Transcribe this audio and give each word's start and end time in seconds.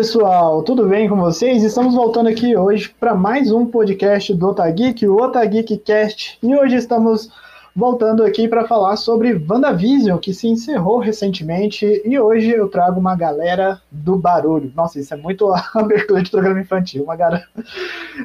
pessoal, 0.00 0.62
tudo 0.62 0.86
bem 0.86 1.06
com 1.10 1.16
vocês? 1.16 1.62
Estamos 1.62 1.94
voltando 1.94 2.30
aqui 2.30 2.56
hoje 2.56 2.88
para 2.98 3.14
mais 3.14 3.52
um 3.52 3.66
podcast 3.66 4.32
do 4.32 4.48
Otageek, 4.48 5.06
o 5.06 5.16
Otageek 5.16 5.76
Cast, 5.76 6.38
e 6.42 6.56
hoje 6.56 6.76
estamos 6.76 7.30
voltando 7.76 8.24
aqui 8.24 8.48
para 8.48 8.66
falar 8.66 8.96
sobre 8.96 9.34
WandaVision, 9.34 10.16
que 10.16 10.32
se 10.32 10.48
encerrou 10.48 11.00
recentemente, 11.00 12.00
e 12.02 12.18
hoje 12.18 12.48
eu 12.48 12.66
trago 12.66 12.98
uma 12.98 13.14
galera 13.14 13.78
do 13.90 14.16
barulho. 14.16 14.72
Nossa, 14.74 14.98
isso 14.98 15.12
é 15.12 15.18
muito 15.18 15.52
abertura 15.76 16.22
de 16.22 16.30
programa 16.30 16.62
infantil, 16.62 17.04
uma 17.04 17.14
galera. 17.14 17.46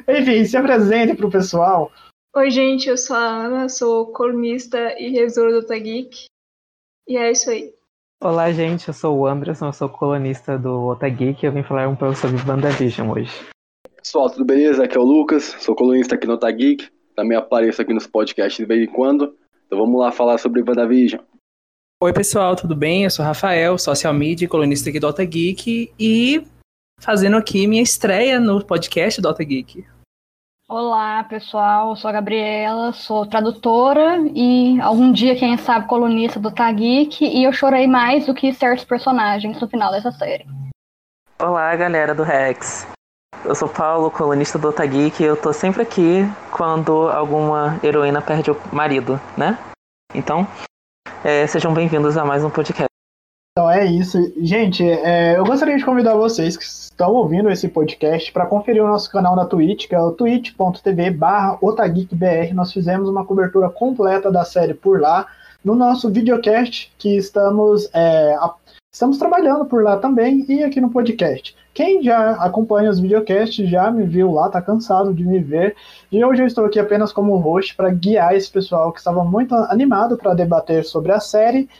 Enfim, 0.08 0.46
se 0.46 0.56
apresente 0.56 1.14
pro 1.14 1.30
pessoal. 1.30 1.92
Oi, 2.34 2.50
gente, 2.50 2.88
eu 2.88 2.96
sou 2.96 3.16
a 3.16 3.20
Ana, 3.20 3.68
sou 3.68 4.06
colunista 4.12 4.98
e 4.98 5.10
revisora 5.10 5.52
do 5.52 5.58
Otageek. 5.58 6.24
E 7.06 7.18
é 7.18 7.30
isso 7.30 7.50
aí. 7.50 7.75
Olá, 8.24 8.50
gente, 8.50 8.88
eu 8.88 8.94
sou 8.94 9.18
o 9.18 9.26
Anderson, 9.26 9.66
eu 9.66 9.72
sou 9.74 9.90
colunista 9.90 10.58
do 10.58 10.88
Otageek 10.88 11.44
e 11.44 11.46
eu 11.46 11.52
vim 11.52 11.62
falar 11.62 11.86
um 11.86 11.94
pouco 11.94 12.16
sobre 12.16 12.38
WandaVision 12.48 13.10
hoje. 13.10 13.30
Pessoal, 13.94 14.30
tudo 14.30 14.42
beleza? 14.42 14.84
Aqui 14.84 14.96
é 14.96 15.00
o 15.00 15.04
Lucas, 15.04 15.54
sou 15.60 15.76
colunista 15.76 16.14
aqui 16.14 16.26
no 16.26 16.32
Otageek, 16.32 16.88
também 17.14 17.36
apareço 17.36 17.82
aqui 17.82 17.92
nos 17.92 18.06
podcasts 18.06 18.56
de 18.56 18.64
vez 18.64 18.88
em 18.88 18.90
quando. 18.90 19.36
Então 19.66 19.78
vamos 19.78 20.00
lá 20.00 20.10
falar 20.10 20.38
sobre 20.38 20.62
WandaVision. 20.62 21.20
Oi, 22.02 22.12
pessoal, 22.14 22.56
tudo 22.56 22.74
bem? 22.74 23.04
Eu 23.04 23.10
sou 23.10 23.22
o 23.22 23.28
Rafael, 23.28 23.76
social 23.76 24.14
media, 24.14 24.48
colunista 24.48 24.88
aqui 24.88 24.98
do 24.98 25.06
Dota 25.06 25.24
Geek 25.24 25.92
e 26.00 26.42
fazendo 26.98 27.36
aqui 27.36 27.66
minha 27.66 27.82
estreia 27.82 28.40
no 28.40 28.64
podcast 28.64 29.20
Dota 29.20 29.44
Geek. 29.44 29.84
Olá, 30.68 31.22
pessoal. 31.22 31.90
Eu 31.90 31.96
sou 31.96 32.08
a 32.08 32.12
Gabriela, 32.12 32.92
sou 32.92 33.24
tradutora 33.24 34.18
e 34.34 34.80
algum 34.80 35.12
dia, 35.12 35.36
quem 35.36 35.56
sabe, 35.56 35.86
colunista 35.86 36.40
do 36.40 36.50
Tageek 36.50 37.24
e 37.24 37.44
eu 37.44 37.52
chorei 37.52 37.86
mais 37.86 38.26
do 38.26 38.34
que 38.34 38.52
certos 38.52 38.84
personagens 38.84 39.60
no 39.60 39.68
final 39.68 39.92
dessa 39.92 40.10
série. 40.10 40.44
Olá, 41.40 41.76
galera 41.76 42.16
do 42.16 42.24
Rex. 42.24 42.84
Eu 43.44 43.54
sou 43.54 43.68
Paulo, 43.68 44.10
colunista 44.10 44.58
do 44.58 44.68
Otageek 44.68 45.22
e 45.22 45.26
eu 45.26 45.40
tô 45.40 45.52
sempre 45.52 45.82
aqui 45.82 46.22
quando 46.50 47.08
alguma 47.10 47.78
heroína 47.80 48.20
perde 48.20 48.50
o 48.50 48.60
marido, 48.72 49.20
né? 49.38 49.56
Então, 50.12 50.48
é, 51.22 51.46
sejam 51.46 51.72
bem-vindos 51.72 52.16
a 52.16 52.24
mais 52.24 52.42
um 52.42 52.50
podcast. 52.50 52.95
Então 53.58 53.70
é 53.70 53.86
isso. 53.86 54.18
Gente, 54.36 54.86
é, 54.86 55.38
eu 55.38 55.44
gostaria 55.46 55.78
de 55.78 55.84
convidar 55.84 56.14
vocês 56.14 56.58
que 56.58 56.62
estão 56.62 57.14
ouvindo 57.14 57.48
esse 57.48 57.66
podcast 57.66 58.30
para 58.30 58.44
conferir 58.44 58.84
o 58.84 58.86
nosso 58.86 59.10
canal 59.10 59.34
na 59.34 59.46
Twitch, 59.46 59.88
que 59.88 59.94
é 59.94 59.98
o 59.98 60.12
twitch.tv 60.12 61.10
barra 61.12 61.56
otageekbr. 61.62 62.52
Nós 62.52 62.70
fizemos 62.70 63.08
uma 63.08 63.24
cobertura 63.24 63.70
completa 63.70 64.30
da 64.30 64.44
série 64.44 64.74
por 64.74 65.00
lá. 65.00 65.26
No 65.64 65.74
nosso 65.74 66.10
videocast, 66.10 66.92
que 66.98 67.16
estamos, 67.16 67.88
é, 67.94 68.36
estamos 68.92 69.16
trabalhando 69.16 69.64
por 69.64 69.82
lá 69.82 69.96
também, 69.96 70.44
e 70.50 70.62
aqui 70.62 70.78
no 70.78 70.90
podcast. 70.90 71.56
Quem 71.72 72.02
já 72.02 72.32
acompanha 72.32 72.90
os 72.90 73.00
videocasts 73.00 73.66
já 73.70 73.90
me 73.90 74.04
viu 74.04 74.32
lá, 74.32 74.50
tá 74.50 74.60
cansado 74.60 75.14
de 75.14 75.24
me 75.24 75.38
ver. 75.38 75.74
E 76.12 76.22
hoje 76.22 76.42
eu 76.42 76.46
estou 76.46 76.66
aqui 76.66 76.78
apenas 76.78 77.10
como 77.10 77.38
host 77.38 77.74
para 77.74 77.88
guiar 77.88 78.34
esse 78.34 78.50
pessoal 78.50 78.92
que 78.92 78.98
estava 78.98 79.24
muito 79.24 79.54
animado 79.54 80.18
para 80.18 80.34
debater 80.34 80.84
sobre 80.84 81.10
a 81.12 81.20
série. 81.20 81.70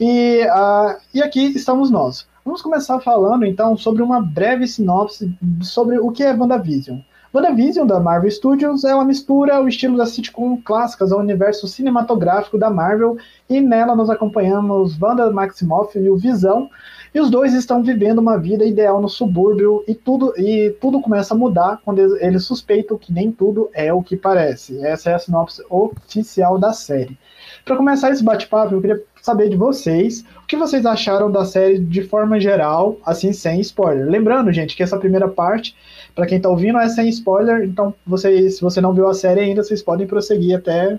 E, 0.00 0.42
ah, 0.50 0.96
e 1.12 1.22
aqui 1.22 1.46
estamos 1.56 1.90
nós. 1.90 2.26
Vamos 2.44 2.62
começar 2.62 3.00
falando 3.00 3.44
então 3.44 3.76
sobre 3.76 4.02
uma 4.02 4.22
breve 4.22 4.66
sinopse 4.66 5.36
sobre 5.60 5.98
o 5.98 6.10
que 6.10 6.22
é 6.22 6.32
WandaVision. 6.32 7.00
WandaVision 7.34 7.86
da 7.86 8.00
Marvel 8.00 8.30
Studios 8.30 8.84
é 8.84 8.94
uma 8.94 9.04
mistura 9.04 9.56
ao 9.56 9.68
estilo 9.68 9.98
das 9.98 10.10
sitcom 10.10 10.56
clássicas 10.64 11.12
ao 11.12 11.18
universo 11.18 11.68
cinematográfico 11.68 12.56
da 12.56 12.70
Marvel 12.70 13.18
e 13.50 13.60
nela 13.60 13.94
nós 13.94 14.08
acompanhamos 14.08 14.96
Wanda 15.00 15.30
Maximoff 15.30 15.98
e 15.98 16.08
o 16.08 16.16
Visão 16.16 16.70
e 17.14 17.20
os 17.20 17.30
dois 17.30 17.54
estão 17.54 17.82
vivendo 17.82 18.18
uma 18.18 18.38
vida 18.38 18.64
ideal 18.64 19.00
no 19.00 19.08
subúrbio 19.08 19.84
e 19.86 19.94
tudo 19.94 20.32
e 20.36 20.70
tudo 20.80 21.00
começa 21.00 21.34
a 21.34 21.36
mudar 21.36 21.80
quando 21.84 22.16
eles, 22.18 22.44
suspeitam 22.44 22.98
que 22.98 23.12
nem 23.12 23.30
tudo 23.30 23.70
é 23.72 23.92
o 23.92 24.02
que 24.02 24.16
parece. 24.16 24.84
Essa 24.84 25.10
é 25.10 25.14
a 25.14 25.18
sinopse 25.18 25.62
oficial 25.68 26.58
da 26.58 26.72
série. 26.72 27.18
Para 27.64 27.76
começar 27.76 28.10
esse 28.10 28.22
bate-papo, 28.22 28.74
eu 28.74 28.80
queria 28.80 29.02
saber 29.22 29.48
de 29.48 29.56
vocês 29.56 30.24
o 30.42 30.46
que 30.46 30.56
vocês 30.56 30.86
acharam 30.86 31.30
da 31.30 31.44
série 31.44 31.78
de 31.78 32.02
forma 32.02 32.40
geral, 32.40 32.96
assim, 33.04 33.32
sem 33.32 33.60
spoiler. 33.60 34.08
Lembrando, 34.08 34.52
gente, 34.52 34.76
que 34.76 34.82
essa 34.82 34.98
primeira 34.98 35.28
parte, 35.28 35.76
para 36.14 36.26
quem 36.26 36.40
tá 36.40 36.48
ouvindo, 36.48 36.78
é 36.78 36.88
sem 36.88 37.08
spoiler, 37.08 37.64
então 37.64 37.94
vocês, 38.06 38.56
se 38.56 38.62
você 38.62 38.80
não 38.80 38.92
viu 38.92 39.08
a 39.08 39.14
série 39.14 39.40
ainda, 39.40 39.62
vocês 39.62 39.82
podem 39.82 40.06
prosseguir 40.06 40.56
até 40.56 40.98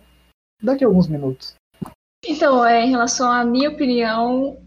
daqui 0.61 0.83
a 0.83 0.87
alguns 0.87 1.07
minutos. 1.07 1.55
Então, 2.25 2.65
é, 2.65 2.85
em 2.85 2.89
relação 2.89 3.31
à 3.31 3.43
minha 3.45 3.69
opinião, 3.69 4.57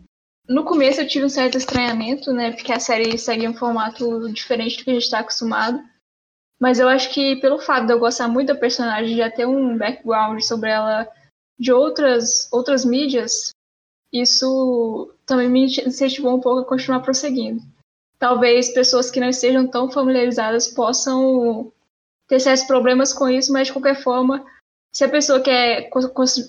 no 0.49 0.65
começo 0.65 1.01
eu 1.01 1.09
tive 1.09 1.25
um 1.25 1.31
certo 1.31 1.57
estranhamento, 1.57 2.33
né? 2.33 2.53
Porque 2.53 2.73
a 2.73 2.81
série 2.81 3.17
segue 3.17 3.49
um 3.49 3.55
formato 3.55 4.31
diferente 4.33 4.79
do 4.79 4.85
que 4.85 4.91
a 4.91 4.95
gente 4.95 5.05
está 5.05 5.21
acostumado. 5.21 5.83
Mas 6.61 6.79
eu 6.79 6.89
acho 6.89 7.13
que 7.13 7.37
pelo 7.37 7.59
fato 7.59 7.87
de 7.87 7.93
eu 7.93 7.99
gostar 7.99 8.29
muito 8.29 8.49
da 8.49 8.55
personagem, 8.55 9.17
já 9.17 9.31
ter 9.31 9.47
um 9.47 9.77
background 9.77 10.41
sobre 10.43 10.71
ela 10.71 11.09
de 11.59 11.73
outras, 11.73 12.49
outras 12.53 12.85
mídias, 12.85 13.51
isso 14.13 15.13
também 15.27 15.49
me 15.49 15.65
incentivou 15.65 16.37
um 16.37 16.41
pouco 16.41 16.61
a 16.61 16.67
continuar 16.67 17.01
prosseguindo. 17.01 17.63
Talvez 18.19 18.73
pessoas 18.73 19.11
que 19.11 19.19
não 19.19 19.29
estejam 19.29 19.67
tão 19.67 19.91
familiarizadas 19.91 20.69
possam 20.69 21.73
ter 22.29 22.39
certos 22.39 22.67
problemas 22.67 23.13
com 23.13 23.29
isso, 23.29 23.53
mas 23.53 23.67
de 23.67 23.73
qualquer 23.73 24.01
forma, 24.01 24.45
se 24.93 25.05
a 25.05 25.09
pessoa 25.09 25.41
quer 25.41 25.89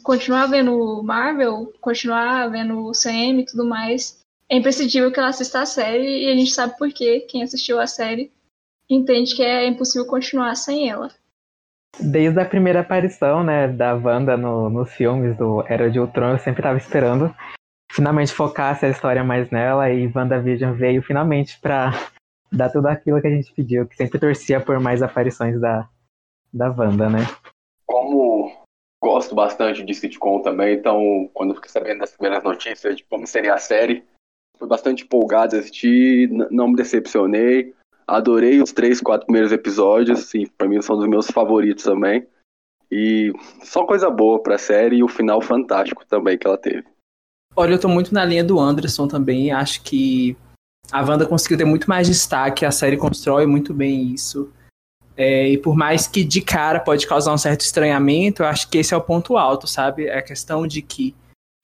continuar 0.04 0.48
vendo 0.48 1.02
Marvel, 1.04 1.74
continuar 1.80 2.50
vendo 2.50 2.86
o 2.88 2.92
CM 2.92 3.42
e 3.42 3.46
tudo 3.46 3.66
mais, 3.66 4.20
é 4.50 4.58
imprescindível 4.58 5.12
que 5.12 5.20
ela 5.20 5.30
assista 5.30 5.62
a 5.62 5.66
série 5.66 6.26
e 6.26 6.32
a 6.32 6.36
gente 6.36 6.52
sabe 6.52 6.78
por 6.78 6.90
quê. 6.90 7.26
Quem 7.30 7.42
assistiu 7.42 7.80
a 7.80 7.88
série 7.88 8.32
entende 8.90 9.36
que 9.36 9.42
é 9.42 9.66
impossível 9.66 10.06
continuar 10.06 10.56
sem 10.56 10.90
ela. 10.90 11.10
Desde 12.00 12.40
a 12.40 12.46
primeira 12.46 12.82
aparição, 12.82 13.44
né, 13.44 13.68
da 13.68 13.94
Wanda 13.94 14.36
no- 14.36 14.70
nos 14.70 14.92
filmes 14.92 15.38
do 15.38 15.64
Era 15.68 15.90
de 15.90 16.00
Ultron, 16.00 16.32
eu 16.32 16.40
sempre 16.40 16.62
tava 16.64 16.78
esperando 16.78 17.34
finalmente 17.94 18.34
focasse 18.34 18.88
a 18.88 18.90
história 18.90 19.24
mais 19.24 19.50
nela 19.52 19.92
e 19.92 20.12
WandaVision 20.14 20.74
veio 20.74 21.04
finalmente 21.04 21.60
pra 21.62 21.92
dar 22.52 22.70
tudo 22.70 22.88
aquilo 22.88 23.22
que 23.22 23.28
a 23.28 23.30
gente 23.30 23.54
pediu, 23.54 23.86
que 23.88 23.96
sempre 23.96 24.20
torcia 24.20 24.60
por 24.60 24.80
mais 24.80 25.04
aparições 25.04 25.62
da, 25.62 25.88
da 26.52 26.72
Wanda, 26.72 27.08
né? 27.08 27.20
Como 27.86 28.52
gosto 29.04 29.36
bastante 29.36 29.84
de 29.84 29.94
sitcom 29.94 30.42
também, 30.42 30.76
então 30.76 31.30
quando 31.34 31.52
eu 31.52 31.56
fiquei 31.56 31.70
sabendo 31.70 32.00
das 32.00 32.12
primeiras 32.12 32.44
notícias 32.44 32.96
de 32.96 33.04
como 33.04 33.28
seria 33.28 33.54
a 33.54 33.58
série, 33.58 34.04
fui 34.58 34.68
bastante 34.68 35.04
empolgado 35.04 35.56
a 35.56 35.60
assistir, 35.60 36.30
não 36.30 36.70
me 36.70 36.76
decepcionei. 36.76 37.74
Adorei 38.08 38.62
os 38.62 38.72
três, 38.72 39.02
quatro 39.02 39.26
primeiros 39.26 39.52
episódios, 39.52 40.20
assim, 40.20 40.46
pra 40.58 40.68
mim 40.68 40.82
são 40.82 40.98
dos 40.98 41.08
meus 41.08 41.28
favoritos 41.28 41.84
também. 41.84 42.26
E 42.92 43.34
só 43.64 43.86
coisa 43.86 44.10
boa 44.10 44.42
pra 44.42 44.58
série 44.58 44.98
e 44.98 45.04
o 45.04 45.08
final 45.08 45.42
fantástico 45.42 46.06
também 46.06 46.38
que 46.38 46.46
ela 46.46 46.58
teve. 46.58 46.86
Olha, 47.56 47.74
eu 47.74 47.80
tô 47.80 47.88
muito 47.88 48.14
na 48.14 48.26
linha 48.26 48.44
do 48.44 48.60
Anderson 48.60 49.08
também. 49.08 49.52
Acho 49.52 49.82
que 49.84 50.38
a 50.92 51.02
Wanda 51.02 51.26
conseguiu 51.26 51.58
ter 51.58 51.66
muito 51.66 51.90
mais 51.90 52.08
destaque, 52.08 52.66
a 52.66 52.72
série 52.72 52.98
constrói 52.98 53.46
muito 53.46 53.74
bem 53.74 54.14
isso. 54.14 54.52
É, 55.16 55.48
e 55.48 55.58
por 55.58 55.76
mais 55.76 56.08
que 56.08 56.24
de 56.24 56.42
cara 56.42 56.80
pode 56.80 57.06
causar 57.06 57.34
um 57.34 57.38
certo 57.38 57.62
estranhamento, 57.62 58.42
eu 58.42 58.48
acho 58.48 58.68
que 58.70 58.80
esse 58.80 58.94
é 58.94 58.98
o 58.98 59.02
ponto 59.02 59.38
alto, 59.38 59.68
sabe? 59.68 60.08
É 60.08 60.18
a 60.18 60.24
questão 60.24 60.66
de 60.66 60.82
que 60.82 61.16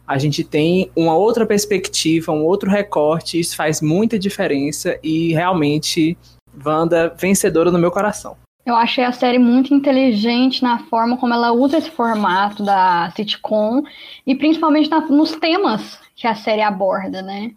a 0.08 0.18
gente 0.18 0.44
tem 0.44 0.92
uma 0.96 1.16
outra 1.16 1.46
perspectiva, 1.46 2.32
um 2.32 2.44
outro 2.44 2.70
recorte, 2.70 3.40
isso 3.40 3.56
faz 3.56 3.82
muita 3.82 4.18
diferença 4.18 5.00
e 5.04 5.34
realmente 5.34 6.18
Wanda 6.66 7.14
vencedora 7.16 7.72
no 7.72 7.78
meu 7.78 7.92
coração. 7.92 8.36
Eu 8.66 8.76
achei 8.76 9.04
a 9.04 9.12
série 9.12 9.40
muito 9.40 9.74
inteligente 9.74 10.62
na 10.62 10.80
forma 10.86 11.18
como 11.18 11.34
ela 11.34 11.52
usa 11.52 11.78
esse 11.78 11.90
formato 11.90 12.64
da 12.64 13.12
sitcom 13.16 13.84
e 14.26 14.36
principalmente 14.36 14.90
na- 14.90 15.08
nos 15.08 15.32
temas 15.32 16.00
que 16.16 16.28
a 16.28 16.36
série 16.36 16.62
aborda, 16.62 17.22
né? 17.22 17.52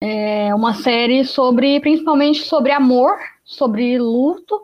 É 0.00 0.54
uma 0.54 0.74
série 0.74 1.24
sobre, 1.24 1.80
principalmente 1.80 2.42
sobre 2.42 2.70
amor, 2.70 3.18
sobre 3.44 3.98
luto 3.98 4.62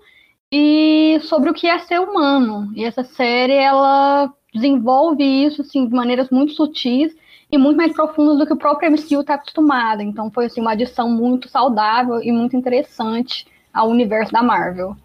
e 0.56 1.18
sobre 1.22 1.50
o 1.50 1.52
que 1.52 1.66
é 1.66 1.76
ser 1.80 1.98
humano. 1.98 2.70
E 2.76 2.84
essa 2.84 3.02
série 3.02 3.54
ela 3.54 4.32
desenvolve 4.54 5.24
isso 5.24 5.62
assim, 5.62 5.84
de 5.88 5.92
maneiras 5.92 6.30
muito 6.30 6.52
sutis 6.52 7.12
e 7.50 7.58
muito 7.58 7.76
mais 7.76 7.92
profundas 7.92 8.38
do 8.38 8.46
que 8.46 8.52
o 8.52 8.56
próprio 8.56 8.88
MCU 8.88 9.20
está 9.20 9.34
acostumado. 9.34 10.00
Então 10.00 10.30
foi 10.30 10.46
assim, 10.46 10.60
uma 10.60 10.70
adição 10.70 11.10
muito 11.10 11.48
saudável 11.48 12.22
e 12.22 12.30
muito 12.30 12.56
interessante 12.56 13.48
ao 13.72 13.88
universo 13.88 14.32
da 14.32 14.44
Marvel. 14.44 14.96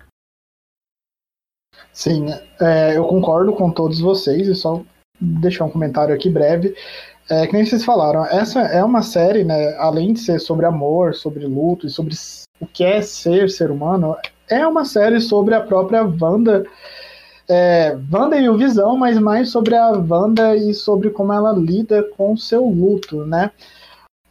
Sim, 1.91 2.27
é, 2.61 2.95
eu 2.95 3.05
concordo 3.05 3.51
com 3.53 3.71
todos 3.71 3.99
vocês 3.99 4.47
e 4.47 4.53
só 4.53 4.83
deixar 5.19 5.65
um 5.65 5.71
comentário 5.71 6.13
aqui 6.13 6.29
breve. 6.29 6.75
É, 7.27 7.47
que 7.47 7.53
nem 7.53 7.65
vocês 7.65 7.83
falaram, 7.83 8.23
essa 8.23 8.59
é 8.59 8.83
uma 8.83 9.01
série, 9.01 9.43
né, 9.43 9.75
além 9.77 10.13
de 10.13 10.19
ser 10.19 10.39
sobre 10.39 10.67
amor, 10.67 11.15
sobre 11.15 11.45
luto 11.47 11.87
e 11.87 11.89
sobre 11.89 12.13
o 12.59 12.67
que 12.67 12.83
é 12.83 13.01
ser 13.01 13.49
ser 13.49 13.71
humano, 13.71 14.15
é 14.49 14.65
uma 14.67 14.85
série 14.85 15.21
sobre 15.21 15.53
a 15.55 15.61
própria 15.61 16.03
Wanda 16.03 16.65
é, 17.49 17.97
Wanda 18.13 18.37
e 18.37 18.47
o 18.47 18.55
Visão, 18.55 18.95
mas 18.95 19.17
mais 19.17 19.49
sobre 19.49 19.75
a 19.75 19.89
Wanda 19.89 20.55
e 20.55 20.71
sobre 20.73 21.09
como 21.09 21.33
ela 21.33 21.51
lida 21.51 22.03
com 22.15 22.37
seu 22.37 22.63
luto, 22.63 23.25
né? 23.25 23.49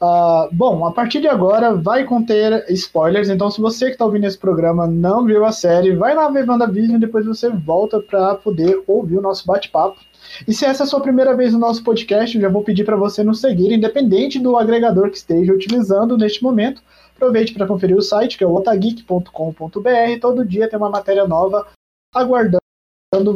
Uh, 0.00 0.48
bom, 0.52 0.86
a 0.86 0.92
partir 0.92 1.20
de 1.20 1.26
agora 1.26 1.74
vai 1.74 2.04
conter 2.04 2.64
spoilers, 2.70 3.28
então 3.28 3.50
se 3.50 3.60
você 3.60 3.86
que 3.86 3.92
está 3.92 4.04
ouvindo 4.04 4.26
esse 4.26 4.38
programa 4.38 4.86
não 4.86 5.26
viu 5.26 5.44
a 5.44 5.50
série, 5.50 5.96
vai 5.96 6.14
lá 6.14 6.30
ver 6.30 6.48
WandaVision 6.48 6.96
e 6.98 7.00
depois 7.00 7.26
você 7.26 7.50
volta 7.50 7.98
para 7.98 8.36
poder 8.36 8.80
ouvir 8.86 9.18
o 9.18 9.20
nosso 9.20 9.44
bate-papo. 9.44 9.98
E 10.46 10.54
se 10.54 10.64
essa 10.64 10.84
é 10.84 10.86
a 10.86 10.86
sua 10.86 11.00
primeira 11.00 11.36
vez 11.36 11.52
no 11.52 11.58
nosso 11.58 11.82
podcast, 11.82 12.36
eu 12.36 12.42
já 12.42 12.48
vou 12.48 12.62
pedir 12.62 12.84
para 12.84 12.94
você 12.94 13.24
nos 13.24 13.40
seguir, 13.40 13.72
independente 13.72 14.38
do 14.38 14.56
agregador 14.56 15.10
que 15.10 15.16
esteja 15.16 15.52
utilizando 15.52 16.16
neste 16.16 16.44
momento. 16.44 16.80
Aproveite 17.18 17.52
para 17.52 17.66
conferir 17.66 17.96
o 17.96 18.00
site, 18.00 18.38
que 18.38 18.44
é 18.44 18.46
o 18.46 18.54
otageek.com.br. 18.54 20.20
Todo 20.20 20.46
dia 20.46 20.70
tem 20.70 20.78
uma 20.78 20.88
matéria 20.88 21.26
nova 21.26 21.66
aguardando 22.14 22.62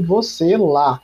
você 0.07 0.57
lá. 0.57 1.03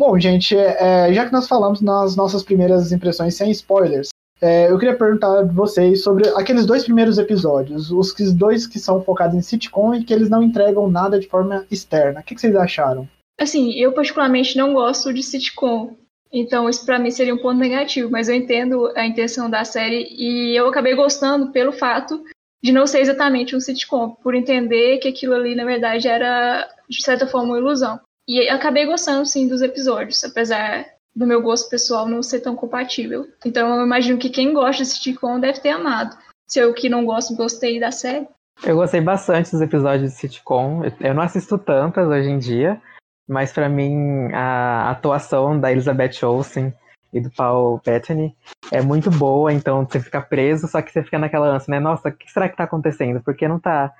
Bom, 0.00 0.18
gente, 0.18 0.56
é, 0.56 1.12
já 1.12 1.26
que 1.26 1.32
nós 1.32 1.46
falamos 1.46 1.82
nas 1.82 2.16
nossas 2.16 2.42
primeiras 2.42 2.90
impressões 2.90 3.34
sem 3.34 3.50
spoilers, 3.50 4.08
é, 4.40 4.70
eu 4.70 4.78
queria 4.78 4.96
perguntar 4.96 5.42
de 5.42 5.54
vocês 5.54 6.02
sobre 6.02 6.26
aqueles 6.30 6.64
dois 6.64 6.84
primeiros 6.84 7.18
episódios, 7.18 7.90
os 7.90 8.14
dois 8.32 8.66
que 8.66 8.78
são 8.78 9.02
focados 9.02 9.36
em 9.36 9.42
sitcom 9.42 9.94
e 9.94 10.02
que 10.02 10.14
eles 10.14 10.30
não 10.30 10.42
entregam 10.42 10.90
nada 10.90 11.20
de 11.20 11.28
forma 11.28 11.66
externa. 11.70 12.20
O 12.20 12.22
que, 12.22 12.34
que 12.34 12.40
vocês 12.40 12.56
acharam? 12.56 13.06
Assim, 13.38 13.74
eu 13.74 13.92
particularmente 13.92 14.56
não 14.56 14.72
gosto 14.72 15.12
de 15.12 15.22
sitcom. 15.22 15.94
Então, 16.32 16.66
isso 16.66 16.86
pra 16.86 16.98
mim 16.98 17.10
seria 17.10 17.34
um 17.34 17.42
ponto 17.42 17.58
negativo, 17.58 18.10
mas 18.10 18.30
eu 18.30 18.34
entendo 18.34 18.90
a 18.96 19.04
intenção 19.04 19.50
da 19.50 19.66
série 19.66 20.08
e 20.12 20.58
eu 20.58 20.66
acabei 20.66 20.94
gostando 20.94 21.52
pelo 21.52 21.72
fato 21.72 22.24
de 22.64 22.72
não 22.72 22.86
ser 22.86 23.00
exatamente 23.00 23.54
um 23.54 23.60
sitcom, 23.60 24.12
por 24.22 24.34
entender 24.34 24.96
que 24.96 25.08
aquilo 25.08 25.34
ali, 25.34 25.54
na 25.54 25.66
verdade, 25.66 26.08
era, 26.08 26.66
de 26.88 27.04
certa 27.04 27.26
forma, 27.26 27.48
uma 27.48 27.58
ilusão. 27.58 28.00
E 28.30 28.48
acabei 28.48 28.86
gostando, 28.86 29.26
sim, 29.26 29.48
dos 29.48 29.60
episódios, 29.60 30.22
apesar 30.22 30.86
do 31.16 31.26
meu 31.26 31.42
gosto 31.42 31.68
pessoal 31.68 32.06
não 32.06 32.22
ser 32.22 32.38
tão 32.38 32.54
compatível. 32.54 33.26
Então, 33.44 33.74
eu 33.74 33.84
imagino 33.84 34.20
que 34.20 34.30
quem 34.30 34.54
gosta 34.54 34.84
de 34.84 34.88
sitcom 34.88 35.40
deve 35.40 35.58
ter 35.58 35.70
amado. 35.70 36.16
Se 36.48 36.60
eu 36.60 36.72
que 36.72 36.88
não 36.88 37.04
gosto, 37.04 37.34
gostei 37.34 37.80
da 37.80 37.90
série. 37.90 38.28
Eu 38.62 38.76
gostei 38.76 39.00
bastante 39.00 39.50
dos 39.50 39.60
episódios 39.60 40.12
de 40.12 40.16
sitcom. 40.16 40.82
Eu- 41.00 41.12
não 41.12 41.24
assisto 41.24 41.58
tantas 41.58 42.06
hoje 42.06 42.28
em 42.30 42.38
dia, 42.38 42.80
mas 43.28 43.52
pra 43.52 43.68
mim 43.68 44.32
a 44.32 44.92
atuação 44.92 45.58
da 45.58 45.72
Elizabeth 45.72 46.24
Olsen 46.24 46.72
e 47.12 47.20
do 47.20 47.32
Paul 47.32 47.80
Bettany 47.84 48.36
é 48.70 48.80
muito 48.80 49.10
boa, 49.10 49.52
então 49.52 49.84
você 49.84 49.98
fica 49.98 50.20
preso, 50.20 50.68
só 50.68 50.80
que 50.80 50.92
você 50.92 51.02
fica 51.02 51.18
naquela 51.18 51.48
ânsia, 51.48 51.72
né? 51.72 51.80
Nossa, 51.80 52.10
o 52.10 52.12
que 52.12 52.30
será 52.30 52.48
que 52.48 52.56
tá 52.56 52.62
acontecendo? 52.62 53.20
Porque 53.24 53.48
não 53.48 53.58
tá 53.58 53.92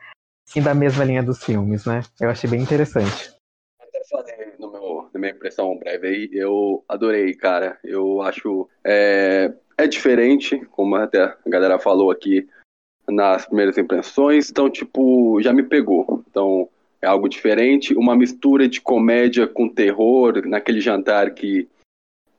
indo 0.54 0.68
a 0.68 0.74
mesma 0.74 1.02
linha 1.02 1.20
dos 1.20 1.42
filmes, 1.42 1.84
né? 1.84 2.02
Eu 2.20 2.30
achei 2.30 2.48
bem 2.48 2.62
interessante. 2.62 3.34
Até 3.80 4.00
falei 4.08 4.54
no 4.58 4.70
meu, 4.70 5.02
na 5.02 5.09
minha 5.20 5.32
impressão 5.32 5.76
breve 5.78 6.06
aí, 6.08 6.31
eu 6.32 6.84
adorei, 6.88 7.34
cara. 7.34 7.78
Eu 7.84 8.22
acho. 8.22 8.69
É, 8.84 9.52
é 9.78 9.87
diferente, 9.87 10.58
como 10.72 10.96
até 10.96 11.22
a 11.22 11.37
galera 11.46 11.78
falou 11.78 12.11
aqui 12.11 12.49
nas 13.08 13.46
primeiras 13.46 13.76
impressões, 13.78 14.50
então, 14.50 14.70
tipo, 14.70 15.40
já 15.43 15.52
me 15.52 15.62
pegou. 15.62 16.22
Então, 16.31 16.69
é 17.02 17.06
algo 17.06 17.28
diferente, 17.28 17.94
uma 17.94 18.14
mistura 18.17 18.69
de 18.69 18.81
comédia 18.81 19.46
com 19.46 19.69
terror, 19.69 20.46
naquele 20.46 20.81
jantar 20.81 21.34
que, 21.34 21.66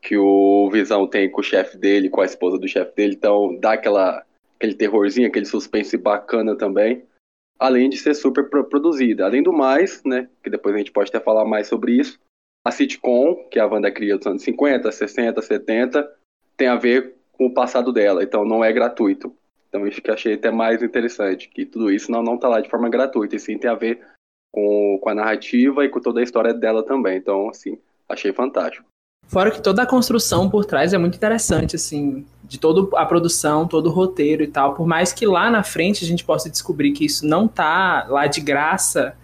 que 0.01 0.17
o 0.17 0.69
Visão 0.71 1.07
tem 1.07 1.29
com 1.29 1.41
o 1.41 1.43
chefe 1.43 1.77
dele, 1.77 2.09
com 2.09 2.21
a 2.21 2.25
esposa 2.25 2.57
do 2.57 2.67
chefe 2.67 2.95
dele, 2.95 3.15
então 3.15 3.57
dá 3.59 3.73
aquela, 3.73 4.23
aquele 4.55 4.75
terrorzinho, 4.75 5.27
aquele 5.27 5.45
suspense 5.45 5.97
bacana 5.97 6.55
também 6.55 7.03
além 7.61 7.91
de 7.91 7.97
ser 7.97 8.15
super 8.15 8.49
pro- 8.49 8.63
produzida. 8.63 9.23
Além 9.23 9.43
do 9.43 9.53
mais, 9.53 10.03
né, 10.03 10.27
que 10.43 10.49
depois 10.49 10.73
a 10.73 10.79
gente 10.79 10.91
pode 10.91 11.09
até 11.09 11.19
falar 11.19 11.45
mais 11.45 11.67
sobre 11.67 11.91
isso, 11.93 12.19
a 12.63 12.71
sitcom, 12.71 13.47
que 13.49 13.59
a 13.59 13.65
Wanda 13.65 13.91
cria 13.91 14.17
dos 14.17 14.27
anos 14.27 14.43
50, 14.43 14.91
60, 14.91 15.41
70, 15.41 16.11
tem 16.55 16.67
a 16.67 16.75
ver 16.75 17.15
com 17.31 17.47
o 17.47 17.53
passado 17.53 17.91
dela, 17.91 18.23
então 18.23 18.45
não 18.45 18.63
é 18.63 18.71
gratuito. 18.71 19.35
Então 19.67 19.87
isso 19.87 20.01
que 20.01 20.11
achei 20.11 20.33
até 20.33 20.51
mais 20.51 20.83
interessante, 20.83 21.49
que 21.49 21.65
tudo 21.65 21.91
isso 21.91 22.11
não, 22.11 22.21
não 22.21 22.37
tá 22.37 22.47
lá 22.47 22.61
de 22.61 22.69
forma 22.69 22.89
gratuita, 22.89 23.35
e 23.35 23.39
sim 23.39 23.57
tem 23.57 23.69
a 23.69 23.75
ver 23.75 24.01
com, 24.51 24.99
com 25.01 25.09
a 25.09 25.15
narrativa 25.15 25.85
e 25.85 25.89
com 25.89 25.99
toda 25.99 26.19
a 26.19 26.23
história 26.23 26.53
dela 26.53 26.83
também. 26.83 27.17
Então, 27.17 27.49
assim, 27.49 27.77
achei 28.07 28.33
fantástico. 28.33 28.85
Fora 29.27 29.49
que 29.49 29.61
toda 29.61 29.83
a 29.83 29.85
construção 29.85 30.49
por 30.49 30.65
trás 30.65 30.91
é 30.93 30.97
muito 30.97 31.15
interessante, 31.15 31.77
assim, 31.77 32.25
de 32.43 32.59
toda 32.59 32.97
a 32.97 33.05
produção, 33.05 33.65
todo 33.65 33.87
o 33.87 33.93
roteiro 33.93 34.43
e 34.43 34.47
tal. 34.47 34.73
Por 34.73 34.85
mais 34.85 35.13
que 35.13 35.25
lá 35.25 35.49
na 35.49 35.63
frente 35.63 36.03
a 36.03 36.07
gente 36.07 36.25
possa 36.25 36.49
descobrir 36.49 36.91
que 36.91 37.05
isso 37.05 37.25
não 37.25 37.47
tá 37.47 38.05
lá 38.09 38.27
de 38.27 38.41
graça, 38.41 39.15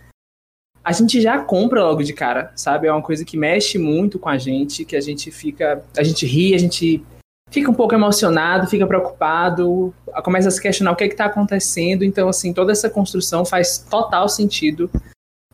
a 0.87 0.93
gente 0.93 1.19
já 1.19 1.37
compra 1.39 1.83
logo 1.83 2.01
de 2.01 2.13
cara, 2.13 2.49
sabe? 2.55 2.87
É 2.87 2.91
uma 2.91 3.01
coisa 3.01 3.25
que 3.25 3.35
mexe 3.35 3.77
muito 3.77 4.17
com 4.17 4.29
a 4.29 4.37
gente, 4.37 4.85
que 4.85 4.95
a 4.95 5.01
gente 5.01 5.29
fica. 5.29 5.83
A 5.97 6.01
gente 6.01 6.25
ri, 6.25 6.55
a 6.55 6.57
gente 6.57 7.03
fica 7.51 7.69
um 7.69 7.73
pouco 7.73 7.93
emocionado, 7.93 8.67
fica 8.67 8.87
preocupado, 8.87 9.93
começa 10.23 10.47
a 10.47 10.51
se 10.51 10.61
questionar 10.61 10.93
o 10.93 10.95
que 10.95 11.03
é 11.03 11.09
que 11.09 11.15
tá 11.15 11.25
acontecendo. 11.25 12.05
Então, 12.05 12.29
assim, 12.29 12.53
toda 12.53 12.71
essa 12.71 12.89
construção 12.89 13.43
faz 13.43 13.79
total 13.79 14.29
sentido. 14.29 14.89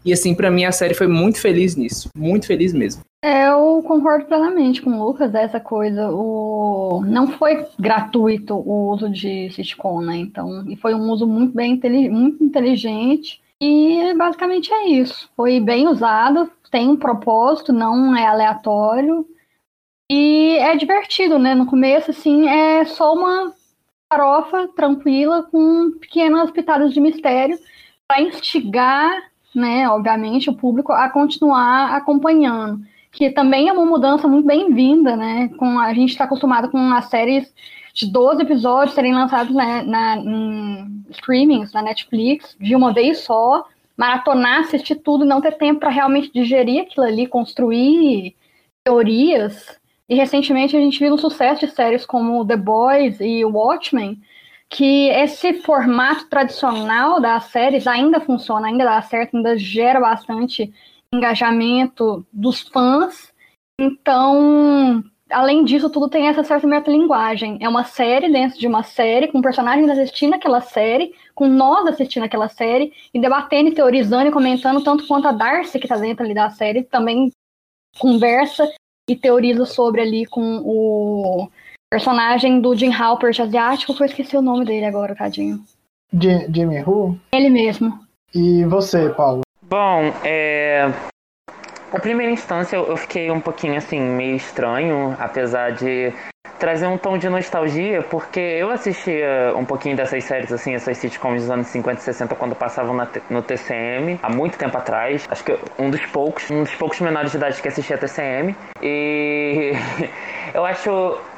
E 0.06 0.14
assim, 0.14 0.36
pra 0.36 0.52
mim 0.52 0.66
a 0.66 0.72
série 0.72 0.94
foi 0.94 1.08
muito 1.08 1.40
feliz 1.40 1.76
nisso. 1.76 2.10
Muito 2.16 2.46
feliz 2.46 2.72
mesmo. 2.72 3.02
Eu 3.24 3.82
concordo 3.88 4.26
plenamente 4.26 4.84
com 4.84 4.92
o 4.92 5.04
Lucas 5.04 5.32
dessa 5.32 5.60
coisa. 5.60 6.12
O... 6.12 7.04
Não 7.08 7.28
foi 7.40 7.66
gratuito 7.80 8.54
o 8.54 8.92
uso 8.92 9.10
de 9.10 9.50
sitcom, 9.50 10.00
né? 10.02 10.18
Então, 10.18 10.64
e 10.70 10.76
foi 10.76 10.94
um 10.94 11.10
uso 11.10 11.26
muito 11.26 11.56
bem 11.56 11.80
muito 12.12 12.44
inteligente. 12.44 13.42
E 13.66 14.14
basicamente 14.16 14.74
é 14.74 14.90
isso. 14.90 15.30
Foi 15.38 15.58
bem 15.62 15.88
usado, 15.88 16.52
tem 16.70 16.90
um 16.90 16.98
propósito, 16.98 17.72
não 17.72 18.14
é 18.14 18.28
aleatório. 18.28 19.26
E 20.12 20.58
é 20.58 20.76
divertido, 20.76 21.40
né? 21.40 21.56
No 21.56 21.66
começo, 21.66 22.12
assim, 22.12 22.50
é 22.50 22.84
só 22.84 23.14
uma 23.14 23.54
farofa 24.12 24.68
tranquila 24.76 25.44
com 25.44 25.92
pequenas 26.00 26.52
pitadas 26.52 26.94
de 26.94 27.00
mistério 27.00 27.58
para 28.06 28.22
instigar, 28.22 29.32
né, 29.56 29.88
obviamente, 29.90 30.50
o 30.50 30.56
público 30.58 30.92
a 30.92 31.10
continuar 31.10 31.96
acompanhando 31.96 32.84
que 33.14 33.30
também 33.30 33.70
é 33.70 33.74
uma 33.74 33.86
mudança 33.86 34.28
muito 34.28 34.46
bem-vinda, 34.46 35.16
né? 35.16 35.48
Com 35.60 35.80
a 35.80 35.94
gente 35.94 36.10
está 36.10 36.24
acostumado 36.24 36.70
com 36.70 36.80
as 36.94 37.06
séries 37.06 37.54
de 37.94 38.08
12 38.08 38.42
episódios 38.42 38.96
serem 38.96 39.14
lançados 39.14 39.54
na, 39.54 39.84
na, 39.84 40.18
em 40.18 41.06
streamings, 41.12 41.72
na 41.72 41.82
Netflix, 41.82 42.58
de 42.60 42.76
uma 42.76 42.92
vez 42.92 43.20
só, 43.20 43.66
maratonar, 43.96 44.62
assistir 44.62 44.96
tudo, 44.96 45.24
não 45.24 45.40
ter 45.40 45.54
tempo 45.54 45.80
para 45.80 45.90
realmente 45.90 46.32
digerir 46.34 46.82
aquilo 46.82 47.06
ali, 47.06 47.28
construir 47.28 48.36
teorias. 48.84 49.80
E 50.10 50.16
recentemente 50.16 50.76
a 50.76 50.80
gente 50.80 51.00
viu 51.00 51.14
um 51.14 51.18
sucesso 51.18 51.66
de 51.66 51.72
séries 51.72 52.06
como 52.06 52.46
The 52.46 52.58
Boys 52.58 53.20
e 53.22 53.46
Watchmen, 53.46 54.20
que 54.70 55.10
esse 55.10 55.54
formato 55.62 56.28
tradicional 56.28 57.22
das 57.22 57.46
séries 57.46 57.86
ainda 57.86 58.20
funciona, 58.20 58.68
ainda 58.68 58.84
dá 58.84 59.02
certo, 59.04 59.38
ainda 59.38 59.56
gera 59.56 60.00
bastante 60.00 60.74
engajamento 61.14 62.26
dos 62.34 62.62
fãs. 62.62 63.32
Então, 63.80 65.04
além 65.34 65.64
disso, 65.66 65.90
tudo 65.90 66.08
tem 66.08 66.28
essa 66.28 66.44
certa 66.44 66.66
metalinguagem. 66.68 67.58
É 67.62 67.68
uma 67.68 67.84
série 67.84 68.32
dentro 68.32 68.58
de 68.60 68.68
uma 68.68 68.84
série, 68.84 69.28
com 69.28 69.42
personagens 69.42 69.90
assistindo 69.90 70.34
aquela 70.36 70.62
série, 70.62 71.14
com 71.36 71.48
nós 71.48 71.86
assistindo 71.88 72.24
aquela 72.24 72.48
série, 72.48 72.94
e 73.14 73.20
debatendo, 73.20 73.70
e 73.70 73.74
teorizando 73.74 74.28
e 74.30 74.32
comentando, 74.32 74.84
tanto 74.84 75.08
quanto 75.08 75.28
a 75.28 75.32
Darcy, 75.32 75.80
que 75.80 75.86
está 75.86 75.98
dentro 75.98 76.24
ali 76.24 76.34
da 76.34 76.50
série, 76.50 76.84
também 76.84 77.32
conversa 78.00 78.72
e 79.10 79.16
teoriza 79.16 79.66
sobre 79.66 80.02
ali 80.02 80.26
com 80.26 80.62
o 80.64 81.50
personagem 81.92 82.62
do 82.62 82.76
Jim 82.76 82.94
Halpert 82.94 83.40
asiático, 83.40 83.94
que 83.96 84.02
eu 84.02 84.06
esqueci 84.08 84.38
o 84.38 84.42
nome 84.42 84.66
dele 84.66 84.86
agora, 84.86 85.16
tadinho. 85.16 85.60
Ji- 86.12 86.48
Jimmy 86.54 86.82
Who? 86.84 87.20
Ele 87.34 87.50
mesmo. 87.50 88.00
E 88.34 88.64
você, 88.66 89.10
Paulo? 89.10 89.42
Bom, 89.62 90.12
é. 90.24 90.92
Na 91.94 92.00
primeira 92.00 92.32
instância 92.32 92.76
eu 92.76 92.88
eu 92.88 92.98
fiquei 92.98 93.30
um 93.30 93.40
pouquinho 93.40 93.78
assim, 93.78 94.00
meio 94.00 94.36
estranho, 94.36 95.16
apesar 95.20 95.74
de 95.74 96.12
trazer 96.58 96.88
um 96.88 96.98
tom 96.98 97.20
de 97.20 97.30
nostalgia, 97.30 98.02
porque 98.02 98.40
eu 98.40 98.72
assistia 98.72 99.54
um 99.56 99.64
pouquinho 99.64 99.96
dessas 99.96 100.24
séries, 100.24 100.52
assim, 100.52 100.74
essas 100.74 100.98
sitcoms 100.98 101.42
dos 101.42 101.52
anos 101.52 101.68
50 101.68 102.00
e 102.00 102.04
60 102.04 102.36
quando 102.36 102.56
passavam 102.56 102.96
na, 102.96 103.08
no 103.30 103.44
TCM, 103.44 104.20
há 104.24 104.30
muito 104.30 104.58
tempo 104.58 104.76
atrás. 104.76 105.28
Acho 105.30 105.44
que 105.44 105.56
um 105.78 105.92
dos 105.92 106.04
poucos, 106.08 106.50
um 106.50 106.64
dos 106.64 106.74
poucos 106.74 107.00
menores 107.00 107.32
de 107.32 107.38
idade 107.38 107.62
que 107.62 107.68
assistia 107.68 107.98
TCM. 107.98 108.56
E 108.82 109.74
eu 110.54 110.66
acho. 110.66 110.90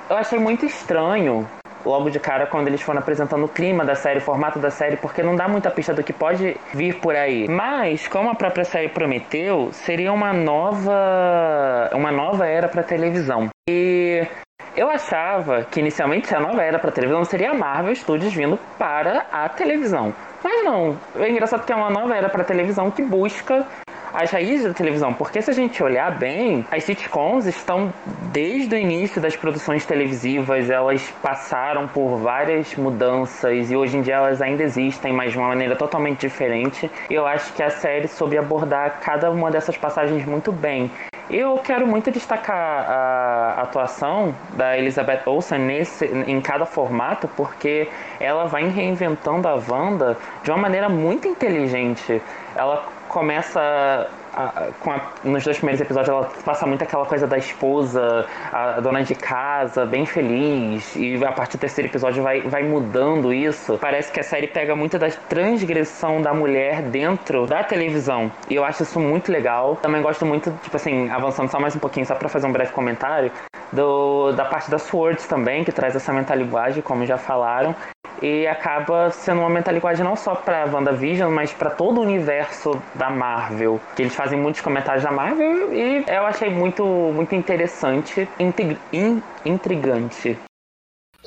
Eu 0.08 0.18
achei 0.18 0.38
muito 0.38 0.66
estranho 0.66 1.48
logo 1.86 2.10
de 2.10 2.20
cara 2.20 2.48
quando 2.48 2.68
eles 2.68 2.82
foram 2.82 3.00
apresentando 3.00 3.46
o 3.46 3.50
clima 3.50 3.86
da 3.86 3.96
série, 3.96 4.20
o 4.20 4.22
formato 4.22 4.60
da 4.60 4.70
série, 4.70 4.98
porque 4.98 5.22
não 5.22 5.36
dá 5.36 5.48
muita 5.48 5.70
pista 5.70 5.94
do 5.94 6.04
que 6.04 6.14
pode 6.14 6.58
vir 6.74 6.96
por 7.00 7.16
aí. 7.16 7.48
Mas, 7.48 8.08
como 8.08 8.30
a 8.30 8.36
própria 8.36 8.66
série 8.66 8.90
prometeu, 8.90 9.70
seria 9.72 10.12
uma 10.12 10.34
nova 10.34 11.90
uma 11.94 12.12
nova 12.12 12.46
era 12.46 12.68
para 12.68 12.84
televisão. 12.84 13.48
E 13.70 14.26
eu 14.76 14.90
achava 14.90 15.64
que 15.64 15.80
inicialmente 15.80 16.34
a 16.36 16.40
nova 16.40 16.62
era 16.62 16.78
para 16.80 16.92
televisão 16.92 17.24
seria 17.24 17.52
a 17.52 17.54
Marvel 17.54 17.96
Studios 17.96 18.34
vindo 18.34 18.60
para 18.78 19.26
a 19.32 19.48
televisão. 19.50 20.14
Mas 20.44 20.64
não, 20.64 20.98
é 21.16 21.30
engraçado 21.30 21.66
que 21.66 21.74
é 21.74 21.76
uma 21.76 21.90
nova 21.90 22.16
era 22.16 22.30
para 22.30 22.44
televisão 22.44 22.92
que 22.92 23.02
busca 23.02 23.66
as 24.16 24.32
raízes 24.32 24.68
da 24.68 24.74
televisão, 24.74 25.14
porque 25.14 25.42
se 25.42 25.52
a 25.52 25.54
gente 25.54 25.84
olhar 25.84 26.18
bem, 26.18 26.66
as 26.72 26.84
sitcoms 26.84 27.46
estão 27.46 27.94
desde 28.32 28.74
o 28.74 28.78
início 28.78 29.22
das 29.22 29.36
produções 29.36 29.86
televisivas, 29.86 30.70
elas 30.70 31.14
passaram 31.22 31.88
por 31.88 32.18
várias 32.18 32.74
mudanças 32.76 33.70
e 33.70 33.76
hoje 33.76 33.98
em 33.98 34.02
dia 34.02 34.16
elas 34.16 34.42
ainda 34.42 34.64
existem, 34.64 35.12
mas 35.12 35.34
de 35.34 35.38
uma 35.38 35.50
maneira 35.50 35.76
totalmente 35.76 36.22
diferente. 36.22 36.90
Eu 37.10 37.28
acho 37.28 37.54
que 37.54 37.62
a 37.62 37.70
série 37.70 38.08
soube 38.08 38.38
abordar 38.38 39.00
cada 39.02 39.30
uma 39.30 39.52
dessas 39.52 39.78
passagens 39.78 40.26
muito 40.26 40.52
bem. 40.52 40.90
Eu 41.30 41.58
quero 41.58 41.88
muito 41.88 42.12
destacar 42.12 42.56
a 42.56 43.62
atuação 43.64 44.34
da 44.54 44.78
Elizabeth 44.78 45.24
Olsen 45.26 45.58
nesse, 45.58 46.06
em 46.06 46.40
cada 46.40 46.68
formato, 46.68 47.28
porque 47.36 47.90
ela 48.20 48.46
vai 48.46 48.68
reinventando 48.70 49.48
a 49.48 49.56
Wanda 49.56 50.16
de 50.44 50.52
uma 50.52 50.60
maneira 50.60 50.88
muito 50.88 51.28
inteligente. 51.28 52.22
Ela 52.56 52.95
começa 53.08 54.10
a, 54.36 54.70
a, 54.86 55.02
nos 55.24 55.44
dois 55.44 55.58
primeiros 55.58 55.82
episódios 55.82 56.10
ela 56.10 56.30
passa 56.44 56.66
muito 56.66 56.84
aquela 56.84 57.06
coisa 57.06 57.26
da 57.26 57.38
esposa, 57.38 58.26
a 58.52 58.82
dona 58.82 59.02
de 59.04 59.16
casa, 59.16 59.86
bem 59.86 60.06
feliz, 60.06 60.96
e 60.96 61.24
a 61.24 61.32
partir 61.32 61.58
do 61.58 61.62
terceiro 61.62 61.90
episódio 61.90 62.22
vai, 62.22 62.42
vai 62.42 62.64
mudando 62.64 63.34
isso. 63.34 63.78
Parece 63.80 64.12
que 64.12 64.20
a 64.20 64.24
série 64.24 64.48
pega 64.48 64.76
muito 64.76 65.00
da 65.00 65.10
transgressão 65.10 66.22
da 66.22 66.34
mulher 66.34 66.82
dentro 66.82 67.46
da 67.46 67.64
televisão. 67.64 68.32
E 68.50 68.56
eu 68.56 68.66
acho 68.66 68.84
isso 68.84 69.00
muito 69.00 69.32
legal. 69.32 69.78
Também 69.78 70.02
gosto 70.02 70.26
muito, 70.26 70.52
tipo 70.62 70.76
assim, 70.76 71.10
avançando 71.10 71.50
só 71.50 71.60
mais 71.60 71.76
um 71.76 71.80
pouquinho, 71.80 72.06
só 72.06 72.16
para 72.16 72.28
fazer 72.28 72.48
um 72.48 72.52
breve 72.52 72.72
comentário, 72.72 73.32
do, 73.72 74.32
da 74.34 74.46
parte 74.46 74.70
da 74.70 74.78
Swords 74.78 75.26
também, 75.26 75.64
que 75.64 75.72
traz 75.72 75.96
essa 75.96 76.12
metalinguagem, 76.12 76.82
como 76.82 77.06
já 77.06 77.18
falaram 77.18 77.76
e 78.22 78.48
acaba 78.48 79.10
sendo 79.12 79.42
uma 79.42 79.50
metalinguagem 79.50 80.04
não 80.04 80.16
só 80.16 80.36
para 80.36 80.66
WandaVision, 80.66 81.32
mas 81.32 81.54
para 81.54 81.70
todo 81.70 82.00
o 82.00 82.02
universo 82.02 82.82
da 82.94 83.10
Marvel. 83.10 83.80
Que 83.96 84.04
eles 84.04 84.16
fazem 84.16 84.25
muitos 84.32 84.62
comentários 84.62 85.04
da 85.04 85.12
Marvel 85.12 85.74
e 85.74 86.04
eu 86.08 86.26
achei 86.26 86.50
muito, 86.50 86.84
muito 86.86 87.36
interessante, 87.36 88.28
e 88.94 89.22
intrigante. 89.46 90.38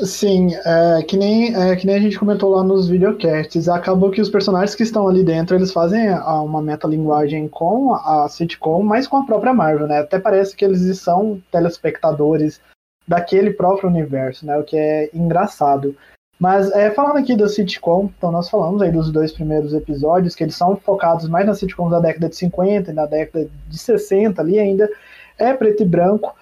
Sim, 0.01 0.55
é, 0.55 1.03
que, 1.03 1.17
nem, 1.17 1.55
é, 1.57 1.75
que 1.75 1.85
nem 1.85 1.97
a 1.97 2.01
gente 2.01 2.19
comentou 2.19 2.51
lá 2.51 2.63
nos 2.63 2.89
videocasts, 2.89 3.69
acabou 3.69 4.11
que 4.13 4.21
os 4.21 4.31
personagens 4.31 4.77
que 4.77 4.85
estão 4.85 5.09
ali 5.09 5.25
dentro, 5.25 5.57
eles 5.57 5.73
fazem 5.73 6.11
uma 6.11 6.63
metalinguagem 6.63 7.49
com 7.49 7.95
a 7.95 8.29
sitcom, 8.29 8.83
mas 8.85 9.09
com 9.09 9.17
a 9.17 9.27
própria 9.27 9.53
Marvel, 9.53 9.89
né? 9.89 9.99
Até 9.99 10.21
parece 10.21 10.55
que 10.55 10.65
eles 10.65 11.01
são 11.01 11.43
telespectadores 11.51 12.61
daquele 13.09 13.51
próprio 13.51 13.89
universo, 13.89 14.47
né? 14.47 14.57
O 14.57 14.63
que 14.63 14.77
é 14.77 15.11
engraçado. 15.13 15.97
Mas 16.39 16.71
é, 16.71 16.91
falando 16.91 17.17
aqui 17.17 17.35
do 17.35 17.49
sitcom, 17.49 18.11
então 18.17 18.31
nós 18.31 18.49
falamos 18.49 18.81
aí 18.81 18.93
dos 18.93 19.11
dois 19.11 19.33
primeiros 19.33 19.75
episódios, 19.75 20.37
que 20.37 20.45
eles 20.45 20.55
são 20.55 20.77
focados 20.77 21.29
mais 21.29 21.47
nas 21.47 21.59
sitcoms 21.59 21.91
da 21.91 21.99
década 21.99 22.29
de 22.29 22.37
50 22.37 22.91
e 22.91 22.95
na 22.95 23.07
década 23.07 23.49
de 23.67 23.79
60 23.79 24.41
ali 24.41 24.59
ainda, 24.59 24.89
é 25.37 25.53
preto 25.53 25.83
e 25.83 25.87
branco. 25.87 26.33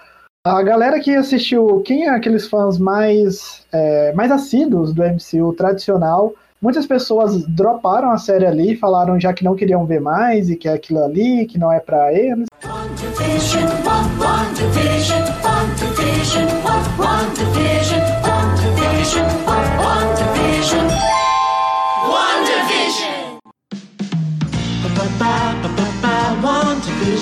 A 0.45 0.63
galera 0.63 1.01
que 1.01 1.15
assistiu, 1.15 1.81
quem 1.81 2.05
é 2.05 2.11
aqueles 2.11 2.47
fãs 2.47 2.79
mais, 2.79 3.65
é, 3.73 4.13
mais 4.13 4.31
assíduos 4.31 4.93
do 4.93 5.03
MCU 5.03 5.55
tradicional, 5.55 6.35
muitas 6.61 6.87
pessoas 6.87 7.45
droparam 7.47 8.11
a 8.11 8.19
série 8.19 8.47
ali, 8.47 8.77
falaram 8.77 9.19
já 9.19 9.33
que 9.33 9.43
não 9.43 9.57
queriam 9.57 9.85
ver 9.87 10.01
mais 10.01 10.51
e 10.51 10.57
que 10.57 10.69
é 10.69 10.75
aquilo 10.75 11.03
ali, 11.03 11.47
que 11.47 11.59
não 11.59 11.73
é 11.73 11.81
para 11.81 12.13
eles. 12.13 12.47
WandaVision, 12.65 13.65
WandaVision, 13.85 15.25
WandaVision, 15.43 16.47
WandaVision, 16.63 16.99
WandaVision. 16.99 17.56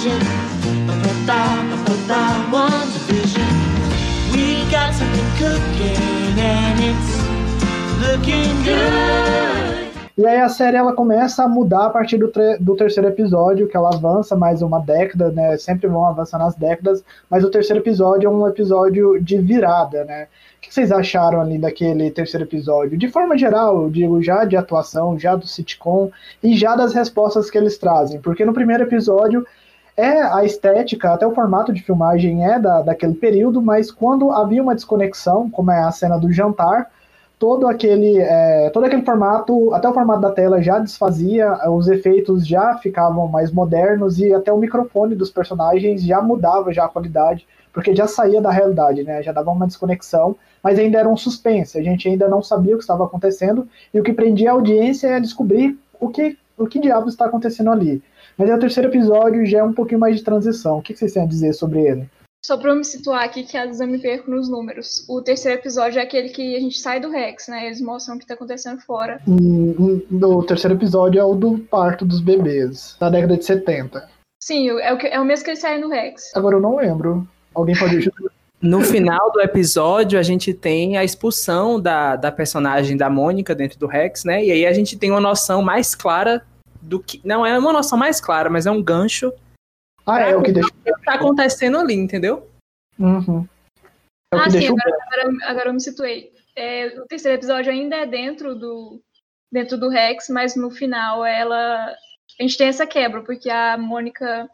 We 0.05 0.11
got 4.71 4.93
something 4.93 5.31
cooking 5.39 6.39
and 6.39 6.79
it's 6.85 7.17
looking 8.03 8.53
good. 8.65 9.95
E 10.19 10.27
aí 10.27 10.41
a 10.41 10.49
série 10.51 10.77
ela 10.77 10.93
começa 10.93 11.43
a 11.43 11.49
mudar 11.49 11.87
a 11.87 11.91
partir 11.91 12.19
do, 12.19 12.31
do 12.61 12.77
terceiro 12.77 13.09
episódio, 13.09 13.67
que 13.67 13.77
ela 13.77 13.95
avança 13.95 14.37
mais 14.37 14.61
uma 14.61 14.79
década, 14.79 15.33
né? 15.33 15.57
Sempre 15.57 15.89
vão 15.89 16.05
avançando 16.05 16.43
as 16.45 16.55
décadas, 16.55 17.03
mas 17.31 17.43
o 17.43 17.51
terceiro 17.51 17.83
episódio 17.83 18.27
é 18.27 18.31
um 18.31 18.47
episódio 18.47 19.19
de 19.23 19.39
virada, 19.39 20.05
né? 20.05 20.29
O 20.59 20.61
que 20.61 20.73
vocês 20.73 20.93
acharam 20.93 21.41
ali 21.41 21.57
daquele 21.57 22.11
terceiro 22.11 22.45
episódio? 22.45 22.99
De 22.99 23.09
forma 23.09 23.39
geral, 23.39 23.85
eu 23.85 23.91
digo 23.91 24.23
já 24.23 24.45
de 24.45 24.55
atuação, 24.55 25.19
já 25.19 25.35
do 25.35 25.47
sitcom 25.47 26.11
e 26.43 26.55
já 26.55 26.77
das 26.77 26.93
respostas 26.93 27.51
que 27.51 27.57
eles 27.57 27.79
trazem, 27.79 28.21
porque 28.21 28.45
no 28.45 28.53
primeiro 28.53 28.83
episódio 28.83 29.47
é 29.97 30.23
a 30.23 30.45
estética, 30.45 31.13
até 31.13 31.27
o 31.27 31.35
formato 31.35 31.73
de 31.73 31.83
filmagem 31.83 32.45
é 32.45 32.59
da, 32.59 32.83
daquele 32.83 33.15
período, 33.15 33.63
mas 33.63 33.91
quando 33.91 34.31
havia 34.31 34.63
uma 34.63 34.75
desconexão, 34.75 35.49
como 35.49 35.71
é 35.71 35.83
a 35.83 35.93
cena 35.93 36.19
do 36.19 36.33
jantar, 36.33 36.91
todo 37.39 37.69
aquele, 37.69 38.19
é, 38.19 38.71
todo 38.71 38.85
aquele 38.85 39.05
formato, 39.05 39.73
até 39.75 39.89
o 39.89 39.95
formato 39.95 40.21
da 40.21 40.33
tela 40.33 40.63
já 40.63 40.79
desfazia, 40.79 41.57
os 41.71 41.89
efeitos 41.89 42.47
já 42.47 42.77
ficavam 42.79 43.29
mais 43.29 43.53
modernos 43.53 44.19
e 44.19 44.33
até 44.33 44.53
o 44.53 44.59
microfone 44.59 45.15
dos 45.15 45.31
personagens 45.31 46.03
já 46.03 46.21
mudava 46.21 46.73
já 46.73 46.87
a 46.87 46.89
qualidade, 46.89 47.47
porque 47.73 47.95
já 47.95 48.07
saía 48.07 48.41
da 48.41 48.51
realidade, 48.51 49.03
né? 49.03 49.23
Já 49.23 49.33
dava 49.33 49.51
uma 49.51 49.67
desconexão, 49.67 50.37
mas 50.63 50.79
ainda 50.79 50.99
era 50.99 51.09
um 51.09 51.17
suspense, 51.17 51.79
a 51.79 51.83
gente 51.83 52.09
ainda 52.09 52.29
não 52.29 52.43
sabia 52.43 52.75
o 52.75 52.79
que 52.79 52.85
estava 52.85 53.05
acontecendo 53.05 53.69
e 53.93 54.01
o 54.01 54.03
que 54.03 54.13
prendia 54.13 54.51
a 54.51 54.55
audiência 54.55 55.09
é 55.09 55.21
descobrir 55.21 55.77
o 56.01 56.09
que, 56.09 56.39
o 56.57 56.67
que 56.67 56.81
diabos 56.81 57.13
está 57.13 57.27
acontecendo 57.27 57.71
ali. 57.71 58.03
Mas 58.37 58.51
é 58.51 58.55
o 58.55 58.59
terceiro 58.59 58.89
episódio 58.89 59.47
já 59.47 59.59
é 59.59 59.63
um 59.63 59.73
pouquinho 59.73 60.01
mais 60.01 60.17
de 60.17 60.25
transição. 60.25 60.79
O 60.79 60.83
que 60.83 60.95
vocês 60.95 61.13
têm 61.13 61.23
a 61.23 61.27
dizer 61.27 61.53
sobre 61.53 61.81
ele? 61.81 62.09
Só 62.45 62.59
pra 62.59 62.73
eu 62.73 62.77
me 62.77 62.85
situar 62.85 63.25
aqui, 63.25 63.43
que 63.43 63.57
às 63.57 63.67
vezes 63.67 63.81
eu 63.81 63.87
me 63.87 63.99
perco 63.99 64.31
nos 64.31 64.51
números. 64.51 65.07
O 65.09 65.23
terceiro 65.23 65.59
episódio 65.59 65.99
é 65.99 66.03
aquele 66.03 66.29
que 66.29 66.55
a 66.55 66.61
gente 66.61 66.79
sai 66.79 67.01
do 67.01 67.11
Rex, 67.11 67.49
né? 67.49 67.65
Eles 67.65 67.81
mostram 67.81 68.17
o 68.17 68.19
que 68.19 68.27
tá 68.27 68.35
acontecendo 68.35 68.83
fora. 68.83 69.19
Hum, 69.27 70.03
o 70.11 70.43
terceiro 70.43 70.77
episódio 70.77 71.19
é 71.19 71.25
o 71.25 71.35
do 71.35 71.59
parto 71.59 72.05
dos 72.05 72.21
bebês, 72.21 72.97
da 73.01 73.09
década 73.09 73.39
de 73.39 73.47
70. 73.47 74.07
Sim, 74.43 74.69
é 74.79 74.93
o, 74.93 74.99
que, 74.99 75.07
é 75.07 75.19
o 75.19 75.25
mesmo 75.25 75.43
que 75.43 75.53
eles 75.53 75.61
saem 75.61 75.81
no 75.81 75.89
Rex. 75.89 76.33
Agora 76.37 76.57
eu 76.57 76.61
não 76.61 76.77
lembro. 76.77 77.27
Alguém 77.55 77.75
pode 77.79 77.97
ajudar? 77.97 78.31
No 78.61 78.83
final 78.83 79.33
do 79.33 79.41
episódio, 79.41 80.19
a 80.19 80.23
gente 80.23 80.53
tem 80.53 80.99
a 80.99 81.05
expulsão 81.05 81.81
da, 81.81 82.15
da 82.15 82.31
personagem 82.31 82.97
da 82.97 83.09
Mônica 83.09 83.55
dentro 83.55 83.79
do 83.79 83.87
Rex, 83.87 84.25
né? 84.25 84.45
E 84.45 84.51
aí 84.51 84.67
a 84.67 84.73
gente 84.75 84.99
tem 84.99 85.11
uma 85.11 85.21
noção 85.21 85.63
mais 85.63 85.95
clara 85.95 86.43
do 86.85 87.01
que. 87.01 87.21
Não 87.25 87.45
é 87.45 87.59
uma 87.59 87.73
noção 87.73 87.99
mais 87.99 88.21
clara, 88.21 88.51
mas 88.51 88.67
é 88.67 88.71
um 88.71 88.83
gancho. 88.83 89.33
Ah, 90.07 90.21
é 90.21 90.37
o 90.37 90.43
que 90.43 90.53
deixa. 90.53 90.69
O 90.69 90.95
que 90.97 91.05
tá 91.05 91.15
acontecendo 91.15 91.79
ali, 91.79 91.95
entendeu? 91.95 92.49
Uhum. 92.99 93.47
É 94.33 94.37
ah, 94.37 94.51
sim, 94.51 94.67
agora, 94.67 94.99
agora, 95.11 95.51
agora, 95.51 95.69
eu 95.69 95.73
me 95.73 95.81
situei. 95.81 96.33
É, 96.57 97.01
o 97.01 97.07
terceiro 97.07 97.39
episódio 97.39 97.73
ainda 97.73 97.97
é 97.97 98.07
dentro 98.07 98.55
do, 98.55 99.01
dentro 99.51 99.79
do 99.79 99.89
Rex, 99.89 100.29
mas 100.29 100.55
no 100.55 100.71
final 100.71 101.25
ela. 101.25 101.95
A 102.39 102.43
gente 102.43 102.59
tem 102.59 102.69
essa 102.69 102.87
quebra, 102.87 103.23
porque 103.23 103.49
a 103.49 103.79
Mônica 103.79 104.49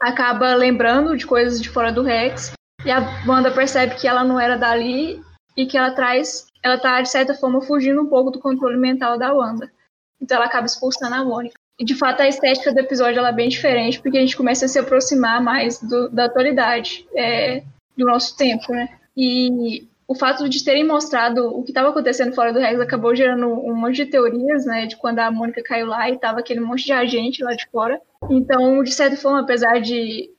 acaba 0.00 0.54
lembrando 0.54 1.16
de 1.16 1.26
coisas 1.26 1.60
de 1.60 1.70
fora 1.70 1.90
do 1.90 2.02
Rex, 2.02 2.52
e 2.84 2.90
a 2.90 3.00
Wanda 3.26 3.50
percebe 3.50 3.96
que 3.96 4.06
ela 4.06 4.22
não 4.22 4.38
era 4.38 4.56
dali 4.56 5.22
e 5.56 5.66
que 5.66 5.76
ela 5.76 5.90
traz. 5.92 6.46
Ela 6.62 6.78
tá, 6.78 7.00
de 7.00 7.08
certa 7.08 7.34
forma, 7.34 7.60
fugindo 7.62 8.00
um 8.00 8.06
pouco 8.06 8.30
do 8.30 8.40
controle 8.40 8.76
mental 8.76 9.18
da 9.18 9.32
Wanda. 9.32 9.72
Então 10.20 10.36
ela 10.36 10.46
acaba 10.46 10.66
expulsando 10.66 11.14
a 11.14 11.24
Mônica. 11.24 11.58
E 11.78 11.84
de 11.84 11.94
fato 11.94 12.22
a 12.22 12.28
estética 12.28 12.72
do 12.72 12.80
episódio 12.80 13.18
ela 13.18 13.28
é 13.28 13.32
bem 13.32 13.48
diferente, 13.48 14.00
porque 14.00 14.16
a 14.16 14.20
gente 14.20 14.36
começa 14.36 14.64
a 14.64 14.68
se 14.68 14.78
aproximar 14.78 15.42
mais 15.42 15.80
do, 15.80 16.08
da 16.08 16.24
atualidade 16.24 17.06
é, 17.14 17.62
do 17.96 18.06
nosso 18.06 18.36
tempo, 18.36 18.72
né? 18.72 18.88
E 19.16 19.86
o 20.08 20.14
fato 20.14 20.48
de 20.48 20.64
terem 20.64 20.84
mostrado 20.84 21.46
o 21.48 21.62
que 21.62 21.70
estava 21.70 21.88
acontecendo 21.88 22.34
fora 22.34 22.52
do 22.52 22.60
Rex 22.60 22.80
acabou 22.80 23.14
gerando 23.14 23.48
um 23.48 23.74
monte 23.74 23.96
de 23.96 24.06
teorias, 24.06 24.64
né? 24.64 24.86
De 24.86 24.96
quando 24.96 25.18
a 25.18 25.30
Mônica 25.30 25.62
caiu 25.62 25.86
lá 25.86 26.08
e 26.08 26.18
tava 26.18 26.40
aquele 26.40 26.60
monte 26.60 26.84
de 26.84 26.92
agente 26.92 27.42
lá 27.42 27.54
de 27.54 27.66
fora. 27.70 28.00
Então, 28.30 28.82
de 28.82 28.92
certa 28.92 29.16
forma, 29.16 29.40
apesar 29.40 29.80
de 29.80 30.30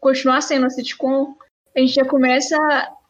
continuar 0.00 0.40
sendo 0.40 0.62
uma 0.62 0.70
sitcom, 0.70 1.34
a 1.76 1.80
gente 1.80 1.94
já 1.94 2.04
começa 2.04 2.56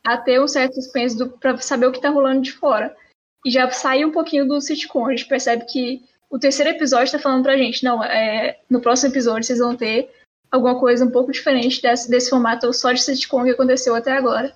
a 0.05 0.17
ter 0.17 0.41
um 0.41 0.49
certo 0.49 0.75
suspense 0.75 1.17
pra 1.39 1.59
saber 1.59 1.87
o 1.87 1.93
que 1.93 2.01
tá 2.01 2.09
rolando 2.09 2.41
de 2.41 2.53
fora. 2.53 2.97
E 3.45 3.51
já 3.51 3.71
sai 3.71 4.05
um 4.05 4.13
pouquinho 4.13 4.47
do 4.47 4.61
sitcom. 4.61 5.07
A 5.07 5.11
gente 5.11 5.27
percebe 5.27 5.65
que 5.65 6.03
o 6.31 6.39
terceiro 6.39 6.71
episódio 6.71 7.13
tá 7.13 7.19
falando 7.19 7.43
pra 7.43 7.57
gente, 7.57 7.85
não, 7.85 8.03
é, 8.05 8.59
no 8.69 8.81
próximo 8.81 9.13
episódio 9.13 9.45
vocês 9.45 9.59
vão 9.59 9.77
ter 9.77 10.11
alguma 10.51 10.79
coisa 10.79 11.05
um 11.05 11.11
pouco 11.11 11.33
diferente 11.33 11.81
desse, 11.81 12.11
desse 12.11 12.31
formato 12.31 12.73
só 12.73 12.93
de 12.93 13.03
sitcom 13.03 13.45
que 13.45 13.51
aconteceu 13.51 13.95
até 13.95 14.13
agora. 14.13 14.53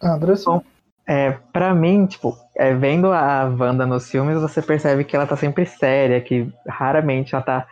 Anderson. 0.00 0.62
É, 1.06 1.32
pra 1.52 1.74
mim, 1.74 2.06
tipo, 2.06 2.36
é, 2.56 2.72
vendo 2.74 3.12
a 3.12 3.44
Wanda 3.44 3.84
nos 3.84 4.08
filmes, 4.08 4.40
você 4.40 4.62
percebe 4.62 5.04
que 5.04 5.16
ela 5.16 5.26
tá 5.26 5.36
sempre 5.36 5.66
séria, 5.66 6.20
que 6.20 6.48
raramente 6.66 7.34
ela 7.34 7.42
tá 7.42 7.66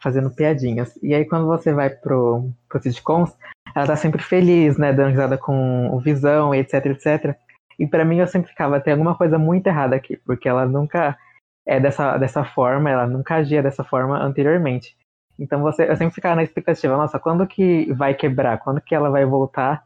fazendo 0.00 0.30
piadinhas. 0.30 0.98
E 1.00 1.14
aí 1.14 1.24
quando 1.24 1.46
você 1.46 1.72
vai 1.72 1.88
pro, 1.88 2.50
pro 2.68 2.82
sitcoms, 2.82 3.32
ela 3.74 3.86
tá 3.86 3.96
sempre 3.96 4.22
feliz, 4.22 4.76
né, 4.76 4.92
dando 4.92 5.10
risada 5.10 5.38
com 5.38 5.88
o 5.94 6.00
Visão, 6.00 6.54
etc, 6.54 6.86
etc. 6.86 7.36
E 7.82 7.86
pra 7.88 8.04
mim 8.04 8.18
eu 8.18 8.28
sempre 8.28 8.48
ficava, 8.48 8.80
tem 8.80 8.92
alguma 8.92 9.16
coisa 9.16 9.36
muito 9.36 9.66
errada 9.66 9.96
aqui, 9.96 10.16
porque 10.18 10.48
ela 10.48 10.64
nunca 10.64 11.18
é 11.66 11.80
dessa, 11.80 12.16
dessa 12.16 12.44
forma, 12.44 12.88
ela 12.88 13.08
nunca 13.08 13.34
agia 13.34 13.60
dessa 13.60 13.82
forma 13.82 14.16
anteriormente. 14.22 14.96
Então 15.36 15.60
você, 15.60 15.90
eu 15.90 15.96
sempre 15.96 16.14
ficava 16.14 16.36
na 16.36 16.44
expectativa, 16.44 16.96
nossa, 16.96 17.18
quando 17.18 17.44
que 17.44 17.92
vai 17.92 18.14
quebrar? 18.14 18.58
Quando 18.58 18.80
que 18.80 18.94
ela 18.94 19.10
vai 19.10 19.24
voltar? 19.24 19.84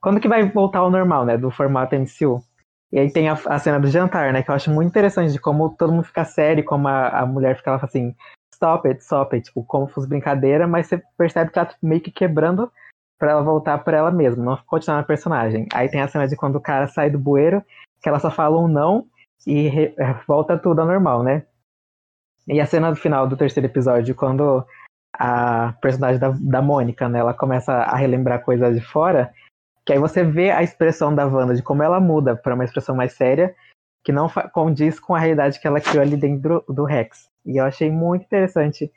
Quando 0.00 0.20
que 0.20 0.28
vai 0.28 0.48
voltar 0.48 0.78
ao 0.78 0.90
normal, 0.90 1.24
né, 1.24 1.36
do 1.36 1.50
formato 1.50 1.96
MCU? 1.96 2.40
E 2.92 2.98
aí 3.00 3.10
tem 3.10 3.28
a, 3.28 3.32
a 3.32 3.58
cena 3.58 3.80
do 3.80 3.88
jantar, 3.88 4.32
né, 4.32 4.44
que 4.44 4.50
eu 4.52 4.54
acho 4.54 4.70
muito 4.70 4.90
interessante 4.90 5.32
de 5.32 5.40
como 5.40 5.70
todo 5.70 5.92
mundo 5.92 6.04
fica 6.04 6.24
sério, 6.24 6.64
como 6.64 6.86
a, 6.86 7.08
a 7.08 7.26
mulher 7.26 7.56
fica 7.56 7.72
lá 7.72 7.80
assim, 7.82 8.14
stop 8.54 8.86
it, 8.86 9.02
stop 9.02 9.34
it, 9.34 9.46
tipo, 9.46 9.64
como 9.64 9.88
fosse 9.88 10.08
brincadeira, 10.08 10.68
mas 10.68 10.86
você 10.86 11.02
percebe 11.18 11.50
que 11.50 11.58
ela 11.58 11.66
tá 11.66 11.74
meio 11.82 12.00
que 12.00 12.12
quebrando 12.12 12.70
pra 13.18 13.32
ela 13.32 13.42
voltar 13.42 13.78
pra 13.78 13.96
ela 13.96 14.10
mesma, 14.10 14.44
não 14.44 14.56
continuar 14.66 14.98
na 14.98 15.02
personagem. 15.02 15.66
Aí 15.72 15.88
tem 15.88 16.00
a 16.00 16.08
cena 16.08 16.28
de 16.28 16.36
quando 16.36 16.56
o 16.56 16.60
cara 16.60 16.86
sai 16.86 17.10
do 17.10 17.18
bueiro, 17.18 17.62
que 18.02 18.08
ela 18.08 18.18
só 18.18 18.30
fala 18.30 18.58
um 18.58 18.68
não 18.68 19.06
e 19.46 19.68
re, 19.68 19.94
volta 20.26 20.58
tudo 20.58 20.80
ao 20.80 20.86
normal, 20.86 21.22
né? 21.22 21.44
E 22.48 22.60
a 22.60 22.66
cena 22.66 22.90
do 22.90 22.96
final 22.96 23.26
do 23.26 23.36
terceiro 23.36 23.66
episódio, 23.66 24.14
quando 24.14 24.64
a 25.12 25.72
personagem 25.80 26.20
da, 26.20 26.30
da 26.30 26.62
Mônica, 26.62 27.08
né, 27.08 27.18
ela 27.18 27.34
começa 27.34 27.72
a 27.72 27.96
relembrar 27.96 28.44
coisas 28.44 28.74
de 28.74 28.84
fora, 28.84 29.32
que 29.84 29.92
aí 29.92 29.98
você 29.98 30.22
vê 30.22 30.50
a 30.50 30.62
expressão 30.62 31.14
da 31.14 31.26
Wanda, 31.26 31.54
de 31.54 31.62
como 31.62 31.82
ela 31.82 32.00
muda 32.00 32.36
para 32.36 32.54
uma 32.54 32.64
expressão 32.64 32.94
mais 32.94 33.14
séria, 33.14 33.54
que 34.04 34.12
não 34.12 34.28
condiz 34.52 35.00
com 35.00 35.14
a 35.14 35.18
realidade 35.18 35.58
que 35.58 35.66
ela 35.66 35.80
criou 35.80 36.02
ali 36.02 36.16
dentro 36.16 36.64
do, 36.68 36.74
do 36.74 36.84
Rex. 36.84 37.28
E 37.44 37.56
eu 37.56 37.64
achei 37.64 37.90
muito 37.90 38.24
interessante 38.24 38.92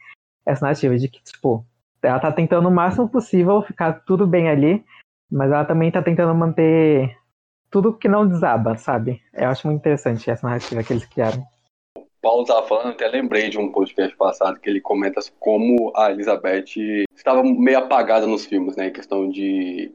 essa 0.45 0.65
narrativa 0.65 0.97
de 0.97 1.07
que, 1.07 1.21
tipo, 1.23 1.65
ela 2.03 2.19
tá 2.19 2.31
tentando 2.31 2.67
o 2.67 2.71
máximo 2.71 3.09
possível 3.09 3.61
ficar 3.61 4.03
tudo 4.05 4.25
bem 4.25 4.49
ali, 4.49 4.83
mas 5.31 5.51
ela 5.51 5.65
também 5.65 5.91
tá 5.91 6.01
tentando 6.01 6.33
manter 6.33 7.17
tudo 7.69 7.97
que 7.97 8.07
não 8.07 8.27
desaba, 8.27 8.75
sabe? 8.77 9.21
Eu 9.33 9.49
acho 9.49 9.67
muito 9.67 9.79
interessante 9.79 10.29
essa 10.29 10.47
narrativa 10.47 10.83
que 10.83 10.93
eles 10.93 11.05
criaram. 11.05 11.45
Paulo 12.21 12.41
estava 12.41 12.67
falando, 12.67 12.89
até 12.89 13.07
lembrei 13.07 13.49
de 13.49 13.57
um 13.57 13.71
podcast 13.71 14.15
passado 14.17 14.59
que 14.59 14.69
ele 14.69 14.81
comenta 14.81 15.21
como 15.39 15.93
a 15.95 16.11
Elizabeth 16.11 17.05
estava 17.15 17.41
meio 17.43 17.77
apagada 17.77 18.27
nos 18.27 18.45
filmes, 18.45 18.75
né, 18.75 18.87
em 18.87 18.93
questão 18.93 19.29
de 19.29 19.93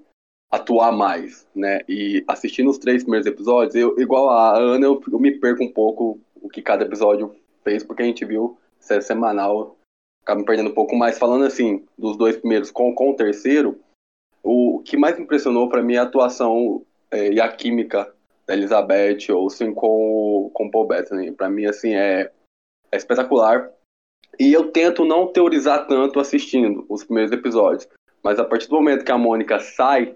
atuar 0.51 0.93
mais, 0.93 1.47
né, 1.55 1.81
e 1.89 2.25
assistindo 2.27 2.71
os 2.71 2.79
três 2.79 3.03
primeiros 3.03 3.27
episódios, 3.27 3.75
eu, 3.75 3.99
igual 3.99 4.31
a 4.31 4.57
Ana, 4.57 4.87
eu, 4.87 5.03
eu 5.13 5.19
me 5.19 5.33
perco 5.33 5.65
um 5.65 5.73
pouco 5.73 6.19
o 6.41 6.49
que 6.49 6.63
cada 6.63 6.85
episódio 6.85 7.35
fez, 7.63 7.85
porque 7.85 8.03
a 8.03 8.07
gente 8.07 8.25
viu 8.25 8.57
semanal, 8.79 9.77
acaba 10.25 10.41
me 10.41 10.47
perdendo 10.47 10.71
um 10.71 10.75
pouco 10.75 10.97
mais, 10.97 11.19
falando 11.19 11.45
assim, 11.45 11.85
dos 11.97 12.17
dois 12.17 12.37
primeiros 12.39 12.71
com, 12.71 12.95
com 12.95 13.11
o 13.11 13.15
terceiro, 13.15 13.79
o 14.43 14.83
que 14.85 14.97
mais 14.97 15.19
impressionou 15.19 15.69
para 15.69 15.83
mim 15.83 15.95
é 15.95 15.99
a 15.99 16.03
atuação 16.03 16.83
é, 17.11 17.31
e 17.31 17.41
a 17.41 17.49
química 17.49 18.13
da 18.47 18.55
Elizabeth 18.55 19.31
Olsen 19.31 19.73
com, 19.73 20.51
com 20.53 20.71
Paul 20.71 20.87
Bettany. 20.87 21.31
Para 21.33 21.49
mim, 21.49 21.67
assim, 21.67 21.95
é, 21.95 22.31
é 22.91 22.97
espetacular. 22.97 23.71
E 24.39 24.53
eu 24.53 24.71
tento 24.73 25.05
não 25.05 25.29
teorizar 25.29 25.87
tanto 25.87 26.19
assistindo 26.19 26.85
os 26.89 27.05
primeiros 27.05 27.33
episódios. 27.33 27.89
Mas 28.23 28.39
a 28.39 28.45
partir 28.45 28.69
do 28.69 28.77
momento 28.77 29.05
que 29.05 29.13
a 29.13 29.19
Mônica 29.19 29.61
sai 29.61 30.15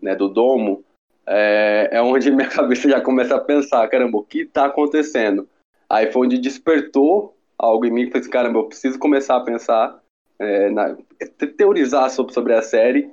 né, 0.00 0.14
do 0.14 0.28
domo, 0.28 0.84
é, 1.26 1.88
é 1.92 2.02
onde 2.02 2.30
minha 2.32 2.48
cabeça 2.48 2.88
já 2.88 3.00
começa 3.00 3.34
a 3.36 3.40
pensar, 3.40 3.88
caramba, 3.88 4.18
o 4.18 4.24
que 4.24 4.40
está 4.40 4.66
acontecendo? 4.66 5.48
Aí 5.88 6.12
foi 6.12 6.26
onde 6.26 6.38
despertou 6.38 7.34
algo 7.60 7.84
em 7.84 7.90
mim 7.90 8.04
que 8.04 8.12
falei 8.12 8.22
assim, 8.22 8.30
caramba, 8.30 8.58
eu 8.60 8.68
preciso 8.68 8.98
começar 8.98 9.36
a 9.36 9.44
pensar, 9.44 10.00
é, 10.38 10.70
na, 10.70 10.96
teorizar 11.56 12.10
sobre, 12.10 12.32
sobre 12.32 12.54
a 12.54 12.62
série 12.62 13.10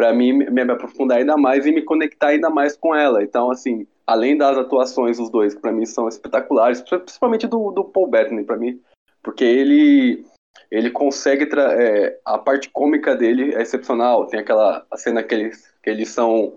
para 0.00 0.14
mim 0.14 0.32
me, 0.32 0.50
me, 0.50 0.62
aprofundar 0.62 1.18
ainda 1.18 1.36
mais 1.36 1.66
e 1.66 1.72
me 1.72 1.82
conectar 1.82 2.28
ainda 2.28 2.48
mais 2.48 2.74
com 2.74 2.94
ela. 2.94 3.22
Então, 3.22 3.50
assim, 3.50 3.86
além 4.06 4.34
das 4.34 4.56
atuações 4.56 5.18
dos 5.18 5.28
dois, 5.28 5.54
para 5.54 5.70
mim 5.70 5.84
são 5.84 6.08
espetaculares, 6.08 6.80
principalmente 6.80 7.46
do, 7.46 7.70
do 7.70 7.84
Paul 7.84 8.08
Bettany, 8.08 8.42
para 8.42 8.56
mim, 8.56 8.80
porque 9.22 9.44
ele 9.44 10.24
ele 10.70 10.90
consegue 10.90 11.46
é, 11.54 12.18
a 12.24 12.38
parte 12.38 12.70
cômica 12.70 13.14
dele 13.14 13.54
é 13.54 13.60
excepcional. 13.60 14.26
Tem 14.26 14.40
aquela 14.40 14.86
cena 14.94 15.22
que 15.22 15.34
eles 15.34 15.70
que 15.82 15.90
eles 15.90 16.08
são 16.08 16.54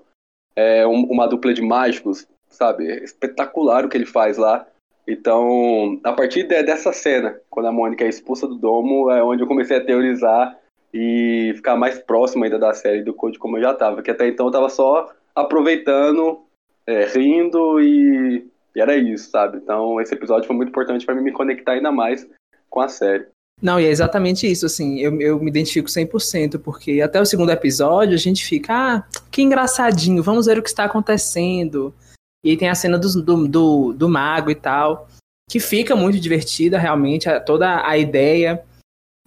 é, 0.56 0.88
um, 0.88 1.04
uma 1.04 1.28
dupla 1.28 1.54
de 1.54 1.62
mágicos, 1.62 2.26
sabe? 2.48 2.90
É 2.90 3.04
espetacular 3.04 3.84
o 3.84 3.90
que 3.90 3.98
ele 3.98 4.06
faz 4.06 4.38
lá. 4.38 4.66
Então, 5.08 6.00
a 6.04 6.14
partir 6.14 6.44
de, 6.44 6.64
dessa 6.64 6.94
cena, 6.94 7.38
quando 7.50 7.66
a 7.68 7.72
Mônica 7.72 8.04
é 8.04 8.10
expulsa 8.10 8.48
do 8.48 8.56
domo, 8.56 9.12
é 9.12 9.22
onde 9.24 9.44
eu 9.44 9.48
comecei 9.48 9.78
a 9.78 9.84
teorizar 9.84 10.58
e 10.94 11.54
ficar 11.56 11.76
mais 11.76 12.00
próximo 12.00 12.44
ainda 12.44 12.60
da 12.60 12.74
série 12.74 13.04
do 13.04 13.14
Code 13.14 13.40
como 13.40 13.58
eu 13.58 13.62
já 13.62 13.74
tava, 13.74 14.02
que 14.02 14.12
até 14.12 14.28
então 14.28 14.46
eu 14.46 14.52
tava 14.52 14.70
só 14.70 15.12
aproveitando, 15.36 16.42
é, 16.86 17.06
rindo 17.06 17.82
e, 17.82 18.46
e, 18.76 18.80
era 18.80 18.96
isso, 18.96 19.32
sabe? 19.32 19.58
Então 19.58 20.00
esse 20.00 20.14
episódio 20.14 20.46
foi 20.46 20.56
muito 20.56 20.70
importante 20.70 21.06
para 21.06 21.16
mim 21.16 21.24
me 21.24 21.32
conectar 21.32 21.74
ainda 21.74 21.92
mais 21.92 22.28
com 22.70 22.80
a 22.80 22.88
série. 22.88 23.26
Não, 23.62 23.80
e 23.80 23.86
é 23.86 23.90
exatamente 23.90 24.50
isso, 24.50 24.66
assim, 24.66 25.00
eu, 25.00 25.20
eu 25.22 25.40
me 25.40 25.50
identifico 25.50 25.88
100%, 25.88 26.60
porque 26.60 27.02
até 27.02 27.22
o 27.22 27.26
segundo 27.26 27.52
episódio 27.52 28.14
a 28.14 28.18
gente 28.18 28.44
fica, 28.46 28.74
ah, 28.74 29.04
que 29.32 29.42
engraçadinho, 29.42 30.24
vamos 30.24 30.48
ver 30.48 30.58
o 30.58 30.64
que 30.64 30.70
está 30.70 30.84
acontecendo. 30.84 31.94
E 32.44 32.52
aí 32.52 32.58
tem 32.58 32.70
a 32.70 32.76
cena 32.76 32.98
do, 32.98 33.22
do, 33.22 33.48
do, 33.48 33.94
do 33.94 34.10
mago 34.10 34.52
e 34.52 34.56
tal, 34.56 35.08
que 35.50 35.60
fica 35.60 35.96
muito 35.96 36.20
divertida, 36.20 36.78
realmente, 36.78 37.28
toda 37.46 37.88
a 37.88 37.98
ideia 37.98 38.64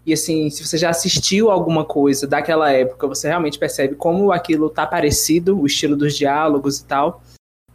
e 0.07 0.12
assim, 0.12 0.48
se 0.50 0.64
você 0.64 0.79
já 0.79 0.90
assistiu 0.90 1.50
alguma 1.50 1.85
coisa 1.85 2.29
daquela 2.29 2.70
época, 2.70 3.09
você 3.09 3.26
realmente 3.26 3.59
percebe 3.59 3.96
como 3.96 4.31
aquilo 4.31 4.70
tá 4.70 4.87
parecido, 4.87 5.61
o 5.61 5.66
estilo 5.66 5.96
dos 5.96 6.16
diálogos 6.16 6.79
e 6.79 6.85
tal. 6.85 7.20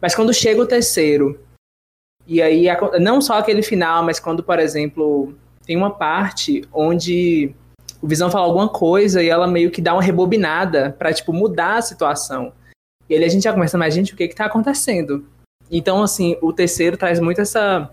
Mas 0.00 0.14
quando 0.14 0.32
chega 0.32 0.62
o 0.62 0.66
terceiro, 0.66 1.38
e 2.26 2.40
aí 2.40 2.64
não 2.98 3.20
só 3.20 3.34
aquele 3.34 3.62
final, 3.62 4.02
mas 4.02 4.18
quando, 4.18 4.42
por 4.42 4.58
exemplo, 4.58 5.34
tem 5.66 5.76
uma 5.76 5.90
parte 5.90 6.66
onde 6.72 7.54
o 8.00 8.08
Visão 8.08 8.30
fala 8.30 8.46
alguma 8.46 8.68
coisa 8.70 9.22
e 9.22 9.28
ela 9.28 9.46
meio 9.46 9.70
que 9.70 9.82
dá 9.82 9.92
uma 9.92 10.02
rebobinada 10.02 10.96
para 10.98 11.12
tipo 11.12 11.34
mudar 11.34 11.76
a 11.76 11.82
situação. 11.82 12.54
E 13.12 13.14
aí 13.14 13.24
a 13.24 13.28
gente 13.28 13.42
já 13.42 13.52
começa, 13.52 13.76
mas 13.76 13.92
gente, 13.92 14.14
o 14.14 14.16
que 14.16 14.26
que 14.26 14.34
tá 14.34 14.46
acontecendo? 14.46 15.28
Então, 15.70 16.02
assim, 16.02 16.38
o 16.40 16.50
terceiro 16.50 16.96
traz 16.96 17.20
muito 17.20 17.42
essa 17.42 17.92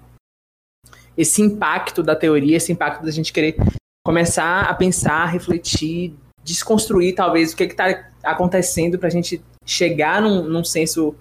esse 1.18 1.42
impacto 1.42 2.02
da 2.02 2.16
teoria, 2.16 2.56
esse 2.56 2.72
impacto 2.72 3.04
da 3.04 3.12
gente 3.12 3.34
querer 3.34 3.58
começar 4.02 4.62
a 4.62 4.74
pensar, 4.74 5.26
refletir, 5.26 6.16
desconstruir 6.42 7.16
talvez 7.16 7.52
o 7.52 7.58
que 7.58 7.66
está 7.66 8.10
acontecendo 8.24 8.98
para 8.98 9.10
a 9.10 9.12
gente 9.12 9.44
chegar 9.66 10.22
num, 10.22 10.46
num 10.46 10.64
senso 10.64 11.14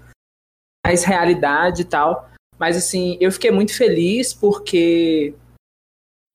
mais 0.86 1.02
realidade 1.02 1.82
e 1.82 1.84
tal. 1.84 2.30
Mas 2.56 2.76
assim, 2.76 3.18
eu 3.20 3.32
fiquei 3.32 3.50
muito 3.50 3.76
feliz 3.76 4.32
porque 4.32 5.34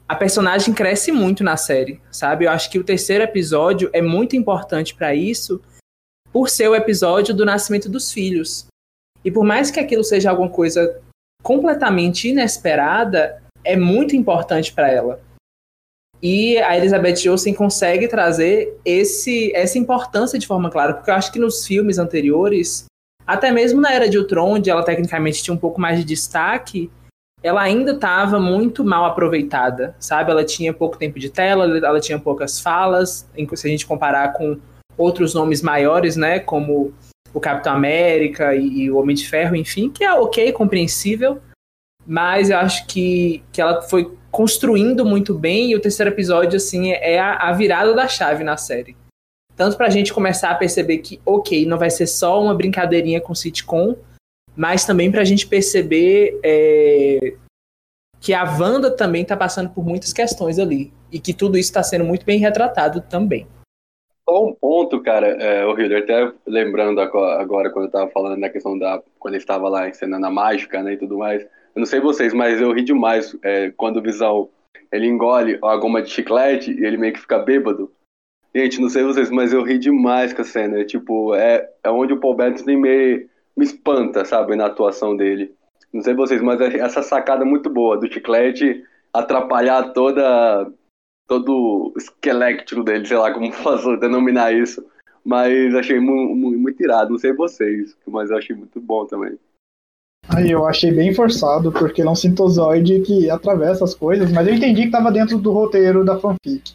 a 0.05 0.15
personagem 0.15 0.73
cresce 0.73 1.13
muito 1.13 1.45
na 1.45 1.55
série, 1.55 2.01
sabe? 2.11 2.43
Eu 2.43 2.51
acho 2.51 2.69
que 2.69 2.77
o 2.77 2.83
terceiro 2.83 3.23
episódio 3.23 3.89
é 3.93 4.01
muito 4.01 4.35
importante 4.35 4.93
para 4.93 5.15
isso, 5.15 5.61
por 6.33 6.49
ser 6.49 6.67
o 6.67 6.75
episódio 6.75 7.33
do 7.33 7.45
nascimento 7.45 7.87
dos 7.87 8.11
filhos. 8.11 8.65
E 9.23 9.31
por 9.31 9.45
mais 9.45 9.69
que 9.69 9.79
aquilo 9.79 10.03
seja 10.03 10.31
alguma 10.31 10.49
coisa 10.49 10.99
completamente 11.43 12.29
inesperada, 12.29 13.41
é 13.63 13.77
muito 13.77 14.15
importante 14.15 14.73
para 14.73 14.89
ela. 14.91 15.21
E 16.21 16.57
a 16.57 16.75
Elizabeth 16.75 17.29
Olsen 17.29 17.53
consegue 17.53 18.07
trazer 18.07 18.79
esse, 18.83 19.53
essa 19.53 19.77
importância 19.77 20.39
de 20.39 20.47
forma 20.47 20.71
clara, 20.71 20.93
porque 20.93 21.11
eu 21.11 21.15
acho 21.15 21.31
que 21.31 21.39
nos 21.39 21.67
filmes 21.67 21.99
anteriores, 21.99 22.85
até 23.27 23.51
mesmo 23.51 23.79
na 23.79 23.93
Era 23.93 24.09
de 24.09 24.17
Ultron, 24.17 24.53
onde 24.53 24.69
ela 24.69 24.83
tecnicamente 24.83 25.43
tinha 25.43 25.53
um 25.53 25.57
pouco 25.57 25.79
mais 25.79 25.99
de 25.99 26.05
destaque, 26.05 26.89
ela 27.43 27.61
ainda 27.61 27.91
estava 27.91 28.39
muito 28.39 28.85
mal 28.85 29.03
aproveitada, 29.03 29.95
sabe? 29.99 30.31
Ela 30.31 30.45
tinha 30.45 30.73
pouco 30.73 30.97
tempo 30.97 31.19
de 31.19 31.29
tela, 31.29 31.65
ela 31.77 31.99
tinha 31.99 32.17
poucas 32.17 32.59
falas, 32.59 33.27
se 33.55 33.67
a 33.67 33.69
gente 33.69 33.85
comparar 33.85 34.31
com 34.31 34.57
outros 34.97 35.33
nomes 35.33 35.61
maiores, 35.61 36.15
né, 36.15 36.39
como 36.39 36.93
o 37.33 37.39
Capitão 37.39 37.73
América 37.73 38.55
e, 38.55 38.83
e 38.83 38.91
o 38.91 38.97
Homem 38.97 39.15
de 39.15 39.27
Ferro, 39.27 39.55
enfim, 39.55 39.89
que 39.89 40.03
é 40.03 40.13
ok, 40.13 40.51
compreensível, 40.51 41.41
mas 42.05 42.49
eu 42.49 42.57
acho 42.57 42.85
que, 42.85 43.43
que 43.51 43.61
ela 43.61 43.81
foi 43.81 44.15
construindo 44.29 45.05
muito 45.05 45.33
bem, 45.33 45.71
e 45.71 45.75
o 45.75 45.79
terceiro 45.79 46.11
episódio, 46.11 46.57
assim, 46.57 46.91
é 46.91 47.19
a, 47.19 47.35
a 47.35 47.53
virada 47.53 47.93
da 47.93 48.07
chave 48.07 48.43
na 48.43 48.57
série. 48.57 48.95
Tanto 49.55 49.77
pra 49.77 49.89
gente 49.89 50.11
começar 50.11 50.49
a 50.49 50.55
perceber 50.55 50.97
que, 50.97 51.21
ok, 51.23 51.65
não 51.65 51.77
vai 51.77 51.91
ser 51.91 52.07
só 52.07 52.41
uma 52.41 52.55
brincadeirinha 52.55 53.21
com 53.21 53.35
sitcom, 53.35 53.95
mas 54.55 54.85
também 54.85 55.11
pra 55.11 55.23
gente 55.23 55.45
perceber 55.45 56.39
é, 56.43 57.35
que 58.19 58.33
a 58.33 58.43
Wanda 58.43 58.89
também 58.89 59.23
tá 59.23 59.37
passando 59.37 59.69
por 59.69 59.85
muitas 59.85 60.11
questões 60.11 60.57
ali. 60.57 60.91
E 61.11 61.19
que 61.19 61.33
tudo 61.33 61.57
isso 61.57 61.73
tá 61.73 61.83
sendo 61.83 62.05
muito 62.05 62.25
bem 62.25 62.39
retratado 62.39 63.01
também. 63.01 63.45
Só 64.27 64.45
um 64.45 64.53
ponto, 64.53 65.01
cara, 65.01 65.27
é, 65.27 65.65
o 65.65 65.77
Hilder, 65.77 66.03
até 66.03 66.31
lembrando 66.47 67.01
agora, 67.01 67.69
quando 67.69 67.85
eu 67.85 67.91
tava 67.91 68.09
falando 68.09 68.39
da 68.39 68.49
questão 68.49 68.77
da. 68.77 69.01
Quando 69.19 69.33
ele 69.33 69.43
estava 69.43 69.67
lá 69.67 69.89
ensinando 69.89 70.25
a 70.25 70.31
mágica, 70.31 70.81
né, 70.81 70.93
e 70.93 70.97
tudo 70.97 71.17
mais. 71.17 71.43
Eu 71.43 71.79
não 71.79 71.85
sei 71.85 71.99
vocês, 71.99 72.33
mas 72.33 72.61
eu 72.61 72.71
ri 72.71 72.83
demais 72.83 73.35
é, 73.43 73.71
quando 73.71 73.97
o 73.97 74.01
Visão 74.01 74.49
ele 74.91 75.07
engole 75.07 75.57
a 75.63 75.75
goma 75.75 76.01
de 76.01 76.09
chiclete 76.09 76.71
e 76.71 76.85
ele 76.85 76.97
meio 76.97 77.13
que 77.13 77.19
fica 77.19 77.39
bêbado. 77.39 77.91
Gente, 78.55 78.79
não 78.79 78.89
sei 78.89 79.03
vocês, 79.03 79.31
mas 79.31 79.51
eu 79.51 79.63
ri 79.63 79.79
demais 79.79 80.31
com 80.31 80.43
a 80.43 80.45
cena. 80.45 80.79
É, 80.79 80.85
tipo, 80.85 81.33
é, 81.33 81.67
é 81.83 81.89
onde 81.89 82.13
o 82.13 82.19
Paul 82.19 82.35
Bettany 82.35 82.77
me, 82.77 83.27
me 83.57 83.65
espanta, 83.65 84.23
sabe, 84.23 84.55
na 84.55 84.67
atuação 84.67 85.17
dele. 85.17 85.53
Não 85.91 86.01
sei 86.01 86.13
vocês, 86.13 86.41
mas 86.41 86.61
é 86.61 86.77
essa 86.77 87.01
sacada 87.01 87.43
muito 87.43 87.69
boa 87.69 87.97
do 87.97 88.11
chiclete 88.11 88.83
atrapalhar 89.11 89.93
toda 89.93 90.71
todo 91.39 91.93
esquelético 91.97 92.83
dele, 92.83 93.05
sei 93.05 93.17
lá 93.17 93.33
como 93.33 93.51
posso 93.63 93.97
denominar 93.97 94.53
isso. 94.53 94.85
Mas 95.25 95.73
achei 95.73 95.99
mu 95.99 96.35
mu 96.35 96.51
muito 96.51 96.83
irado, 96.83 97.11
não 97.11 97.17
sei 97.17 97.33
vocês, 97.33 97.95
mas 98.05 98.29
eu 98.29 98.37
achei 98.37 98.55
muito 98.55 98.79
bom 98.81 99.05
também. 99.05 99.37
Aí 100.29 100.51
eu 100.51 100.65
achei 100.65 100.91
bem 100.91 101.13
forçado, 101.13 101.71
porque 101.71 102.01
ele 102.01 102.07
é 102.07 102.11
um 102.11 102.15
sintozoide 102.15 103.01
que 103.01 103.29
atravessa 103.29 103.83
as 103.83 103.93
coisas, 103.93 104.31
mas 104.31 104.47
eu 104.47 104.53
entendi 104.53 104.83
que 104.83 104.91
tava 104.91 105.11
dentro 105.11 105.37
do 105.37 105.51
roteiro 105.51 106.03
da 106.03 106.19
fanfic. 106.19 106.73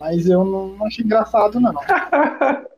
Mas 0.00 0.28
eu 0.28 0.44
não, 0.44 0.68
não 0.68 0.86
achei 0.86 1.04
engraçado, 1.04 1.58
não. 1.60 1.74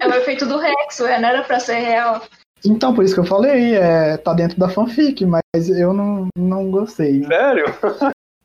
É 0.00 0.08
o 0.08 0.14
efeito 0.14 0.46
do 0.46 0.58
Rex, 0.58 0.98
ué, 1.00 1.20
não 1.20 1.28
era 1.28 1.44
pra 1.44 1.60
ser 1.60 1.76
real. 1.76 2.22
Então, 2.64 2.92
por 2.92 3.04
isso 3.04 3.14
que 3.14 3.20
eu 3.20 3.24
falei, 3.24 3.76
é, 3.76 4.16
tá 4.16 4.34
dentro 4.34 4.58
da 4.58 4.68
fanfic, 4.68 5.24
mas 5.24 5.68
eu 5.68 5.92
não, 5.92 6.26
não 6.36 6.72
gostei. 6.72 7.22
Sério? 7.24 7.66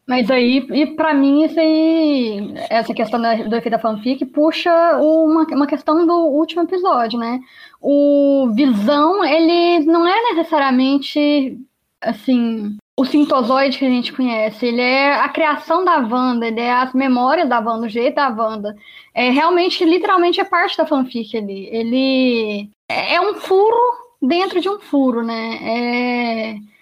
Mas 0.08 0.32
aí, 0.32 0.66
e 0.72 0.86
pra 0.96 1.14
mim, 1.14 1.44
isso 1.44 1.60
aí, 1.60 2.54
essa 2.70 2.94
questão 2.94 3.20
do 3.22 3.56
efeito 3.56 3.72
da 3.72 3.80
fanfic 3.80 4.26
puxa 4.28 4.72
uma, 4.98 5.44
uma 5.44 5.68
questão 5.68 6.08
do 6.08 6.14
último 6.14 6.62
episódio, 6.62 7.20
né? 7.20 7.42
O 7.82 8.50
Visão, 8.56 9.22
ele 9.26 9.86
não 9.86 10.08
é 10.08 10.34
necessariamente, 10.34 11.60
assim, 12.02 12.78
o 12.98 13.04
sintozoide 13.04 13.78
que 13.78 13.86
a 13.86 13.90
gente 13.90 14.14
conhece. 14.14 14.66
Ele 14.66 14.82
é 14.82 15.14
a 15.14 15.28
criação 15.28 15.84
da 15.84 15.98
Wanda, 15.98 16.48
ele 16.48 16.62
é 16.62 16.72
as 16.72 16.94
memórias 16.94 17.50
da 17.50 17.60
Wanda, 17.60 17.88
o 17.88 17.90
jeito 17.90 18.16
da 18.16 18.30
Wanda. 18.30 18.78
É 19.14 19.30
realmente, 19.30 19.84
literalmente, 19.84 20.40
é 20.40 20.46
parte 20.46 20.78
da 20.78 20.86
fanfic 20.86 21.36
ali. 21.38 21.68
Ele 21.68 22.70
é 22.90 23.20
um 23.20 23.36
furo 23.36 23.76
dentro 24.22 24.62
de 24.62 24.70
um 24.70 24.80
furo, 24.80 25.22
né? 25.22 25.60
É 25.62 26.77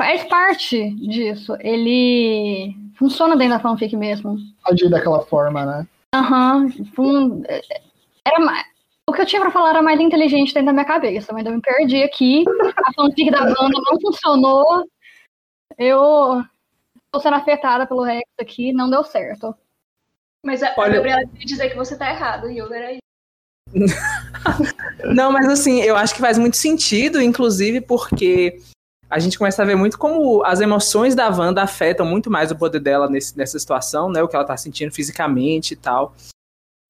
faz 0.00 0.24
parte 0.24 0.90
disso. 0.94 1.54
Ele 1.60 2.74
funciona 2.98 3.36
dentro 3.36 3.54
da 3.56 3.60
fanfic 3.60 3.94
mesmo. 3.94 4.38
Agir 4.66 4.88
daquela 4.88 5.20
forma, 5.26 5.66
né? 5.66 5.86
Aham. 6.14 6.70
fun- 6.94 7.42
Era 8.26 8.38
ma- 8.42 8.64
O 9.06 9.12
que 9.12 9.20
eu 9.20 9.26
tinha 9.26 9.42
pra 9.42 9.50
falar 9.50 9.70
era 9.70 9.82
mais 9.82 10.00
inteligente 10.00 10.54
dentro 10.54 10.66
da 10.66 10.72
minha 10.72 10.86
cabeça, 10.86 11.32
mas 11.34 11.44
eu 11.44 11.52
me 11.52 11.60
perdi 11.60 12.02
aqui. 12.02 12.44
A 12.86 12.92
fanfic 12.94 13.30
da 13.30 13.40
banda 13.40 13.78
não 13.90 14.00
funcionou. 14.00 14.86
Eu 15.76 16.42
tô 17.12 17.20
sendo 17.20 17.34
afetada 17.36 17.86
pelo 17.86 18.02
Rex 18.02 18.22
aqui, 18.40 18.72
não 18.72 18.88
deu 18.88 19.04
certo. 19.04 19.54
Mas 20.46 20.62
a, 20.62 20.68
a 20.70 20.74
Olha- 20.78 20.94
Gabriela 20.94 21.26
queria 21.26 21.44
dizer 21.46 21.68
que 21.70 21.76
você 21.76 21.98
tá 21.98 22.08
errado, 22.10 22.48
Hilder, 22.48 22.86
aí. 22.88 22.98
Não, 25.14 25.30
mas 25.30 25.46
assim, 25.48 25.80
eu 25.82 25.94
acho 25.96 26.14
que 26.14 26.20
faz 26.20 26.38
muito 26.38 26.56
sentido, 26.56 27.20
inclusive 27.20 27.80
porque 27.80 28.58
a 29.10 29.18
gente 29.18 29.36
começa 29.36 29.60
a 29.62 29.66
ver 29.66 29.74
muito 29.74 29.98
como 29.98 30.42
as 30.44 30.60
emoções 30.60 31.14
da 31.16 31.28
Wanda 31.28 31.62
afetam 31.62 32.06
muito 32.06 32.30
mais 32.30 32.50
o 32.52 32.56
poder 32.56 32.78
dela 32.78 33.08
nesse- 33.10 33.36
nessa 33.36 33.58
situação, 33.58 34.08
né? 34.08 34.22
O 34.22 34.28
que 34.28 34.36
ela 34.36 34.44
tá 34.44 34.56
sentindo 34.56 34.92
fisicamente 34.94 35.72
e 35.72 35.76
tal. 35.76 36.14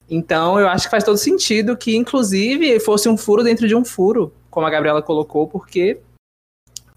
Então, 0.08 0.58
eu 0.60 0.68
acho 0.68 0.84
que 0.84 0.90
faz 0.90 1.02
todo 1.04 1.16
sentido 1.16 1.76
que, 1.76 1.96
inclusive, 1.96 2.78
fosse 2.80 3.08
um 3.08 3.16
furo 3.16 3.42
dentro 3.42 3.66
de 3.66 3.74
um 3.74 3.84
furo, 3.84 4.32
como 4.50 4.66
a 4.66 4.70
Gabriela 4.70 5.00
colocou, 5.00 5.48
porque 5.48 5.98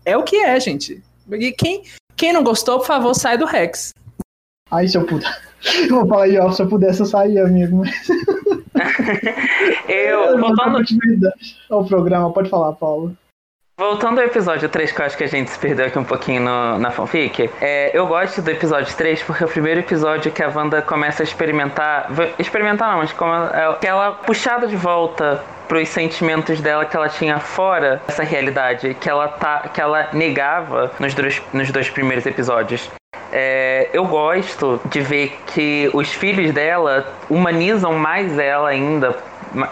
é 0.03 0.17
o 0.17 0.23
que 0.23 0.35
é, 0.37 0.59
gente. 0.59 1.01
E 1.31 1.51
quem, 1.51 1.83
quem 2.17 2.33
não 2.33 2.43
gostou, 2.43 2.79
por 2.79 2.87
favor, 2.87 3.13
sai 3.13 3.37
do 3.37 3.45
Rex. 3.45 3.93
Aí 4.69 4.89
se 4.89 4.97
eu 4.97 5.05
puder. 5.05 5.41
Eu 5.87 5.95
vou 6.01 6.07
falar 6.09 6.23
aí, 6.25 6.37
ó, 6.37 6.51
se 6.51 6.61
eu 6.61 6.67
pudesse 6.67 6.99
eu 6.99 7.05
saía, 7.05 7.45
amigo. 7.45 7.77
Mas 7.77 7.93
Eu, 9.87 10.37
voltando, 10.39 10.83
ao 11.69 11.85
programa, 11.85 12.33
pode 12.33 12.49
falar, 12.49 12.73
Paulo. 12.73 13.15
Voltando 13.85 14.19
ao 14.21 14.25
episódio 14.25 14.69
3, 14.69 14.93
que 14.93 15.01
eu 15.01 15.05
acho 15.05 15.17
que 15.17 15.25
a 15.25 15.27
gente 15.27 15.51
se 15.51 15.59
perdeu 15.59 15.87
aqui 15.87 15.99
um 15.99 16.05
pouquinho 16.05 16.41
no- 16.41 16.79
na 16.79 16.89
fanfic, 16.89 17.49
é, 17.59 17.91
eu 17.93 18.07
gosto 18.07 18.41
do 18.41 18.49
episódio 18.49 18.95
3 18.95 19.21
porque 19.21 19.43
é 19.43 19.45
o 19.45 19.49
primeiro 19.49 19.81
episódio 19.81 20.31
que 20.31 20.41
a 20.41 20.47
Wanda 20.47 20.81
começa 20.81 21.21
a 21.21 21.25
experimentar. 21.25 22.09
Experimentar 22.39 22.89
não, 22.93 22.99
mas 22.99 23.11
como 23.11 23.33
ela, 23.33 23.75
que 23.75 23.85
ela 23.85 24.07
é 24.21 24.25
puxada 24.25 24.67
de 24.67 24.75
volta 24.77 25.43
pros 25.67 25.89
sentimentos 25.89 26.61
dela 26.61 26.85
que 26.85 26.95
ela 26.95 27.09
tinha 27.09 27.39
fora 27.39 28.01
dessa 28.07 28.23
realidade, 28.23 28.93
que 28.93 29.09
ela, 29.09 29.27
tá, 29.27 29.65
que 29.73 29.81
ela 29.81 30.07
negava 30.13 30.89
nos 30.97 31.13
dois, 31.13 31.41
nos 31.51 31.69
dois 31.69 31.89
primeiros 31.89 32.25
episódios. 32.25 32.89
É, 33.33 33.89
eu 33.91 34.05
gosto 34.05 34.79
de 34.85 35.01
ver 35.01 35.37
que 35.47 35.89
os 35.93 36.13
filhos 36.13 36.53
dela 36.53 37.05
humanizam 37.29 37.93
mais 37.93 38.37
ela 38.39 38.69
ainda, 38.69 39.17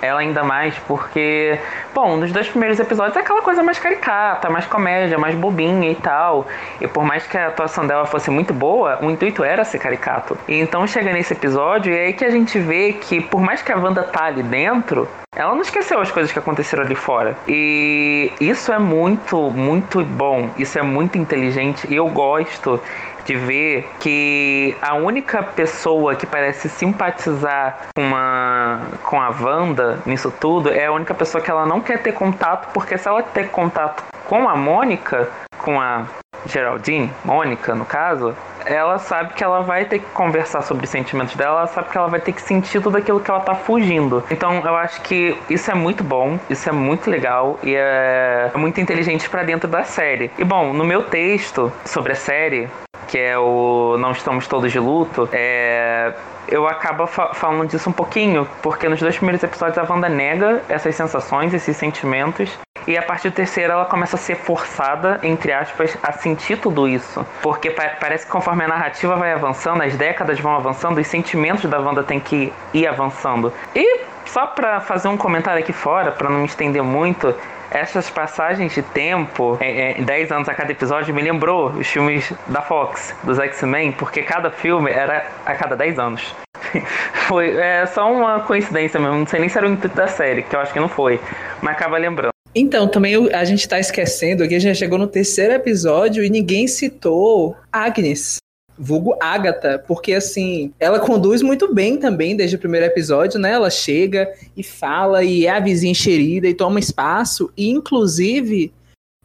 ela 0.02 0.20
ainda 0.20 0.44
mais, 0.44 0.78
porque, 0.88 1.60
bom, 1.94 2.17
nos 2.17 2.32
dois 2.32 2.48
primeiros 2.48 2.80
episódios 2.80 3.15
é 3.15 3.20
aquela 3.20 3.41
coisa 3.41 3.63
mais 3.63 3.80
caricata, 3.80 4.50
mais 4.50 4.65
comédia, 4.65 5.17
mais 5.17 5.36
bobinha 5.36 5.91
e 5.91 5.96
tal. 5.96 6.48
E 6.80 6.88
por 6.88 7.04
mais 7.04 7.26
que 7.26 7.38
a 7.38 7.48
atuação 7.48 7.86
dela 7.86 8.06
fosse 8.06 8.30
muito 8.30 8.54
boa, 8.54 9.00
o 9.02 9.10
intuito 9.10 9.44
era 9.44 9.63
ser 9.63 9.80
caricato. 9.80 10.38
E 10.48 10.60
então 10.60 10.86
chega 10.86 11.12
nesse 11.12 11.34
episódio 11.34 11.94
e 11.94 11.98
é 11.98 12.06
aí 12.06 12.13
que 12.13 12.26
a 12.26 12.30
gente 12.30 12.60
vê 12.60 12.94
que, 12.94 13.22
por 13.22 13.41
mais 13.41 13.62
que 13.62 13.72
a 13.72 13.78
Wanda 13.78 14.04
tá 14.04 14.26
ali 14.26 14.44
dentro, 14.44 15.08
ela 15.34 15.56
não 15.56 15.62
esqueceu 15.62 16.02
as 16.02 16.12
coisas 16.12 16.30
que 16.30 16.38
aconteceram 16.38 16.84
ali 16.84 16.94
fora. 16.94 17.38
E 17.48 18.34
isso 18.41 18.74
é 18.74 18.78
muito, 18.78 19.50
muito 19.50 20.04
bom. 20.04 20.50
Isso 20.58 20.78
é 20.78 20.82
muito 20.82 21.17
inteligente. 21.17 21.88
E 21.89 21.96
eu 21.96 22.08
gosto 22.10 22.82
de 23.25 23.36
ver 23.36 23.89
que 23.99 24.75
a 24.81 24.95
única 24.95 25.43
pessoa 25.43 26.15
que 26.15 26.25
parece 26.25 26.69
simpatizar 26.69 27.88
com, 27.95 28.01
uma, 28.01 28.81
com 29.03 29.21
a 29.21 29.29
Wanda 29.29 29.99
nisso 30.05 30.34
tudo 30.39 30.69
é 30.71 30.86
a 30.86 30.91
única 30.91 31.13
pessoa 31.13 31.41
que 31.43 31.49
ela 31.49 31.65
não 31.65 31.81
quer 31.81 32.01
ter 32.01 32.13
contato, 32.13 32.71
porque 32.73 32.97
se 32.97 33.07
ela 33.07 33.23
ter 33.23 33.49
contato 33.49 34.03
com 34.27 34.47
a 34.47 34.55
Mônica, 34.55 35.29
com 35.57 35.79
a 35.79 36.05
Geraldine, 36.45 37.12
Mônica 37.23 37.75
no 37.75 37.86
caso, 37.86 38.36
ela 38.65 38.97
sabe 38.97 39.34
que 39.34 39.43
ela 39.43 39.62
vai 39.62 39.86
ter 39.86 39.99
que 39.99 40.05
conversar 40.07 40.62
sobre 40.62 40.86
os 40.86 40.89
sentimentos 40.89 41.36
dela, 41.36 41.60
ela 41.60 41.67
sabe 41.67 41.89
que 41.89 41.97
ela 41.97 42.07
vai 42.07 42.19
ter 42.19 42.31
que 42.31 42.41
sentir 42.41 42.81
tudo 42.81 42.97
aquilo 42.97 43.19
que 43.19 43.29
ela 43.29 43.39
tá 43.39 43.55
fugindo. 43.55 44.23
Então 44.29 44.62
eu 44.65 44.75
acho 44.75 45.01
que 45.01 45.38
isso 45.49 45.69
é 45.71 45.73
muito 45.73 46.03
bom, 46.03 46.39
isso 46.49 46.67
é 46.69 46.71
muito 46.71 47.10
legal 47.10 47.60
e 47.63 47.75
é 47.75 48.51
muito 48.55 48.79
inteligente 48.79 49.29
pra 49.29 49.43
dentro 49.43 49.67
da 49.67 49.84
série. 49.84 50.31
E 50.38 50.43
bom, 50.43 50.73
no 50.73 50.84
meu 50.84 51.03
texto 51.03 51.71
sobre 51.86 52.13
a 52.13 52.15
série, 52.15 52.69
que 53.12 53.19
é 53.19 53.38
o 53.38 53.97
Não 54.00 54.12
Estamos 54.12 54.47
Todos 54.47 54.71
de 54.71 54.80
Luto, 54.80 55.28
é, 55.34 56.13
eu 56.47 56.65
acabo 56.65 57.06
fa- 57.06 57.34
falando 57.34 57.67
disso 57.67 57.89
um 57.89 57.93
pouquinho, 57.93 58.47
porque 58.62 58.88
nos 58.88 59.02
dois 59.02 59.17
primeiros 59.17 59.43
episódios 59.43 59.78
a 59.78 59.84
Wanda 59.93 60.08
nega 60.08 60.62
essas 60.69 60.95
sensações, 60.95 61.54
esses 61.54 61.76
sentimentos, 61.76 62.58
e 62.88 62.97
a 62.97 63.02
partir 63.02 63.30
do 63.30 63.36
terceiro 63.36 63.74
ela 63.74 63.84
começa 63.84 64.15
a 64.15 64.19
ser 64.19 64.36
forçada, 64.36 65.19
entre 65.24 65.52
aspas, 65.52 65.97
a 66.02 66.13
sentir 66.13 66.56
tudo 66.58 66.88
isso. 66.88 67.26
Porque 67.41 67.69
pa- 67.69 67.97
parece 68.00 68.26
que 68.26 68.32
conforme 68.32 68.63
a 68.63 68.67
narrativa 68.69 69.17
vai 69.17 69.34
avançando, 69.34 69.84
as 69.84 69.93
décadas 69.97 70.39
vão 70.39 70.56
avançando, 70.56 70.97
os 71.00 71.08
sentimentos 71.08 71.69
da 71.69 71.80
Wanda 71.80 72.04
têm 72.04 72.19
que 72.19 72.52
ir 72.74 72.88
avançando. 72.88 73.52
E 73.76 74.00
só 74.26 74.47
pra 74.47 74.80
fazer 74.80 75.10
um 75.10 75.17
comentário 75.17 75.62
aqui 75.62 75.74
fora, 75.74 76.12
pra 76.13 76.30
não 76.30 76.39
me 76.39 76.45
estender 76.45 76.82
muito, 76.82 77.36
essas 77.71 78.10
passagens 78.10 78.73
de 78.75 78.81
tempo, 78.81 79.57
é, 79.60 79.99
é, 79.99 80.01
10 80.01 80.31
anos 80.31 80.49
a 80.49 80.53
cada 80.53 80.71
episódio, 80.71 81.15
me 81.15 81.21
lembrou 81.21 81.69
os 81.69 81.88
filmes 81.88 82.31
da 82.47 82.62
Fox, 82.62 83.15
dos 83.23 83.39
X-Men, 83.39 83.93
porque 83.93 84.21
cada 84.21 84.51
filme 84.51 84.91
era 84.91 85.25
a 85.45 85.55
cada 85.55 85.75
10 85.75 85.97
anos. 85.97 86.36
foi 87.27 87.57
é 87.57 87.86
só 87.86 88.12
uma 88.12 88.41
coincidência 88.41 88.99
mesmo, 88.99 89.15
não 89.15 89.27
sei 89.27 89.39
nem 89.39 89.49
se 89.49 89.57
era 89.57 89.67
o 89.67 89.71
intuito 89.71 89.95
da 89.95 90.07
série, 90.07 90.43
que 90.43 90.55
eu 90.55 90.60
acho 90.60 90.73
que 90.73 90.79
não 90.79 90.89
foi, 90.89 91.19
mas 91.62 91.75
acaba 91.75 91.97
lembrando. 91.97 92.31
Então, 92.53 92.88
também 92.88 93.15
a 93.34 93.45
gente 93.45 93.67
tá 93.67 93.79
esquecendo 93.79 94.45
que 94.47 94.53
a 94.53 94.60
gente 94.60 94.73
já 94.73 94.79
chegou 94.79 94.99
no 94.99 95.07
terceiro 95.07 95.53
episódio 95.53 96.23
e 96.23 96.29
ninguém 96.29 96.67
citou 96.67 97.55
Agnes, 97.71 98.38
vulgo 98.82 99.15
Agatha, 99.22 99.78
porque 99.88 100.13
assim, 100.13 100.74
ela 100.80 101.00
conduz 101.00 101.44
muito 101.44 101.72
bem 101.72 101.98
também 101.98 102.36
desde 102.36 102.56
o 102.56 102.60
primeiro 102.60 102.88
episódio, 102.88 103.39
né? 103.39 103.52
Ela 103.52 103.70
chega 103.70 104.34
e 104.58 104.63
fala 104.63 105.24
e 105.24 105.46
é 105.46 105.52
a 105.52 105.60
vizinha 105.60 105.91
enxerida 105.91 106.48
e 106.48 106.56
toma 106.56 106.80
espaço, 106.80 107.52
e 107.56 107.70
inclusive 107.70 108.74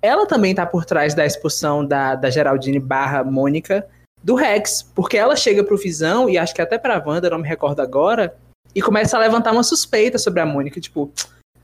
ela 0.03 0.27
também 0.27 0.55
tá 0.55 0.67
por 0.67 0.85
trás 0.85 1.15
da 1.15 1.25
expulsão 1.25 1.85
da, 1.85 2.15
da 2.15 2.29
Geraldine 2.29 2.79
barra 2.79 3.25
Mônica 3.25 3.87
do 4.23 4.35
Rex, 4.35 4.83
porque 4.95 5.17
ela 5.17 5.35
chega 5.35 5.65
pro 5.65 5.79
Visão, 5.79 6.29
e 6.29 6.37
acho 6.37 6.55
que 6.55 6.61
até 6.61 6.77
pra 6.77 7.03
Wanda, 7.05 7.31
não 7.31 7.39
me 7.39 7.49
recordo 7.49 7.81
agora, 7.81 8.37
e 8.75 8.83
começa 8.83 9.17
a 9.17 9.21
levantar 9.21 9.53
uma 9.53 9.63
suspeita 9.63 10.19
sobre 10.19 10.41
a 10.41 10.47
Mônica, 10.47 10.81
tipo, 10.81 11.11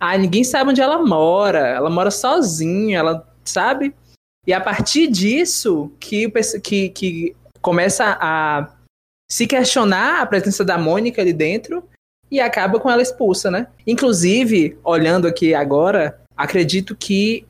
ah, 0.00 0.16
ninguém 0.16 0.44
sabe 0.44 0.70
onde 0.70 0.80
ela 0.80 1.04
mora, 1.04 1.68
ela 1.68 1.90
mora 1.90 2.10
sozinha, 2.10 2.98
ela 2.98 3.28
sabe? 3.44 3.94
E 4.46 4.52
a 4.52 4.60
partir 4.60 5.08
disso 5.08 5.92
que, 6.00 6.30
que, 6.62 6.88
que 6.88 7.36
começa 7.62 8.18
a 8.20 8.68
se 9.30 9.46
questionar 9.46 10.20
a 10.20 10.26
presença 10.26 10.62
da 10.64 10.76
Mônica 10.76 11.22
ali 11.22 11.32
dentro 11.32 11.88
e 12.30 12.40
acaba 12.40 12.78
com 12.78 12.90
ela 12.90 13.00
expulsa, 13.00 13.50
né? 13.50 13.68
Inclusive, 13.86 14.76
olhando 14.84 15.26
aqui 15.26 15.54
agora, 15.54 16.20
acredito 16.36 16.94
que 16.96 17.46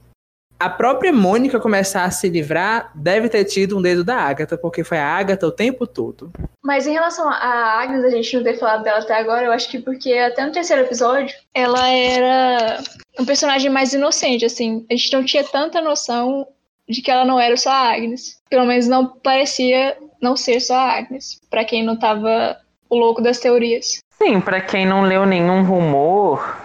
a 0.63 0.71
própria 0.71 1.13
Mônica 1.13 1.59
começar 1.59 2.05
a 2.05 2.11
se 2.13 2.29
livrar 2.29 2.93
deve 2.95 3.29
ter 3.29 3.45
tido 3.45 3.77
um 3.77 3.83
dedo 3.83 4.05
da 4.05 4.17
Agatha, 4.17 4.57
porque 4.57 4.85
foi 4.85 4.97
a 4.97 5.09
Agatha 5.09 5.45
o 5.45 5.51
tempo 5.51 5.89
todo. 5.89 6.31
Mas 6.65 6.87
em 6.87 6.93
relação 6.93 7.29
a 7.29 7.81
Agnes, 7.83 8.05
a 8.05 8.11
gente 8.11 8.37
não 8.37 8.45
ter 8.45 8.57
falado 8.59 8.85
dela 8.85 9.01
até 9.01 9.15
agora, 9.15 9.47
eu 9.47 9.51
acho 9.51 9.69
que 9.69 9.81
porque 9.81 10.13
até 10.13 10.47
no 10.47 10.53
terceiro 10.53 10.83
episódio, 10.83 11.35
ela 11.53 11.89
era 11.89 12.81
um 13.19 13.25
personagem 13.25 13.71
mais 13.71 13.93
inocente, 13.93 14.45
assim. 14.45 14.87
A 14.89 14.95
gente 14.95 15.13
não 15.13 15.25
tinha 15.25 15.43
tanta 15.43 15.81
noção 15.81 16.47
de 16.89 17.01
que 17.03 17.11
ela 17.11 17.25
não 17.25 17.39
era 17.39 17.57
só 17.57 17.71
a 17.71 17.93
Agnes. 17.93 18.41
Pelo 18.49 18.67
menos 18.67 18.87
não 18.87 19.07
parecia 19.07 19.97
não 20.21 20.37
ser 20.37 20.61
só 20.61 20.75
a 20.75 20.99
Agnes, 20.99 21.41
para 21.51 21.65
quem 21.65 21.85
não 21.85 21.99
tava 21.99 22.57
o 22.89 22.97
louco 22.97 23.23
das 23.23 23.39
teorias. 23.39 23.99
Sim, 24.23 24.41
para 24.41 24.61
quem 24.61 24.87
não 24.87 25.03
leu 25.03 25.27
nenhum 25.27 25.65
rumor, 25.65 26.57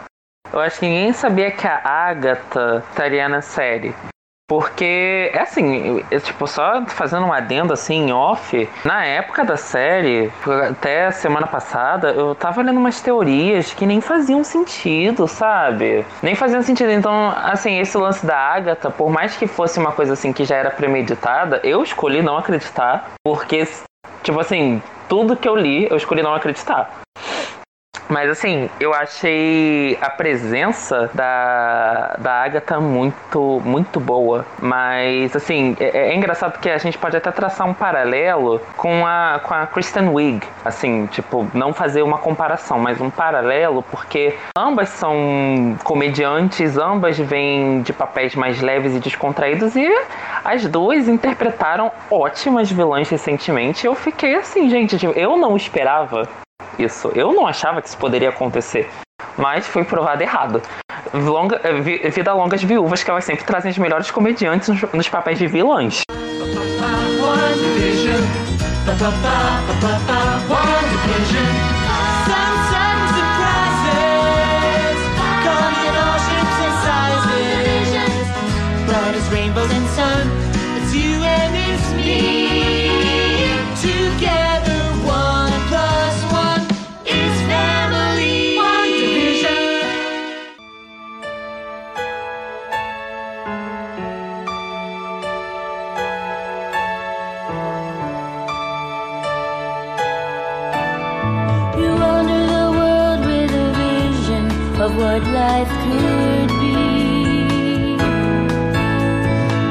eu 0.52 0.60
acho 0.60 0.80
que 0.80 0.86
ninguém 0.86 1.14
sabia 1.14 1.52
que 1.52 1.66
a 1.66 1.82
Agatha 1.84 2.84
estaria 2.90 3.28
na 3.28 3.42
série. 3.42 3.94
Porque, 4.50 5.30
é 5.34 5.42
assim, 5.42 6.02
eu, 6.10 6.22
tipo, 6.22 6.48
só 6.48 6.82
fazendo 6.88 7.26
um 7.26 7.34
adendo 7.34 7.74
assim, 7.74 8.14
off, 8.14 8.70
na 8.86 9.06
época 9.06 9.44
da 9.44 9.58
série, 9.58 10.32
até 10.70 11.12
semana 11.12 11.46
passada, 11.46 12.12
eu 12.12 12.34
tava 12.34 12.62
lendo 12.62 12.78
umas 12.78 13.02
teorias 13.02 13.74
que 13.74 13.86
nem 13.86 14.00
faziam 14.00 14.46
sentido, 14.46 15.28
sabe? 15.28 16.06
Nem 16.24 16.34
faziam 16.34 16.62
sentido. 16.62 16.92
Então, 16.92 17.34
assim, 17.44 17.78
esse 17.78 17.98
lance 17.98 18.26
da 18.26 18.38
Agatha, 18.38 18.90
por 18.90 19.10
mais 19.10 19.36
que 19.36 19.48
fosse 19.48 19.80
uma 19.80 19.92
coisa 19.92 20.14
assim 20.14 20.32
que 20.32 20.46
já 20.46 20.56
era 20.56 20.72
premeditada, 20.72 21.60
eu 21.62 21.84
escolhi 21.84 22.22
não 22.22 22.38
acreditar, 22.38 23.16
porque, 23.26 23.68
tipo 24.24 24.40
assim, 24.40 24.82
tudo 25.10 25.36
que 25.36 25.48
eu 25.48 25.58
li, 25.58 25.90
eu 25.90 25.98
escolhi 25.98 26.24
não 26.24 26.34
acreditar. 26.34 27.02
Mas 28.10 28.30
assim, 28.30 28.70
eu 28.80 28.94
achei 28.94 29.98
a 30.02 30.10
presença 30.10 31.10
da, 31.14 32.16
da 32.18 32.44
Agatha 32.44 32.80
muito, 32.80 33.62
muito 33.66 34.00
boa. 34.00 34.46
Mas 34.62 35.36
assim, 35.36 35.76
é, 35.80 36.10
é, 36.10 36.16
engraçado 36.16 36.54
porque 36.54 36.70
a 36.70 36.78
gente 36.78 36.98
pode 36.98 37.18
até 37.18 37.32
traçar 37.32 37.68
um 37.68 37.74
paralelo 37.74 38.62
com 38.78 39.06
a, 39.06 39.40
com 39.44 39.54
a 39.54 39.68
Kristen 39.68 40.10
Wiig. 40.10 40.46
Assim, 40.64 41.06
tipo, 41.08 41.48
não 41.54 41.74
fazer 41.74 42.02
uma 42.02 42.18
comparação, 42.18 42.80
mas 42.80 43.02
um 43.02 43.10
paralelo, 43.10 43.84
porque 43.84 44.36
ambas 44.58 44.90
são 44.90 45.78
comediantes, 45.84 46.78
ambas 46.78 47.18
vêm 47.18 47.82
de 47.82 47.92
papéis 47.94 48.36
mais 48.36 48.62
leves 48.62 48.96
e 48.96 49.00
descontraídos, 49.00 49.76
e 49.76 49.88
as 50.44 50.66
duas 50.66 51.08
interpretaram 51.08 51.92
ótimas 52.10 52.72
vilãs 52.72 53.10
recentemente. 53.10 53.86
Eu 53.86 53.96
fiquei 53.96 54.36
assim, 54.36 54.70
gente, 54.70 54.98
tipo, 54.98 55.14
eu 55.18 55.38
não 55.38 55.56
esperava 55.56 56.28
isso. 56.78 57.12
Eu 57.16 57.34
não 57.34 57.48
achava 57.48 57.82
que 57.82 57.88
isso 57.88 57.98
poderia 57.98 58.30
acontecer, 58.30 58.90
mas 59.38 59.68
foi 59.68 59.84
provado 59.84 60.22
errado. 60.22 60.62
Longa, 61.14 61.62
eh, 61.64 62.10
vida 62.10 62.34
longas 62.34 62.64
viúvas 62.64 63.04
que 63.04 63.10
elas 63.10 63.24
sempre 63.24 63.46
trazem 63.46 63.72
os 63.72 63.78
melhores 63.78 64.12
comediantes 64.12 64.68
nos, 64.70 64.82
nos 64.94 65.10
papéis 65.10 65.40
de 65.40 65.48
vilãs. 65.48 66.02
Of 104.88 104.96
what 104.98 105.22
life 105.34 105.70
could 105.84 106.48
be. 106.62 107.98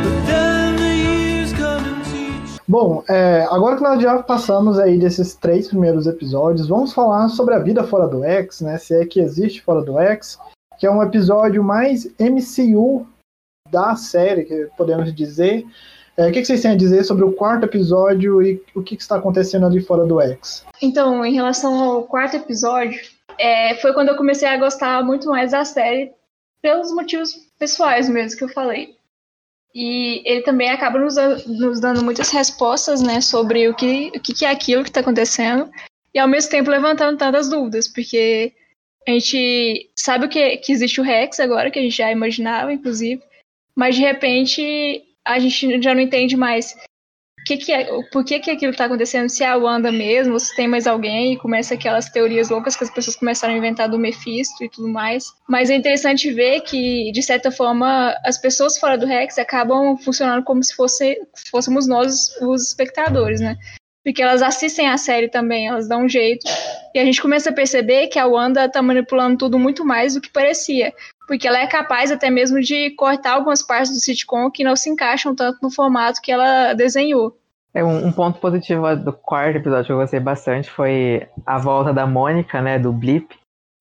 But 0.05 0.27
then 0.27 0.77
the 0.77 0.95
years 0.95 1.53
come 1.55 1.85
and 1.85 2.05
teach. 2.05 2.61
Bom, 2.69 3.03
é, 3.09 3.47
agora 3.51 3.77
que 3.77 3.83
nós 3.83 4.03
já 4.03 4.23
passamos 4.23 4.79
aí 4.79 4.99
desses 4.99 5.35
três 5.35 5.69
primeiros 5.69 6.07
episódios, 6.07 6.69
vamos 6.69 6.93
falar 6.93 7.29
sobre 7.29 7.55
a 7.55 7.59
vida 7.59 7.83
fora 7.85 8.07
do 8.07 8.25
X, 8.25 8.61
né? 8.61 8.77
Se 8.77 8.95
é 8.95 9.07
que 9.07 9.21
existe 9.21 9.63
fora 9.63 9.83
do 9.83 9.99
X, 9.99 10.39
que 10.79 10.87
é 10.87 10.91
um 10.91 11.03
episódio 11.03 11.65
mais 11.65 12.07
MCU 12.21 13.07
da 13.71 13.97
série, 13.97 14.45
que 14.45 14.69
podemos 14.77 15.15
dizer. 15.15 15.65
É, 16.19 16.29
o 16.29 16.33
que, 16.33 16.41
que 16.41 16.47
vocês 16.47 16.63
têm 16.63 16.73
a 16.73 16.77
dizer 16.77 17.05
sobre 17.05 17.25
o 17.25 17.33
quarto 17.33 17.65
episódio 17.65 18.43
e 18.43 18.63
o 18.75 18.83
que, 18.83 18.97
que 18.97 19.03
está 19.03 19.17
acontecendo 19.17 19.67
ali 19.67 19.81
fora 19.83 20.07
do 20.07 20.21
X? 20.21 20.65
Então, 20.83 21.25
em 21.25 21.35
relação 21.35 21.75
ao 21.75 22.03
quarto 22.05 22.37
episódio, 22.37 22.99
é, 23.39 23.75
foi 23.77 23.93
quando 23.93 24.09
eu 24.09 24.17
comecei 24.17 24.49
a 24.49 24.57
gostar 24.57 25.05
muito 25.05 25.29
mais 25.29 25.53
da 25.53 25.65
série, 25.65 26.13
pelos 26.61 26.93
motivos 26.93 27.35
pessoais 27.59 28.09
mesmo 28.09 28.39
que 28.39 28.45
eu 28.45 28.49
falei. 28.49 28.97
E 29.75 30.23
ele 30.25 30.43
também 30.43 30.71
acaba 30.71 30.99
nos, 30.99 31.17
nos 31.47 31.81
dando 31.81 32.03
muitas 32.03 32.31
respostas, 32.31 33.03
né, 33.03 33.21
sobre 33.21 33.69
o 33.69 33.75
que, 33.75 34.11
o 34.17 34.21
que 34.21 34.45
é 34.45 34.51
aquilo 34.51 34.83
que 34.83 34.89
está 34.89 35.01
acontecendo, 35.01 35.71
e 36.15 36.19
ao 36.19 36.27
mesmo 36.27 36.51
tempo 36.51 36.71
levantando 36.71 37.19
tantas 37.19 37.51
dúvidas, 37.51 37.87
porque 37.87 38.55
a 39.07 39.11
gente 39.13 39.91
sabe 39.95 40.29
que, 40.29 40.57
que 40.57 40.73
existe 40.73 41.01
o 41.01 41.05
Rex 41.05 41.39
agora, 41.39 41.71
que 41.71 41.79
a 41.79 41.83
gente 41.83 41.97
já 41.97 42.11
imaginava, 42.11 42.73
inclusive, 42.73 43.23
mas 43.77 43.95
de 43.95 44.01
repente 44.01 45.05
a 45.25 45.39
gente 45.39 45.83
já 45.83 45.95
não 45.95 46.01
entende 46.01 46.37
mais 46.37 46.75
que, 47.47 47.57
que 47.57 47.73
é, 47.73 47.87
por 48.11 48.25
que, 48.25 48.41
que 48.41 48.51
aquilo 48.51 48.73
está 48.73 48.87
acontecendo, 48.87 49.29
se 49.29 49.45
é 49.45 49.47
a 49.47 49.57
Wanda 49.57 49.93
mesmo, 49.93 50.33
ou 50.33 50.41
se 50.41 50.55
tem 50.57 50.67
mais 50.67 50.85
alguém, 50.85 51.33
e 51.33 51.37
começa 51.39 51.75
aquelas 51.75 52.11
teorias 52.11 52.51
loucas 52.51 52.75
que 52.75 52.83
as 52.83 52.91
pessoas 52.91 53.15
começaram 53.15 53.55
a 53.55 53.57
inventar 53.57 53.89
do 53.89 53.97
Mephisto 53.97 54.65
e 54.65 54.69
tudo 54.69 54.89
mais. 54.89 55.25
Mas 55.49 55.71
é 55.71 55.77
interessante 55.77 56.33
ver 56.33 56.63
que, 56.63 57.13
de 57.13 57.23
certa 57.23 57.53
forma, 57.53 58.13
as 58.25 58.37
pessoas 58.37 58.77
fora 58.77 58.99
do 58.99 59.07
Rex 59.07 59.39
acabam 59.39 59.97
funcionando 59.97 60.43
como 60.43 60.63
se 60.65 60.75
fosse, 60.75 61.17
fôssemos 61.49 61.87
nós 61.87 62.37
os 62.43 62.67
espectadores, 62.67 63.41
né? 63.41 63.57
Porque 64.05 64.23
elas 64.23 64.43
assistem 64.43 64.89
a 64.89 64.97
série 64.97 65.29
também, 65.29 65.69
elas 65.69 65.89
dão 65.89 66.05
um 66.05 66.09
jeito. 66.09 66.45
E 66.93 66.99
a 66.99 67.05
gente 67.05 67.23
começa 67.23 67.51
a 67.51 67.53
perceber 67.53 68.09
que 68.09 68.19
a 68.19 68.27
Wanda 68.27 68.69
tá 68.69 68.83
manipulando 68.83 69.39
tudo 69.39 69.57
muito 69.57 69.85
mais 69.85 70.15
do 70.15 70.21
que 70.21 70.31
parecia. 70.31 70.93
Porque 71.27 71.47
ela 71.47 71.59
é 71.59 71.67
capaz 71.67 72.11
até 72.11 72.31
mesmo 72.31 72.61
de 72.61 72.91
cortar 72.91 73.35
algumas 73.35 73.63
partes 73.63 73.93
do 73.93 73.99
sitcom 73.99 74.51
que 74.51 74.65
não 74.65 74.77
se 74.77 74.89
encaixam 74.89 75.35
tanto 75.35 75.59
no 75.63 75.71
formato 75.71 76.21
que 76.23 76.31
ela 76.31 76.73
desenhou. 76.75 77.37
É 77.75 77.85
um, 77.85 78.07
um 78.07 78.13
ponto 78.13 78.39
positivo 78.39 78.97
do 78.97 79.13
quarto 79.13 79.57
episódio 79.57 79.87
que 79.87 79.93
eu 79.93 79.99
gostei 79.99 80.21
bastante 80.21 80.71
foi 80.71 81.29
a 81.45 81.59
volta 81.59 81.93
da 81.93 82.07
Mônica, 82.07 82.63
né, 82.63 82.79
do 82.79 82.93
Blip. 82.93 83.37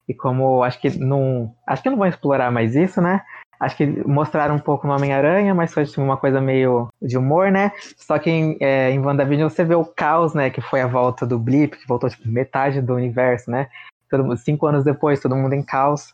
E 0.07 0.13
como 0.13 0.63
acho 0.63 0.79
que 0.79 0.99
não. 0.99 1.55
Acho 1.65 1.81
que 1.81 1.89
não 1.89 1.97
vão 1.97 2.07
explorar 2.07 2.51
mais 2.51 2.75
isso, 2.75 3.01
né? 3.01 3.21
Acho 3.59 3.77
que 3.77 3.85
mostraram 4.05 4.55
um 4.55 4.59
pouco 4.59 4.85
no 4.85 4.93
Homem-Aranha, 4.93 5.55
mas 5.55 5.73
foi 5.73 5.85
tipo, 5.85 6.01
uma 6.01 6.17
coisa 6.17 6.41
meio 6.41 6.89
de 7.01 7.17
humor, 7.17 7.51
né? 7.51 7.71
Só 7.97 8.19
que 8.19 8.29
em, 8.29 8.57
é, 8.59 8.91
em 8.91 8.99
WandaVision 8.99 9.49
você 9.49 9.63
vê 9.63 9.75
o 9.75 9.85
caos, 9.85 10.33
né? 10.33 10.49
Que 10.49 10.61
foi 10.61 10.81
a 10.81 10.87
volta 10.87 11.25
do 11.25 11.39
Blip, 11.39 11.77
que 11.77 11.87
voltou 11.87 12.09
tipo, 12.09 12.27
metade 12.27 12.81
do 12.81 12.93
universo, 12.93 13.49
né? 13.49 13.69
Todo, 14.09 14.35
cinco 14.37 14.67
anos 14.67 14.83
depois, 14.83 15.21
todo 15.21 15.35
mundo 15.35 15.53
em 15.53 15.63
caos. 15.63 16.13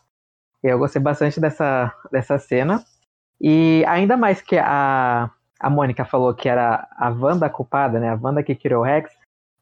Eu 0.62 0.78
gostei 0.78 1.02
bastante 1.02 1.40
dessa, 1.40 1.92
dessa 2.10 2.38
cena. 2.38 2.84
E 3.40 3.84
ainda 3.88 4.16
mais 4.16 4.40
que 4.40 4.56
a, 4.56 5.28
a 5.58 5.70
Mônica 5.70 6.04
falou 6.04 6.32
que 6.34 6.48
era 6.48 6.86
a 6.96 7.10
Wanda 7.10 7.50
culpada, 7.50 7.98
né? 7.98 8.10
A 8.10 8.18
Wanda 8.20 8.42
que 8.42 8.54
criou 8.54 8.82
o 8.82 8.84
Rex. 8.84 9.10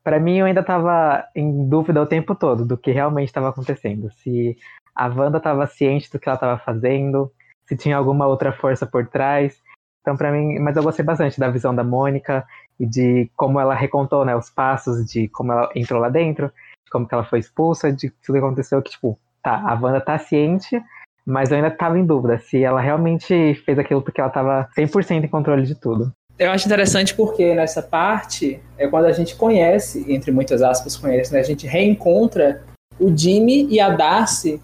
Pra 0.04 0.20
mim, 0.20 0.38
eu 0.38 0.46
ainda 0.46 0.62
tava 0.62 1.26
em 1.34 1.68
dúvida 1.68 2.02
o 2.02 2.06
tempo 2.06 2.34
todo 2.34 2.64
do 2.66 2.76
que 2.76 2.90
realmente 2.90 3.28
estava 3.28 3.48
acontecendo. 3.48 4.10
Se 4.12 4.56
a 4.94 5.08
Wanda 5.08 5.38
estava 5.38 5.66
ciente 5.66 6.10
do 6.10 6.18
que 6.18 6.28
ela 6.28 6.36
estava 6.36 6.58
fazendo, 6.58 7.32
se 7.66 7.76
tinha 7.76 7.96
alguma 7.96 8.26
outra 8.26 8.52
força 8.52 8.86
por 8.86 9.06
trás. 9.06 9.62
Então, 10.00 10.16
pra 10.16 10.32
mim, 10.32 10.58
mas 10.58 10.76
eu 10.76 10.82
gostei 10.82 11.04
bastante 11.04 11.38
da 11.38 11.50
visão 11.50 11.74
da 11.74 11.84
Mônica 11.84 12.46
e 12.78 12.86
de 12.86 13.30
como 13.36 13.60
ela 13.60 13.74
recontou, 13.74 14.24
né, 14.24 14.34
os 14.34 14.50
passos 14.50 15.06
de 15.06 15.28
como 15.28 15.52
ela 15.52 15.70
entrou 15.74 16.00
lá 16.00 16.08
dentro, 16.08 16.48
de 16.48 16.90
como 16.90 17.06
que 17.06 17.14
ela 17.14 17.24
foi 17.24 17.38
expulsa, 17.38 17.92
de 17.92 18.10
tudo 18.10 18.38
que 18.38 18.44
aconteceu, 18.44 18.82
que 18.82 18.90
tipo, 18.90 19.18
tá, 19.42 19.62
a 19.66 19.74
Wanda 19.74 20.00
tá 20.00 20.18
ciente, 20.18 20.80
mas 21.26 21.50
eu 21.50 21.56
ainda 21.56 21.70
tava 21.70 21.98
em 21.98 22.04
dúvida 22.04 22.38
se 22.38 22.62
ela 22.62 22.80
realmente 22.80 23.54
fez 23.64 23.78
aquilo 23.78 24.02
porque 24.02 24.20
ela 24.20 24.30
tava 24.30 24.68
100% 24.76 25.24
em 25.24 25.28
controle 25.28 25.62
de 25.62 25.74
tudo. 25.74 26.12
Eu 26.38 26.50
acho 26.50 26.66
interessante 26.66 27.14
porque 27.14 27.54
nessa 27.54 27.82
parte 27.82 28.60
é 28.78 28.88
quando 28.88 29.04
a 29.04 29.12
gente 29.12 29.36
conhece, 29.36 30.06
entre 30.08 30.32
muitas 30.32 30.62
aspas, 30.62 30.96
conhece, 30.96 31.32
né? 31.32 31.40
A 31.40 31.42
gente 31.42 31.66
reencontra 31.66 32.62
o 32.98 33.14
Jimmy 33.14 33.66
e 33.70 33.78
a 33.78 33.90
Darcy. 33.90 34.58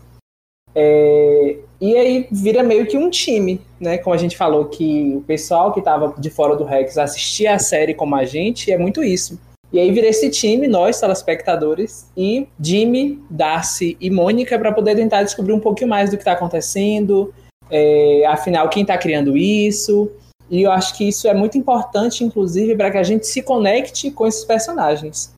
É, 0.75 1.57
e 1.79 1.95
aí 1.95 2.29
vira 2.33 2.63
meio 2.63 2.87
que 2.87 2.97
um 2.97 3.11
time, 3.11 3.61
né? 3.79 3.99
Como 3.99 4.15
a 4.15 4.19
gente 4.19 4.37
falou, 4.37 4.65
que 4.67 5.17
o 5.17 5.21
pessoal 5.21 5.73
que 5.73 5.81
estava 5.81 6.15
de 6.19 6.31
fora 6.31 6.57
do 6.57 6.65
Rex 6.65 6.97
assistia 6.97 7.55
a 7.55 7.59
série 7.59 7.93
como 7.93 8.17
a 8.17 8.25
gente, 8.25 8.73
é 8.73 8.79
muito 8.79 9.05
isso. 9.05 9.39
E 9.73 9.81
aí 9.81 9.91
vira 9.91 10.07
esse 10.07 10.31
time, 10.31 10.69
nós, 10.69 11.01
telespectadores, 11.01 12.09
e 12.17 12.47
Jimmy, 12.61 13.21
Darcy 13.29 13.97
e 14.01 14.09
Mônica, 14.11 14.59
para 14.59 14.73
poder 14.73 14.95
tentar 14.95 15.23
descobrir 15.23 15.53
um 15.53 15.61
pouquinho 15.61 15.91
mais 15.91 16.11
do 16.11 16.17
que 16.17 16.23
está 16.23 16.33
acontecendo, 16.33 17.35
é, 17.71 18.25
afinal, 18.27 18.69
quem 18.69 18.83
está 18.83 18.97
criando 18.97 19.37
isso. 19.37 20.11
E 20.49 20.63
eu 20.63 20.71
acho 20.71 20.97
que 20.97 21.09
isso 21.09 21.27
é 21.27 21.35
muito 21.35 21.59
importante, 21.59 22.23
inclusive, 22.23 22.77
para 22.77 22.91
que 22.91 22.99
a 22.99 23.03
gente 23.03 23.27
se 23.27 23.43
conecte 23.43 24.11
com 24.11 24.27
esses 24.27 24.45
personagens. 24.45 25.35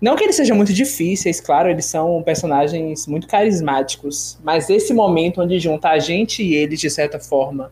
Não 0.00 0.16
que 0.16 0.24
eles 0.24 0.36
sejam 0.36 0.56
muito 0.56 0.72
difíceis, 0.72 1.40
claro, 1.40 1.68
eles 1.68 1.84
são 1.84 2.22
personagens 2.22 3.06
muito 3.06 3.28
carismáticos, 3.28 4.38
mas 4.42 4.70
esse 4.70 4.94
momento 4.94 5.42
onde 5.42 5.60
junta 5.60 5.90
a 5.90 5.98
gente 5.98 6.42
e 6.42 6.54
eles, 6.54 6.80
de 6.80 6.88
certa 6.88 7.20
forma, 7.20 7.70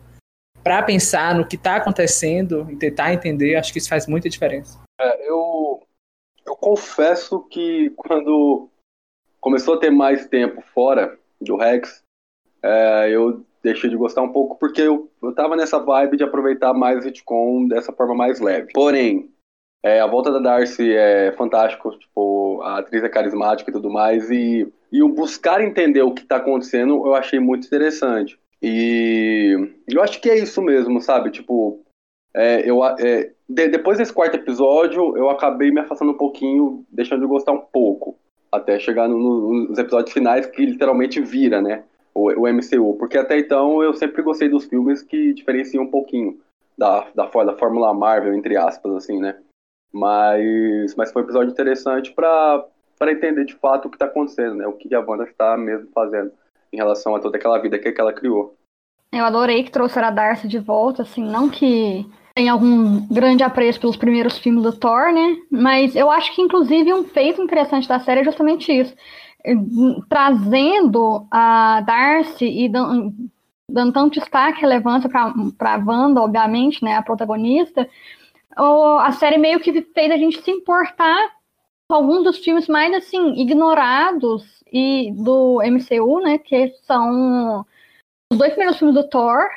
para 0.63 0.83
pensar 0.83 1.33
no 1.33 1.45
que 1.45 1.55
está 1.55 1.77
acontecendo 1.77 2.67
e 2.69 2.75
tentar 2.75 3.13
entender, 3.13 3.55
acho 3.55 3.73
que 3.73 3.79
isso 3.79 3.89
faz 3.89 4.05
muita 4.05 4.29
diferença. 4.29 4.79
É, 5.01 5.27
eu, 5.27 5.81
eu 6.49 6.55
confesso 6.55 7.41
que 7.41 7.91
quando 7.91 8.69
começou 9.39 9.75
a 9.75 9.79
ter 9.79 9.91
mais 9.91 10.27
tempo 10.27 10.61
fora 10.73 11.17
do 11.39 11.55
Rex, 11.55 12.03
é, 12.63 13.09
eu 13.11 13.45
deixei 13.61 13.89
de 13.89 13.95
gostar 13.95 14.21
um 14.21 14.31
pouco 14.31 14.57
porque 14.57 14.81
eu, 14.81 15.09
eu 15.21 15.33
tava 15.33 15.55
nessa 15.55 15.79
vibe 15.79 16.17
de 16.17 16.23
aproveitar 16.23 16.73
mais 16.73 17.05
o 17.05 17.67
dessa 17.67 17.93
forma 17.93 18.15
mais 18.15 18.39
leve. 18.39 18.73
Porém, 18.73 19.29
é, 19.83 20.01
a 20.01 20.07
volta 20.07 20.31
da 20.31 20.39
Darcy 20.39 20.91
é 20.91 21.31
fantástico, 21.33 21.97
tipo, 21.97 22.61
a 22.63 22.79
atriz 22.79 23.03
é 23.03 23.09
carismática 23.09 23.69
e 23.69 23.73
tudo 23.73 23.89
mais, 23.89 24.29
e, 24.29 24.67
e 24.91 25.03
o 25.03 25.09
buscar 25.09 25.61
entender 25.61 26.01
o 26.01 26.13
que 26.13 26.23
está 26.23 26.37
acontecendo 26.37 27.05
eu 27.05 27.13
achei 27.13 27.39
muito 27.39 27.67
interessante. 27.67 28.39
E 28.61 29.71
eu 29.87 30.01
acho 30.01 30.19
que 30.19 30.29
é 30.29 30.37
isso 30.37 30.61
mesmo, 30.61 30.99
sabe? 30.99 31.31
Tipo, 31.31 31.81
é, 32.33 32.69
eu, 32.69 32.83
é, 32.83 33.31
de, 33.47 33.67
depois 33.67 33.97
desse 33.97 34.13
quarto 34.13 34.35
episódio, 34.35 35.17
eu 35.17 35.29
acabei 35.29 35.71
me 35.71 35.79
afastando 35.79 36.11
um 36.11 36.17
pouquinho, 36.17 36.85
deixando 36.91 37.21
de 37.21 37.27
gostar 37.27 37.51
um 37.51 37.61
pouco, 37.61 38.17
até 38.51 38.79
chegar 38.79 39.07
no, 39.07 39.17
no, 39.17 39.67
nos 39.69 39.77
episódios 39.77 40.13
finais 40.13 40.45
que 40.45 40.65
literalmente 40.65 41.19
vira, 41.19 41.61
né? 41.61 41.83
O, 42.13 42.29
o 42.31 42.47
MCU, 42.47 42.95
porque 42.97 43.17
até 43.17 43.37
então 43.37 43.83
eu 43.83 43.93
sempre 43.93 44.21
gostei 44.21 44.49
dos 44.49 44.65
filmes 44.65 45.01
que 45.01 45.33
diferenciam 45.33 45.83
um 45.83 45.91
pouquinho 45.91 46.39
da, 46.77 47.07
da, 47.13 47.25
da 47.25 47.57
Fórmula 47.57 47.93
Marvel, 47.93 48.33
entre 48.33 48.57
aspas, 48.57 48.93
assim, 48.93 49.19
né? 49.19 49.37
Mas, 49.91 50.95
mas 50.95 51.11
foi 51.11 51.21
um 51.21 51.25
episódio 51.25 51.51
interessante 51.51 52.11
para 52.11 52.67
entender 53.11 53.45
de 53.45 53.55
fato 53.55 53.87
o 53.87 53.89
que 53.89 53.95
está 53.95 54.05
acontecendo, 54.05 54.55
né? 54.55 54.67
O 54.67 54.73
que 54.73 54.93
a 54.93 54.99
Wanda 54.99 55.23
está 55.23 55.57
mesmo 55.57 55.89
fazendo 55.93 56.31
em 56.71 56.77
relação 56.77 57.15
a 57.15 57.19
toda 57.19 57.37
aquela 57.37 57.57
vida 57.59 57.79
que, 57.79 57.91
que 57.91 58.01
ela 58.01 58.13
criou. 58.13 58.55
Eu 59.11 59.25
adorei 59.25 59.63
que 59.63 59.71
trouxeram 59.71 60.09
a 60.09 60.11
Darcy 60.11 60.47
de 60.47 60.59
volta, 60.59 61.01
assim, 61.01 61.23
não 61.23 61.49
que 61.49 62.05
tenha 62.35 62.51
algum 62.53 63.05
grande 63.07 63.43
apreço 63.43 63.79
pelos 63.79 63.97
primeiros 63.97 64.37
filmes 64.37 64.63
do 64.63 64.71
Thor, 64.71 65.11
né? 65.11 65.37
Mas 65.51 65.95
eu 65.95 66.09
acho 66.09 66.33
que, 66.33 66.41
inclusive, 66.41 66.93
um 66.93 67.03
feito 67.03 67.41
interessante 67.41 67.87
da 67.87 67.99
série 67.99 68.21
é 68.21 68.23
justamente 68.23 68.71
isso. 68.71 68.95
Trazendo 70.07 71.27
a 71.31 71.81
Darcy 71.81 72.45
e 72.45 72.69
dando, 72.69 73.13
dando 73.69 73.93
tanto 73.93 74.19
destaque, 74.19 74.61
relevância 74.61 75.09
para 75.09 75.73
a 75.73 75.77
Wanda, 75.77 76.21
obviamente, 76.21 76.83
né? 76.83 76.95
A 76.95 77.01
protagonista, 77.01 77.89
a 78.55 79.11
série 79.13 79.37
meio 79.37 79.59
que 79.59 79.81
fez 79.81 80.11
a 80.11 80.17
gente 80.17 80.41
se 80.41 80.51
importar 80.51 81.31
com 81.89 81.95
alguns 81.95 82.23
dos 82.23 82.37
filmes 82.37 82.67
mais 82.67 82.93
assim 82.93 83.33
ignorados 83.33 84.43
e 84.71 85.11
do 85.13 85.59
MCU, 85.63 86.19
né, 86.19 86.37
que 86.37 86.69
são 86.85 87.65
os 88.31 88.37
dois 88.37 88.51
primeiros 88.51 88.77
filmes 88.77 88.95
do 88.95 89.09
Thor 89.09 89.47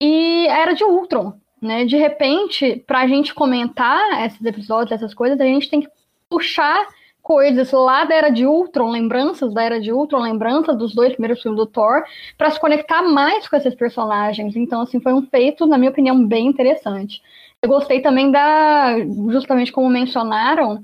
e 0.00 0.48
a 0.48 0.58
Era 0.58 0.72
de 0.72 0.82
Ultron, 0.84 1.38
né? 1.66 1.84
De 1.84 1.96
repente, 1.96 2.82
para 2.86 3.00
a 3.00 3.06
gente 3.06 3.34
comentar 3.34 4.24
esses 4.24 4.44
episódios, 4.44 4.92
essas 4.92 5.12
coisas, 5.12 5.40
a 5.40 5.44
gente 5.44 5.68
tem 5.68 5.80
que 5.82 5.88
puxar 6.28 6.86
coisas 7.26 7.72
lá 7.72 8.04
da 8.04 8.14
Era 8.14 8.30
de 8.30 8.46
Ultron, 8.46 8.88
lembranças 8.88 9.52
da 9.52 9.64
Era 9.64 9.80
de 9.80 9.92
Ultron, 9.92 10.20
lembranças 10.20 10.78
dos 10.78 10.94
dois 10.94 11.12
primeiros 11.12 11.42
filmes 11.42 11.58
do 11.58 11.66
Thor, 11.66 12.04
para 12.38 12.50
se 12.50 12.60
conectar 12.60 13.02
mais 13.02 13.48
com 13.48 13.56
esses 13.56 13.74
personagens. 13.74 14.54
Então, 14.54 14.82
assim, 14.82 15.00
foi 15.00 15.12
um 15.12 15.22
feito, 15.22 15.66
na 15.66 15.76
minha 15.76 15.90
opinião, 15.90 16.24
bem 16.24 16.46
interessante. 16.46 17.20
Eu 17.60 17.68
gostei 17.68 18.00
também 18.00 18.30
da, 18.30 18.96
justamente 19.28 19.72
como 19.72 19.90
mencionaram, 19.90 20.80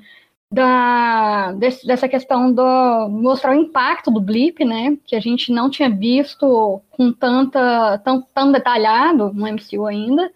da, 0.53 1.53
desse, 1.53 1.87
dessa 1.87 2.07
questão 2.09 2.53
do 2.53 3.09
mostrar 3.09 3.53
o 3.53 3.61
impacto 3.61 4.11
do 4.11 4.21
blip, 4.21 4.62
né? 4.64 4.99
Que 5.07 5.16
a 5.16 5.21
gente 5.21 5.51
não 5.51 5.71
tinha 5.71 5.88
visto 5.88 6.83
com 6.90 7.11
tanta 7.11 7.99
tão, 8.05 8.21
tão 8.35 8.53
detalhado 8.53 9.33
no 9.33 9.47
MCU 9.47 9.87
ainda. 9.87 10.31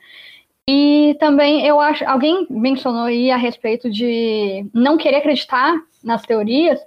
E 0.69 1.17
também 1.21 1.65
eu 1.65 1.81
acho, 1.81 2.05
alguém 2.05 2.47
mencionou 2.51 3.05
aí 3.05 3.31
a 3.31 3.37
respeito 3.37 3.89
de 3.89 4.69
não 4.75 4.97
querer 4.97 5.19
acreditar 5.19 5.77
nas 6.03 6.23
teorias, 6.23 6.81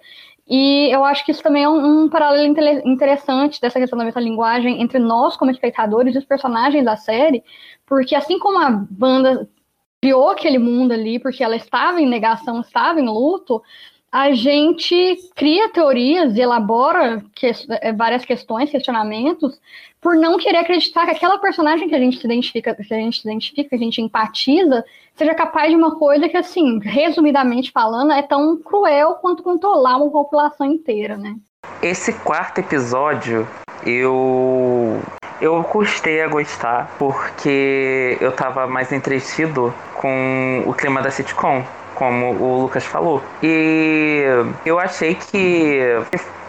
e 0.50 0.90
eu 0.92 1.06
acho 1.06 1.24
que 1.24 1.32
isso 1.32 1.44
também 1.44 1.64
é 1.64 1.70
um, 1.70 2.04
um 2.04 2.10
paralelo 2.10 2.46
interessante 2.84 3.62
dessa 3.62 3.80
questão 3.80 3.98
da 3.98 4.04
metalinguagem 4.04 4.82
entre 4.82 4.98
nós 4.98 5.38
como 5.38 5.52
espectadores 5.52 6.16
e 6.16 6.18
os 6.18 6.26
personagens 6.26 6.84
da 6.84 6.98
série, 6.98 7.44
porque 7.86 8.16
assim 8.16 8.40
como 8.40 8.58
a 8.58 8.70
banda 8.70 9.48
criou 10.02 10.30
aquele 10.30 10.58
mundo 10.58 10.92
ali, 10.92 11.20
porque 11.20 11.44
ela 11.44 11.56
estava 11.56 12.02
em 12.02 12.08
negação, 12.08 12.62
estava 12.62 13.00
em 13.00 13.06
luto, 13.06 13.62
a 14.12 14.34
gente 14.34 15.18
cria 15.36 15.70
teorias 15.70 16.36
e 16.36 16.42
elabora 16.42 17.24
que, 17.36 17.48
eh, 17.48 17.94
várias 17.94 18.26
questões, 18.26 18.70
questionamentos, 18.70 19.60
por 20.02 20.16
não 20.16 20.38
querer 20.38 20.60
acreditar 20.60 21.06
que 21.06 21.12
aquela 21.12 21.38
personagem 21.38 21.88
que 21.88 21.96
a 21.96 22.00
gente 22.00 22.18
se 22.18 22.26
identifica, 22.26 22.74
que 22.74 22.94
a 22.94 22.98
gente 22.98 23.20
identifica, 23.20 23.70
que 23.70 23.76
a 23.76 23.80
gente 23.80 24.02
empatiza, 24.02 24.84
seja 25.16 25.36
capaz 25.36 25.70
de 25.70 25.76
uma 25.76 25.96
coisa 25.96 26.28
que, 26.30 26.38
assim, 26.38 26.80
resumidamente 26.80 27.72
falando, 27.72 28.12
é 28.12 28.22
tão 28.22 28.58
cruel 28.58 29.16
quanto 29.16 29.44
controlar 29.44 29.98
uma 29.98 30.10
população 30.10 30.66
inteira, 30.66 31.18
né? 31.18 31.36
Esse 31.82 32.14
quarto 32.14 32.60
episódio, 32.60 33.48
eu 33.86 35.02
eu 35.42 35.64
custei 35.64 36.22
a 36.22 36.28
gostar 36.28 36.94
porque 36.98 38.18
eu 38.20 38.32
tava 38.32 38.68
mais 38.68 38.92
entretido 38.92 39.74
com 39.96 40.64
o 40.66 40.74
clima 40.74 41.02
da 41.02 41.10
sitcom, 41.10 41.64
como 42.00 42.32
o 42.34 42.62
Lucas 42.62 42.86
falou. 42.86 43.22
E 43.44 44.24
eu 44.66 44.80
achei 44.80 45.16
que 45.16 45.82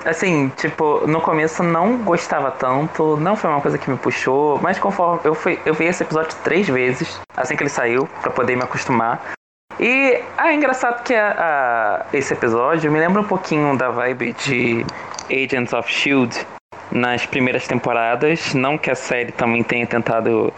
assim, 0.05 0.49
tipo, 0.57 1.07
no 1.07 1.21
começo 1.21 1.63
não 1.63 1.99
gostava 1.99 2.51
tanto, 2.53 3.17
não 3.19 3.37
foi 3.37 3.51
uma 3.51 3.61
coisa 3.61 3.77
que 3.77 3.91
me 3.91 3.99
puxou, 3.99 4.59
mas 4.63 4.79
conforme 4.79 5.21
eu 5.25 5.35
fui, 5.35 5.59
eu 5.67 5.75
vi 5.75 5.85
esse 5.85 6.03
episódio 6.03 6.35
três 6.43 6.67
vezes, 6.69 7.21
assim 7.37 7.57
que 7.57 7.63
ele 7.63 7.69
saiu, 7.69 8.09
para 8.23 8.31
poder 8.31 8.57
me 8.57 8.63
acostumar. 8.63 9.21
E 9.79 10.23
ah, 10.39 10.53
é 10.53 10.55
engraçado 10.55 11.03
que 11.03 11.15
a, 11.15 11.35
a, 12.13 12.17
esse 12.17 12.33
episódio 12.33 12.91
me 12.91 12.99
lembra 12.99 13.21
um 13.21 13.27
pouquinho 13.27 13.77
da 13.77 13.91
vibe 13.91 14.35
de 14.45 14.87
Agents 15.31 15.73
of 15.73 15.93
Shield, 15.93 16.47
nas 16.91 17.25
primeiras 17.27 17.67
temporadas. 17.67 18.55
Não 18.55 18.77
que 18.77 18.91
a 18.91 18.95
série 18.95 19.33
também 19.33 19.63
tenha 19.63 19.87
tentado 19.87 20.53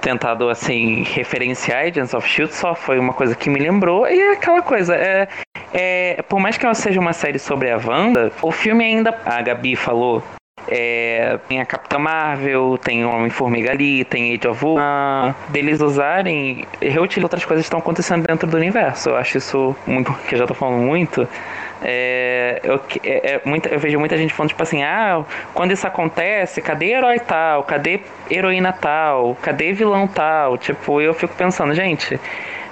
tentado 0.00 0.48
assim 0.48 1.02
referenciar 1.02 1.86
Agents 1.86 2.14
of 2.14 2.26
Shield, 2.28 2.54
só 2.54 2.74
foi 2.74 2.98
uma 2.98 3.12
coisa 3.12 3.34
que 3.34 3.50
me 3.50 3.58
lembrou 3.58 4.06
e 4.06 4.18
é 4.18 4.32
aquela 4.32 4.62
coisa, 4.62 4.94
é, 4.94 5.28
é 5.72 6.22
por 6.28 6.40
mais 6.40 6.56
que 6.56 6.64
ela 6.64 6.74
seja 6.74 7.00
uma 7.00 7.12
série 7.12 7.38
sobre 7.38 7.70
a 7.70 7.76
Wanda, 7.76 8.32
o 8.42 8.50
filme 8.50 8.84
ainda 8.84 9.16
a 9.24 9.40
Gabi 9.42 9.76
falou 9.76 10.22
é, 10.68 11.38
tem 11.48 11.60
a 11.60 11.66
Capitã 11.66 11.98
Marvel, 11.98 12.78
tem 12.78 13.04
o 13.04 13.10
Homem-Formiga 13.10 13.70
ali, 13.70 14.04
tem 14.04 14.34
Age 14.34 14.48
of 14.48 14.64
Ultron. 14.64 15.34
Deles 15.48 15.80
usarem, 15.80 16.66
reutilizar 16.80 17.24
outras 17.24 17.44
coisas 17.44 17.64
que 17.64 17.66
estão 17.66 17.80
acontecendo 17.80 18.26
dentro 18.26 18.48
do 18.48 18.56
universo. 18.56 19.10
Eu 19.10 19.16
acho 19.16 19.38
isso 19.38 19.74
muito, 19.86 20.12
que 20.28 20.34
eu 20.34 20.38
já 20.38 20.46
tô 20.46 20.54
falando 20.54 20.80
muito, 20.80 21.26
é, 21.82 22.60
eu, 22.62 22.80
é, 23.02 23.34
é, 23.34 23.40
muita, 23.44 23.68
eu 23.68 23.78
vejo 23.78 23.98
muita 23.98 24.16
gente 24.16 24.32
falando, 24.34 24.50
tipo 24.50 24.62
assim, 24.62 24.82
ah, 24.82 25.24
quando 25.54 25.72
isso 25.72 25.86
acontece, 25.86 26.60
cadê 26.60 26.92
herói 26.92 27.18
tal? 27.18 27.64
Cadê 27.64 28.00
heroína 28.30 28.72
tal? 28.72 29.36
Cadê 29.40 29.72
vilão 29.72 30.06
tal? 30.06 30.58
Tipo, 30.58 31.00
eu 31.00 31.14
fico 31.14 31.34
pensando, 31.34 31.74
gente, 31.74 32.20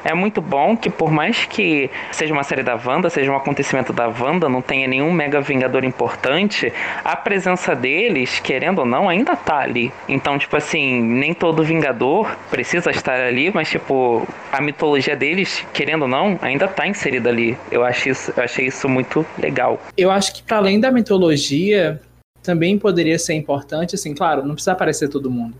é 0.04 0.14
muito 0.14 0.40
bom 0.40 0.76
que 0.76 0.90
por 0.90 1.10
mais 1.10 1.44
que 1.44 1.90
seja 2.12 2.32
uma 2.32 2.42
série 2.42 2.62
da 2.62 2.74
Wanda, 2.74 3.10
seja 3.10 3.30
um 3.30 3.36
acontecimento 3.36 3.92
da 3.92 4.08
Wanda, 4.08 4.48
não 4.48 4.62
tenha 4.62 4.86
nenhum 4.86 5.12
mega 5.12 5.40
vingador 5.40 5.84
importante, 5.84 6.72
a 7.04 7.16
presença 7.16 7.74
deles, 7.74 8.40
querendo 8.40 8.80
ou 8.80 8.86
não, 8.86 9.08
ainda 9.08 9.36
tá 9.36 9.58
ali. 9.58 9.92
Então, 10.08 10.38
tipo 10.38 10.56
assim, 10.56 11.02
nem 11.02 11.34
todo 11.34 11.62
vingador 11.62 12.36
precisa 12.50 12.90
estar 12.90 13.20
ali, 13.20 13.50
mas 13.52 13.70
tipo, 13.70 14.26
a 14.52 14.60
mitologia 14.60 15.16
deles, 15.16 15.64
querendo 15.72 16.02
ou 16.02 16.08
não, 16.08 16.38
ainda 16.42 16.68
tá 16.68 16.86
inserida 16.86 17.28
ali. 17.28 17.56
Eu 17.70 17.84
achei 17.84 18.12
isso, 18.12 18.32
eu 18.36 18.42
achei 18.42 18.66
isso 18.66 18.88
muito 18.88 19.24
legal. 19.38 19.80
Eu 19.96 20.10
acho 20.10 20.34
que 20.34 20.42
para 20.42 20.58
além 20.58 20.80
da 20.80 20.90
mitologia, 20.90 22.00
também 22.42 22.78
poderia 22.78 23.18
ser 23.18 23.34
importante, 23.34 23.94
assim, 23.94 24.14
claro, 24.14 24.44
não 24.44 24.54
precisa 24.54 24.72
aparecer 24.72 25.08
todo 25.08 25.30
mundo. 25.30 25.54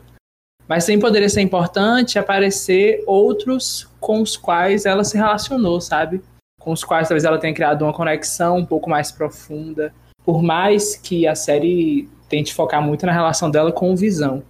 Mas 0.68 0.84
também 0.84 1.00
poderia 1.00 1.28
ser 1.28 1.40
importante 1.40 2.18
aparecer 2.18 3.02
outros 3.06 3.88
com 3.98 4.20
os 4.20 4.36
quais 4.36 4.84
ela 4.84 5.02
se 5.02 5.16
relacionou, 5.16 5.80
sabe? 5.80 6.22
Com 6.60 6.72
os 6.72 6.84
quais 6.84 7.08
talvez 7.08 7.24
ela 7.24 7.38
tenha 7.38 7.54
criado 7.54 7.82
uma 7.82 7.92
conexão 7.94 8.58
um 8.58 8.66
pouco 8.66 8.90
mais 8.90 9.10
profunda. 9.10 9.92
por 10.24 10.42
mais 10.42 10.94
que 10.94 11.26
a 11.26 11.34
série 11.34 12.06
tente 12.28 12.52
focar 12.52 12.82
muito 12.82 13.06
na 13.06 13.12
relação 13.12 13.50
dela 13.50 13.72
com 13.72 13.90
o 13.90 13.96
Visão. 13.96 14.42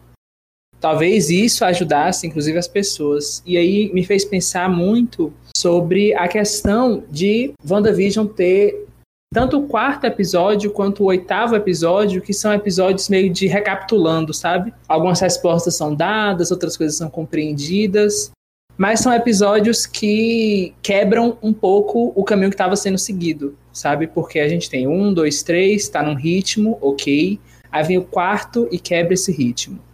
Talvez 0.80 1.30
isso 1.30 1.64
ajudasse, 1.64 2.26
inclusive, 2.26 2.58
as 2.58 2.66
pessoas. 2.66 3.40
E 3.46 3.56
aí 3.56 3.88
me 3.94 4.04
fez 4.04 4.24
pensar 4.24 4.68
muito 4.68 5.32
sobre 5.56 6.12
a 6.14 6.26
questão 6.26 7.04
de 7.08 7.52
WandaVision 7.68 8.26
ter 8.26 8.87
tanto 9.32 9.58
o 9.58 9.66
quarto 9.66 10.04
episódio 10.04 10.70
quanto 10.70 11.02
o 11.02 11.06
oitavo 11.06 11.54
episódio, 11.54 12.22
que 12.22 12.32
são 12.32 12.52
episódios 12.52 13.08
meio 13.08 13.30
de 13.30 13.46
recapitulando, 13.46 14.32
sabe? 14.32 14.72
Algumas 14.88 15.20
respostas 15.20 15.76
são 15.76 15.94
dadas, 15.94 16.50
outras 16.50 16.76
coisas 16.76 16.96
são 16.96 17.10
compreendidas, 17.10 18.30
mas 18.76 19.00
são 19.00 19.12
episódios 19.12 19.84
que 19.84 20.74
quebram 20.82 21.36
um 21.42 21.52
pouco 21.52 22.12
o 22.14 22.24
caminho 22.24 22.50
que 22.50 22.54
estava 22.54 22.76
sendo 22.76 22.96
seguido, 22.96 23.56
sabe? 23.72 24.06
Porque 24.06 24.40
a 24.40 24.48
gente 24.48 24.70
tem 24.70 24.88
um, 24.88 25.12
dois, 25.12 25.42
três, 25.42 25.82
está 25.82 26.02
num 26.02 26.14
ritmo, 26.14 26.78
ok. 26.80 27.38
Aí 27.70 27.84
vem 27.84 27.98
o 27.98 28.04
quarto 28.04 28.66
e 28.70 28.78
quebra 28.78 29.14
esse 29.14 29.30
ritmo 29.30 29.87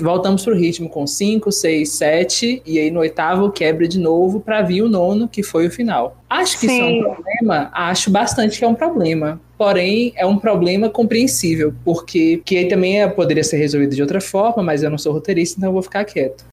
voltamos 0.00 0.44
pro 0.44 0.54
ritmo 0.54 0.88
com 0.88 1.06
5, 1.06 1.50
6, 1.52 1.88
7, 1.88 2.62
e 2.64 2.78
aí 2.78 2.90
no 2.90 3.00
oitavo 3.00 3.50
quebra 3.50 3.86
de 3.86 3.98
novo 3.98 4.40
para 4.40 4.62
vir 4.62 4.82
o 4.82 4.88
nono, 4.88 5.28
que 5.28 5.42
foi 5.42 5.66
o 5.66 5.70
final. 5.70 6.16
Acho 6.28 6.58
que 6.58 6.68
Sim. 6.68 6.74
isso 6.74 6.82
é 6.82 7.10
um 7.10 7.14
problema? 7.14 7.70
Acho 7.72 8.10
bastante 8.10 8.58
que 8.58 8.64
é 8.64 8.68
um 8.68 8.74
problema. 8.74 9.40
Porém, 9.56 10.12
é 10.16 10.24
um 10.24 10.38
problema 10.38 10.88
compreensível, 10.88 11.74
porque 11.84 12.40
que 12.44 12.56
aí 12.56 12.68
também 12.68 13.02
é, 13.02 13.08
poderia 13.08 13.42
ser 13.42 13.56
resolvido 13.56 13.94
de 13.94 14.02
outra 14.02 14.20
forma, 14.20 14.62
mas 14.62 14.82
eu 14.82 14.90
não 14.90 14.98
sou 14.98 15.12
roteirista, 15.12 15.58
então 15.58 15.70
eu 15.70 15.72
vou 15.72 15.82
ficar 15.82 16.04
quieto. 16.04 16.44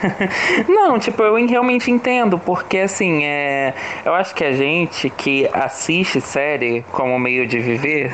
Não, 0.68 0.98
tipo, 0.98 1.22
eu 1.22 1.34
realmente 1.46 1.90
entendo, 1.90 2.38
porque 2.38 2.78
assim, 2.78 3.24
é, 3.24 3.74
eu 4.04 4.14
acho 4.14 4.34
que 4.34 4.44
a 4.44 4.52
gente 4.52 5.10
que 5.10 5.48
assiste 5.52 6.20
série 6.20 6.84
como 6.92 7.18
meio 7.18 7.46
de 7.46 7.58
viver, 7.58 8.12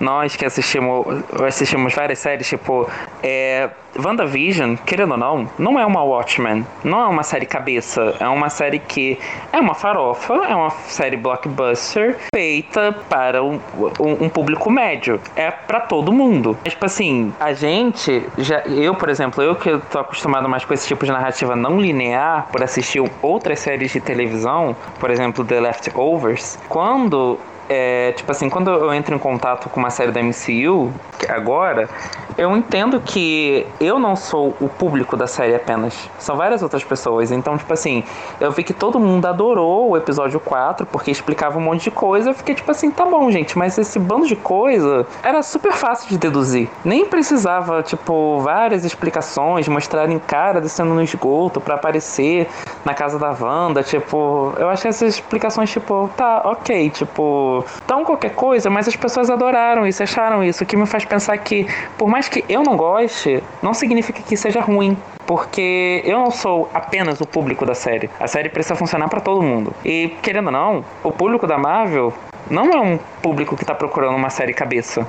nós 0.00 0.36
que 0.36 0.44
assistimos, 0.44 1.06
assistimos 1.46 1.94
várias 1.94 2.18
séries, 2.18 2.48
tipo, 2.48 2.88
é, 3.22 3.70
WandaVision, 3.96 4.76
querendo 4.86 5.12
ou 5.12 5.16
não, 5.16 5.50
não 5.58 5.78
é 5.78 5.84
uma 5.84 6.02
Watchmen, 6.02 6.66
não 6.82 7.00
é 7.00 7.06
uma 7.06 7.22
série 7.22 7.46
cabeça, 7.46 8.14
é 8.18 8.28
uma 8.28 8.48
série 8.48 8.78
que 8.78 9.18
é 9.52 9.60
uma 9.60 9.74
farofa, 9.74 10.34
é 10.34 10.54
uma 10.54 10.70
série 10.70 11.16
blockbuster 11.16 12.18
feita 12.34 12.92
para 13.08 13.42
um, 13.42 13.60
um, 14.00 14.24
um 14.24 14.28
público 14.28 14.70
médio, 14.70 15.20
é 15.36 15.50
para 15.50 15.80
todo 15.80 16.12
mundo. 16.12 16.56
Tipo 16.64 16.86
assim, 16.86 17.32
a 17.38 17.52
gente, 17.52 18.24
já, 18.38 18.60
eu, 18.60 18.94
por 18.94 19.08
exemplo, 19.08 19.42
eu 19.42 19.54
que 19.54 19.76
tô 19.90 19.98
acostumado 19.98 20.48
mais 20.48 20.64
com 20.64 20.72
esse 20.74 20.86
tipo 20.86 21.04
de 21.04 21.12
narrativa 21.12 21.54
não 21.54 21.80
linear, 21.80 22.48
por 22.50 22.62
assistir 22.62 23.02
outras 23.20 23.60
séries 23.60 23.92
de 23.92 24.00
televisão, 24.00 24.74
por 24.98 25.10
exemplo, 25.10 25.44
The 25.44 25.60
Leftovers, 25.60 26.58
quando 26.68 27.38
é, 27.74 28.12
tipo 28.12 28.30
assim, 28.30 28.50
quando 28.50 28.70
eu 28.70 28.92
entro 28.92 29.14
em 29.14 29.18
contato 29.18 29.70
com 29.70 29.80
uma 29.80 29.88
série 29.88 30.12
da 30.12 30.22
MCU, 30.22 30.92
agora, 31.26 31.88
eu 32.36 32.54
entendo 32.54 33.00
que 33.00 33.66
eu 33.80 33.98
não 33.98 34.14
sou 34.14 34.54
o 34.60 34.68
público 34.68 35.16
da 35.16 35.26
série 35.26 35.54
apenas. 35.54 36.10
São 36.18 36.36
várias 36.36 36.62
outras 36.62 36.84
pessoas. 36.84 37.30
Então, 37.30 37.56
tipo 37.56 37.72
assim, 37.72 38.04
eu 38.38 38.52
vi 38.52 38.62
que 38.62 38.74
todo 38.74 39.00
mundo 39.00 39.24
adorou 39.24 39.88
o 39.88 39.96
episódio 39.96 40.38
4, 40.38 40.84
porque 40.84 41.10
explicava 41.10 41.58
um 41.58 41.62
monte 41.62 41.84
de 41.84 41.90
coisa. 41.90 42.30
Eu 42.30 42.34
fiquei 42.34 42.54
tipo 42.54 42.70
assim, 42.70 42.90
tá 42.90 43.06
bom, 43.06 43.30
gente, 43.30 43.56
mas 43.56 43.78
esse 43.78 43.98
bando 43.98 44.26
de 44.26 44.36
coisa 44.36 45.06
era 45.22 45.42
super 45.42 45.72
fácil 45.72 46.10
de 46.10 46.18
deduzir. 46.18 46.68
Nem 46.84 47.06
precisava, 47.06 47.82
tipo, 47.82 48.38
várias 48.40 48.84
explicações, 48.84 49.66
mostrarem 49.66 50.18
cara 50.18 50.60
descendo 50.60 50.92
no 50.92 51.02
esgoto 51.02 51.58
para 51.58 51.76
aparecer 51.76 52.46
na 52.84 52.92
casa 52.92 53.18
da 53.18 53.30
Wanda. 53.30 53.82
Tipo, 53.82 54.52
eu 54.58 54.68
achei 54.68 54.90
essas 54.90 55.14
explicações, 55.14 55.70
tipo, 55.70 56.10
tá, 56.14 56.42
ok, 56.44 56.90
tipo, 56.90 57.61
tão 57.86 58.04
qualquer 58.04 58.34
coisa, 58.34 58.70
mas 58.70 58.88
as 58.88 58.96
pessoas 58.96 59.30
adoraram 59.30 59.86
isso, 59.86 60.02
acharam 60.02 60.42
isso, 60.42 60.64
o 60.64 60.66
que 60.66 60.76
me 60.76 60.86
faz 60.86 61.04
pensar 61.04 61.36
que, 61.38 61.66
por 61.96 62.08
mais 62.08 62.28
que 62.28 62.44
eu 62.48 62.62
não 62.62 62.76
goste, 62.76 63.42
não 63.62 63.74
significa 63.74 64.22
que 64.22 64.36
seja 64.36 64.60
ruim. 64.60 64.96
Porque 65.26 66.02
eu 66.04 66.18
não 66.18 66.30
sou 66.30 66.68
apenas 66.74 67.20
o 67.20 67.26
público 67.26 67.64
da 67.64 67.74
série. 67.74 68.10
A 68.18 68.26
série 68.26 68.48
precisa 68.48 68.74
funcionar 68.74 69.08
para 69.08 69.20
todo 69.20 69.40
mundo. 69.40 69.72
E, 69.84 70.14
querendo 70.20 70.46
ou 70.46 70.52
não, 70.52 70.84
o 71.02 71.12
público 71.12 71.46
da 71.46 71.56
Marvel 71.56 72.12
não 72.50 72.70
é 72.70 72.80
um 72.80 72.98
público 73.22 73.56
que 73.56 73.62
está 73.62 73.74
procurando 73.74 74.16
uma 74.16 74.30
série 74.30 74.52
cabeça. 74.52 75.06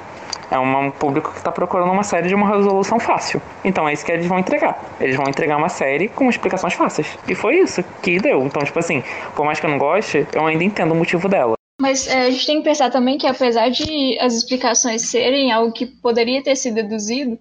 É 0.51 0.59
um 0.59 0.91
público 0.91 1.31
que 1.31 1.37
está 1.37 1.51
procurando 1.51 1.91
uma 1.91 2.03
série 2.03 2.27
de 2.27 2.35
uma 2.35 2.47
resolução 2.47 2.99
fácil. 2.99 3.41
Então 3.63 3.89
é 3.89 3.93
isso 3.93 4.05
que 4.05 4.11
eles 4.11 4.27
vão 4.27 4.37
entregar. 4.37 4.79
Eles 4.99 5.15
vão 5.15 5.27
entregar 5.27 5.57
uma 5.57 5.69
série 5.69 6.07
com 6.07 6.29
explicações 6.29 6.73
fáceis. 6.73 7.17
E 7.27 7.33
foi 7.33 7.55
isso 7.55 7.83
que 8.01 8.19
deu. 8.19 8.43
Então, 8.43 8.61
tipo 8.63 8.77
assim, 8.77 9.03
por 9.35 9.45
mais 9.45 9.59
que 9.59 9.65
eu 9.65 9.69
não 9.69 9.79
goste, 9.79 10.27
eu 10.31 10.45
ainda 10.45 10.63
entendo 10.63 10.91
o 10.91 10.95
motivo 10.95 11.27
dela. 11.27 11.55
Mas 11.79 12.07
é, 12.07 12.27
a 12.27 12.31
gente 12.31 12.45
tem 12.45 12.57
que 12.57 12.63
pensar 12.63 12.89
também 12.89 13.17
que, 13.17 13.27
apesar 13.27 13.69
de 13.69 14.17
as 14.19 14.33
explicações 14.33 15.03
serem 15.03 15.51
algo 15.51 15.73
que 15.73 15.85
poderia 15.85 16.43
ter 16.43 16.55
sido 16.55 16.75
deduzido, 16.75 17.37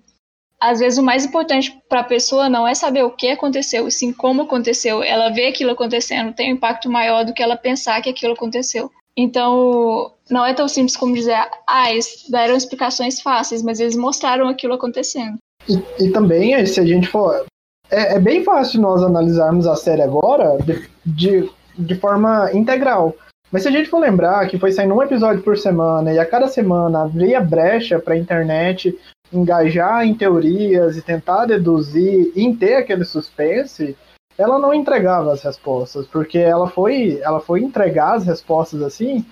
às 0.61 0.79
vezes 0.79 0.99
o 0.99 1.03
mais 1.03 1.25
importante 1.25 1.77
para 1.89 2.01
a 2.01 2.05
pessoa 2.05 2.49
não 2.49 2.67
é 2.67 2.75
saber 2.75 3.03
o 3.03 3.11
que 3.11 3.29
aconteceu, 3.29 3.89
e 3.89 3.93
sim 3.93 4.13
como 4.13 4.43
aconteceu. 4.43 5.03
Ela 5.03 5.31
vê 5.31 5.49
aquilo 5.49 5.73
acontecendo 5.73 6.33
tem 6.33 6.53
um 6.53 6.57
impacto 6.57 6.89
maior 6.89 7.25
do 7.25 7.35
que 7.35 7.43
ela 7.43 7.57
pensar 7.57 8.01
que 8.01 8.11
aquilo 8.11 8.35
aconteceu. 8.35 8.91
Então, 9.17 10.13
não 10.31 10.45
é 10.45 10.55
tão 10.55 10.69
simples 10.69 10.97
como 10.97 11.15
dizer, 11.15 11.37
ah, 11.69 11.91
eles 11.91 12.25
deram 12.31 12.57
explicações 12.57 13.21
fáceis, 13.21 13.63
mas 13.63 13.79
eles 13.79 13.97
mostraram 13.97 14.49
aquilo 14.49 14.73
acontecendo. 14.73 15.37
E, 15.69 16.05
e 16.05 16.11
também, 16.11 16.65
se 16.65 16.81
a 16.81 16.87
gente 16.87 17.09
for. 17.09 17.45
É, 17.91 18.15
é, 18.15 18.19
bem 18.19 18.43
fácil 18.43 18.81
nós 18.81 19.03
analisarmos 19.03 19.67
a 19.67 19.77
série 19.77 20.01
agora 20.01 20.57
de, 20.65 20.89
de, 21.05 21.51
de 21.79 21.95
forma 21.97 22.51
integral. 22.55 23.15
Mas 23.53 23.63
se 23.63 23.69
a 23.69 23.71
gente 23.71 23.91
for 23.91 23.99
lembrar 23.99 24.49
que 24.49 24.59
foi 24.59 24.73
saindo 24.73 24.95
um 24.95 25.03
episódio 25.03 25.43
por 25.43 25.59
semana 25.59 26.11
e 26.11 26.19
a 26.19 26.25
cada 26.25 26.49
semana 26.49 27.03
abria 27.03 27.39
brecha 27.39 27.99
para 27.99 28.15
a 28.15 28.19
internet 28.19 28.99
engajar 29.31 30.07
em 30.07 30.15
teorias 30.15 30.97
e 30.97 31.03
tentar 31.03 31.45
deduzir 31.45 32.33
e 32.35 32.57
ter 32.57 32.77
aquele 32.77 33.05
suspense, 33.05 33.97
ela 34.39 34.59
não 34.59 34.73
entregava 34.73 35.33
as 35.33 35.43
respostas, 35.43 36.07
porque 36.07 36.39
ela 36.39 36.69
foi, 36.69 37.21
ela 37.23 37.41
foi 37.41 37.61
entregar 37.61 38.15
as 38.15 38.25
respostas 38.25 38.81
assim 38.83 39.25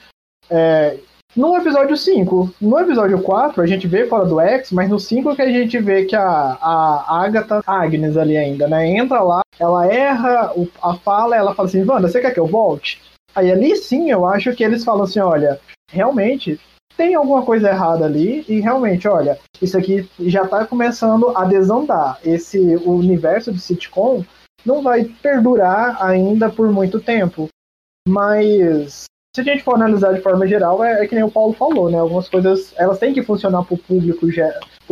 é, 0.50 0.98
no 1.34 1.56
episódio 1.56 1.96
5. 1.96 2.54
No 2.60 2.78
episódio 2.78 3.22
4, 3.22 3.62
a 3.62 3.66
gente 3.66 3.86
vê 3.86 4.06
fora 4.06 4.26
do 4.26 4.40
X, 4.40 4.72
mas 4.72 4.90
no 4.90 4.98
5 4.98 5.34
que 5.34 5.42
a 5.42 5.50
gente 5.50 5.78
vê 5.78 6.04
que 6.04 6.16
a, 6.16 6.22
a 6.60 7.24
Agatha, 7.24 7.62
Agnes 7.66 8.16
ali 8.16 8.36
ainda, 8.36 8.68
né, 8.68 8.86
entra 8.90 9.22
lá, 9.22 9.40
ela 9.58 9.86
erra 9.86 10.52
a 10.82 10.94
fala, 10.96 11.36
ela 11.36 11.54
fala 11.54 11.68
assim, 11.68 11.84
Wanda, 11.84 12.08
você 12.08 12.20
quer 12.20 12.34
que 12.34 12.40
eu 12.40 12.46
volte? 12.46 13.00
Aí 13.34 13.50
ali 13.50 13.76
sim 13.76 14.10
eu 14.10 14.26
acho 14.26 14.54
que 14.54 14.64
eles 14.64 14.84
falam 14.84 15.04
assim, 15.04 15.20
olha, 15.20 15.60
realmente 15.90 16.58
tem 16.96 17.14
alguma 17.14 17.42
coisa 17.42 17.68
errada 17.68 18.04
ali 18.04 18.44
e 18.48 18.60
realmente, 18.60 19.08
olha, 19.08 19.38
isso 19.60 19.78
aqui 19.78 20.08
já 20.20 20.42
está 20.42 20.66
começando 20.66 21.36
a 21.36 21.44
desandar. 21.44 22.18
Esse 22.24 22.58
universo 22.76 23.52
de 23.52 23.60
sitcom 23.60 24.22
não 24.64 24.82
vai 24.82 25.04
perdurar 25.04 26.02
ainda 26.04 26.50
por 26.50 26.70
muito 26.70 27.00
tempo. 27.00 27.48
Mas 28.06 29.04
se 29.34 29.40
a 29.40 29.44
gente 29.44 29.62
for 29.62 29.76
analisar 29.76 30.12
de 30.12 30.20
forma 30.20 30.46
geral, 30.46 30.82
é, 30.82 31.04
é 31.04 31.06
que 31.06 31.14
nem 31.14 31.24
o 31.24 31.30
Paulo 31.30 31.52
falou, 31.52 31.90
né? 31.90 31.98
Algumas 31.98 32.28
coisas 32.28 32.74
elas 32.76 32.98
têm 32.98 33.14
que 33.14 33.22
funcionar 33.22 33.62
para 33.64 33.74
o 33.74 33.78
público, 33.78 34.26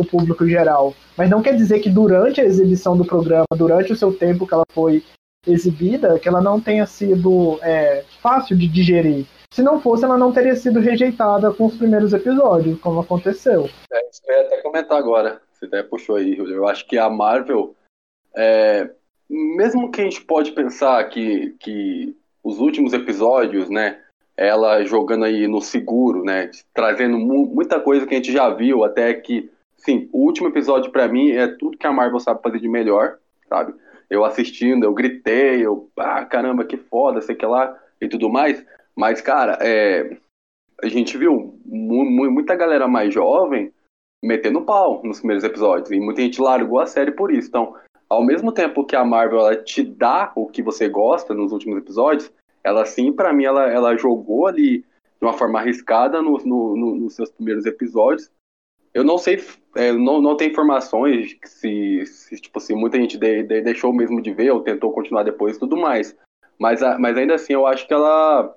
público 0.09 0.47
geral. 0.47 0.95
Mas 1.17 1.29
não 1.29 1.41
quer 1.41 1.55
dizer 1.55 1.79
que 1.79 1.89
durante 1.89 2.39
a 2.39 2.45
exibição 2.45 2.95
do 2.95 3.05
programa, 3.05 3.45
durante 3.55 3.91
o 3.91 3.95
seu 3.95 4.13
tempo 4.13 4.47
que 4.47 4.53
ela 4.53 4.63
foi 4.71 5.03
exibida 5.47 6.19
que 6.19 6.27
ela 6.27 6.41
não 6.41 6.59
tenha 6.59 6.85
sido 6.85 7.59
é, 7.61 8.03
fácil 8.21 8.57
de 8.57 8.67
digerir. 8.67 9.25
Se 9.51 9.63
não 9.63 9.81
fosse, 9.81 10.05
ela 10.05 10.17
não 10.17 10.31
teria 10.31 10.55
sido 10.55 10.79
rejeitada 10.79 11.51
com 11.51 11.65
os 11.65 11.75
primeiros 11.75 12.13
episódios, 12.13 12.79
como 12.79 12.99
aconteceu. 12.99 13.69
É, 13.91 14.09
isso 14.09 14.21
que 14.21 14.31
eu 14.31 14.35
ia 14.35 14.41
até 14.45 14.61
comentar 14.61 14.97
agora. 14.97 15.41
Você 15.53 15.65
até 15.65 15.83
puxou 15.83 16.15
aí, 16.15 16.37
Eu 16.37 16.67
acho 16.67 16.87
que 16.87 16.97
a 16.97 17.09
Marvel, 17.09 17.75
é, 18.37 18.89
mesmo 19.29 19.91
que 19.91 20.01
a 20.01 20.03
gente 20.03 20.21
pode 20.21 20.51
pensar 20.51 21.03
que, 21.09 21.55
que 21.59 22.15
os 22.43 22.59
últimos 22.59 22.93
episódios, 22.93 23.69
né, 23.69 23.99
ela 24.37 24.83
jogando 24.85 25.25
aí 25.25 25.47
no 25.47 25.61
seguro, 25.61 26.23
né, 26.23 26.49
trazendo 26.73 27.17
mu 27.17 27.45
muita 27.47 27.79
coisa 27.79 28.05
que 28.05 28.13
a 28.13 28.17
gente 28.17 28.31
já 28.31 28.49
viu, 28.49 28.83
até 28.83 29.13
que, 29.13 29.51
sim, 29.77 30.07
o 30.13 30.25
último 30.25 30.47
episódio 30.47 30.91
para 30.91 31.07
mim 31.07 31.31
é 31.31 31.47
tudo 31.47 31.77
que 31.77 31.87
a 31.87 31.91
Marvel 31.91 32.19
sabe 32.19 32.41
fazer 32.41 32.59
de 32.59 32.69
melhor, 32.69 33.17
sabe? 33.49 33.73
Eu 34.09 34.25
assistindo, 34.25 34.83
eu 34.83 34.93
gritei, 34.93 35.65
eu, 35.65 35.89
ah, 35.97 36.25
caramba, 36.25 36.65
que 36.65 36.77
foda, 36.77 37.21
sei 37.21 37.35
que 37.35 37.45
lá, 37.45 37.77
e 38.01 38.07
tudo 38.07 38.29
mais. 38.29 38.65
Mas, 38.95 39.21
cara, 39.21 39.57
é, 39.61 40.17
a 40.81 40.87
gente 40.87 41.17
viu 41.17 41.59
mu 41.65 42.05
muita 42.31 42.55
galera 42.55 42.87
mais 42.87 43.13
jovem 43.13 43.71
metendo 44.23 44.61
pau 44.61 45.01
nos 45.03 45.19
primeiros 45.19 45.43
episódios, 45.43 45.91
e 45.91 45.99
muita 45.99 46.21
gente 46.21 46.41
largou 46.41 46.79
a 46.79 46.85
série 46.85 47.11
por 47.11 47.31
isso. 47.31 47.47
Então, 47.47 47.75
ao 48.09 48.23
mesmo 48.23 48.51
tempo 48.51 48.85
que 48.85 48.95
a 48.95 49.05
Marvel 49.05 49.39
ela 49.39 49.55
te 49.55 49.83
dá 49.83 50.31
o 50.35 50.47
que 50.47 50.61
você 50.61 50.89
gosta 50.89 51.33
nos 51.33 51.51
últimos 51.51 51.77
episódios, 51.77 52.31
ela 52.63 52.85
sim, 52.85 53.13
para 53.13 53.31
mim, 53.31 53.45
ela, 53.45 53.69
ela 53.69 53.95
jogou 53.95 54.47
ali 54.47 54.79
de 54.79 55.25
uma 55.25 55.33
forma 55.33 55.59
arriscada 55.59 56.21
no, 56.21 56.37
no, 56.39 56.75
no, 56.75 56.95
nos 56.95 57.15
seus 57.15 57.29
primeiros 57.29 57.65
episódios, 57.65 58.31
eu 58.93 59.03
não 59.03 59.17
sei, 59.17 59.43
é, 59.75 59.91
não, 59.91 60.21
não 60.21 60.35
tem 60.35 60.49
informações 60.49 61.37
se, 61.43 62.05
se, 62.05 62.35
tipo 62.39 62.57
assim, 62.57 62.75
muita 62.75 62.97
gente 62.97 63.17
de, 63.17 63.43
de, 63.43 63.61
deixou 63.61 63.93
mesmo 63.93 64.21
de 64.21 64.33
ver 64.33 64.51
ou 64.51 64.61
tentou 64.61 64.91
continuar 64.91 65.23
depois 65.23 65.55
e 65.55 65.59
tudo 65.59 65.77
mais. 65.77 66.15
Mas, 66.57 66.81
mas 66.99 67.17
ainda 67.17 67.35
assim, 67.35 67.53
eu 67.53 67.65
acho 67.65 67.87
que 67.87 67.93
ela, 67.93 68.55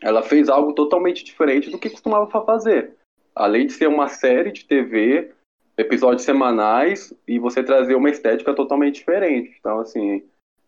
ela 0.00 0.22
fez 0.22 0.48
algo 0.48 0.72
totalmente 0.72 1.24
diferente 1.24 1.70
do 1.70 1.78
que 1.78 1.90
costumava 1.90 2.26
fazer. 2.44 2.94
Além 3.34 3.66
de 3.66 3.72
ser 3.72 3.88
uma 3.88 4.08
série 4.08 4.50
de 4.50 4.64
TV, 4.64 5.32
episódios 5.76 6.22
semanais, 6.22 7.12
e 7.26 7.38
você 7.38 7.62
trazer 7.62 7.94
uma 7.94 8.10
estética 8.10 8.54
totalmente 8.54 8.96
diferente. 8.96 9.56
Então, 9.58 9.80
assim, 9.80 10.24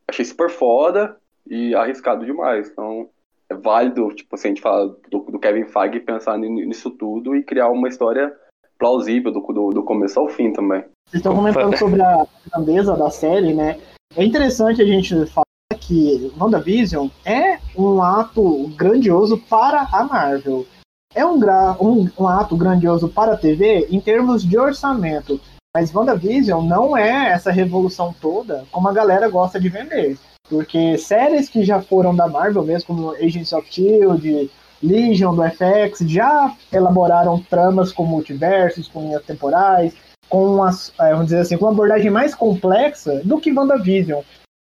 achei 0.07 0.25
super 0.25 0.51
foda 0.51 1.17
e 1.47 1.75
arriscado 1.75 2.25
demais. 2.25 2.71
Então, 2.71 3.09
é 3.49 3.55
válido, 3.55 4.13
tipo 4.15 4.35
assim, 4.35 4.49
a 4.49 4.51
gente 4.51 4.63
fala 4.63 4.97
do, 5.09 5.19
do 5.21 5.39
Kevin 5.39 5.65
Feige 5.65 6.01
pensar 6.01 6.39
nisso 6.39 6.91
tudo 6.91 7.35
e 7.35 7.43
criar 7.43 7.71
uma 7.71 7.89
história 7.89 8.37
plausível 8.81 9.31
do, 9.31 9.41
do, 9.41 9.71
do 9.71 9.83
começo 9.85 10.19
ao 10.19 10.29
fim 10.29 10.53
também. 10.53 10.81
Vocês 11.07 11.21
estão 11.21 11.37
comentando 11.37 11.77
sobre 11.79 12.03
a 12.03 12.27
grandeza 12.51 12.97
da 12.97 13.11
série, 13.11 13.55
né? 13.55 13.79
É 14.17 14.25
interessante 14.25 14.83
a 14.83 14.87
gente 14.87 15.15
falar 15.27 15.45
que 15.79 16.33
WandaVision 16.41 17.09
é 17.25 17.59
um 17.77 18.03
ato 18.03 18.69
grandioso 18.77 19.39
para 19.39 19.87
a 19.93 20.05
Marvel. 20.05 20.67
É 21.15 21.25
um, 21.25 21.39
um, 21.81 22.09
um 22.19 22.27
ato 22.27 22.57
grandioso 22.57 23.09
para 23.09 23.35
a 23.35 23.37
TV 23.37 23.87
em 23.91 24.01
termos 24.01 24.43
de 24.43 24.59
orçamento. 24.59 25.41
Mas 25.75 25.95
WandaVision 25.95 26.67
não 26.67 26.97
é 26.97 27.31
essa 27.31 27.53
revolução 27.53 28.15
toda 28.21 28.65
como 28.73 28.89
a 28.89 28.93
galera 28.93 29.29
gosta 29.29 29.61
de 29.61 29.69
vender. 29.69 30.19
Porque 30.49 30.99
séries 30.99 31.49
que 31.49 31.63
já 31.63 31.81
foram 31.81 32.15
da 32.15 32.27
Marvel, 32.27 32.65
mesmo 32.65 32.89
como 32.89 33.11
Agents 33.13 33.53
of 33.53 33.73
Shield, 33.73 34.51
Legion 34.83 35.35
do 35.35 35.43
FX, 35.43 36.01
já 36.01 36.55
elaboraram 36.73 37.41
tramas 37.49 37.93
com 37.93 38.05
multiversos, 38.05 38.89
com 38.89 39.03
linhas 39.03 39.25
temporais, 39.25 39.95
com 40.29 40.55
uma, 40.55 40.71
é, 41.01 41.11
vamos 41.11 41.27
dizer 41.27 41.41
assim, 41.41 41.59
com 41.59 41.67
uma 41.67 41.73
abordagem 41.73 42.11
mais 42.11 42.35
complexa 42.35 43.21
do 43.25 43.41
que 43.41 43.53
WandaVision. 43.53 44.23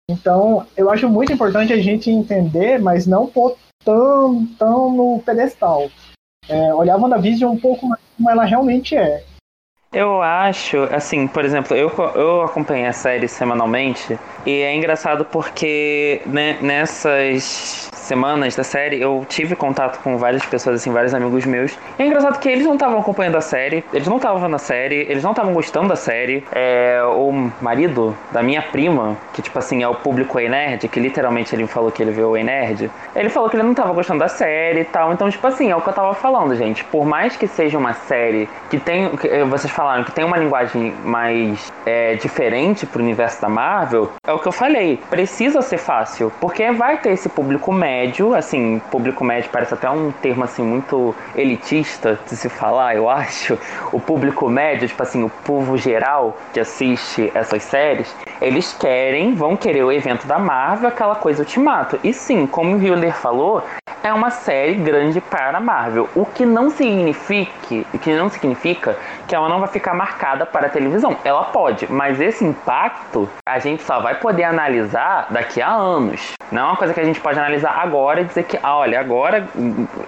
Então, 0.08 0.64
eu 0.76 0.88
acho 0.88 1.08
muito 1.08 1.32
importante 1.32 1.72
a 1.72 1.82
gente 1.82 2.10
entender, 2.10 2.78
mas 2.78 3.06
não 3.06 3.26
pôr 3.26 3.56
tão, 3.84 4.46
tão 4.58 4.90
no 4.92 5.20
pedestal. 5.24 5.90
É, 6.48 6.72
olhar 6.72 6.94
a 6.94 6.98
WandaVision 6.98 7.52
um 7.52 7.58
pouco 7.58 7.86
mais 7.86 8.00
como 8.16 8.30
ela 8.30 8.44
realmente 8.44 8.96
é. 8.96 9.24
Eu 9.92 10.20
acho, 10.20 10.78
assim, 10.92 11.26
por 11.26 11.44
exemplo, 11.44 11.76
eu, 11.76 11.90
eu 12.14 12.42
acompanhei 12.42 12.86
a 12.86 12.92
série 12.92 13.28
semanalmente 13.28 14.18
e 14.44 14.60
é 14.60 14.74
engraçado 14.74 15.24
porque 15.24 16.20
né, 16.26 16.58
nessas 16.60 17.88
semanas 18.06 18.54
da 18.54 18.64
série, 18.64 19.00
eu 19.00 19.26
tive 19.28 19.56
contato 19.56 20.00
com 20.02 20.16
várias 20.16 20.44
pessoas, 20.46 20.76
assim, 20.80 20.92
vários 20.92 21.12
amigos 21.12 21.44
meus. 21.44 21.76
E 21.98 22.02
é 22.02 22.06
engraçado 22.06 22.38
que 22.38 22.48
eles 22.48 22.64
não 22.64 22.74
estavam 22.74 23.00
acompanhando 23.00 23.36
a 23.36 23.40
série, 23.40 23.84
eles 23.92 24.06
não 24.06 24.16
estavam 24.16 24.40
vendo 24.40 24.54
a 24.54 24.58
série, 24.58 25.06
eles 25.08 25.22
não 25.22 25.32
estavam 25.32 25.52
gostando 25.52 25.88
da 25.88 25.96
série. 25.96 26.44
É, 26.52 27.02
o 27.04 27.50
marido 27.60 28.16
da 28.30 28.42
minha 28.42 28.62
prima, 28.62 29.16
que 29.32 29.42
tipo 29.42 29.58
assim, 29.58 29.82
é 29.82 29.88
o 29.88 29.94
público 29.94 30.38
E-Nerd, 30.38 30.88
que 30.88 31.00
literalmente 31.00 31.54
ele 31.54 31.66
falou 31.66 31.90
que 31.90 32.02
ele 32.02 32.12
viu 32.12 32.30
o 32.30 32.36
E-Nerd, 32.36 32.90
ele 33.14 33.28
falou 33.28 33.50
que 33.50 33.56
ele 33.56 33.64
não 33.64 33.72
estava 33.72 33.92
gostando 33.92 34.20
da 34.20 34.28
série 34.28 34.80
e 34.80 34.84
tal. 34.84 35.12
Então, 35.12 35.28
tipo 35.28 35.46
assim, 35.46 35.70
é 35.70 35.76
o 35.76 35.80
que 35.80 35.88
eu 35.88 35.92
tava 35.92 36.14
falando, 36.14 36.54
gente. 36.54 36.84
Por 36.84 37.04
mais 37.04 37.36
que 37.36 37.48
seja 37.48 37.76
uma 37.76 37.92
série 37.92 38.48
que 38.70 38.78
tem, 38.78 39.10
que 39.16 39.26
eh, 39.26 39.44
vocês 39.44 39.72
falaram, 39.72 40.04
que 40.04 40.12
tem 40.12 40.24
uma 40.24 40.36
linguagem 40.36 40.94
mais 41.04 41.72
é, 41.84 42.14
diferente 42.14 42.86
pro 42.86 43.02
universo 43.02 43.42
da 43.42 43.48
Marvel, 43.48 44.12
é 44.26 44.32
o 44.32 44.38
que 44.38 44.46
eu 44.46 44.52
falei. 44.52 44.98
Precisa 45.10 45.60
ser 45.60 45.78
fácil, 45.78 46.32
porque 46.40 46.70
vai 46.70 46.98
ter 46.98 47.10
esse 47.10 47.28
público 47.28 47.72
médio 47.72 47.95
médio, 47.96 48.34
assim, 48.34 48.78
público 48.90 49.24
médio 49.24 49.48
parece 49.50 49.72
até 49.72 49.88
um 49.88 50.12
termo 50.12 50.44
assim 50.44 50.62
muito 50.62 51.14
elitista 51.34 52.18
de 52.28 52.36
se 52.36 52.48
falar, 52.48 52.94
eu 52.94 53.08
acho. 53.08 53.58
O 53.90 53.98
público 53.98 54.48
médio, 54.50 54.86
tipo 54.86 55.02
assim, 55.02 55.24
o 55.24 55.30
povo 55.30 55.78
geral 55.78 56.36
que 56.52 56.60
assiste 56.60 57.32
essas 57.34 57.62
séries, 57.62 58.14
eles 58.40 58.74
querem, 58.74 59.34
vão 59.34 59.56
querer 59.56 59.82
o 59.82 59.90
evento 59.90 60.26
da 60.26 60.38
Marvel, 60.38 60.88
aquela 60.88 61.14
coisa 61.14 61.42
ultimato. 61.42 61.98
E 62.04 62.12
sim, 62.12 62.46
como 62.46 62.76
o 62.76 62.82
Hiller 62.82 63.14
falou, 63.14 63.62
é 64.02 64.12
uma 64.12 64.30
série 64.30 64.74
grande 64.74 65.20
para 65.20 65.58
a 65.58 65.60
Marvel, 65.60 66.08
o 66.14 66.24
que 66.24 66.46
não 66.46 66.70
significa, 66.70 67.50
que 68.00 68.14
não 68.14 68.28
significa 68.28 68.96
que 69.26 69.34
ela 69.34 69.48
não 69.48 69.58
vai 69.58 69.68
ficar 69.68 69.94
marcada 69.94 70.46
para 70.46 70.66
a 70.66 70.70
televisão. 70.70 71.16
Ela 71.24 71.44
pode, 71.44 71.90
mas 71.90 72.20
esse 72.20 72.44
impacto 72.44 73.28
a 73.44 73.58
gente 73.58 73.82
só 73.82 74.00
vai 74.00 74.14
poder 74.14 74.44
analisar 74.44 75.26
daqui 75.30 75.60
a 75.60 75.72
anos. 75.72 76.34
Não 76.52 76.62
é 76.62 76.64
uma 76.66 76.76
coisa 76.76 76.94
que 76.94 77.00
a 77.00 77.04
gente 77.04 77.20
pode 77.20 77.38
analisar 77.38 77.70
agora 77.86 78.20
e 78.20 78.24
dizer 78.24 78.44
que, 78.44 78.58
ah, 78.62 78.76
olha, 78.76 79.00
agora 79.00 79.48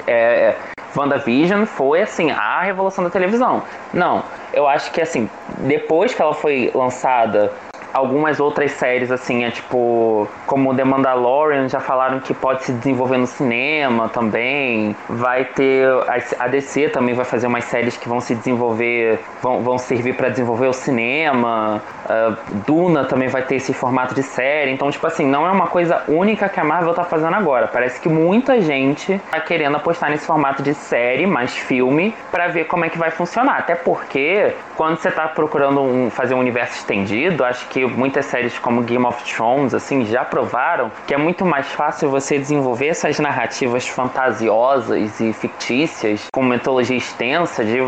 é, 0.06 0.54
WandaVision 0.96 1.64
foi 1.64 2.02
assim 2.02 2.30
a 2.30 2.62
revolução 2.62 3.04
da 3.04 3.10
televisão. 3.10 3.62
Não, 3.92 4.22
eu 4.52 4.66
acho 4.66 4.90
que 4.92 5.00
assim, 5.00 5.28
depois 5.58 6.14
que 6.14 6.20
ela 6.20 6.34
foi 6.34 6.70
lançada 6.74 7.52
algumas 7.92 8.40
outras 8.40 8.72
séries, 8.72 9.10
assim, 9.10 9.44
é 9.44 9.50
tipo, 9.50 10.28
como 10.46 10.74
The 10.74 10.84
Mandalorian, 10.84 11.68
já 11.68 11.80
falaram 11.80 12.20
que 12.20 12.34
pode 12.34 12.64
se 12.64 12.72
desenvolver 12.72 13.18
no 13.18 13.26
cinema 13.26 14.08
também. 14.08 14.94
Vai 15.08 15.44
ter. 15.44 15.88
A 16.38 16.48
DC 16.48 16.88
também 16.90 17.14
vai 17.14 17.24
fazer 17.24 17.46
umas 17.46 17.64
séries 17.64 17.96
que 17.96 18.08
vão 18.08 18.20
se 18.20 18.34
desenvolver, 18.34 19.18
vão, 19.42 19.62
vão 19.62 19.78
servir 19.78 20.14
para 20.14 20.28
desenvolver 20.28 20.66
o 20.66 20.72
cinema. 20.72 21.82
Uh, 22.04 22.36
Duna 22.66 23.04
também 23.04 23.28
vai 23.28 23.42
ter 23.42 23.56
esse 23.56 23.72
formato 23.72 24.14
de 24.14 24.22
série. 24.22 24.70
Então, 24.70 24.90
tipo 24.90 25.06
assim, 25.06 25.26
não 25.26 25.46
é 25.46 25.50
uma 25.50 25.66
coisa 25.66 26.02
única 26.08 26.48
que 26.48 26.60
a 26.60 26.64
Marvel 26.64 26.94
tá 26.94 27.04
fazendo 27.04 27.34
agora. 27.34 27.68
Parece 27.68 28.00
que 28.00 28.08
muita 28.08 28.60
gente 28.60 29.20
tá 29.30 29.40
querendo 29.40 29.76
apostar 29.76 30.10
nesse 30.10 30.26
formato 30.26 30.62
de 30.62 30.74
série, 30.74 31.26
mais 31.26 31.56
filme, 31.56 32.14
para 32.30 32.48
ver 32.48 32.64
como 32.66 32.84
é 32.84 32.88
que 32.88 32.98
vai 32.98 33.10
funcionar. 33.10 33.58
Até 33.58 33.74
porque, 33.74 34.54
quando 34.78 34.96
você 34.96 35.10
tá 35.10 35.26
procurando 35.26 35.80
um, 35.80 36.08
fazer 36.08 36.34
um 36.34 36.38
universo 36.38 36.76
estendido, 36.76 37.44
acho 37.44 37.66
que 37.68 37.84
muitas 37.84 38.26
séries 38.26 38.56
como 38.60 38.80
Game 38.82 39.04
of 39.04 39.24
Thrones 39.24 39.74
assim 39.74 40.06
já 40.06 40.24
provaram 40.24 40.88
que 41.04 41.12
é 41.12 41.18
muito 41.18 41.44
mais 41.44 41.66
fácil 41.72 42.08
você 42.08 42.38
desenvolver 42.38 42.86
essas 42.86 43.18
narrativas 43.18 43.88
fantasiosas 43.88 45.18
e 45.18 45.32
fictícias 45.32 46.28
com 46.32 46.44
mitologia 46.44 46.96
extensa 46.96 47.64
de 47.64 47.78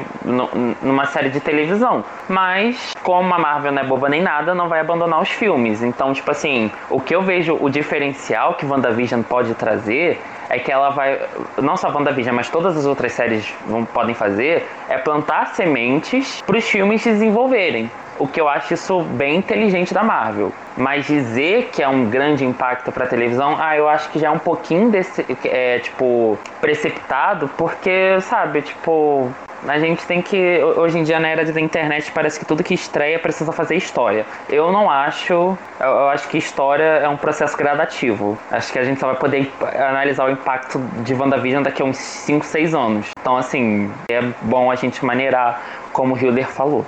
numa 0.82 1.06
série 1.06 1.30
de 1.30 1.38
televisão. 1.38 2.04
Mas 2.28 2.92
como 3.04 3.32
a 3.32 3.38
Marvel 3.38 3.70
não 3.70 3.82
é 3.82 3.86
boba 3.86 4.08
nem 4.08 4.20
nada, 4.20 4.52
não 4.52 4.68
vai 4.68 4.80
abandonar 4.80 5.22
os 5.22 5.28
filmes. 5.28 5.84
Então, 5.84 6.12
tipo 6.12 6.32
assim, 6.32 6.72
o 6.90 7.00
que 7.00 7.14
eu 7.14 7.22
vejo 7.22 7.56
o 7.60 7.70
diferencial 7.70 8.54
que 8.54 8.66
WandaVision 8.66 9.22
pode 9.22 9.54
trazer 9.54 10.20
é 10.50 10.58
que 10.58 10.70
ela 10.70 10.90
vai, 10.90 11.18
não 11.62 11.76
só 11.76 11.88
WandaVision, 11.90 12.34
mas 12.34 12.50
todas 12.50 12.76
as 12.76 12.84
outras 12.84 13.12
séries 13.12 13.54
vão, 13.66 13.84
podem 13.84 14.14
fazer, 14.14 14.66
é 14.88 14.98
plantar 14.98 15.54
sementes 15.54 16.42
para 16.42 16.58
os 16.58 16.64
filmes 16.68 17.00
se 17.02 17.10
desenvolverem 17.10 17.90
o 18.18 18.28
que 18.28 18.38
eu 18.38 18.46
acho 18.48 18.74
isso 18.74 19.00
bem 19.02 19.36
inteligente 19.36 19.94
da 19.94 20.02
Marvel. 20.02 20.52
Mas 20.76 21.06
dizer 21.06 21.70
que 21.72 21.82
é 21.82 21.88
um 21.88 22.10
grande 22.10 22.44
impacto 22.44 22.92
para 22.92 23.06
televisão, 23.06 23.56
ah, 23.58 23.74
eu 23.76 23.88
acho 23.88 24.10
que 24.10 24.18
já 24.18 24.28
é 24.28 24.30
um 24.30 24.38
pouquinho 24.38 24.90
desse, 24.90 25.24
é, 25.44 25.78
tipo, 25.78 26.38
precipitado, 26.60 27.48
porque, 27.56 28.20
sabe, 28.20 28.60
tipo, 28.60 29.30
a 29.66 29.78
gente 29.78 30.06
tem 30.06 30.22
que. 30.22 30.62
Hoje 30.76 30.98
em 30.98 31.02
dia, 31.02 31.18
na 31.18 31.28
era 31.28 31.44
da 31.44 31.60
internet, 31.60 32.10
parece 32.12 32.38
que 32.38 32.44
tudo 32.44 32.62
que 32.62 32.74
estreia 32.74 33.18
precisa 33.18 33.52
fazer 33.52 33.76
história. 33.76 34.24
Eu 34.48 34.72
não 34.72 34.90
acho. 34.90 35.56
Eu, 35.78 36.08
acho 36.08 36.28
que 36.28 36.38
história 36.38 36.84
é 36.84 37.08
um 37.08 37.16
processo 37.16 37.56
gradativo. 37.56 38.38
Acho 38.50 38.72
que 38.72 38.78
a 38.78 38.84
gente 38.84 39.00
só 39.00 39.06
vai 39.06 39.16
poder 39.16 39.50
analisar 39.74 40.26
o 40.26 40.30
impacto 40.30 40.78
de 41.02 41.14
WandaVision 41.14 41.62
daqui 41.62 41.82
a 41.82 41.84
uns 41.84 41.96
5, 41.96 42.44
6 42.44 42.74
anos. 42.74 43.06
Então, 43.20 43.36
assim, 43.36 43.90
é 44.10 44.20
bom 44.42 44.70
a 44.70 44.74
gente 44.74 45.04
maneirar, 45.04 45.60
como 45.92 46.14
o 46.14 46.18
Hilder 46.18 46.46
falou. 46.48 46.84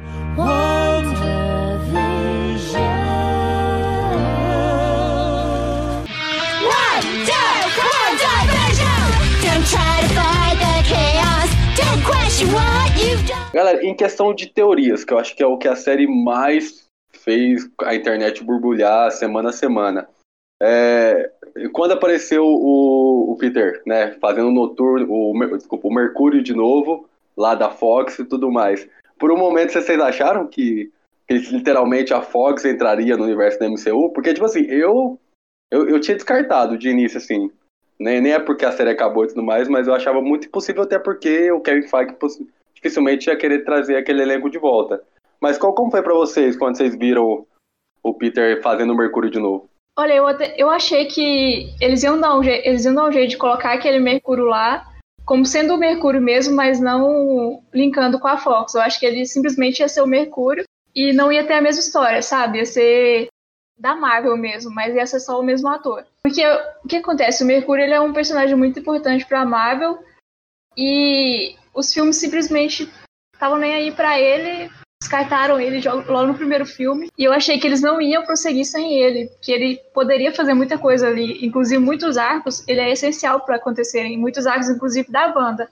Galera, 13.53 13.85
em 13.85 13.95
questão 13.95 14.35
de 14.35 14.47
teorias, 14.47 15.05
que 15.05 15.13
eu 15.13 15.19
acho 15.19 15.37
que 15.37 15.43
é 15.43 15.47
o 15.47 15.59
que 15.59 15.69
a 15.69 15.77
série 15.77 16.07
mais 16.07 16.89
fez 17.13 17.69
a 17.83 17.95
internet 17.95 18.43
borbulhar 18.43 19.11
semana 19.13 19.51
a 19.51 19.53
semana. 19.53 20.09
É, 20.61 21.31
quando 21.73 21.93
apareceu 21.93 22.45
o, 22.45 23.33
o, 23.33 23.37
Peter, 23.37 23.83
né, 23.87 24.13
fazendo 24.21 24.49
o 24.49 24.53
noturno, 24.53 25.07
o, 25.11 25.57
desculpa, 25.57 25.89
o 25.89 25.95
Mercúrio 25.95 26.43
de 26.43 26.55
novo, 26.55 27.09
lá 27.37 27.55
da 27.55 27.71
Fox 27.71 28.19
e 28.19 28.25
tudo 28.25 28.51
mais. 28.51 28.89
Por 29.19 29.31
um 29.31 29.37
momento 29.37 29.73
vocês 29.73 30.01
acharam 30.01 30.47
que, 30.47 30.91
que 31.29 31.35
literalmente 31.35 32.15
a 32.15 32.23
Fox 32.23 32.65
entraria 32.65 33.17
no 33.17 33.25
universo 33.25 33.59
da 33.59 33.69
MCU? 33.69 34.11
Porque, 34.13 34.33
tipo 34.33 34.47
assim, 34.47 34.63
eu, 34.63 35.19
eu, 35.71 35.89
eu 35.89 36.01
tinha 36.01 36.17
descartado 36.17 36.79
de 36.79 36.89
início, 36.89 37.19
assim. 37.19 37.51
Nem, 37.99 38.21
nem 38.21 38.33
é 38.33 38.39
porque 38.39 38.65
a 38.65 38.73
série 38.73 38.91
acabou 38.91 39.25
e 39.25 39.29
tudo 39.29 39.43
mais, 39.43 39.69
mas 39.69 39.87
eu 39.87 39.95
achava 39.95 40.21
muito 40.21 40.47
impossível, 40.47 40.83
até 40.83 40.99
porque 40.99 41.51
o 41.53 41.61
Kevin 41.61 41.87
Feige 41.87 42.17
dificilmente 42.75 43.29
ia 43.29 43.37
querer 43.37 43.65
trazer 43.65 43.97
aquele 43.97 44.23
elenco 44.23 44.51
de 44.51 44.59
volta. 44.59 45.03
Mas 45.41 45.59
qual 45.59 45.75
como 45.75 45.91
foi 45.91 46.03
para 46.03 46.15
vocês 46.15 46.57
quando 46.57 46.77
vocês 46.77 46.97
viram 46.97 47.47
o 48.03 48.15
Peter 48.15 48.61
fazendo 48.63 48.93
o 48.93 48.97
Mercúrio 48.97 49.31
de 49.31 49.39
novo? 49.39 49.69
Olha, 49.97 50.15
eu, 50.15 50.27
até, 50.27 50.55
eu 50.57 50.71
achei 50.71 51.07
que 51.07 51.69
eles 51.81 52.03
iam, 52.03 52.19
dar 52.19 52.39
um 52.39 52.43
eles 52.43 52.85
iam 52.85 52.95
dar 52.95 53.05
um 53.05 53.13
jeito 53.13 53.31
de 53.31 53.37
colocar 53.37 53.73
aquele 53.73 53.99
Mercúrio 53.99 54.47
lá 54.47 54.87
como 55.25 55.47
sendo 55.47 55.75
o 55.75 55.79
Mercúrio 55.79 56.21
mesmo, 56.21 56.55
mas 56.57 56.81
não 56.81 57.63
linkando 57.73 58.19
com 58.19 58.27
a 58.27 58.39
Fox. 58.39 58.75
Eu 58.75 58.83
acho 58.83 58.99
que 58.99 59.07
ele 59.07 59.27
simplesmente 59.27 59.81
ia 59.81 59.89
ser 59.89 60.03
o 60.03 60.07
Mercúrio 60.07 60.65
e 60.95 61.13
não 61.13 61.31
ia 61.31 61.47
ter 61.47 61.55
a 61.55 61.61
mesma 61.61 61.81
história, 61.81 62.23
sabe? 62.23 62.59
Ia 62.59 62.67
ser 62.67 63.29
da 63.83 63.97
Marvel 63.97 64.37
mesmo, 64.37 64.73
mas 64.73 64.95
ia 64.95 65.05
ser 65.05 65.19
só 65.19 65.41
o 65.41 65.43
mesmo 65.43 65.69
ator. 65.69 66.07
Porque 66.23 66.41
o 66.85 66.89
que 66.89 66.99
acontece? 66.99 67.43
O 67.43 67.47
Mercúrio 67.47 67.83
ele 67.83 67.93
é 67.93 68.01
um 68.01 68.13
personagem 68.13 68.55
muito 68.55 68.79
importante 68.79 69.27
para 69.27 69.41
a 69.41 69.45
Marvel 69.45 69.99
e 70.79 71.57
os 71.75 71.93
filmes 71.93 72.17
simplesmente 72.17 72.89
estavam 73.35 73.59
nem 73.59 73.75
aí 73.75 73.91
para 73.91 74.21
ele, 74.21 74.71
descartaram 75.03 75.59
ele 75.59 75.81
logo 76.07 76.29
no 76.29 76.35
primeiro 76.37 76.65
filme. 76.65 77.11
E 77.19 77.25
eu 77.25 77.33
achei 77.33 77.59
que 77.59 77.67
eles 77.67 77.83
não 77.83 78.01
iam 78.01 78.25
prosseguir 78.25 78.65
sem 78.65 78.95
ele, 78.95 79.29
que 79.41 79.51
ele 79.51 79.79
poderia 79.93 80.33
fazer 80.33 80.55
muita 80.55 80.79
coisa 80.79 81.09
ali, 81.09 81.45
inclusive 81.45 81.83
muitos 81.83 82.17
arcos, 82.17 82.63
ele 82.69 82.81
é 82.81 82.93
essencial 82.93 83.41
para 83.41 83.57
acontecerem, 83.57 84.17
muitos 84.17 84.47
arcos 84.47 84.69
inclusive 84.69 85.11
da 85.11 85.27
banda. 85.27 85.69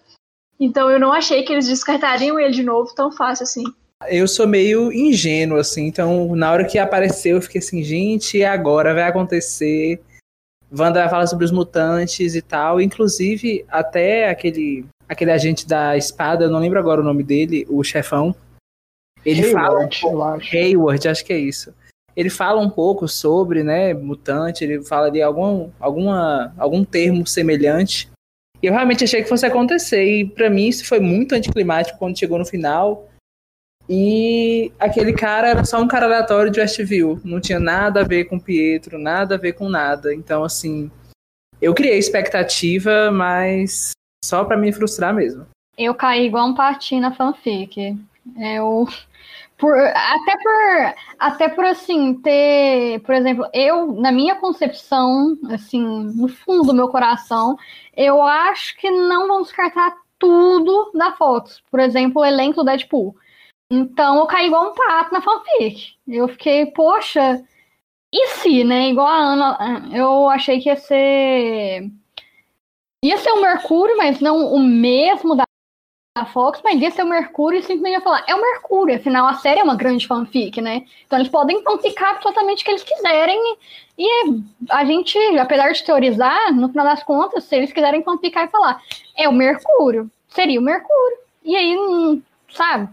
Então 0.59 0.91
eu 0.91 0.99
não 0.99 1.13
achei 1.13 1.45
que 1.45 1.53
eles 1.53 1.69
descartariam 1.69 2.41
ele 2.41 2.51
de 2.51 2.65
novo 2.65 2.93
tão 2.93 3.13
fácil 3.13 3.45
assim. 3.45 3.65
Eu 4.09 4.27
sou 4.27 4.47
meio 4.47 4.93
ingênuo, 4.93 5.59
assim, 5.59 5.87
então 5.87 6.35
na 6.35 6.51
hora 6.51 6.65
que 6.65 6.79
apareceu 6.79 7.37
eu 7.37 7.43
fiquei 7.43 7.59
assim, 7.59 7.83
gente, 7.83 8.43
agora 8.43 8.95
vai 8.95 9.05
acontecer. 9.05 10.01
Wanda 10.73 11.09
fala 11.09 11.27
sobre 11.27 11.45
os 11.45 11.51
mutantes 11.51 12.35
e 12.35 12.41
tal, 12.41 12.81
inclusive 12.81 13.65
até 13.69 14.31
aquele 14.31 14.87
aquele 15.09 15.33
agente 15.33 15.67
da 15.67 15.97
espada, 15.97 16.45
eu 16.45 16.51
não 16.51 16.61
lembro 16.61 16.79
agora 16.79 17.01
o 17.01 17.05
nome 17.05 17.25
dele, 17.25 17.67
o 17.69 17.83
chefão. 17.83 18.35
Ele 19.27 19.45
Hayward, 19.45 20.01
fala 20.01 20.37
acho. 20.37 20.57
Hayward, 20.57 21.09
acho 21.09 21.25
que 21.25 21.33
é 21.33 21.39
isso. 21.39 21.75
Ele 22.17 22.31
fala 22.31 22.61
um 22.61 22.71
pouco 22.71 23.09
sobre, 23.09 23.65
né, 23.65 23.93
mutante, 23.93 24.63
ele 24.63 24.83
fala 24.85 25.11
de 25.11 25.21
algum, 25.21 25.69
alguma, 25.81 26.55
algum 26.57 26.85
termo 26.85 27.27
semelhante. 27.27 28.09
E 28.63 28.67
eu 28.67 28.73
realmente 28.73 29.03
achei 29.03 29.23
que 29.23 29.29
fosse 29.29 29.45
acontecer. 29.45 30.05
E 30.05 30.25
pra 30.25 30.49
mim 30.49 30.69
isso 30.69 30.87
foi 30.87 31.01
muito 31.01 31.35
anticlimático 31.35 31.99
quando 31.99 32.19
chegou 32.19 32.39
no 32.39 32.47
final. 32.47 33.10
E 33.93 34.71
aquele 34.79 35.13
cara 35.13 35.49
era 35.49 35.65
só 35.65 35.81
um 35.81 35.89
cara 35.89 36.07
aleatório 36.07 36.53
de 36.53 36.61
Westview. 36.61 37.21
Não 37.25 37.41
tinha 37.41 37.59
nada 37.59 38.03
a 38.03 38.05
ver 38.05 38.27
com 38.27 38.39
Pietro, 38.39 39.01
nada 39.01 39.35
a 39.35 39.39
ver 39.39 39.55
com 39.55 39.69
nada. 39.69 40.15
Então, 40.15 40.45
assim, 40.45 40.89
eu 41.61 41.75
criei 41.75 41.99
expectativa, 41.99 43.11
mas 43.11 43.91
só 44.25 44.45
pra 44.45 44.57
me 44.57 44.73
frustrar 44.73 45.13
mesmo. 45.13 45.45
Eu 45.77 45.93
caí 45.93 46.27
igual 46.27 46.47
um 46.47 46.55
patinho 46.55 47.03
na 47.03 47.13
fanfic. 47.13 47.99
Eu. 48.39 48.87
Por, 49.59 49.77
até 49.77 50.37
por. 50.41 50.95
Até 51.19 51.49
por 51.49 51.65
assim, 51.65 52.15
ter. 52.15 53.01
Por 53.01 53.13
exemplo, 53.13 53.45
eu, 53.53 53.93
na 53.95 54.13
minha 54.13 54.37
concepção, 54.37 55.37
assim, 55.51 55.83
no 56.15 56.29
fundo 56.29 56.69
do 56.69 56.75
meu 56.75 56.87
coração, 56.87 57.57
eu 57.97 58.23
acho 58.23 58.77
que 58.77 58.89
não 58.89 59.27
vão 59.27 59.43
descartar 59.43 59.97
tudo 60.17 60.93
da 60.95 61.11
Fox. 61.13 61.61
Por 61.69 61.81
exemplo, 61.81 62.23
o 62.23 62.25
elenco 62.25 62.61
do 62.61 62.67
Deadpool. 62.67 63.17
Então 63.71 64.19
eu 64.19 64.27
caí 64.27 64.47
igual 64.47 64.71
um 64.71 64.75
pato 64.75 65.13
na 65.13 65.23
fanfic. 65.23 65.95
Eu 66.09 66.29
fiquei, 66.29 66.67
poxa, 66.67 67.43
e 68.13 68.27
se, 68.29 68.65
né? 68.65 68.91
Igual 68.91 69.07
a 69.07 69.17
Ana, 69.17 69.89
eu 69.97 70.29
achei 70.29 70.61
que 70.61 70.69
ia 70.69 70.77
ser. 70.77 71.89
Ia 73.05 73.17
ser 73.19 73.31
o 73.31 73.41
Mercúrio, 73.41 73.97
mas 73.97 74.21
não 74.21 74.53
o 74.53 74.59
mesmo 74.59 75.37
da, 75.37 75.45
da 76.19 76.27
Fox, 76.27 76.61
mas 76.63 76.81
ia 76.81 76.91
ser 76.91 77.05
o 77.05 77.09
Mercúrio 77.09 77.59
e 77.59 77.63
simplesmente 77.63 77.95
ia 77.95 78.01
falar, 78.01 78.25
é 78.27 78.35
o 78.35 78.43
Mercúrio, 78.43 78.97
afinal 78.97 79.27
a 79.27 79.35
série 79.35 79.61
é 79.61 79.63
uma 79.63 79.77
grande 79.77 80.07
fanfic, 80.07 80.61
né? 80.61 80.85
Então 81.07 81.19
eles 81.19 81.31
podem 81.31 81.63
fanficar 81.63 82.11
absolutamente 82.17 82.63
o 82.63 82.65
que 82.65 82.71
eles 82.73 82.83
quiserem. 82.83 83.41
E 83.97 84.09
a 84.69 84.85
gente, 84.85 85.17
apesar 85.39 85.73
de 85.73 85.85
teorizar, 85.85 86.53
no 86.53 86.69
final 86.69 86.85
das 86.85 87.03
contas, 87.03 87.45
se 87.45 87.57
eles 87.57 87.73
quiserem 87.73 88.03
fanficar 88.03 88.45
e 88.47 88.51
falar, 88.51 88.83
é 89.17 89.29
o 89.29 89.33
Mercúrio, 89.33 90.11
seria 90.29 90.61
o 90.61 90.65
Mercúrio. 90.65 91.19
E 91.43 91.57
aí, 91.57 91.79
hum, 91.79 92.21
sabe? 92.51 92.89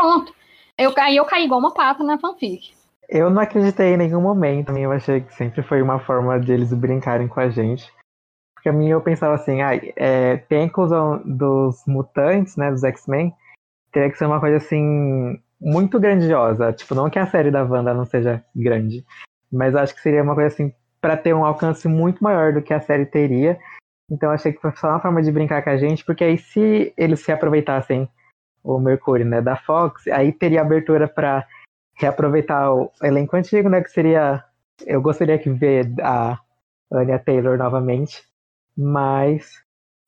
Pronto. 0.00 0.34
Eu, 0.78 0.94
aí 0.96 1.16
eu 1.16 1.26
caí 1.26 1.44
igual 1.44 1.60
uma 1.60 1.74
pata 1.74 2.02
na 2.02 2.18
fanfic. 2.18 2.72
Eu 3.06 3.28
não 3.28 3.42
acreditei 3.42 3.92
em 3.92 3.96
nenhum 3.98 4.22
momento. 4.22 4.74
Eu 4.74 4.92
achei 4.92 5.20
que 5.20 5.34
sempre 5.34 5.62
foi 5.62 5.82
uma 5.82 5.98
forma 5.98 6.40
de 6.40 6.52
eles 6.52 6.72
brincarem 6.72 7.28
com 7.28 7.38
a 7.38 7.50
gente. 7.50 7.92
Porque 8.54 8.70
a 8.70 8.72
mim 8.72 8.88
eu 8.88 9.00
pensava 9.00 9.34
assim, 9.34 9.60
ah, 9.60 9.72
é, 9.96 10.38
tem 10.38 10.62
a 10.62 10.64
inclusão 10.64 11.20
dos 11.24 11.84
mutantes, 11.86 12.56
né, 12.56 12.70
dos 12.70 12.82
X-Men, 12.82 13.34
teria 13.92 14.10
que 14.10 14.16
ser 14.16 14.26
uma 14.26 14.40
coisa 14.40 14.56
assim, 14.56 15.38
muito 15.60 16.00
grandiosa. 16.00 16.72
Tipo, 16.72 16.94
não 16.94 17.10
que 17.10 17.18
a 17.18 17.26
série 17.26 17.50
da 17.50 17.62
Wanda 17.62 17.92
não 17.92 18.04
seja 18.06 18.42
grande, 18.54 19.04
mas 19.52 19.74
acho 19.74 19.94
que 19.94 20.00
seria 20.00 20.22
uma 20.22 20.34
coisa 20.34 20.48
assim, 20.48 20.72
para 21.00 21.16
ter 21.16 21.34
um 21.34 21.44
alcance 21.44 21.88
muito 21.88 22.22
maior 22.22 22.52
do 22.52 22.62
que 22.62 22.72
a 22.72 22.80
série 22.80 23.06
teria. 23.06 23.58
Então 24.10 24.30
achei 24.30 24.52
que 24.52 24.60
foi 24.60 24.72
só 24.76 24.88
uma 24.88 25.00
forma 25.00 25.22
de 25.22 25.32
brincar 25.32 25.62
com 25.62 25.70
a 25.70 25.76
gente, 25.76 26.04
porque 26.04 26.24
aí 26.24 26.36
se 26.36 26.92
eles 26.96 27.20
se 27.20 27.32
aproveitassem 27.32 28.08
o 28.62 28.78
Mercúrio, 28.78 29.26
né, 29.26 29.40
da 29.40 29.56
Fox, 29.56 30.06
aí 30.08 30.32
teria 30.32 30.60
abertura 30.60 31.08
para 31.08 31.46
reaproveitar 31.94 32.72
o 32.72 32.90
elenco 33.02 33.36
antigo, 33.36 33.68
né, 33.68 33.82
que 33.82 33.90
seria 33.90 34.44
eu 34.86 35.00
gostaria 35.00 35.38
que 35.38 35.50
ver 35.50 35.92
a 36.02 36.38
Anya 36.92 37.18
Taylor 37.18 37.56
novamente, 37.58 38.22
mas 38.76 39.62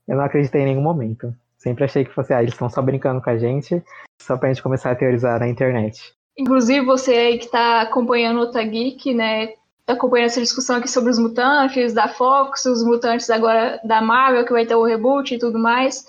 eu 0.07 0.17
não 0.17 0.23
acreditei 0.23 0.61
em 0.61 0.65
nenhum 0.65 0.81
momento. 0.81 1.33
Sempre 1.57 1.85
achei 1.85 2.03
que 2.03 2.13
fosse, 2.13 2.33
ah, 2.33 2.41
eles 2.41 2.53
estão 2.53 2.69
só 2.69 2.81
brincando 2.81 3.21
com 3.21 3.29
a 3.29 3.37
gente, 3.37 3.81
só 4.21 4.37
pra 4.37 4.49
gente 4.49 4.63
começar 4.63 4.91
a 4.91 4.95
teorizar 4.95 5.39
na 5.39 5.47
internet. 5.47 6.13
Inclusive, 6.37 6.85
você 6.85 7.13
aí 7.13 7.37
que 7.37 7.49
tá 7.49 7.81
acompanhando 7.81 8.41
o 8.41 8.51
Tageek, 8.51 9.13
né? 9.13 9.53
Tá 9.85 9.93
acompanhando 9.93 10.27
essa 10.27 10.41
discussão 10.41 10.77
aqui 10.77 10.89
sobre 10.89 11.11
os 11.11 11.19
mutantes 11.19 11.93
da 11.93 12.07
Fox, 12.07 12.65
os 12.65 12.83
mutantes 12.83 13.29
agora 13.29 13.79
da 13.83 14.01
Marvel, 14.01 14.45
que 14.45 14.51
vai 14.51 14.65
ter 14.65 14.75
o 14.75 14.83
reboot 14.83 15.35
e 15.35 15.39
tudo 15.39 15.59
mais. 15.59 16.05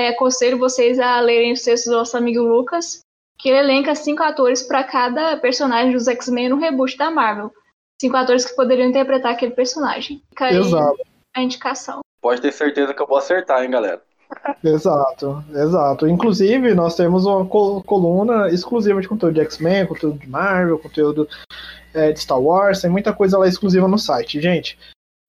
É, 0.00 0.08
aconselho 0.08 0.56
vocês 0.58 0.98
a 0.98 1.20
lerem 1.20 1.52
os 1.52 1.60
textos 1.60 1.92
do 1.92 1.98
nosso 1.98 2.16
amigo 2.16 2.40
Lucas, 2.40 3.00
que 3.38 3.50
ele 3.50 3.58
elenca 3.58 3.94
cinco 3.94 4.22
atores 4.22 4.62
para 4.62 4.82
cada 4.82 5.36
personagem 5.36 5.92
dos 5.92 6.08
X-Men 6.08 6.48
no 6.48 6.56
reboot 6.58 6.96
da 6.96 7.10
Marvel. 7.10 7.52
Cinco 8.00 8.16
atores 8.16 8.46
que 8.46 8.56
poderiam 8.56 8.88
interpretar 8.88 9.32
aquele 9.32 9.52
personagem. 9.52 10.22
Fica 10.30 10.46
aí 10.46 10.56
Exato. 10.56 10.96
a 11.36 11.42
indicação. 11.42 12.00
Pode 12.22 12.40
ter 12.40 12.50
certeza 12.50 12.94
que 12.94 13.02
eu 13.02 13.06
vou 13.06 13.18
acertar, 13.18 13.62
hein, 13.62 13.70
galera. 13.70 14.00
Exato, 14.64 15.44
exato. 15.52 16.06
Inclusive, 16.08 16.72
nós 16.74 16.94
temos 16.94 17.26
uma 17.26 17.44
col- 17.44 17.82
coluna 17.82 18.48
exclusiva 18.48 19.02
de 19.02 19.08
conteúdo 19.08 19.34
de 19.34 19.40
X-Men, 19.40 19.86
conteúdo 19.86 20.18
de 20.18 20.28
Marvel, 20.28 20.78
conteúdo 20.78 21.28
é, 21.92 22.12
de 22.12 22.20
Star 22.20 22.40
Wars, 22.40 22.80
tem 22.80 22.88
muita 22.90 23.12
coisa 23.12 23.36
lá 23.36 23.46
exclusiva 23.46 23.86
no 23.88 23.98
site, 23.98 24.40
gente. 24.40 24.78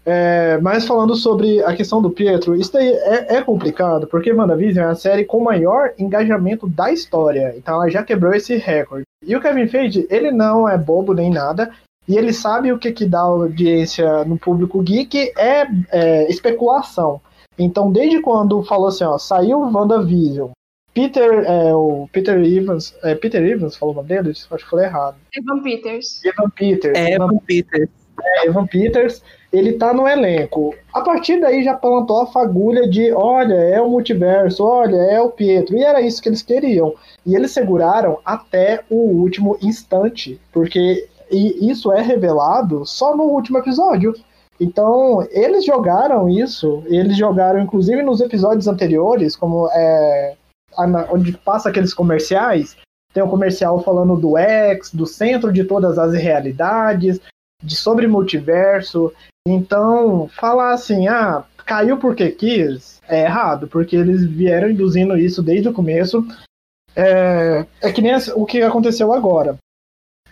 É, 0.05 0.57
mas 0.59 0.87
falando 0.87 1.15
sobre 1.15 1.63
a 1.63 1.75
questão 1.75 2.01
do 2.01 2.09
Pietro, 2.09 2.55
isso 2.55 2.73
daí 2.73 2.87
é, 2.87 3.35
é 3.35 3.41
complicado, 3.41 4.07
porque 4.07 4.33
WandaVision 4.33 4.87
é 4.87 4.89
a 4.89 4.95
série 4.95 5.25
com 5.25 5.39
maior 5.39 5.93
engajamento 5.97 6.67
da 6.67 6.91
história, 6.91 7.53
então 7.55 7.75
ela 7.75 7.89
já 7.89 8.01
quebrou 8.01 8.33
esse 8.33 8.55
recorde. 8.57 9.05
E 9.23 9.35
o 9.35 9.41
Kevin 9.41 9.67
Feige, 9.67 10.07
ele 10.09 10.31
não 10.31 10.67
é 10.67 10.75
bobo 10.77 11.13
nem 11.13 11.29
nada, 11.29 11.71
e 12.07 12.17
ele 12.17 12.33
sabe 12.33 12.71
o 12.71 12.79
que, 12.79 12.91
que 12.91 13.05
dá 13.05 13.19
audiência 13.19 14.25
no 14.25 14.39
público 14.39 14.81
geek 14.81 15.33
é, 15.37 15.67
é 15.91 16.29
especulação. 16.31 17.21
Então, 17.59 17.91
desde 17.91 18.19
quando 18.21 18.63
falou 18.63 18.87
assim, 18.87 19.03
ó, 19.03 19.19
saiu 19.19 19.59
WandaVision, 19.59 20.49
Peter, 20.93 21.45
é, 21.45 21.73
o 21.73 22.09
Peter 22.11 22.37
Evans, 22.43 22.93
é, 23.03 23.15
Peter 23.15 23.41
Evans 23.41 23.77
falou 23.77 23.93
o 23.93 23.97
nome 23.97 24.09
dele? 24.09 24.31
Acho 24.31 24.47
que 24.47 24.69
falei 24.69 24.85
errado. 24.85 25.15
Evan 25.33 25.61
Peters. 25.61 26.23
Evan 26.25 26.49
Peters. 26.49 26.97
É, 26.97 27.13
Evan, 27.13 27.37
Peter. 27.37 27.89
é, 28.21 28.47
Evan 28.47 28.67
Peters, 28.67 29.23
ele 29.51 29.73
tá 29.73 29.93
no 29.93 30.07
elenco. 30.07 30.73
A 30.93 31.01
partir 31.01 31.39
daí 31.39 31.63
já 31.63 31.73
plantou 31.73 32.21
a 32.21 32.27
fagulha 32.27 32.87
de, 32.87 33.11
olha, 33.11 33.53
é 33.53 33.81
o 33.81 33.89
multiverso, 33.89 34.63
olha, 34.63 34.95
é 34.95 35.19
o 35.19 35.29
Pietro. 35.29 35.75
E 35.75 35.83
era 35.83 36.01
isso 36.01 36.21
que 36.21 36.29
eles 36.29 36.41
queriam. 36.41 36.93
E 37.25 37.35
eles 37.35 37.51
seguraram 37.51 38.19
até 38.25 38.81
o 38.89 38.95
último 38.95 39.57
instante, 39.61 40.39
porque 40.51 41.07
isso 41.29 41.91
é 41.91 42.01
revelado 42.01 42.85
só 42.85 43.15
no 43.15 43.23
último 43.23 43.57
episódio. 43.57 44.13
Então, 44.59 45.27
eles 45.31 45.65
jogaram 45.65 46.29
isso, 46.29 46.83
eles 46.85 47.17
jogaram 47.17 47.59
inclusive 47.59 48.03
nos 48.03 48.21
episódios 48.21 48.67
anteriores, 48.67 49.35
como 49.35 49.67
é, 49.73 50.35
onde 51.09 51.31
passa 51.33 51.69
aqueles 51.69 51.93
comerciais, 51.93 52.77
tem 53.13 53.23
um 53.23 53.29
comercial 53.29 53.81
falando 53.81 54.15
do 54.15 54.37
X, 54.37 54.93
do 54.93 55.05
centro 55.05 55.51
de 55.51 55.63
todas 55.63 55.97
as 55.97 56.13
realidades, 56.13 57.19
de 57.61 57.75
sobre 57.75 58.07
multiverso. 58.07 59.11
Então, 59.47 60.27
falar 60.27 60.73
assim, 60.73 61.07
ah, 61.07 61.43
caiu 61.65 61.97
porque 61.97 62.29
quis, 62.31 63.01
é 63.07 63.23
errado, 63.23 63.67
porque 63.67 63.95
eles 63.95 64.23
vieram 64.25 64.69
induzindo 64.69 65.17
isso 65.17 65.41
desde 65.41 65.69
o 65.69 65.73
começo. 65.73 66.25
É, 66.95 67.65
é 67.81 67.91
que 67.91 68.01
nem 68.01 68.13
o 68.35 68.45
que 68.45 68.61
aconteceu 68.61 69.11
agora. 69.13 69.57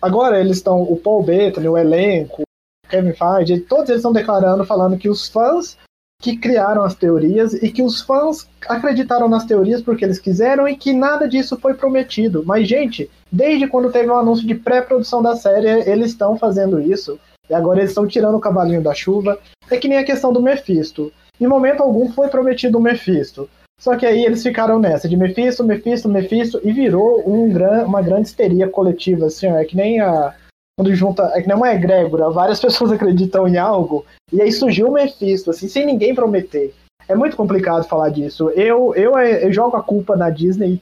Agora 0.01 0.39
eles 0.39 0.57
estão, 0.57 0.81
o 0.81 0.95
Paul 0.97 1.23
Bettany, 1.23 1.67
o 1.67 1.77
elenco, 1.77 2.43
Kevin 2.87 3.13
Feige, 3.13 3.59
todos 3.61 3.89
eles 3.89 3.99
estão 3.99 4.13
declarando, 4.13 4.65
falando 4.65 4.97
que 4.97 5.09
os 5.09 5.27
fãs 5.27 5.77
que 6.21 6.35
criaram 6.35 6.83
as 6.83 6.95
teorias 6.95 7.53
e 7.53 7.71
que 7.71 7.81
os 7.81 8.01
fãs 8.01 8.47
acreditaram 8.67 9.29
nas 9.29 9.45
teorias 9.45 9.81
porque 9.81 10.03
eles 10.03 10.19
quiseram 10.19 10.67
e 10.67 10.75
que 10.75 10.91
nada 10.91 11.27
disso 11.27 11.57
foi 11.57 11.73
prometido. 11.73 12.43
Mas, 12.45 12.67
gente, 12.67 13.09
desde 13.31 13.67
quando 13.67 13.91
teve 13.91 14.09
um 14.09 14.17
anúncio 14.17 14.45
de 14.45 14.55
pré-produção 14.55 15.21
da 15.21 15.37
série, 15.37 15.89
eles 15.89 16.11
estão 16.11 16.37
fazendo 16.37 16.81
isso. 16.81 17.17
E 17.49 17.53
agora 17.53 17.79
eles 17.79 17.91
estão 17.91 18.07
tirando 18.07 18.35
o 18.35 18.39
cavalinho 18.39 18.81
da 18.81 18.93
chuva. 18.93 19.39
É 19.69 19.77
que 19.77 19.87
nem 19.87 19.97
a 19.97 20.03
questão 20.03 20.31
do 20.31 20.41
Mephisto. 20.41 21.11
Em 21.39 21.47
momento 21.47 21.81
algum 21.81 22.11
foi 22.11 22.27
prometido 22.27 22.77
o 22.77 22.81
Mephisto. 22.81 23.49
Só 23.79 23.95
que 23.95 24.05
aí 24.05 24.25
eles 24.25 24.43
ficaram 24.43 24.77
nessa 24.77 25.07
de 25.07 25.15
Mephisto, 25.15 25.63
Mephisto, 25.63 26.09
Mephisto 26.09 26.59
e 26.63 26.71
virou 26.73 27.23
um 27.25 27.49
gran, 27.49 27.85
uma 27.85 28.01
grande 28.01 28.27
histeria 28.27 28.67
coletiva, 28.67 29.27
assim, 29.27 29.47
ó, 29.47 29.55
é 29.55 29.63
que 29.63 29.75
nem 29.75 30.01
a, 30.01 30.35
quando 30.77 30.93
junta, 30.93 31.31
é 31.33 31.41
que 31.41 31.47
nem 31.47 31.55
uma 31.55 31.73
egrégora, 31.73 32.29
várias 32.29 32.59
pessoas 32.61 32.91
acreditam 32.91 33.47
em 33.47 33.57
algo, 33.57 34.05
e 34.33 34.41
aí 34.41 34.51
surgiu 34.51 34.89
o 34.89 34.91
Mephisto, 34.91 35.49
assim, 35.49 35.69
sem 35.69 35.85
ninguém 35.85 36.13
prometer. 36.13 36.73
É 37.07 37.15
muito 37.15 37.37
complicado 37.37 37.87
falar 37.87 38.09
disso. 38.09 38.49
Eu, 38.51 38.93
eu, 38.95 39.17
eu 39.17 39.51
jogo 39.51 39.77
a 39.77 39.81
culpa 39.81 40.15
na 40.15 40.29
Disney, 40.29 40.81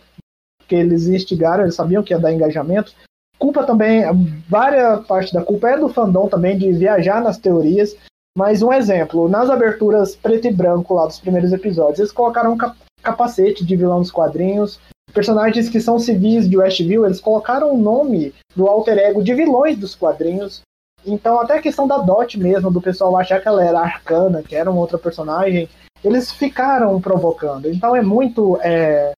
que 0.67 0.75
eles 0.75 1.07
instigaram, 1.07 1.63
eles 1.63 1.75
sabiam 1.75 2.03
que 2.03 2.13
ia 2.13 2.19
dar 2.19 2.33
engajamento. 2.33 2.93
Culpa 3.39 3.63
também, 3.63 4.03
várias 4.49 5.05
parte 5.05 5.33
da 5.33 5.43
culpa 5.43 5.69
é 5.69 5.77
do 5.77 5.89
fandom 5.89 6.27
também, 6.27 6.57
de 6.57 6.71
viajar 6.71 7.21
nas 7.21 7.37
teorias. 7.37 7.95
Mas 8.37 8.61
um 8.61 8.71
exemplo, 8.71 9.27
nas 9.27 9.49
aberturas 9.49 10.15
preto 10.15 10.47
e 10.47 10.53
branco 10.53 10.93
lá 10.93 11.05
dos 11.05 11.19
primeiros 11.19 11.51
episódios, 11.51 11.99
eles 11.99 12.11
colocaram 12.11 12.53
um 12.53 12.57
capacete 13.01 13.65
de 13.65 13.75
vilão 13.75 13.99
dos 13.99 14.11
quadrinhos, 14.11 14.79
personagens 15.13 15.69
que 15.69 15.81
são 15.81 15.97
civis 15.97 16.47
de 16.49 16.57
Westview, 16.57 17.05
eles 17.05 17.19
colocaram 17.19 17.73
o 17.73 17.77
nome 17.77 18.33
do 18.55 18.67
alter 18.67 18.97
ego 18.99 19.23
de 19.23 19.33
vilões 19.33 19.77
dos 19.77 19.95
quadrinhos. 19.95 20.61
Então, 21.05 21.39
até 21.39 21.57
a 21.57 21.61
questão 21.61 21.87
da 21.87 21.97
Dot 21.97 22.37
mesmo, 22.37 22.69
do 22.69 22.81
pessoal 22.81 23.17
achar 23.17 23.41
que 23.41 23.47
ela 23.47 23.63
era 23.63 23.79
arcana, 23.79 24.43
que 24.43 24.55
era 24.55 24.69
uma 24.69 24.81
outra 24.81 24.97
personagem, 24.97 25.69
eles 26.03 26.31
ficaram 26.31 26.99
provocando. 27.01 27.69
Então 27.69 27.95
é 27.95 28.01
muito. 28.01 28.59
É, 28.61 29.11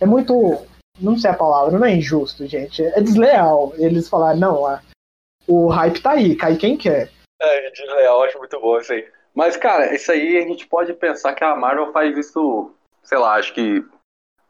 é 0.00 0.06
muito. 0.06 0.58
Não 1.00 1.16
sei 1.16 1.30
a 1.30 1.34
palavra, 1.34 1.78
não 1.78 1.86
é 1.86 1.94
injusto, 1.94 2.46
gente. 2.46 2.82
É 2.82 3.00
desleal. 3.00 3.72
Eles 3.76 4.08
falaram, 4.08 4.38
não, 4.38 4.80
o 5.46 5.68
hype 5.68 6.00
tá 6.00 6.12
aí, 6.12 6.34
cai 6.34 6.56
quem 6.56 6.76
quer. 6.76 7.10
É, 7.40 7.70
desleal, 7.70 8.22
acho 8.22 8.38
muito 8.38 8.60
bom 8.60 8.78
isso 8.78 8.92
aí. 8.92 9.06
Mas, 9.34 9.56
cara, 9.56 9.94
isso 9.94 10.10
aí 10.10 10.38
a 10.38 10.42
gente 10.42 10.66
pode 10.66 10.94
pensar 10.94 11.34
que 11.34 11.44
a 11.44 11.54
Marvel 11.54 11.92
faz 11.92 12.16
isso, 12.16 12.70
sei 13.02 13.18
lá, 13.18 13.34
acho 13.34 13.52
que 13.52 13.84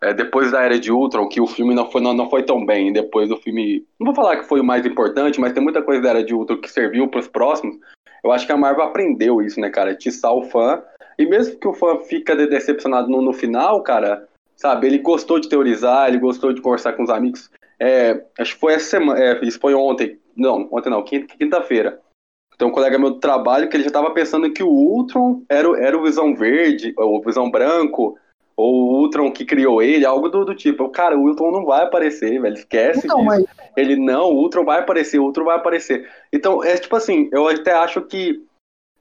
é, 0.01 0.15
depois 0.15 0.53
da 0.53 0.63
Era 0.63 0.79
de 0.79 0.93
Ultron, 0.93 1.29
que 1.29 1.41
o 1.41 1.47
filme 1.47 1.75
não 1.75 1.91
foi, 1.91 2.01
não, 2.01 2.13
não 2.15 2.31
foi 2.31 2.45
tão 2.45 2.65
bem, 2.65 2.93
depois 2.93 3.29
do 3.29 3.37
filme. 3.37 3.85
Não 3.99 4.07
vou 4.07 4.15
falar 4.15 4.37
que 4.37 4.49
foi 4.49 4.61
o 4.61 4.65
mais 4.65 4.87
importante, 4.87 5.41
mas 5.41 5.53
tem 5.53 5.63
muita 5.63 5.83
coisa 5.83 6.03
da 6.03 6.11
Era 6.11 6.25
de 6.25 6.35
Ultron 6.35 6.59
que 6.59 6.71
serviu 6.71 7.09
para 7.09 7.21
os 7.21 7.29
próximos. 7.29 7.77
Eu 8.23 8.31
acho 8.31 8.47
que 8.47 8.53
a 8.53 8.57
Marvel 8.57 8.85
aprendeu 8.85 9.43
isso, 9.43 9.61
né, 9.61 9.71
cara? 9.71 9.95
Tiçar 9.95 10.33
o 10.33 10.45
fã 10.45 10.83
e 11.19 11.27
mesmo 11.27 11.59
que 11.59 11.67
o 11.67 11.75
fã 11.75 11.99
fica 12.01 12.37
decepcionado 12.37 13.09
no, 13.09 13.23
no 13.23 13.33
final, 13.33 13.83
cara, 13.83 14.29
sabe, 14.57 14.87
ele 14.87 14.99
gostou 14.99 15.39
de 15.39 15.49
teorizar, 15.49 16.09
ele 16.09 16.19
gostou 16.19 16.53
de 16.53 16.61
conversar 16.61 16.95
com 16.95 17.03
os 17.03 17.11
amigos. 17.11 17.51
É, 17.79 18.25
acho 18.39 18.55
que 18.55 18.61
foi 18.61 18.73
essa 18.73 18.91
semana, 18.91 19.21
é, 19.21 19.45
isso 19.45 19.61
foi 19.61 19.75
ontem, 19.75 20.19
não, 20.37 20.69
ontem 20.73 20.91
não, 20.91 21.05
quinta-feira. 21.05 22.01
Tem 22.59 22.67
um 22.67 22.73
colega 22.73 22.99
meu 22.99 23.11
do 23.11 23.21
trabalho 23.21 23.69
que 23.69 23.77
ele 23.77 23.85
já 23.85 23.89
estava 23.89 24.11
pensando 24.11 24.51
que 24.51 24.63
o 24.63 24.71
Ultron 24.71 25.43
era, 25.49 25.69
era 25.79 25.99
o 25.99 26.03
Visão 26.03 26.35
Verde, 26.35 26.95
ou 26.97 27.19
o 27.19 27.23
Visão 27.23 27.51
Branco, 27.51 28.19
ou 28.57 28.75
o 28.75 29.01
Ultron 29.01 29.31
que 29.31 29.45
criou 29.45 29.83
ele, 29.83 30.07
algo 30.07 30.31
do, 30.31 30.43
do 30.43 30.55
tipo. 30.55 30.89
Cara, 30.89 31.19
o 31.19 31.23
Ultron 31.23 31.53
não 31.53 31.67
vai 31.67 31.85
aparecer, 31.85 32.41
velho, 32.41 32.55
esquece 32.55 33.01
então, 33.05 33.19
disso. 33.19 33.27
Mas... 33.27 33.45
Ele, 33.77 33.97
não, 33.97 34.31
o 34.31 34.39
Ultron 34.39 34.65
vai 34.65 34.81
aparecer, 34.81 35.19
o 35.19 35.25
Ultron 35.25 35.45
vai 35.45 35.57
aparecer. 35.57 36.09
Então, 36.33 36.65
é 36.65 36.79
tipo 36.79 36.97
assim, 36.97 37.29
eu 37.31 37.47
até 37.47 37.73
acho 37.73 38.01
que 38.01 38.43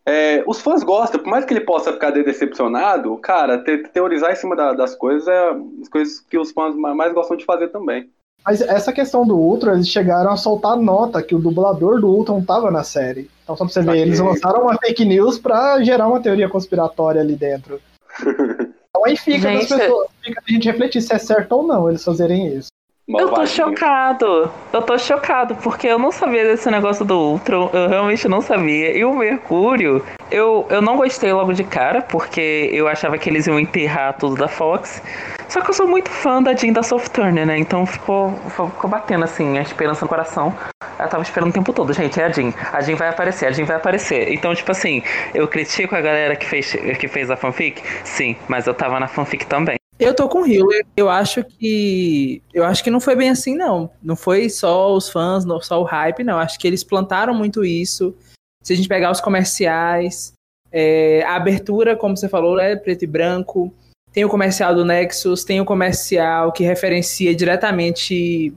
é, 0.05 0.43
os 0.45 0.61
fãs 0.61 0.83
gostam, 0.83 1.19
por 1.19 1.29
mais 1.29 1.45
que 1.45 1.53
ele 1.53 1.61
possa 1.61 1.91
ficar 1.91 2.11
decepcionado, 2.11 3.17
cara, 3.17 3.57
te, 3.57 3.77
teorizar 3.89 4.31
em 4.31 4.35
cima 4.35 4.55
da, 4.55 4.73
das 4.73 4.93
coisas 4.95 5.27
é 5.27 5.49
as 5.81 5.89
coisas 5.89 6.19
que 6.19 6.37
os 6.37 6.51
fãs 6.51 6.75
mais 6.75 7.11
gostam 7.13 7.35
de 7.35 7.43
fazer 7.43 7.69
também. 7.69 8.09
Mas 8.45 8.61
essa 8.61 8.93
questão 8.93 9.25
do 9.25 9.35
Ultron, 9.35 9.73
eles 9.73 9.89
chegaram 9.89 10.31
a 10.31 10.37
soltar 10.37 10.77
nota 10.77 11.23
que 11.23 11.33
o 11.33 11.39
dublador 11.39 11.99
do 11.99 12.07
Ultron 12.07 12.43
tava 12.43 12.69
na 12.69 12.83
série. 12.83 13.27
Então, 13.43 13.57
só 13.57 13.65
pra 13.65 13.73
você 13.73 13.81
ver, 13.81 13.97
eles 13.97 14.19
lançaram 14.19 14.61
uma 14.61 14.77
fake 14.77 15.03
news 15.03 15.39
pra 15.39 15.81
gerar 15.81 16.07
uma 16.07 16.21
teoria 16.21 16.47
conspiratória 16.47 17.21
ali 17.21 17.35
dentro. 17.35 17.81
então 18.21 19.03
aí 19.03 19.17
fica 19.17 19.51
gente... 19.51 19.67
pessoas, 19.67 20.07
fica 20.21 20.43
a 20.47 20.51
gente 20.51 20.69
refletir 20.69 21.01
se 21.01 21.11
é 21.11 21.17
certo 21.17 21.53
ou 21.53 21.63
não 21.65 21.89
eles 21.89 22.03
fazerem 22.03 22.55
isso. 22.55 22.67
Eu 23.07 23.29
tô 23.29 23.45
chocado. 23.45 24.51
Eu 24.73 24.81
tô 24.81 24.97
chocado, 24.97 25.55
porque 25.57 25.87
eu 25.87 25.99
não 25.99 26.11
sabia 26.11 26.43
desse 26.43 26.71
negócio 26.71 27.05
do 27.05 27.15
Ultron. 27.15 27.69
Eu 27.71 27.87
realmente 27.87 28.27
não 28.27 28.41
sabia. 28.41 28.97
E 28.97 29.05
o 29.05 29.13
Mercúrio, 29.13 30.03
eu, 30.31 30.65
eu 30.71 30.81
não 30.81 30.97
gostei 30.97 31.31
logo 31.31 31.53
de 31.53 31.63
cara, 31.63 32.01
porque 32.01 32.69
eu 32.73 32.87
achava 32.87 33.15
que 33.19 33.29
eles 33.29 33.45
iam 33.45 33.59
enterrar 33.59 34.17
tudo 34.17 34.35
da 34.35 34.47
Fox. 34.47 35.03
Só 35.47 35.61
que 35.61 35.69
eu 35.69 35.73
sou 35.75 35.87
muito 35.87 36.09
fã 36.09 36.41
da 36.41 36.55
Jean 36.55 36.73
da 36.73 36.81
Soft 36.81 37.11
Turner, 37.11 37.45
né? 37.45 37.59
Então 37.59 37.85
ficou, 37.85 38.33
ficou 38.49 38.89
batendo 38.89 39.23
assim, 39.23 39.55
a 39.59 39.61
esperança 39.61 40.03
no 40.03 40.09
coração. 40.09 40.51
Eu 40.97 41.07
tava 41.07 41.21
esperando 41.21 41.51
o 41.51 41.53
tempo 41.53 41.71
todo, 41.71 41.93
gente, 41.93 42.19
é 42.19 42.25
a 42.25 42.29
Jean. 42.29 42.51
A 42.73 42.81
Jean 42.81 42.95
vai 42.95 43.09
aparecer, 43.09 43.45
a 43.45 43.51
Jean 43.51 43.65
vai 43.65 43.75
aparecer. 43.75 44.33
Então, 44.33 44.55
tipo 44.55 44.71
assim, 44.71 45.03
eu 45.31 45.47
critico 45.47 45.95
a 45.95 46.01
galera 46.01 46.35
que 46.35 46.45
fez, 46.45 46.71
que 46.99 47.07
fez 47.07 47.29
a 47.29 47.37
fanfic? 47.37 47.83
Sim, 48.03 48.35
mas 48.47 48.65
eu 48.65 48.73
tava 48.73 48.99
na 48.99 49.07
fanfic 49.07 49.45
também. 49.45 49.77
Eu 49.97 50.13
tô 50.13 50.27
com 50.27 50.41
o 50.41 50.47
Hiller. 50.47 50.85
Eu 50.95 51.09
acho 51.09 51.43
que. 51.43 52.41
Eu 52.53 52.65
acho 52.65 52.83
que 52.83 52.89
não 52.89 52.99
foi 52.99 53.15
bem 53.15 53.29
assim, 53.29 53.55
não. 53.55 53.89
Não 54.01 54.15
foi 54.15 54.49
só 54.49 54.93
os 54.93 55.09
fãs, 55.09 55.45
não, 55.45 55.61
só 55.61 55.81
o 55.81 55.85
hype, 55.85 56.23
não. 56.23 56.37
Acho 56.37 56.59
que 56.59 56.67
eles 56.67 56.83
plantaram 56.83 57.33
muito 57.33 57.63
isso. 57.63 58.15
Se 58.61 58.73
a 58.73 58.75
gente 58.75 58.89
pegar 58.89 59.11
os 59.11 59.21
comerciais, 59.21 60.33
é, 60.71 61.23
a 61.23 61.35
abertura, 61.35 61.95
como 61.95 62.17
você 62.17 62.27
falou, 62.27 62.59
é 62.59 62.75
preto 62.75 63.03
e 63.03 63.07
branco. 63.07 63.73
Tem 64.11 64.25
o 64.25 64.29
comercial 64.29 64.75
do 64.75 64.85
Nexus, 64.85 65.43
tem 65.43 65.61
o 65.61 65.65
comercial 65.65 66.51
que 66.51 66.63
referencia 66.63 67.35
diretamente 67.35 68.53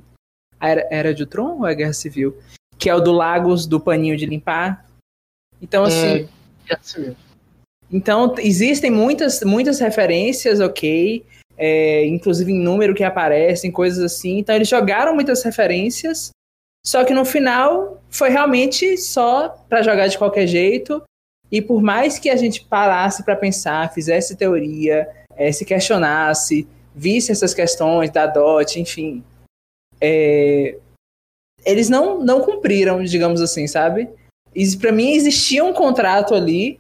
a 0.59 0.68
Era, 0.68 0.89
Era 0.91 1.14
de 1.14 1.22
Ultron 1.22 1.59
ou 1.59 1.66
a 1.66 1.74
Guerra 1.74 1.93
Civil? 1.93 2.36
Que 2.76 2.89
é 2.89 2.95
o 2.95 3.01
do 3.01 3.12
Lagos 3.12 3.66
do 3.66 3.78
paninho 3.78 4.16
de 4.16 4.26
limpar. 4.26 4.86
Então, 5.61 5.84
assim. 5.84 6.28
É, 6.68 6.74
é 6.74 7.28
então, 7.91 8.34
existem 8.39 8.91
muitas, 8.91 9.43
muitas 9.43 9.80
referências, 9.80 10.61
ok? 10.61 11.24
É, 11.57 12.07
inclusive 12.07 12.53
em 12.53 12.61
número 12.61 12.95
que 12.95 13.03
aparecem, 13.03 13.72
coisas 13.72 14.03
assim. 14.03 14.39
Então, 14.39 14.55
eles 14.55 14.68
jogaram 14.68 15.14
muitas 15.14 15.43
referências, 15.43 16.30
só 16.86 17.05
que 17.05 17.14
no 17.14 17.24
final 17.24 18.03
foi 18.11 18.28
realmente 18.30 18.97
só 18.97 19.49
para 19.68 19.82
jogar 19.82 20.07
de 20.07 20.18
qualquer 20.18 20.47
jeito. 20.47 21.03
E 21.51 21.62
por 21.62 21.82
mais 21.82 22.18
que 22.18 22.28
a 22.28 22.36
gente 22.36 22.64
parasse 22.64 23.24
para 23.24 23.34
pensar, 23.34 23.93
fizesse 23.93 24.36
teoria, 24.36 25.09
é, 25.34 25.51
se 25.51 25.64
questionasse, 25.64 26.68
visse 26.95 27.32
essas 27.32 27.55
questões 27.55 28.11
da 28.11 28.26
DOT, 28.26 28.78
enfim, 28.78 29.24
é, 29.99 30.76
eles 31.64 31.89
não, 31.89 32.22
não 32.22 32.43
cumpriram, 32.43 33.03
digamos 33.03 33.41
assim, 33.41 33.66
sabe? 33.66 34.09
Para 34.78 34.93
mim 34.93 35.12
existia 35.12 35.64
um 35.64 35.72
contrato 35.72 36.34
ali 36.34 36.78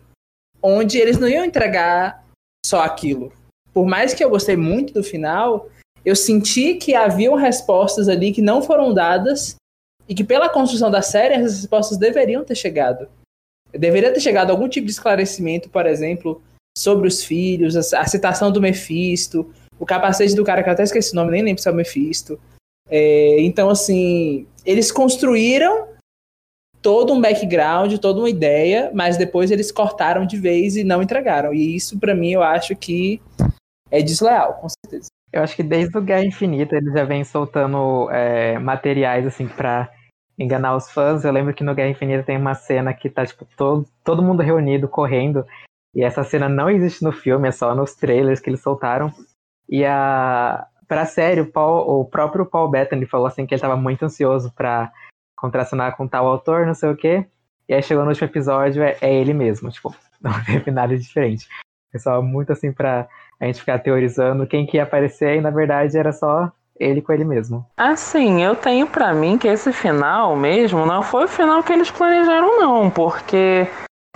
onde 0.68 0.98
eles 0.98 1.18
não 1.18 1.28
iam 1.28 1.44
entregar 1.44 2.24
só 2.64 2.82
aquilo. 2.82 3.32
Por 3.72 3.86
mais 3.86 4.14
que 4.14 4.22
eu 4.22 4.30
gostei 4.30 4.56
muito 4.56 4.92
do 4.92 5.04
final, 5.04 5.68
eu 6.04 6.16
senti 6.16 6.74
que 6.74 6.94
haviam 6.94 7.34
respostas 7.34 8.08
ali 8.08 8.32
que 8.32 8.42
não 8.42 8.62
foram 8.62 8.92
dadas 8.92 9.56
e 10.08 10.14
que 10.14 10.24
pela 10.24 10.48
construção 10.48 10.90
da 10.90 11.02
série 11.02 11.34
essas 11.34 11.60
respostas 11.60 11.98
deveriam 11.98 12.44
ter 12.44 12.54
chegado. 12.54 13.08
Deveria 13.72 14.12
ter 14.12 14.20
chegado 14.20 14.50
algum 14.50 14.68
tipo 14.68 14.86
de 14.86 14.92
esclarecimento, 14.92 15.68
por 15.68 15.86
exemplo, 15.86 16.42
sobre 16.76 17.06
os 17.06 17.22
filhos, 17.22 17.76
a, 17.76 18.06
citação 18.06 18.50
do 18.50 18.60
Mephisto, 18.60 19.52
o 19.78 19.84
capacete 19.84 20.34
do 20.34 20.44
cara 20.44 20.62
que 20.62 20.68
eu 20.68 20.72
até 20.72 20.82
esqueci 20.82 21.12
o 21.12 21.16
nome, 21.16 21.32
nem 21.32 21.42
lembro 21.42 21.60
se 21.62 21.68
é 21.68 21.72
o 21.72 21.74
Mephisto. 21.74 22.40
É, 22.88 23.40
então, 23.40 23.68
assim, 23.68 24.46
eles 24.64 24.90
construíram 24.90 25.88
todo 26.82 27.12
um 27.12 27.20
background, 27.20 27.96
toda 27.98 28.20
uma 28.20 28.30
ideia, 28.30 28.90
mas 28.94 29.16
depois 29.16 29.50
eles 29.50 29.72
cortaram 29.72 30.26
de 30.26 30.36
vez 30.36 30.76
e 30.76 30.84
não 30.84 31.02
entregaram. 31.02 31.52
E 31.52 31.76
isso, 31.76 31.98
para 31.98 32.14
mim, 32.14 32.30
eu 32.30 32.42
acho 32.42 32.74
que 32.76 33.20
é 33.90 34.02
desleal, 34.02 34.54
com 34.54 34.68
certeza. 34.68 35.08
Eu 35.32 35.42
acho 35.42 35.54
que 35.54 35.62
desde 35.62 35.96
o 35.96 36.02
Guerra 36.02 36.24
Infinita 36.24 36.76
eles 36.76 36.92
já 36.92 37.04
vêm 37.04 37.24
soltando 37.24 38.10
é, 38.10 38.58
materiais, 38.58 39.26
assim, 39.26 39.46
pra 39.46 39.90
enganar 40.38 40.76
os 40.76 40.90
fãs. 40.90 41.24
Eu 41.24 41.32
lembro 41.32 41.52
que 41.52 41.64
no 41.64 41.74
Guerra 41.74 41.90
Infinita 41.90 42.22
tem 42.22 42.36
uma 42.36 42.54
cena 42.54 42.94
que 42.94 43.10
tá, 43.10 43.26
tipo, 43.26 43.46
todo, 43.56 43.86
todo 44.04 44.22
mundo 44.22 44.42
reunido, 44.42 44.88
correndo. 44.88 45.44
E 45.94 46.02
essa 46.02 46.22
cena 46.22 46.48
não 46.48 46.70
existe 46.70 47.02
no 47.02 47.12
filme, 47.12 47.48
é 47.48 47.52
só 47.52 47.74
nos 47.74 47.94
trailers 47.94 48.40
que 48.40 48.48
eles 48.48 48.62
soltaram. 48.62 49.12
E 49.68 49.84
a... 49.84 50.66
Pra 50.86 51.04
série, 51.04 51.42
o, 51.42 51.52
Paul, 51.52 52.00
o 52.00 52.04
próprio 52.06 52.46
Paul 52.46 52.70
Bettany 52.70 53.04
falou 53.04 53.26
assim 53.26 53.44
que 53.44 53.54
ele 53.54 53.60
tava 53.60 53.76
muito 53.76 54.06
ansioso 54.06 54.50
pra 54.56 54.90
contracionar 55.40 55.96
com 55.96 56.06
tal 56.06 56.26
autor, 56.26 56.66
não 56.66 56.74
sei 56.74 56.90
o 56.90 56.96
quê. 56.96 57.26
E 57.68 57.74
aí 57.74 57.82
chegou 57.82 58.04
no 58.04 58.10
último 58.10 58.26
episódio, 58.26 58.82
é, 58.82 58.96
é 59.00 59.14
ele 59.14 59.34
mesmo, 59.34 59.70
tipo, 59.70 59.94
não 60.20 60.32
teve 60.44 60.70
nada 60.70 60.96
diferente. 60.96 61.46
Pessoal, 61.92 62.22
muito 62.22 62.52
assim 62.52 62.72
pra 62.72 63.08
a 63.40 63.46
gente 63.46 63.60
ficar 63.60 63.78
teorizando 63.78 64.46
quem 64.46 64.66
que 64.66 64.76
ia 64.76 64.82
aparecer 64.82 65.36
e 65.36 65.40
na 65.40 65.50
verdade 65.50 65.96
era 65.96 66.12
só 66.12 66.50
ele 66.78 67.02
com 67.02 67.12
ele 67.12 67.24
mesmo. 67.24 67.66
Assim, 67.76 68.42
eu 68.42 68.54
tenho 68.54 68.86
para 68.86 69.12
mim 69.12 69.38
que 69.38 69.48
esse 69.48 69.72
final 69.72 70.36
mesmo 70.36 70.86
não 70.86 71.02
foi 71.02 71.24
o 71.24 71.28
final 71.28 71.62
que 71.62 71.72
eles 71.72 71.90
planejaram 71.90 72.60
não, 72.60 72.90
porque 72.90 73.66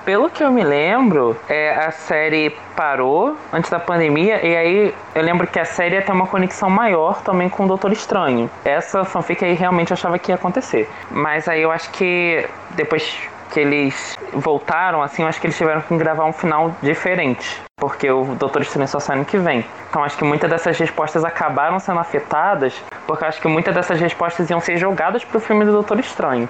pelo 0.04 0.30
que 0.30 0.42
eu 0.42 0.50
me 0.50 0.62
lembro, 0.62 1.36
é, 1.48 1.74
a 1.74 1.90
série 1.90 2.50
parou 2.74 3.36
antes 3.52 3.70
da 3.70 3.78
pandemia 3.78 4.44
e 4.44 4.56
aí 4.56 4.94
eu 5.14 5.22
lembro 5.22 5.46
que 5.46 5.58
a 5.58 5.64
série 5.64 5.96
ia 5.96 6.02
ter 6.02 6.12
uma 6.12 6.26
conexão 6.26 6.68
maior 6.68 7.22
também 7.22 7.48
com 7.48 7.64
o 7.64 7.68
Doutor 7.68 7.92
Estranho. 7.92 8.50
Essa 8.64 9.04
fanfic 9.04 9.44
aí 9.44 9.54
realmente 9.54 9.90
eu 9.90 9.94
achava 9.94 10.18
que 10.18 10.30
ia 10.30 10.34
acontecer. 10.34 10.88
Mas 11.10 11.48
aí 11.48 11.62
eu 11.62 11.70
acho 11.70 11.90
que 11.90 12.46
depois 12.70 13.28
que 13.52 13.60
eles 13.60 14.18
voltaram, 14.32 15.02
assim, 15.02 15.22
eu 15.22 15.28
acho 15.28 15.40
que 15.40 15.46
eles 15.46 15.56
tiveram 15.56 15.82
que 15.82 15.96
gravar 15.96 16.24
um 16.24 16.32
final 16.32 16.74
diferente. 16.82 17.60
Porque 17.76 18.10
o 18.10 18.24
Doutor 18.36 18.62
Estranho 18.62 18.88
só 18.88 18.98
sai 18.98 19.16
ano 19.16 19.24
que 19.24 19.36
vem. 19.36 19.64
Então 19.90 20.02
acho 20.02 20.16
que 20.16 20.24
muitas 20.24 20.48
dessas 20.48 20.78
respostas 20.78 21.24
acabaram 21.24 21.78
sendo 21.78 21.98
afetadas, 21.98 22.74
porque 23.06 23.24
acho 23.24 23.40
que 23.40 23.48
muitas 23.48 23.74
dessas 23.74 24.00
respostas 24.00 24.48
iam 24.48 24.60
ser 24.60 24.78
jogadas 24.78 25.24
pro 25.24 25.40
filme 25.40 25.64
do 25.64 25.72
Doutor 25.72 25.98
Estranho. 26.00 26.48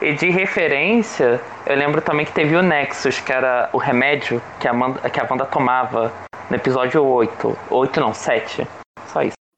E 0.00 0.12
de 0.12 0.30
referência, 0.30 1.40
eu 1.66 1.76
lembro 1.76 2.00
também 2.00 2.24
que 2.24 2.32
teve 2.32 2.54
o 2.54 2.62
Nexus, 2.62 3.18
que 3.18 3.32
era 3.32 3.68
o 3.72 3.78
remédio 3.78 4.40
que 4.60 4.68
a, 4.68 4.70
Amanda, 4.70 5.10
que 5.10 5.18
a 5.18 5.26
Wanda 5.28 5.46
tomava 5.46 6.12
no 6.48 6.56
episódio 6.56 7.02
8. 7.02 7.58
8 7.70 8.00
não, 8.00 8.14
7. 8.14 8.66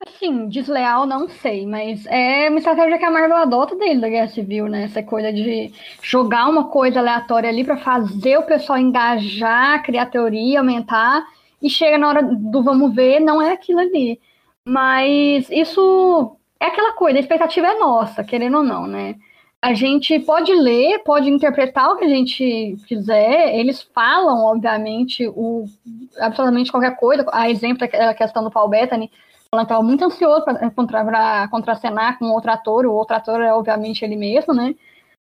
Assim, 0.05 0.49
desleal 0.49 1.07
não 1.07 1.29
sei, 1.29 1.67
mas 1.67 2.05
é 2.07 2.49
uma 2.51 2.59
estratégia 2.59 2.99
que 2.99 3.05
a 3.05 3.11
Marvel 3.11 3.37
adota 3.37 3.75
dele 3.77 4.01
da 4.01 4.09
Guerra 4.09 4.29
Civil, 4.29 4.69
né? 4.69 4.85
Essa 4.85 5.03
coisa 5.03 5.33
de 5.33 5.73
jogar 6.03 6.49
uma 6.49 6.69
coisa 6.69 7.01
aleatória 7.01 7.49
ali 7.49 7.65
para 7.65 7.79
fazer 7.79 8.37
o 8.37 8.43
pessoal 8.43 8.79
engajar, 8.79 9.83
criar 9.83 10.07
teoria, 10.07 10.59
aumentar, 10.61 11.25
e 11.63 11.71
chega 11.71 11.97
na 11.97 12.09
hora 12.09 12.23
do 12.23 12.63
vamos 12.63 12.95
ver, 12.95 13.21
não 13.21 13.41
é 13.41 13.53
aquilo 13.53 13.81
ali. 13.81 14.21
Mas 14.67 15.49
isso 15.51 16.37
é 16.61 16.67
aquela 16.67 16.93
coisa, 16.93 17.19
a 17.19 17.21
expectativa 17.21 17.67
é 17.69 17.79
nossa, 17.79 18.23
querendo 18.23 18.59
ou 18.59 18.63
não, 18.63 18.87
né? 18.87 19.17
A 19.63 19.75
gente 19.75 20.19
pode 20.21 20.53
ler, 20.55 21.01
pode 21.05 21.29
interpretar 21.31 21.91
o 21.91 21.97
que 21.97 22.05
a 22.05 22.09
gente 22.09 22.77
quiser, 22.87 23.57
eles 23.59 23.83
falam, 23.95 24.45
obviamente, 24.45 25.27
o, 25.29 25.65
absolutamente 26.19 26.71
qualquer 26.71 26.97
coisa, 26.97 27.27
a 27.33 27.51
exemplo 27.51 27.89
da 27.89 28.15
questão 28.15 28.45
do 28.45 28.51
Paul 28.51 28.69
Bettany, 28.69 29.11
ela 29.53 29.63
estava 29.63 29.83
muito 29.83 30.05
ansioso 30.05 30.45
para 30.45 30.71
contra, 30.71 31.49
contracenar 31.49 32.19
com 32.19 32.27
outro 32.27 32.51
ator, 32.51 32.87
o 32.87 32.93
outro 32.93 33.17
ator 33.17 33.41
é 33.41 33.53
obviamente 33.53 34.05
ele 34.05 34.17
mesmo, 34.17 34.55
né? 34.55 34.75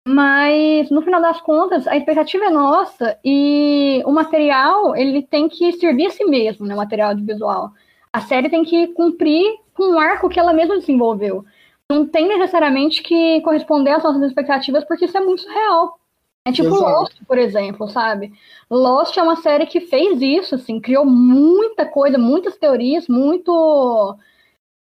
Mas 0.07 0.89
no 0.89 1.01
final 1.01 1.21
das 1.21 1.41
contas, 1.41 1.85
a 1.85 1.97
expectativa 1.97 2.45
é 2.45 2.49
nossa 2.49 3.19
e 3.23 4.01
o 4.05 4.11
material 4.11 4.95
ele 4.95 5.21
tem 5.21 5.49
que 5.49 5.73
servir 5.73 6.07
a 6.07 6.11
si 6.11 6.23
mesmo, 6.25 6.65
né? 6.65 6.73
O 6.73 6.77
material 6.77 7.09
audiovisual. 7.09 7.71
A 8.13 8.21
série 8.21 8.49
tem 8.49 8.63
que 8.63 8.87
cumprir 8.87 9.43
com 9.73 9.93
o 9.93 9.99
arco 9.99 10.29
que 10.29 10.39
ela 10.39 10.53
mesma 10.53 10.77
desenvolveu. 10.77 11.43
Não 11.89 12.05
tem 12.07 12.27
necessariamente 12.27 13.03
que 13.03 13.41
corresponder 13.41 13.91
às 13.91 14.03
nossas 14.03 14.23
expectativas, 14.23 14.85
porque 14.85 15.05
isso 15.05 15.17
é 15.17 15.21
muito 15.21 15.47
real. 15.47 15.99
É 16.47 16.51
tipo 16.51 16.69
Exato. 16.69 16.81
Lost, 16.81 17.13
por 17.27 17.37
exemplo, 17.37 17.89
sabe? 17.89 18.31
Lost 18.71 19.17
é 19.17 19.21
uma 19.21 19.35
série 19.35 19.65
que 19.65 19.81
fez 19.81 20.21
isso, 20.21 20.55
assim, 20.55 20.79
criou 20.79 21.05
muita 21.05 21.85
coisa, 21.85 22.17
muitas 22.17 22.55
teorias, 22.55 23.05
muito. 23.09 24.17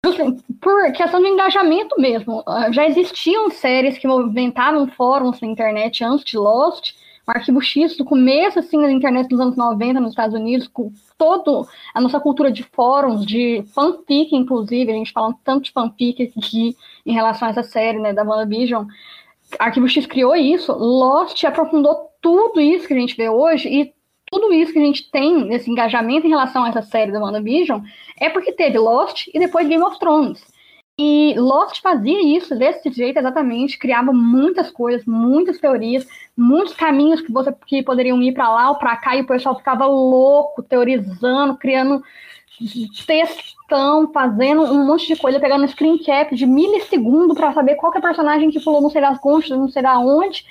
assim, 0.04 0.36
por 0.60 0.92
questão 0.92 1.22
de 1.22 1.28
engajamento 1.28 1.98
mesmo. 1.98 2.42
Ah, 2.46 2.70
Já 2.70 2.86
existiam 2.86 3.50
séries 3.50 3.96
que 3.96 4.06
movimentavam 4.06 4.86
fóruns 4.88 5.40
na 5.40 5.48
internet 5.48 6.04
antes 6.04 6.24
de 6.26 6.36
Lost. 6.36 6.92
O 7.26 7.30
Arquivo 7.30 7.62
X, 7.62 7.96
do 7.96 8.04
começo, 8.04 8.58
assim, 8.58 8.82
da 8.82 8.92
internet 8.92 9.30
nos 9.30 9.40
anos 9.40 9.56
90, 9.56 9.98
nos 9.98 10.10
Estados 10.10 10.34
Unidos, 10.38 10.68
com 10.68 10.92
toda 11.16 11.66
a 11.94 12.00
nossa 12.02 12.20
cultura 12.20 12.52
de 12.52 12.62
fóruns, 12.62 13.24
de 13.24 13.64
fanfic, 13.74 14.36
inclusive, 14.36 14.92
a 14.92 14.94
gente 14.94 15.12
falando 15.12 15.36
tanto 15.42 15.64
de 15.64 15.72
fanfic 15.72 16.30
aqui 16.36 16.76
em 17.06 17.14
relação 17.14 17.48
a 17.48 17.52
essa 17.52 17.62
série, 17.62 17.98
né, 17.98 18.12
da 18.12 18.22
WandaVision. 18.22 18.84
Arquivo 19.58 19.88
X 19.88 20.06
criou 20.06 20.34
isso, 20.34 20.72
Lost 20.72 21.42
aprofundou 21.44 22.10
tudo 22.20 22.60
isso 22.60 22.86
que 22.86 22.94
a 22.94 22.98
gente 22.98 23.16
vê 23.16 23.28
hoje 23.28 23.68
e 23.68 23.94
tudo 24.26 24.52
isso 24.52 24.72
que 24.72 24.78
a 24.78 24.84
gente 24.84 25.10
tem 25.10 25.44
nesse 25.44 25.70
engajamento 25.70 26.26
em 26.26 26.30
relação 26.30 26.64
a 26.64 26.68
essa 26.68 26.82
série 26.82 27.12
da 27.12 27.20
WandaVision 27.20 27.82
é 28.18 28.28
porque 28.28 28.52
teve 28.52 28.78
Lost 28.78 29.28
e 29.32 29.38
depois 29.38 29.68
Game 29.68 29.82
of 29.82 29.98
Thrones. 29.98 30.42
E 30.96 31.34
Lost 31.36 31.80
fazia 31.82 32.22
isso 32.36 32.56
desse 32.56 32.90
jeito 32.90 33.18
exatamente, 33.18 33.78
criava 33.78 34.12
muitas 34.12 34.70
coisas, 34.70 35.04
muitas 35.04 35.58
teorias, 35.58 36.06
muitos 36.36 36.72
caminhos 36.74 37.20
que 37.20 37.32
você 37.32 37.52
que 37.66 37.82
poderiam 37.82 38.22
ir 38.22 38.32
para 38.32 38.48
lá 38.48 38.70
ou 38.70 38.76
para 38.76 38.96
cá 38.96 39.16
e 39.16 39.22
o 39.22 39.26
pessoal 39.26 39.56
ficava 39.56 39.86
louco, 39.86 40.62
teorizando, 40.62 41.56
criando 41.56 42.02
textão, 43.64 44.10
fazendo 44.12 44.62
um 44.62 44.86
monte 44.86 45.06
de 45.06 45.16
coisa, 45.16 45.40
pegando 45.40 45.66
screen 45.68 45.98
cap 45.98 46.34
de 46.34 46.46
milissegundo 46.46 47.34
para 47.34 47.52
saber 47.52 47.74
qual 47.76 47.92
é 47.94 47.98
o 47.98 48.02
personagem 48.02 48.50
que 48.50 48.60
pulou 48.60 48.82
não 48.82 48.90
sei 48.90 49.00
das 49.00 49.18
conchas, 49.18 49.58
não 49.58 49.68
sei 49.68 49.82
da 49.82 49.98
onde. 49.98 50.44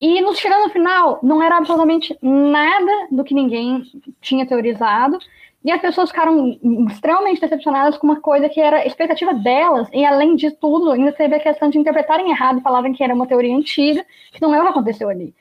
E 0.00 0.20
no 0.20 0.34
chegando 0.34 0.64
no 0.64 0.70
final, 0.70 1.18
não 1.22 1.42
era 1.42 1.56
absolutamente 1.56 2.16
nada 2.20 3.08
do 3.10 3.24
que 3.24 3.34
ninguém 3.34 3.82
tinha 4.20 4.46
teorizado. 4.46 5.18
E 5.64 5.70
as 5.70 5.80
pessoas 5.80 6.10
ficaram 6.10 6.58
extremamente 6.90 7.40
decepcionadas 7.40 7.96
com 7.96 8.06
uma 8.06 8.20
coisa 8.20 8.48
que 8.48 8.60
era 8.60 8.84
expectativa 8.84 9.32
delas, 9.32 9.88
e 9.92 10.04
além 10.04 10.34
de 10.34 10.50
tudo, 10.50 10.90
ainda 10.90 11.12
teve 11.12 11.36
a 11.36 11.40
questão 11.40 11.70
de 11.70 11.78
interpretarem 11.78 12.30
errado 12.30 12.58
e 12.58 12.62
falavam 12.62 12.92
que 12.92 13.02
era 13.02 13.14
uma 13.14 13.28
teoria 13.28 13.56
antiga, 13.56 14.04
que 14.32 14.42
não 14.42 14.52
é 14.52 14.58
o 14.58 14.64
que 14.64 14.70
aconteceu 14.70 15.08
ali. 15.08 15.32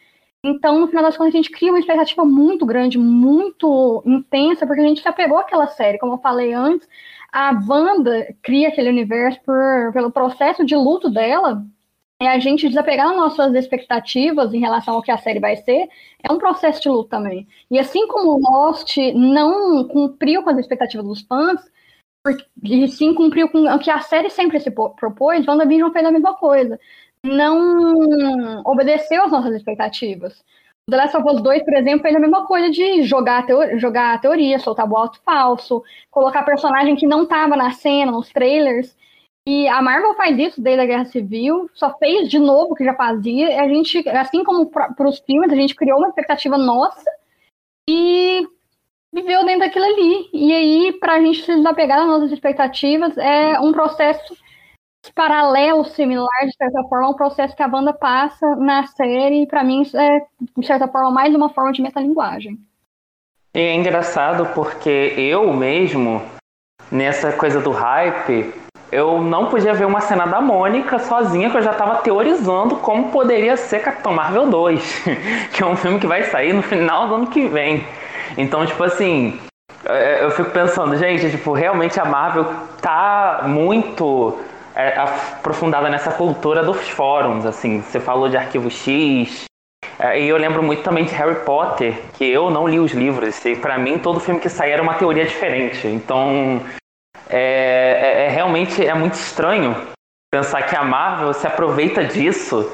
Então, 0.44 0.80
no 0.80 0.88
final 0.88 1.04
das 1.04 1.16
contas, 1.16 1.34
a 1.34 1.38
gente 1.38 1.52
cria 1.52 1.72
uma 1.72 1.80
expectativa 1.80 2.26
muito 2.26 2.66
grande, 2.66 2.98
muito 2.98 4.02
intensa, 4.06 4.66
porque 4.66 4.82
a 4.82 4.88
gente 4.88 5.02
se 5.02 5.08
apegou 5.08 5.38
àquela 5.38 5.68
série. 5.68 6.00
Como 6.00 6.14
eu 6.14 6.18
falei 6.18 6.52
antes, 6.54 6.88
a 7.32 7.52
Wanda 7.68 8.36
cria 8.42 8.70
aquele 8.70 8.90
universo 8.90 9.40
por, 9.46 9.94
pelo 9.94 10.12
processo 10.12 10.66
de 10.66 10.76
luto 10.76 11.10
dela, 11.12 11.64
e 12.22 12.28
a 12.28 12.40
gente 12.40 12.68
desapegar 12.70 13.16
nossas 13.16 13.54
expectativas 13.56 14.54
em 14.54 14.60
relação 14.60 14.96
ao 14.96 15.02
que 15.02 15.12
a 15.12 15.18
série 15.18 15.40
vai 15.40 15.56
ser, 15.58 15.90
é 16.24 16.32
um 16.32 16.38
processo 16.38 16.82
de 16.82 16.90
luto 16.90 17.10
também. 17.10 17.48
E 17.70 17.80
assim 17.80 18.08
como 18.08 18.40
Lost 18.40 18.98
não 19.16 19.88
cumpriu 19.88 20.44
com 20.44 20.50
as 20.52 20.58
expectativas 20.60 21.06
dos 21.06 21.22
fãs, 21.22 21.60
porque- 22.24 22.46
e 22.64 22.88
sim 22.88 23.14
cumpriu 23.14 23.50
com 23.50 23.66
o 23.66 23.80
que 23.80 23.90
a 23.92 24.02
série 24.02 24.30
sempre 24.30 24.60
se 24.60 24.72
propôs, 24.72 25.48
WandaVision 25.48 25.92
fez 25.92 26.06
a 26.06 26.12
mesma 26.12 26.36
coisa. 26.36 26.80
Não 27.24 28.62
obedeceu 28.66 29.24
às 29.24 29.32
nossas 29.32 29.56
expectativas. 29.56 30.44
The 30.90 30.98
Last 30.98 31.16
of 31.16 31.30
Us 31.30 31.42
2, 31.42 31.64
por 31.64 31.74
exemplo, 31.76 32.02
fez 32.02 32.16
a 32.16 32.20
mesma 32.20 32.46
coisa 32.48 32.70
de 32.70 33.04
jogar 33.04 33.46
a, 33.46 33.78
jogar 33.78 34.16
a 34.16 34.18
teoria, 34.18 34.60
soltar 34.60 34.88
boato 34.88 35.22
falso, 35.24 35.84
colocar 36.10 36.44
personagem 36.44 36.96
que 36.96 37.06
não 37.06 37.24
estava 37.24 37.56
na 37.56 37.72
cena, 37.72 38.12
nos 38.12 38.30
trailers. 38.30 38.96
E 39.48 39.68
a 39.68 39.82
Marvel 39.82 40.16
faz 40.16 40.38
isso 40.38 40.62
desde 40.62 40.82
a 40.82 40.86
Guerra 40.86 41.06
Civil, 41.06 41.70
só 41.74 41.98
fez 41.98 42.30
de 42.30 42.38
novo 42.40 42.74
o 42.74 42.76
que 42.76 42.84
já 42.84 42.94
fazia. 42.96 43.62
A 43.62 43.68
gente, 43.68 44.08
assim 44.10 44.44
como 44.44 44.68
para 44.68 45.08
os 45.08 45.20
filmes, 45.20 45.52
a 45.52 45.56
gente 45.56 45.76
criou 45.76 46.00
uma 46.00 46.10
expectativa 46.10 46.58
nossa 46.58 47.10
e 47.88 48.46
viveu 49.14 49.46
dentro 49.46 49.62
daquilo 49.62 49.86
ali. 49.86 50.30
E 50.34 50.54
aí, 50.54 50.94
para 50.94 51.14
a 51.14 51.22
gente 51.22 51.44
se 51.44 51.56
desapegar 51.56 52.00
das 52.00 52.08
nossas 52.08 52.32
expectativas, 52.32 53.18
é 53.18 53.60
um 53.60 53.72
processo 53.72 54.36
paralelo, 55.16 55.84
similar, 55.86 56.46
de 56.46 56.56
certa 56.56 56.84
forma, 56.84 57.08
ao 57.08 57.16
processo 57.16 57.56
que 57.56 57.64
a 57.64 57.68
banda 57.68 57.94
passa 57.94 58.56
na 58.56 58.86
série. 58.86 59.44
E 59.44 59.48
para 59.48 59.64
mim, 59.64 59.84
é, 59.96 60.22
de 60.58 60.68
certa 60.68 60.88
forma, 60.88 61.10
mais 61.10 61.34
uma 61.34 61.50
forma 61.50 61.72
de 61.72 61.82
metalinguagem. 61.82 62.60
E 63.54 63.60
é 63.60 63.74
engraçado 63.74 64.46
porque 64.54 65.14
eu 65.18 65.52
mesmo, 65.54 66.22
nessa 66.92 67.34
coisa 67.34 67.60
do 67.60 67.72
hype, 67.72 68.54
eu 68.92 69.22
não 69.22 69.48
podia 69.48 69.74
ver 69.74 69.86
uma 69.86 70.02
cena 70.02 70.26
da 70.26 70.40
Mônica 70.40 71.00
sozinha, 71.00 71.50
que 71.50 71.58
eu 71.58 71.62
já 71.62 71.74
tava 71.74 71.96
teorizando 71.96 72.76
como 72.78 73.12
poderia 73.12 73.58
ser 73.58 73.80
Capitão 73.80 74.14
Marvel 74.14 74.50
2, 74.50 75.04
que 75.54 75.64
é 75.64 75.66
um 75.66 75.76
filme 75.76 76.00
que 76.00 76.08
vai 76.08 76.24
sair 76.24 76.54
no 76.54 76.62
final 76.62 77.08
do 77.08 77.16
ano 77.16 77.28
que 77.28 77.48
vem. 77.48 77.86
Então, 78.38 78.66
tipo 78.66 78.84
assim, 78.84 79.40
é, 79.86 80.24
eu 80.24 80.32
fico 80.32 80.52
pensando, 80.52 80.96
gente, 80.98 81.32
tipo, 81.32 81.54
realmente 81.54 82.00
a 82.00 82.06
Marvel 82.06 82.46
tá 82.82 83.44
muito 83.48 84.38
é, 84.76 84.98
aprofundada 84.98 85.90
nessa 85.90 86.12
cultura 86.12 86.64
dos 86.64 86.90
fóruns, 86.90 87.46
assim. 87.46 87.82
Você 87.82 88.00
falou 88.00 88.30
de 88.30 88.38
Arquivo 88.38 88.70
X, 88.70 89.46
é, 90.00 90.20
e 90.22 90.28
eu 90.28 90.38
lembro 90.38 90.64
muito 90.64 90.84
também 90.84 91.06
de 91.06 91.14
Harry 91.14 91.44
Potter, 91.46 92.00
que 92.18 92.26
eu 92.26 92.50
não 92.50 92.68
li 92.68 92.80
os 92.80 92.92
livros, 92.92 93.44
e 93.46 93.56
pra 93.56 93.78
mim 93.78 94.00
todo 94.00 94.20
filme 94.20 94.40
que 94.40 94.50
saía 94.50 94.74
era 94.74 94.84
uma 94.84 94.96
teoria 94.96 95.26
diferente. 95.26 95.88
Então, 95.88 96.62
é, 97.30 98.24
é- 98.24 98.26
é 98.26 98.30
realmente 98.30 98.86
é 98.86 98.94
muito 98.94 99.14
estranho 99.14 99.76
pensar 100.32 100.62
que 100.64 100.76
a 100.76 100.84
Marvel 100.84 101.34
se 101.34 101.46
aproveita 101.46 102.04
disso 102.04 102.72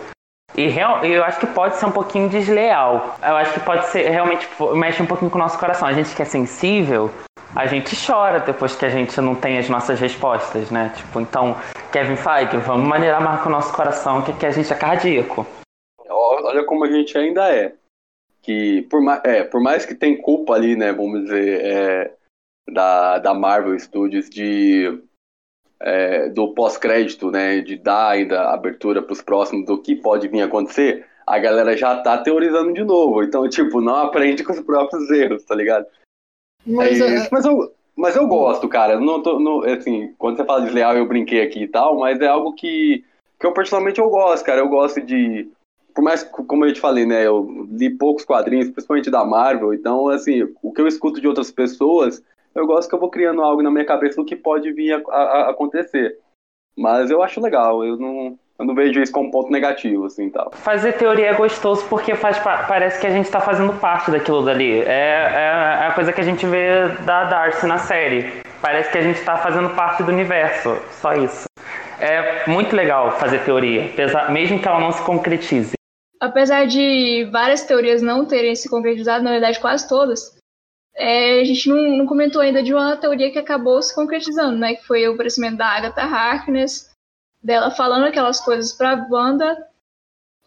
e 0.57 0.67
real- 0.67 1.05
eu 1.05 1.23
acho 1.23 1.39
que 1.39 1.45
pode 1.47 1.75
ser 1.77 1.85
um 1.85 1.91
pouquinho 1.91 2.27
desleal. 2.27 3.15
Eu 3.21 3.35
acho 3.37 3.53
que 3.53 3.59
pode 3.59 3.85
ser 3.87 4.09
realmente 4.09 4.47
mexe 4.73 5.01
um 5.01 5.05
pouquinho 5.05 5.29
com 5.29 5.37
o 5.37 5.41
nosso 5.41 5.57
coração. 5.59 5.87
A 5.87 5.93
gente 5.93 6.15
que 6.15 6.21
é 6.21 6.25
sensível, 6.25 7.11
a 7.55 7.67
gente 7.67 7.95
chora 8.05 8.39
depois 8.39 8.75
que 8.75 8.85
a 8.85 8.89
gente 8.89 9.19
não 9.21 9.35
tem 9.35 9.57
as 9.57 9.69
nossas 9.69 9.99
respostas, 9.99 10.71
né? 10.71 10.91
Tipo, 10.95 11.21
então, 11.21 11.55
Kevin 11.91 12.15
Feige, 12.15 12.57
vamos 12.57 12.87
maneirar 12.87 13.21
mais 13.23 13.41
com 13.41 13.49
o 13.49 13.51
nosso 13.51 13.71
coração, 13.73 14.21
que, 14.23 14.33
que 14.33 14.45
a 14.45 14.51
gente 14.51 14.71
é 14.73 14.75
cardíaco. 14.75 15.45
Olha 16.09 16.63
como 16.63 16.85
a 16.85 16.91
gente 16.91 17.17
ainda 17.17 17.53
é. 17.53 17.73
Que 18.41 18.81
por 18.83 19.01
mais, 19.01 19.21
é, 19.25 19.43
por 19.43 19.61
mais 19.61 19.85
que 19.85 19.93
tem 19.93 20.19
culpa 20.19 20.53
ali, 20.53 20.75
né, 20.75 20.91
vamos 20.93 21.23
dizer, 21.23 21.61
é, 21.65 22.11
da, 22.69 23.19
da 23.19 23.33
Marvel 23.33 23.77
Studios 23.77 24.29
de 24.29 25.01
é, 25.79 26.29
do 26.29 26.53
pós-crédito, 26.53 27.29
né, 27.31 27.61
de 27.61 27.77
dar 27.77 28.09
ainda 28.11 28.49
abertura 28.49 29.01
para 29.01 29.13
os 29.13 29.21
próximos 29.21 29.65
do 29.65 29.77
que 29.77 29.95
pode 29.95 30.27
vir 30.27 30.41
a 30.41 30.45
acontecer, 30.45 31.05
a 31.25 31.37
galera 31.37 31.75
já 31.75 31.97
tá 31.97 32.17
teorizando 32.17 32.73
de 32.73 32.83
novo. 32.83 33.23
Então, 33.23 33.47
tipo, 33.49 33.81
não 33.81 33.95
aprende 33.95 34.43
com 34.43 34.53
os 34.53 34.59
próprios 34.61 35.09
erros, 35.09 35.43
tá 35.43 35.55
ligado? 35.55 35.85
Mas, 36.65 36.99
é 36.99 37.15
isso, 37.15 37.29
mas, 37.31 37.45
eu, 37.45 37.73
mas 37.95 38.15
eu 38.15 38.27
gosto, 38.27 38.67
cara. 38.67 38.99
Não 38.99 39.21
tô, 39.21 39.39
não, 39.39 39.63
assim, 39.63 40.13
quando 40.17 40.37
você 40.37 40.43
fala 40.43 40.65
desleal, 40.65 40.97
eu 40.97 41.07
brinquei 41.07 41.41
aqui 41.41 41.63
e 41.63 41.67
tal, 41.67 41.97
mas 41.99 42.19
é 42.19 42.27
algo 42.27 42.53
que, 42.53 43.05
que 43.39 43.45
eu 43.45 43.53
particularmente 43.53 43.99
eu 43.99 44.09
gosto, 44.09 44.43
cara. 44.43 44.59
Eu 44.59 44.67
gosto 44.67 45.01
de 45.01 45.49
por 45.97 46.03
mais 46.03 46.21
como 46.21 46.63
eu 46.63 46.71
te 46.71 46.79
falei, 46.79 47.07
né, 47.07 47.25
eu 47.25 47.67
li 47.71 47.89
poucos 47.89 48.23
quadrinhos, 48.23 48.69
principalmente 48.69 49.09
da 49.09 49.25
Marvel, 49.25 49.73
então, 49.73 50.09
assim, 50.09 50.47
o 50.61 50.71
que 50.71 50.79
eu 50.79 50.85
escuto 50.85 51.19
de 51.19 51.27
outras 51.27 51.49
pessoas, 51.49 52.21
eu 52.57 52.65
gosto 52.65 52.89
que 52.89 52.95
eu 52.95 52.99
vou 52.99 53.09
criando 53.09 53.41
algo 53.41 53.61
na 53.61 53.69
minha 53.69 53.85
cabeça 53.85 54.15
do 54.15 54.25
que 54.25 54.35
pode 54.35 54.71
vir 54.73 54.93
a, 54.93 55.01
a, 55.09 55.21
a 55.21 55.49
acontecer. 55.51 56.17
Mas 56.75 57.09
eu 57.09 57.21
acho 57.23 57.41
legal, 57.41 57.83
eu 57.83 57.97
não, 57.97 58.37
eu 58.59 58.65
não 58.65 58.75
vejo 58.75 59.01
isso 59.01 59.11
como 59.11 59.31
ponto 59.31 59.51
negativo, 59.51 60.05
assim, 60.05 60.29
tal. 60.29 60.51
Fazer 60.51 60.93
teoria 60.93 61.27
é 61.27 61.33
gostoso 61.33 61.85
porque 61.87 62.15
faz, 62.15 62.39
parece 62.39 62.99
que 62.99 63.07
a 63.07 63.11
gente 63.11 63.29
tá 63.29 63.39
fazendo 63.39 63.73
parte 63.79 64.11
daquilo 64.11 64.43
dali. 64.43 64.81
É, 64.81 64.83
é, 64.83 65.83
é 65.83 65.87
a 65.87 65.91
coisa 65.93 66.11
que 66.11 66.21
a 66.21 66.23
gente 66.23 66.45
vê 66.45 66.87
da 67.05 67.25
Darcy 67.25 67.65
na 67.65 67.77
série. 67.77 68.41
Parece 68.61 68.91
que 68.91 68.97
a 68.97 69.01
gente 69.01 69.23
tá 69.23 69.37
fazendo 69.37 69.69
parte 69.75 70.03
do 70.03 70.11
universo, 70.11 70.77
só 70.91 71.13
isso. 71.13 71.45
É 71.99 72.47
muito 72.47 72.75
legal 72.75 73.11
fazer 73.17 73.43
teoria, 73.43 73.91
mesmo 74.29 74.59
que 74.59 74.67
ela 74.67 74.79
não 74.79 74.91
se 74.91 75.01
concretize. 75.03 75.73
Apesar 76.19 76.65
de 76.65 77.27
várias 77.31 77.63
teorias 77.63 78.01
não 78.01 78.25
terem 78.25 78.55
se 78.55 78.69
concretizado, 78.69 79.23
na 79.23 79.31
verdade 79.31 79.59
quase 79.59 79.87
todas, 79.87 80.36
é, 80.97 81.39
a 81.39 81.43
gente 81.43 81.69
não, 81.69 81.97
não, 81.97 82.05
comentou 82.07 82.41
ainda 82.41 82.63
de 82.63 82.73
uma 82.73 82.97
teoria 82.97 83.31
que 83.31 83.37
acabou 83.37 83.81
se 83.83 83.93
concretizando, 83.93 84.57
né? 84.57 84.75
Que 84.75 84.83
foi 84.83 85.07
o 85.07 85.13
aparecimento 85.13 85.57
da 85.57 85.67
Agatha 85.67 86.01
Harkness, 86.01 86.89
dela 87.41 87.69
falando 87.69 88.05
aquelas 88.05 88.39
coisas 88.41 88.73
para 88.73 88.93
a 88.93 89.07
Wanda, 89.09 89.55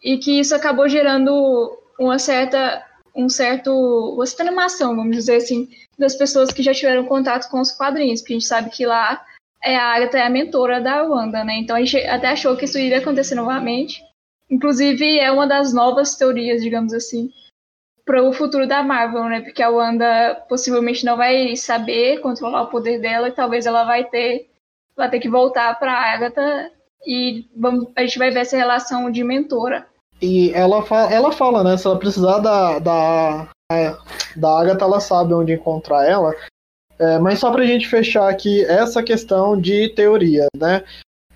e 0.03 0.17
que 0.17 0.39
isso 0.39 0.53
acabou 0.53 0.89
gerando 0.89 1.77
uma 1.97 2.19
certa, 2.19 2.85
um 3.15 3.29
certo, 3.29 3.71
uma 3.71 4.25
certa 4.25 4.43
animação, 4.43 4.95
vamos 4.95 5.15
dizer 5.15 5.37
assim, 5.37 5.69
das 5.97 6.15
pessoas 6.15 6.51
que 6.51 6.61
já 6.61 6.73
tiveram 6.73 7.05
contato 7.05 7.49
com 7.49 7.61
os 7.61 7.71
quadrinhos, 7.71 8.19
porque 8.19 8.33
a 8.33 8.35
gente 8.37 8.47
sabe 8.47 8.69
que 8.69 8.85
lá 8.85 9.23
é 9.63 9.77
a 9.77 9.95
Agatha 9.95 10.17
é 10.17 10.23
a 10.23 10.29
mentora 10.29 10.81
da 10.81 11.03
Wanda, 11.03 11.45
né? 11.45 11.55
Então 11.59 11.77
a 11.77 11.79
gente 11.79 11.97
até 12.07 12.27
achou 12.27 12.57
que 12.57 12.65
isso 12.65 12.77
iria 12.77 12.97
acontecer 12.97 13.35
novamente. 13.35 14.03
Inclusive, 14.49 15.17
é 15.17 15.31
uma 15.31 15.47
das 15.47 15.73
novas 15.73 16.15
teorias, 16.15 16.61
digamos 16.61 16.93
assim, 16.93 17.31
para 18.11 18.21
o 18.21 18.33
futuro 18.33 18.67
da 18.67 18.83
Marvel, 18.83 19.23
né? 19.23 19.39
Porque 19.39 19.63
a 19.63 19.69
Wanda 19.69 20.35
possivelmente 20.49 21.05
não 21.05 21.15
vai 21.15 21.55
saber 21.55 22.19
controlar 22.19 22.63
o 22.63 22.67
poder 22.67 22.99
dela 22.99 23.29
e 23.29 23.31
talvez 23.31 23.65
ela 23.65 23.85
vai 23.85 24.03
ter, 24.03 24.49
vai 24.97 25.09
ter 25.09 25.21
que 25.21 25.29
voltar 25.29 25.79
para 25.79 25.93
Agatha 25.93 26.69
e 27.07 27.45
vamos, 27.55 27.87
a 27.95 28.01
gente 28.01 28.19
vai 28.19 28.29
ver 28.29 28.41
essa 28.41 28.57
relação 28.57 29.09
de 29.09 29.23
mentora. 29.23 29.87
E 30.21 30.51
ela, 30.53 30.83
fa 30.83 31.09
ela 31.09 31.31
fala, 31.31 31.63
né? 31.63 31.77
Se 31.77 31.87
ela 31.87 31.97
precisar 31.97 32.39
da, 32.39 32.79
da, 32.79 33.47
da 34.35 34.59
Agatha, 34.59 34.83
ela 34.83 34.99
sabe 34.99 35.33
onde 35.33 35.53
encontrar 35.53 36.05
ela. 36.05 36.35
É, 36.99 37.17
mas 37.17 37.39
só 37.39 37.49
pra 37.49 37.65
gente 37.65 37.87
fechar 37.87 38.29
aqui 38.29 38.65
essa 38.65 39.01
questão 39.01 39.59
de 39.59 39.87
teoria, 39.95 40.47
né? 40.55 40.83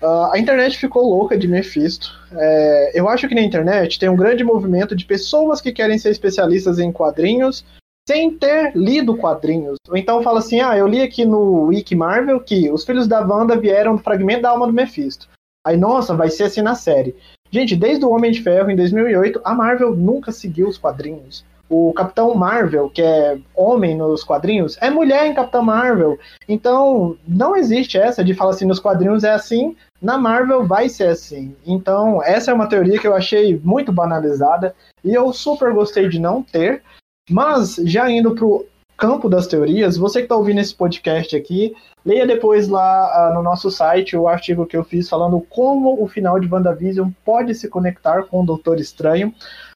Uh, 0.02 0.32
a 0.32 0.38
internet 0.38 0.76
ficou 0.78 1.08
louca 1.08 1.38
de 1.38 1.48
Mephisto. 1.48 2.12
É, 2.32 2.92
eu 2.94 3.08
acho 3.08 3.26
que 3.28 3.34
na 3.34 3.40
internet 3.40 3.98
tem 3.98 4.08
um 4.08 4.16
grande 4.16 4.44
movimento 4.44 4.94
de 4.94 5.06
pessoas 5.06 5.60
que 5.60 5.72
querem 5.72 5.98
ser 5.98 6.10
especialistas 6.10 6.78
em 6.78 6.92
quadrinhos 6.92 7.64
sem 8.08 8.30
ter 8.38 8.72
lido 8.76 9.16
quadrinhos. 9.16 9.78
Ou 9.88 9.96
então 9.96 10.22
fala 10.22 10.38
assim: 10.38 10.60
ah, 10.60 10.76
eu 10.76 10.86
li 10.86 11.02
aqui 11.02 11.24
no 11.24 11.64
Wiki 11.64 11.94
Marvel 11.94 12.40
que 12.40 12.70
os 12.70 12.84
filhos 12.84 13.08
da 13.08 13.20
Wanda 13.20 13.56
vieram 13.56 13.96
do 13.96 14.02
fragmento 14.02 14.42
da 14.42 14.50
alma 14.50 14.66
do 14.66 14.72
Mephisto. 14.72 15.28
Aí, 15.66 15.76
nossa, 15.76 16.14
vai 16.14 16.30
ser 16.30 16.44
assim 16.44 16.62
na 16.62 16.76
série. 16.76 17.16
Gente, 17.50 17.74
desde 17.74 18.04
o 18.04 18.10
Homem 18.10 18.30
de 18.30 18.42
Ferro 18.42 18.70
em 18.70 18.76
2008, 18.76 19.40
a 19.44 19.54
Marvel 19.54 19.96
nunca 19.96 20.30
seguiu 20.30 20.68
os 20.68 20.78
quadrinhos. 20.78 21.44
O 21.68 21.92
Capitão 21.92 22.32
Marvel, 22.36 22.88
que 22.88 23.02
é 23.02 23.38
homem 23.52 23.96
nos 23.96 24.22
quadrinhos, 24.22 24.78
é 24.80 24.88
mulher 24.88 25.26
em 25.26 25.34
Capitão 25.34 25.62
Marvel. 25.62 26.16
Então, 26.48 27.16
não 27.26 27.56
existe 27.56 27.98
essa 27.98 28.22
de 28.22 28.34
falar 28.34 28.52
assim, 28.52 28.64
nos 28.64 28.78
quadrinhos 28.78 29.24
é 29.24 29.32
assim, 29.32 29.74
na 30.00 30.18
Marvel 30.18 30.66
vai 30.66 30.88
ser 30.88 31.08
assim. 31.08 31.54
Então, 31.66 32.22
essa 32.22 32.50
é 32.50 32.54
uma 32.54 32.68
teoria 32.68 32.98
que 32.98 33.06
eu 33.06 33.14
achei 33.14 33.60
muito 33.62 33.92
banalizada 33.92 34.74
e 35.02 35.14
eu 35.14 35.32
super 35.32 35.72
gostei 35.72 36.08
de 36.08 36.18
não 36.18 36.42
ter. 36.42 36.82
Mas, 37.30 37.76
já 37.84 38.10
indo 38.10 38.34
pro 38.34 38.66
campo 38.96 39.28
das 39.28 39.46
teorias, 39.46 39.96
você 39.96 40.20
que 40.20 40.24
está 40.24 40.36
ouvindo 40.36 40.60
esse 40.60 40.74
podcast 40.74 41.36
aqui, 41.36 41.74
leia 42.04 42.26
depois 42.26 42.68
lá 42.68 43.30
uh, 43.30 43.34
no 43.34 43.42
nosso 43.42 43.70
site 43.70 44.16
o 44.16 44.26
artigo 44.26 44.64
que 44.64 44.76
eu 44.76 44.84
fiz 44.84 45.08
falando 45.08 45.40
como 45.50 46.02
o 46.02 46.08
final 46.08 46.40
de 46.40 46.48
WandaVision 46.48 47.10
pode 47.24 47.54
se 47.54 47.68
conectar 47.68 48.22
com 48.22 48.42
o 48.42 48.46
Doutor 48.46 48.80
Estranho. 48.80 49.34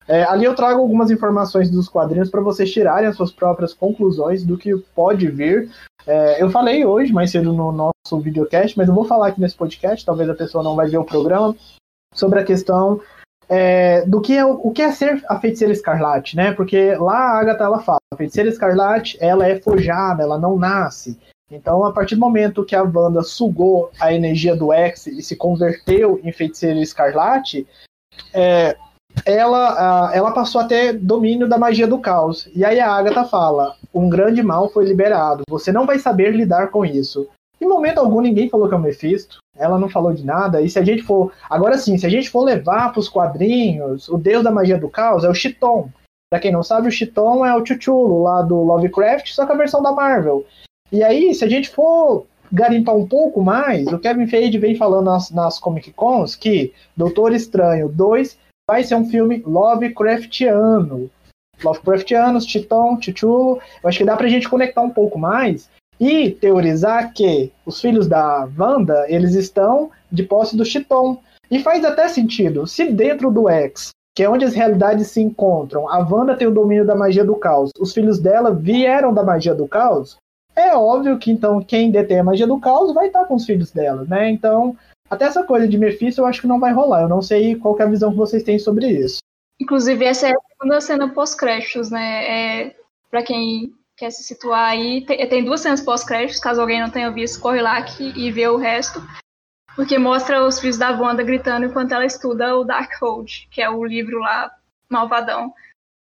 É, 0.09 0.25
ali 0.25 0.45
eu 0.45 0.55
trago 0.55 0.81
algumas 0.81 1.11
informações 1.11 1.71
dos 1.71 1.89
quadrinhos 1.89 2.31
para 2.31 2.41
vocês 2.41 2.73
tirarem 2.73 3.09
as 3.09 3.17
suas 3.17 3.31
próprias 3.31 3.75
conclusões 3.75 4.45
do 4.45 4.57
que 4.57 4.75
pode 4.95 5.29
vir. 5.29 5.71
É, 6.07 6.43
eu 6.43 6.51
falei 6.51 6.85
hoje, 6.85 7.13
mais 7.13 7.31
cedo 7.31 7.53
no 7.53 7.73
nosso 7.73 8.21
videocast, 8.21 8.77
mas 8.77 8.89
eu 8.89 8.95
vou 8.95 9.05
falar 9.05 9.29
aqui 9.29 9.41
nesse 9.41 9.57
podcast, 9.57 10.05
talvez 10.05 10.29
a 10.29 10.35
pessoa 10.35 10.65
não 10.65 10.75
vai 10.75 10.89
ver 10.89 10.99
o 10.99 11.05
programa, 11.05 11.55
sobre 12.15 12.41
a 12.41 12.45
questão 12.45 13.01
é, 13.49 14.05
do 14.07 14.21
que 14.21 14.37
é 14.37 14.45
o 14.45 14.71
que 14.71 14.83
é 14.83 14.93
ser 14.93 15.23
a 15.29 15.39
feiticeira 15.41 15.73
escarlate, 15.73 16.37
né? 16.37 16.53
Porque 16.53 16.95
lá 16.95 17.17
a 17.17 17.41
Agatha 17.41 17.65
ela 17.65 17.81
fala, 17.81 17.99
a 18.13 18.17
feiticeira 18.17 18.49
escarlate 18.49 19.19
ela 19.21 19.47
é 19.47 19.61
forjada, 19.61 20.23
ela 20.23 20.39
não 20.39 20.57
nasce. 20.57 21.19
Então, 21.51 21.85
a 21.85 21.93
partir 21.93 22.15
do 22.15 22.21
momento 22.21 22.65
que 22.65 22.77
a 22.77 22.83
Wanda 22.83 23.23
sugou 23.23 23.91
a 23.99 24.15
energia 24.15 24.55
do 24.55 24.73
X 24.73 25.09
e 25.09 25.21
se 25.21 25.35
converteu 25.35 26.21
em 26.23 26.31
feiticeira 26.31 26.79
escarlate, 26.79 27.67
é, 28.33 28.77
ela, 29.25 30.11
ela 30.15 30.33
passou 30.33 30.61
a 30.61 30.65
ter 30.65 30.95
domínio 30.95 31.49
da 31.49 31.59
magia 31.59 31.87
do 31.87 31.99
caos. 31.99 32.49
E 32.55 32.65
aí 32.65 32.81
a 32.81 32.91
Agatha 32.93 33.25
fala: 33.25 33.77
um 33.95 34.09
grande 34.09 34.43
mal 34.43 34.69
foi 34.69 34.85
liberado. 34.85 35.43
Você 35.49 35.73
não 35.73 35.87
vai 35.87 35.99
saber 35.99 36.35
lidar 36.35 36.71
com 36.71 36.85
isso. 36.85 37.29
Em 37.61 37.69
momento 37.69 37.99
algum 37.99 38.21
ninguém 38.21 38.49
falou 38.49 38.69
que 38.69 38.75
é 38.75 38.79
o 38.79 38.81
Mephisto. 38.81 39.39
Ela 39.57 39.79
não 39.79 39.89
falou 39.89 40.13
de 40.13 40.25
nada. 40.25 40.63
E 40.63 40.71
se 40.71 40.79
a 40.79 40.85
gente 40.85 41.03
for. 41.03 41.33
Agora 41.49 41.77
sim, 41.77 41.99
se 41.99 42.07
a 42.07 42.11
gente 42.11 42.31
for 42.31 42.43
levar 42.43 42.91
para 42.91 43.01
os 43.01 43.09
quadrinhos, 43.09 44.09
o 44.09 44.17
deus 44.17 44.43
da 44.43 44.51
magia 44.51 44.79
do 44.79 44.89
caos 44.89 45.25
é 45.25 45.29
o 45.29 45.35
Chiton. 45.35 45.91
Pra 46.31 46.41
quem 46.41 46.53
não 46.53 46.63
sabe, 46.63 46.89
o 46.89 46.93
Chiton 46.93 47.45
é 47.45 47.55
o 47.55 47.67
Chuchulo 47.67 48.23
lá 48.23 48.41
do 48.41 48.57
Lovecraft, 48.63 49.33
só 49.33 49.45
que 49.45 49.53
a 49.53 49.57
versão 49.57 49.83
da 49.83 49.91
Marvel. 49.91 50.47
E 50.93 51.03
aí, 51.03 51.35
se 51.35 51.45
a 51.45 51.49
gente 51.49 51.69
for 51.69 52.25
garimpar 52.53 52.97
um 52.97 53.07
pouco 53.07 53.43
mais, 53.43 53.87
o 53.89 53.99
Kevin 53.99 54.27
Feige 54.27 54.59
vem 54.59 54.77
falando 54.77 55.07
nas, 55.07 55.31
nas 55.31 55.59
Comic 55.59 55.93
Cons 55.93 56.35
que 56.35 56.73
Doutor 56.97 57.33
Estranho 57.33 57.89
2 57.89 58.39
vai 58.71 58.85
ser 58.85 58.95
um 58.95 59.05
filme 59.05 59.43
Lovecraftiano. 59.45 61.11
Lovecraftianos, 61.61 62.47
Titão, 62.47 62.97
Titulo. 62.97 63.61
Eu 63.83 63.89
acho 63.89 63.99
que 63.99 64.05
dá 64.05 64.17
pra 64.17 64.29
gente 64.29 64.49
conectar 64.49 64.81
um 64.81 64.91
pouco 64.91 65.19
mais 65.19 65.69
e 65.99 66.31
teorizar 66.31 67.13
que 67.13 67.51
os 67.67 67.81
filhos 67.81 68.07
da 68.07 68.49
Wanda, 68.57 69.07
eles 69.09 69.35
estão 69.35 69.91
de 70.11 70.23
posse 70.23 70.57
do 70.57 70.65
Chiton. 70.65 71.19
E 71.51 71.59
faz 71.59 71.85
até 71.85 72.07
sentido. 72.07 72.65
Se 72.65 72.93
dentro 72.93 73.33
do 73.33 73.49
X, 73.49 73.91
que 74.17 74.23
é 74.23 74.31
onde 74.31 74.45
as 74.45 74.55
realidades 74.55 75.09
se 75.09 75.21
encontram, 75.21 75.89
a 75.89 75.99
Wanda 75.99 76.37
tem 76.37 76.47
o 76.47 76.55
domínio 76.55 76.87
da 76.87 76.95
magia 76.95 77.25
do 77.25 77.35
caos, 77.35 77.73
os 77.77 77.93
filhos 77.93 78.21
dela 78.21 78.55
vieram 78.55 79.13
da 79.13 79.25
magia 79.25 79.53
do 79.53 79.67
caos, 79.67 80.17
é 80.55 80.77
óbvio 80.77 81.19
que 81.19 81.33
então 81.33 81.61
quem 81.61 81.91
detém 81.91 82.21
a 82.21 82.25
magia 82.25 82.47
do 82.47 82.61
caos 82.61 82.95
vai 82.95 83.09
estar 83.09 83.25
com 83.25 83.35
os 83.35 83.47
filhos 83.47 83.73
dela, 83.73 84.05
né? 84.09 84.31
Então 84.31 84.77
até 85.11 85.25
essa 85.25 85.43
coisa 85.43 85.67
de 85.67 85.77
Mephisto 85.77 86.21
eu 86.21 86.27
acho 86.27 86.41
que 86.41 86.47
não 86.47 86.61
vai 86.61 86.73
rolar. 86.73 87.03
Eu 87.03 87.09
não 87.09 87.21
sei 87.21 87.57
qual 87.57 87.77
é 87.81 87.83
a 87.83 87.87
visão 87.87 88.13
que 88.13 88.17
vocês 88.17 88.45
têm 88.45 88.59
sobre 88.59 88.87
isso. 88.87 89.19
Inclusive, 89.61 90.05
essa 90.05 90.29
é 90.29 90.33
a 90.33 90.41
segunda 90.53 90.81
cena 90.81 91.13
pós-créditos, 91.13 91.91
né? 91.91 92.69
É, 92.69 92.77
pra 93.11 93.23
quem 93.23 93.75
quer 93.97 94.11
se 94.11 94.23
situar 94.23 94.71
aí, 94.71 95.05
tem, 95.05 95.29
tem 95.29 95.45
duas 95.45 95.61
cenas 95.61 95.83
pós-créditos, 95.83 96.41
caso 96.41 96.61
alguém 96.61 96.81
não 96.81 96.89
tenha 96.89 97.11
visto, 97.11 97.41
corre 97.41 97.61
lá 97.61 97.77
aqui 97.77 98.13
e 98.17 98.31
vê 98.31 98.49
o 98.49 98.57
resto. 98.57 99.03
Porque 99.77 99.99
mostra 99.99 100.45
os 100.47 100.59
filhos 100.59 100.79
da 100.79 100.91
Wanda 100.91 101.23
gritando 101.23 101.67
enquanto 101.67 101.93
ela 101.93 102.07
estuda 102.07 102.57
o 102.57 102.65
Darkhold, 102.65 103.49
que 103.51 103.61
é 103.61 103.69
o 103.69 103.85
livro 103.85 104.19
lá, 104.19 104.51
malvadão. 104.89 105.53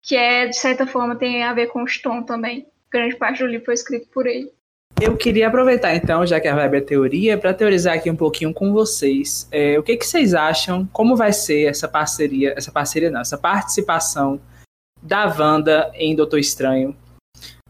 Que 0.02 0.16
é, 0.16 0.48
de 0.48 0.56
certa 0.56 0.86
forma, 0.86 1.16
tem 1.16 1.44
a 1.44 1.54
ver 1.54 1.68
com 1.68 1.84
o 1.84 1.88
Stone 1.88 2.26
também. 2.26 2.68
Grande 2.92 3.16
parte 3.16 3.40
do 3.40 3.48
livro 3.48 3.66
foi 3.66 3.74
escrito 3.74 4.08
por 4.10 4.28
ele. 4.28 4.52
Eu 5.00 5.16
queria 5.16 5.48
aproveitar 5.48 5.96
então, 5.96 6.26
já 6.26 6.40
que 6.40 6.48
a 6.48 6.56
vibe 6.56 6.78
é 6.78 6.82
teoria, 6.82 7.38
para 7.38 7.54
teorizar 7.54 7.96
aqui 7.96 8.10
um 8.10 8.16
pouquinho 8.16 8.52
com 8.52 8.74
vocês. 8.74 9.48
É, 9.52 9.78
o 9.78 9.84
que, 9.84 9.96
que 9.96 10.06
vocês 10.06 10.34
acham? 10.34 10.88
Como 10.92 11.16
vai 11.16 11.32
ser 11.32 11.66
essa 11.66 11.88
parceria, 11.88 12.54
essa 12.58 12.72
parceria 12.72 13.12
não, 13.12 13.22
essa 13.22 13.38
participação 13.38 14.42
da 15.02 15.26
Wanda 15.26 15.92
em 15.94 16.16
Doutor 16.16 16.40
Estranho? 16.40 16.96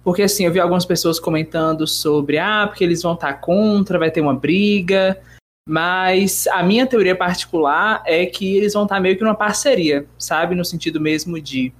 Porque 0.02 0.24
assim, 0.24 0.46
eu 0.46 0.54
vi 0.54 0.60
algumas 0.62 0.86
pessoas 0.86 1.20
comentando 1.20 1.86
sobre, 1.86 2.38
ah, 2.38 2.66
porque 2.66 2.84
eles 2.84 3.02
vão 3.02 3.14
estar 3.14 3.34
tá 3.34 3.40
contra, 3.40 4.00
vai 4.00 4.10
ter 4.10 4.22
uma 4.22 4.34
briga. 4.34 5.22
Mas 5.68 6.48
a 6.48 6.64
minha 6.64 6.88
teoria 6.88 7.14
particular 7.14 8.02
é 8.06 8.26
que 8.26 8.56
eles 8.56 8.72
vão 8.72 8.84
estar 8.84 8.96
tá 8.96 9.02
meio 9.02 9.18
que 9.18 9.24
numa 9.24 9.36
parceria, 9.36 10.08
sabe? 10.18 10.56
No 10.56 10.64
sentido 10.64 11.02
mesmo 11.02 11.42
de. 11.42 11.74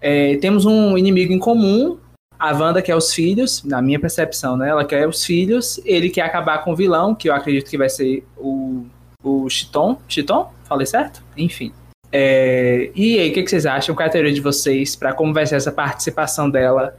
É, 0.00 0.36
temos 0.38 0.66
um 0.66 0.98
inimigo 0.98 1.32
em 1.32 1.38
comum, 1.38 1.96
a 2.42 2.50
Wanda 2.52 2.82
quer 2.82 2.96
os 2.96 3.14
filhos, 3.14 3.62
na 3.62 3.80
minha 3.80 4.00
percepção, 4.00 4.56
né? 4.56 4.68
Ela 4.68 4.84
quer 4.84 5.06
os 5.06 5.24
filhos, 5.24 5.80
ele 5.84 6.10
quer 6.10 6.22
acabar 6.22 6.58
com 6.64 6.72
o 6.72 6.76
vilão, 6.76 7.14
que 7.14 7.28
eu 7.28 7.34
acredito 7.34 7.70
que 7.70 7.78
vai 7.78 7.88
ser 7.88 8.26
o, 8.36 8.84
o 9.22 9.48
Chiton. 9.48 9.96
Chiton? 10.08 10.52
Falei 10.64 10.84
certo? 10.84 11.22
Enfim. 11.36 11.72
É, 12.10 12.90
e 12.96 13.20
aí, 13.20 13.30
o 13.30 13.32
que, 13.32 13.44
que, 13.44 13.48
vocês 13.48 13.64
acham? 13.64 13.94
Qual 13.94 14.04
é 14.04 14.08
a 14.08 14.12
teoria 14.12 14.32
de 14.32 14.40
vocês 14.40 14.96
para 14.96 15.14
como 15.14 15.32
vai 15.32 15.46
ser 15.46 15.54
essa 15.54 15.70
participação 15.70 16.50
dela 16.50 16.96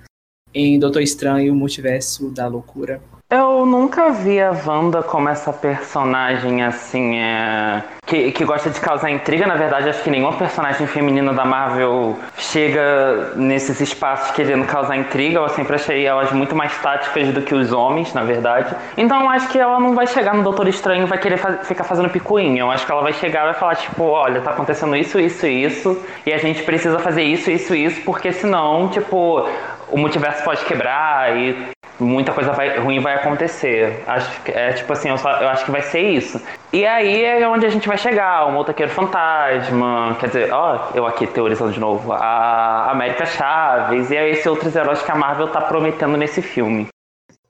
em 0.54 0.80
Doutor 0.80 1.02
Estranho, 1.02 1.54
Multiverso 1.54 2.30
da 2.32 2.48
Loucura. 2.48 3.02
Eu 3.36 3.66
nunca 3.66 4.12
vi 4.12 4.40
a 4.40 4.52
Wanda 4.52 5.02
como 5.02 5.28
essa 5.28 5.52
personagem 5.52 6.64
assim, 6.64 7.18
é... 7.18 7.82
que, 8.06 8.32
que 8.32 8.46
gosta 8.46 8.70
de 8.70 8.80
causar 8.80 9.10
intriga. 9.10 9.48
Na 9.48 9.56
verdade, 9.56 9.90
acho 9.90 10.04
que 10.04 10.12
nenhuma 10.12 10.34
personagem 10.34 10.86
feminina 10.86 11.34
da 11.34 11.44
Marvel 11.44 12.16
chega 12.38 13.32
nesses 13.36 13.82
espaços 13.82 14.30
querendo 14.36 14.68
causar 14.68 14.98
intriga. 14.98 15.40
Eu 15.40 15.50
sempre 15.50 15.74
achei 15.74 16.06
elas 16.06 16.32
muito 16.32 16.56
mais 16.56 16.78
táticas 16.78 17.30
do 17.30 17.42
que 17.42 17.56
os 17.56 17.74
homens, 17.74 18.14
na 18.14 18.22
verdade. 18.22 18.76
Então, 18.96 19.28
acho 19.28 19.50
que 19.50 19.58
ela 19.58 19.80
não 19.80 19.96
vai 19.96 20.06
chegar 20.06 20.36
no 20.36 20.44
Doutor 20.44 20.68
Estranho 20.68 21.02
e 21.02 21.08
vai 21.08 21.18
querer 21.18 21.40
ficar 21.64 21.86
fazendo 21.86 22.10
picuinha. 22.10 22.60
Eu 22.60 22.70
acho 22.70 22.86
que 22.86 22.92
ela 22.92 23.02
vai 23.02 23.14
chegar 23.14 23.42
e 23.42 23.46
vai 23.46 23.56
falar, 23.56 23.78
tipo, 23.78 24.04
olha, 24.04 24.42
tá 24.42 24.52
acontecendo 24.52 24.96
isso, 24.96 25.20
isso 25.20 25.48
e 25.48 25.64
isso, 25.64 26.00
e 26.24 26.32
a 26.32 26.38
gente 26.38 26.62
precisa 26.62 27.00
fazer 27.00 27.24
isso, 27.24 27.50
isso 27.50 27.74
e 27.74 27.84
isso, 27.84 28.00
porque 28.02 28.32
senão, 28.32 28.90
tipo, 28.90 29.50
o 29.90 29.98
multiverso 29.98 30.44
pode 30.44 30.64
quebrar 30.66 31.36
e 31.36 31.73
muita 32.00 32.32
coisa 32.32 32.52
vai, 32.52 32.78
ruim 32.78 33.00
vai 33.00 33.16
acontecer. 33.16 34.04
Acho 34.08 34.42
que 34.42 34.52
é 34.52 34.74
tipo 34.74 34.92
assim, 34.94 35.10
eu, 35.10 35.18
só, 35.18 35.32
eu, 35.42 35.50
acho 35.50 35.66
que 35.66 35.72
vai 35.72 35.82
ser 35.82 36.02
isso. 36.02 36.42
E 36.72 36.86
aí 36.86 37.24
é 37.24 37.48
onde 37.48 37.66
a 37.66 37.70
gente 37.70 37.88
vai 37.88 37.98
chegar, 37.98 38.48
o 38.48 38.52
motoqueiro 38.52 38.92
fantasma, 38.92 40.16
quer 40.20 40.28
dizer, 40.28 40.54
ó, 40.54 40.90
eu 40.96 41.06
aqui 41.06 41.28
teorizando 41.28 41.72
de 41.72 41.80
novo, 41.80 42.12
a 42.12 42.92
América 42.92 43.26
Chaves 43.26 44.10
e 44.12 44.16
esses 44.16 44.46
outros 44.46 44.76
heróis 44.76 45.02
que 45.02 45.12
a 45.12 45.16
Marvel 45.16 45.48
tá 45.50 45.62
prometendo 45.62 46.18
nesse 46.18 46.42
filme. 46.42 46.88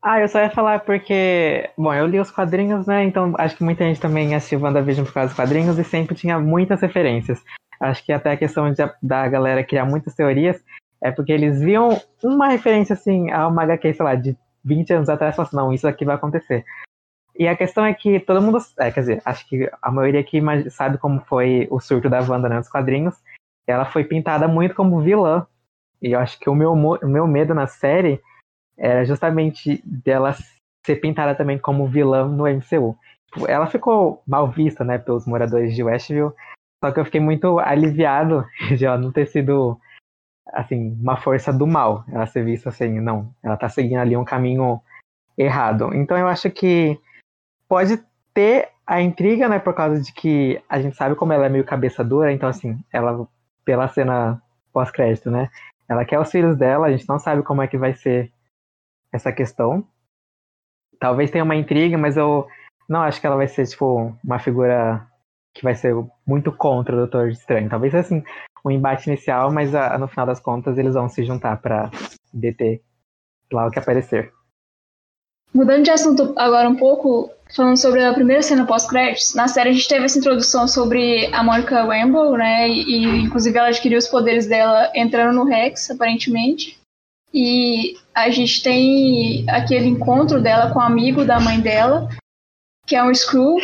Ah, 0.01 0.19
eu 0.19 0.27
só 0.27 0.39
ia 0.41 0.49
falar 0.49 0.81
porque, 0.81 1.69
bom, 1.77 1.93
eu 1.93 2.05
li 2.05 2.19
os 2.19 2.29
quadrinhos, 2.29 2.85
né? 2.85 3.05
Então 3.05 3.33
acho 3.37 3.55
que 3.55 3.63
muita 3.63 3.85
gente 3.85 4.01
também 4.01 4.35
assistiu 4.35 4.59
WandaVision 4.59 5.05
por 5.05 5.13
causa 5.13 5.29
dos 5.29 5.35
quadrinhos 5.37 5.79
e 5.79 5.83
sempre 5.85 6.13
tinha 6.13 6.37
muitas 6.37 6.81
referências. 6.81 7.41
Acho 7.79 8.05
que 8.05 8.11
até 8.11 8.31
a 8.31 8.37
questão 8.37 8.69
de, 8.69 8.83
da 9.01 9.27
galera 9.29 9.63
criar 9.63 9.85
muitas 9.85 10.13
teorias 10.13 10.61
é 11.03 11.11
porque 11.11 11.33
eles 11.33 11.59
viam 11.59 12.01
uma 12.23 12.47
referência 12.47 12.93
assim 12.93 13.29
a 13.29 13.45
uma 13.47 13.63
HQ, 13.63 13.93
sei 13.93 14.05
lá, 14.05 14.15
de 14.15 14.37
20 14.63 14.93
anos 14.93 15.09
atrás, 15.09 15.35
falaram 15.35 15.49
assim, 15.49 15.57
não, 15.57 15.73
isso 15.73 15.85
aqui 15.85 16.05
vai 16.05 16.15
acontecer. 16.15 16.63
E 17.37 17.45
a 17.45 17.57
questão 17.57 17.83
é 17.83 17.93
que 17.93 18.21
todo 18.21 18.41
mundo, 18.41 18.59
é, 18.79 18.89
quer 18.89 19.01
dizer, 19.01 19.21
acho 19.25 19.47
que 19.49 19.69
a 19.81 19.91
maioria 19.91 20.21
aqui 20.21 20.39
sabe 20.69 20.97
como 20.97 21.19
foi 21.21 21.67
o 21.69 21.79
surto 21.79 22.09
da 22.09 22.21
Wanda 22.21 22.47
né, 22.47 22.55
nos 22.55 22.69
quadrinhos. 22.69 23.15
Ela 23.67 23.85
foi 23.85 24.05
pintada 24.05 24.47
muito 24.47 24.75
como 24.75 25.01
vilã. 25.01 25.45
E 26.01 26.11
eu 26.11 26.19
acho 26.19 26.39
que 26.39 26.49
o 26.49 26.55
meu, 26.55 26.71
o 26.71 27.07
meu 27.07 27.27
medo 27.27 27.53
na 27.53 27.67
série 27.67 28.21
era 28.77 29.03
justamente 29.03 29.81
dela 29.85 30.35
ser 30.85 30.97
pintada 30.97 31.35
também 31.35 31.57
como 31.57 31.87
vilã 31.87 32.27
no 32.27 32.45
MCU. 32.47 32.95
Tipo, 33.27 33.49
ela 33.49 33.67
ficou 33.67 34.21
mal 34.27 34.49
vista, 34.49 34.83
né, 34.83 34.97
pelos 34.97 35.25
moradores 35.25 35.75
de 35.75 35.83
Westview. 35.83 36.33
Só 36.83 36.91
que 36.91 36.99
eu 36.99 37.05
fiquei 37.05 37.19
muito 37.19 37.59
aliviado 37.59 38.45
de 38.77 38.85
ela 38.85 38.97
não 38.97 39.11
ter 39.11 39.25
sido 39.25 39.77
assim, 40.53 40.97
uma 41.01 41.17
força 41.17 41.51
do 41.51 41.65
mal. 41.65 42.05
Ela 42.07 42.25
ser 42.25 42.45
vista 42.45 42.69
assim, 42.69 42.99
não, 42.99 43.33
ela 43.41 43.57
tá 43.57 43.67
seguindo 43.67 43.99
ali 43.99 44.15
um 44.15 44.23
caminho 44.23 44.79
errado. 45.37 45.93
Então 45.93 46.17
eu 46.17 46.27
acho 46.27 46.49
que 46.51 46.99
pode 47.67 48.01
ter 48.33 48.69
a 48.85 49.01
intriga, 49.01 49.49
né, 49.49 49.59
por 49.59 49.73
causa 49.73 50.01
de 50.01 50.13
que 50.13 50.61
a 50.69 50.79
gente 50.79 50.95
sabe 50.95 51.15
como 51.15 51.33
ela 51.33 51.45
é 51.45 51.49
meio 51.49 51.63
cabeça 51.63 52.03
dura, 52.03 52.31
então 52.31 52.49
assim, 52.49 52.77
ela 52.91 53.27
pela 53.65 53.87
cena 53.87 54.41
pós-crédito, 54.71 55.31
né? 55.31 55.49
Ela 55.87 56.05
quer 56.05 56.19
os 56.19 56.29
filhos 56.29 56.57
dela, 56.57 56.87
a 56.87 56.91
gente 56.91 57.07
não 57.07 57.17
sabe 57.17 57.43
como 57.43 57.61
é 57.61 57.67
que 57.67 57.77
vai 57.77 57.93
ser 57.93 58.31
essa 59.11 59.31
questão. 59.31 59.87
Talvez 60.99 61.31
tenha 61.31 61.43
uma 61.43 61.55
intriga, 61.55 61.97
mas 61.97 62.17
eu 62.17 62.47
não 62.89 63.01
acho 63.01 63.21
que 63.21 63.27
ela 63.27 63.35
vai 63.35 63.47
ser, 63.47 63.67
tipo, 63.67 64.15
uma 64.23 64.39
figura 64.39 65.07
que 65.53 65.63
vai 65.63 65.75
ser 65.75 65.95
muito 66.25 66.51
contra 66.51 66.95
o 66.95 66.99
Doutor 66.99 67.29
Estranho. 67.29 67.69
Talvez 67.69 67.93
assim, 67.93 68.23
um 68.65 68.71
embate 68.71 69.09
inicial, 69.09 69.51
mas 69.51 69.75
a, 69.75 69.97
no 69.97 70.07
final 70.07 70.25
das 70.25 70.39
contas 70.39 70.77
eles 70.77 70.93
vão 70.93 71.07
se 71.07 71.23
juntar 71.23 71.61
para 71.61 71.91
deter 72.33 72.81
lá 73.51 73.67
o 73.67 73.71
que 73.71 73.79
aparecer. 73.79 74.31
Mudando 75.53 75.83
de 75.83 75.91
assunto 75.91 76.33
agora 76.35 76.67
um 76.67 76.75
pouco, 76.75 77.29
falando 77.55 77.77
sobre 77.77 78.03
a 78.03 78.13
primeira 78.13 78.41
cena 78.41 78.65
pós-créditos, 78.65 79.35
na 79.35 79.47
série 79.47 79.69
a 79.69 79.71
gente 79.71 79.87
teve 79.87 80.05
essa 80.05 80.17
introdução 80.17 80.67
sobre 80.67 81.27
a 81.31 81.43
Monica 81.43 81.83
Rambeau, 81.83 82.35
né? 82.35 82.67
E, 82.67 82.81
e 82.81 83.21
inclusive 83.21 83.55
ela 83.55 83.67
adquiriu 83.67 83.99
os 83.99 84.07
poderes 84.07 84.47
dela 84.47 84.91
entrando 84.95 85.35
no 85.35 85.43
Rex, 85.43 85.91
aparentemente. 85.91 86.79
E 87.31 87.95
a 88.15 88.31
gente 88.31 88.63
tem 88.63 89.47
aquele 89.47 89.87
encontro 89.87 90.41
dela 90.41 90.71
com 90.71 90.79
o 90.79 90.81
um 90.81 90.85
amigo 90.85 91.23
da 91.23 91.39
mãe 91.39 91.59
dela, 91.59 92.09
que 92.87 92.95
é 92.95 93.03
um 93.03 93.13
Screw. 93.13 93.57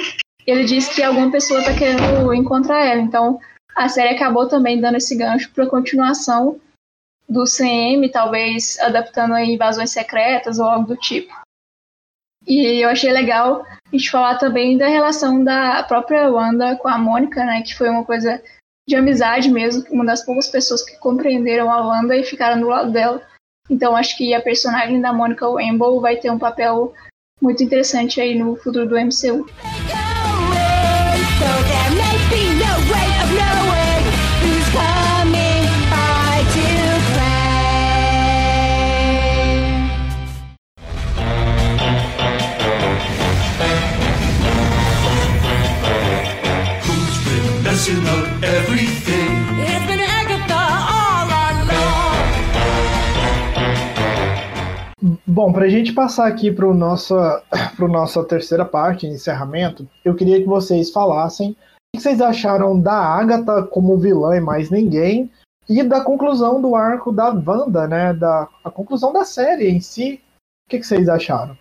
Ele 0.46 0.64
diz 0.66 0.88
que 0.88 1.04
alguma 1.04 1.32
pessoa 1.32 1.64
tá 1.64 1.74
querendo 1.74 2.34
encontrar 2.34 2.86
ela. 2.86 3.02
Então, 3.02 3.40
a 3.76 3.88
série 3.88 4.16
acabou 4.16 4.48
também 4.48 4.80
dando 4.80 4.98
esse 4.98 5.16
gancho 5.16 5.52
para 5.52 5.68
continuação 5.68 6.60
do 7.28 7.44
CM, 7.44 8.10
talvez 8.10 8.80
adaptando 8.80 9.36
a 9.36 9.44
invasões 9.44 9.92
secretas 9.92 10.58
ou 10.58 10.66
algo 10.66 10.88
do 10.88 10.98
tipo. 10.98 11.34
E 12.48 12.84
eu 12.84 12.90
achei 12.90 13.12
legal 13.12 13.64
a 13.64 13.96
gente 13.96 14.10
falar 14.10 14.38
também 14.38 14.78
da 14.78 14.88
relação 14.88 15.44
da 15.44 15.84
própria 15.84 16.30
Wanda 16.32 16.76
com 16.78 16.88
a 16.88 16.98
Mônica, 16.98 17.46
né, 17.46 17.62
que 17.62 17.76
foi 17.76 17.90
uma 17.90 18.04
coisa 18.04 18.42
de 18.88 18.96
amizade 18.96 19.52
mesmo, 19.52 19.86
uma 19.92 20.04
das 20.04 20.26
poucas 20.26 20.48
pessoas 20.48 20.84
que 20.84 20.98
compreenderam 20.98 21.72
a 21.72 21.86
Wanda 21.86 22.18
e 22.18 22.24
ficaram 22.24 22.60
do 22.60 22.68
lado 22.68 22.92
dela. 22.92 23.22
Então 23.70 23.96
acho 23.96 24.18
que 24.18 24.34
a 24.34 24.42
personagem 24.42 25.00
da 25.00 25.14
Mônica 25.14 25.46
Rambeau 25.46 26.02
vai 26.02 26.18
ter 26.18 26.32
um 26.32 26.40
papel 26.40 26.92
muito 27.40 27.64
interessante 27.64 28.20
aí 28.20 28.38
no 28.38 28.56
futuro 28.56 28.88
do 28.88 28.96
MCU. 28.96 29.46
Bom, 55.50 55.54
para 55.54 55.66
a 55.66 55.70
gente 55.70 55.94
passar 55.94 56.28
aqui 56.28 56.52
para 56.52 56.72
nossa 56.76 57.44
para 57.76 57.88
nossa 57.88 58.24
terceira 58.24 58.64
parte, 58.64 59.08
encerramento, 59.08 59.90
eu 60.06 60.16
queria 60.16 60.40
que 60.40 60.46
vocês 60.46 60.92
falassem 60.92 61.54
o 61.54 61.56
que 61.98 62.04
vocês 62.04 62.22
acharam 62.22 62.80
da 62.80 62.94
Agatha 62.94 63.64
como 63.64 63.98
vilã 63.98 64.38
e 64.38 64.40
mais 64.40 64.70
ninguém 64.70 65.28
e 65.68 65.82
da 65.82 66.04
conclusão 66.04 66.62
do 66.62 66.76
arco 66.76 67.12
da 67.12 67.30
Wanda, 67.30 67.88
né? 67.88 68.14
Da 68.14 68.48
a 68.64 68.70
conclusão 68.70 69.12
da 69.12 69.26
série 69.26 69.68
em 69.68 69.82
si. 69.82 70.22
O 70.68 70.70
que, 70.70 70.78
que 70.78 70.86
vocês 70.86 71.10
acharam? 71.10 71.58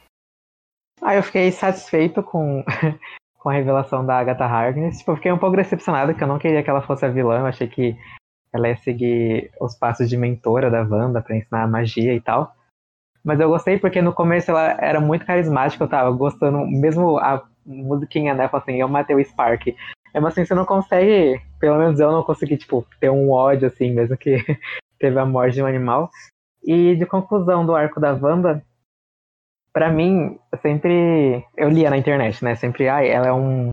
Ah, 1.00 1.14
eu 1.14 1.22
fiquei 1.22 1.50
satisfeito 1.50 2.22
com 2.22 2.62
com 3.40 3.48
a 3.48 3.54
revelação 3.54 4.04
da 4.04 4.18
Agatha 4.18 4.44
Harkness. 4.44 4.98
Tipo, 4.98 5.16
fiquei 5.16 5.32
um 5.32 5.38
pouco 5.38 5.56
decepcionado, 5.56 6.14
que 6.14 6.22
eu 6.22 6.28
não 6.28 6.38
queria 6.38 6.62
que 6.62 6.68
ela 6.68 6.82
fosse 6.82 7.06
a 7.06 7.08
vilã. 7.08 7.38
Eu 7.38 7.46
achei 7.46 7.66
que 7.66 7.96
ela 8.52 8.68
ia 8.68 8.76
seguir 8.76 9.50
os 9.58 9.74
passos 9.74 10.10
de 10.10 10.16
mentora 10.18 10.70
da 10.70 10.82
Wanda 10.82 11.22
para 11.22 11.36
ensinar 11.38 11.66
magia 11.66 12.12
e 12.12 12.20
tal. 12.20 12.57
Mas 13.28 13.38
eu 13.40 13.50
gostei 13.50 13.78
porque 13.78 14.00
no 14.00 14.10
começo 14.10 14.50
ela 14.50 14.70
era 14.80 14.98
muito 14.98 15.26
carismática, 15.26 15.84
eu 15.84 15.88
tava 15.88 16.10
gostando, 16.12 16.66
mesmo 16.66 17.18
a 17.18 17.46
musiquinha, 17.66 18.32
né? 18.32 18.48
Assim, 18.50 18.80
eu 18.80 18.88
matei 18.88 19.14
o 19.14 19.22
Spark. 19.22 19.66
Mesmo 20.14 20.26
assim, 20.26 20.46
você 20.46 20.54
não 20.54 20.64
consegue, 20.64 21.38
pelo 21.60 21.76
menos 21.76 22.00
eu 22.00 22.10
não 22.10 22.22
consegui, 22.22 22.56
tipo, 22.56 22.86
ter 22.98 23.10
um 23.10 23.30
ódio, 23.30 23.68
assim, 23.68 23.90
mesmo 23.90 24.16
que 24.16 24.38
teve 24.98 25.18
a 25.18 25.26
morte 25.26 25.56
de 25.56 25.62
um 25.62 25.66
animal. 25.66 26.08
E 26.64 26.96
de 26.96 27.04
conclusão 27.04 27.66
do 27.66 27.76
arco 27.76 28.00
da 28.00 28.14
Wanda, 28.14 28.64
para 29.74 29.90
mim, 29.90 30.38
sempre. 30.62 31.44
Eu 31.54 31.68
lia 31.68 31.90
na 31.90 31.98
internet, 31.98 32.42
né? 32.42 32.54
Sempre, 32.54 32.88
ah, 32.88 33.04
ela 33.04 33.26
é 33.26 33.32
um, 33.34 33.68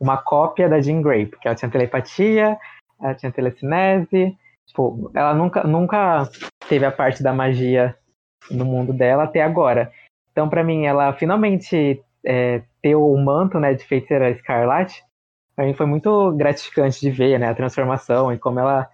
uma 0.00 0.16
cópia 0.16 0.68
da 0.68 0.80
Jean 0.80 1.00
Grey, 1.00 1.26
porque 1.26 1.46
ela 1.46 1.54
tinha 1.54 1.70
telepatia, 1.70 2.58
ela 3.00 3.14
tinha 3.14 3.30
telecinese. 3.30 4.36
Tipo, 4.66 5.12
ela 5.14 5.32
nunca, 5.32 5.62
nunca 5.62 6.28
teve 6.68 6.84
a 6.84 6.90
parte 6.90 7.22
da 7.22 7.32
magia 7.32 7.96
no 8.50 8.64
mundo 8.64 8.92
dela 8.92 9.24
até 9.24 9.42
agora. 9.42 9.92
Então, 10.32 10.48
para 10.48 10.62
mim, 10.62 10.84
ela 10.84 11.12
finalmente 11.12 12.02
é, 12.24 12.62
ter 12.82 12.94
o 12.94 13.16
manto 13.16 13.58
né, 13.58 13.72
de 13.72 13.84
feiticeira 13.84 14.30
escarlate, 14.30 15.02
pra 15.54 15.64
mim 15.64 15.74
foi 15.74 15.86
muito 15.86 16.32
gratificante 16.32 17.00
de 17.00 17.10
ver 17.10 17.38
né, 17.38 17.48
a 17.48 17.54
transformação 17.54 18.32
e 18.32 18.38
como 18.38 18.60
ela. 18.60 18.88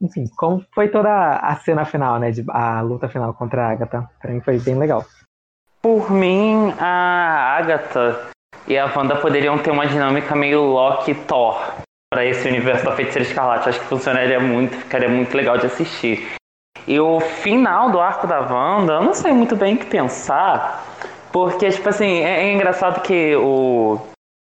Enfim, 0.00 0.26
como 0.36 0.64
foi 0.74 0.88
toda 0.88 1.38
a 1.38 1.56
cena 1.56 1.84
final, 1.84 2.18
né? 2.18 2.30
De, 2.30 2.44
a 2.48 2.80
luta 2.82 3.08
final 3.08 3.32
contra 3.32 3.66
a 3.66 3.70
Agatha. 3.70 4.08
Pra 4.20 4.32
mim 4.32 4.40
foi 4.40 4.58
bem 4.58 4.76
legal. 4.76 5.04
Por 5.80 6.10
mim, 6.10 6.72
a 6.78 7.56
Agatha 7.58 8.28
e 8.66 8.76
a 8.76 8.86
Wanda 8.86 9.16
poderiam 9.16 9.58
ter 9.58 9.70
uma 9.70 9.86
dinâmica 9.86 10.34
meio 10.34 10.62
Loki 10.62 11.14
Thor 11.14 11.60
para 12.12 12.24
esse 12.24 12.46
universo 12.48 12.84
da 12.84 12.92
Feiticeira 12.92 13.26
Escarlate. 13.28 13.68
Acho 13.68 13.80
que 13.80 13.86
funcionaria 13.86 14.40
muito, 14.40 14.76
ficaria 14.76 15.08
muito 15.08 15.34
legal 15.36 15.58
de 15.58 15.66
assistir. 15.66 16.36
E 16.86 17.00
o 17.00 17.20
final 17.20 17.90
do 17.90 18.00
arco 18.00 18.26
da 18.26 18.40
Wanda, 18.40 18.94
eu 18.94 19.02
não 19.02 19.14
sei 19.14 19.32
muito 19.32 19.56
bem 19.56 19.74
o 19.74 19.78
que 19.78 19.86
pensar, 19.86 20.84
porque, 21.32 21.70
tipo 21.70 21.88
assim, 21.88 22.20
é, 22.20 22.44
é 22.44 22.52
engraçado 22.52 23.00
que 23.00 23.34
o, 23.36 23.98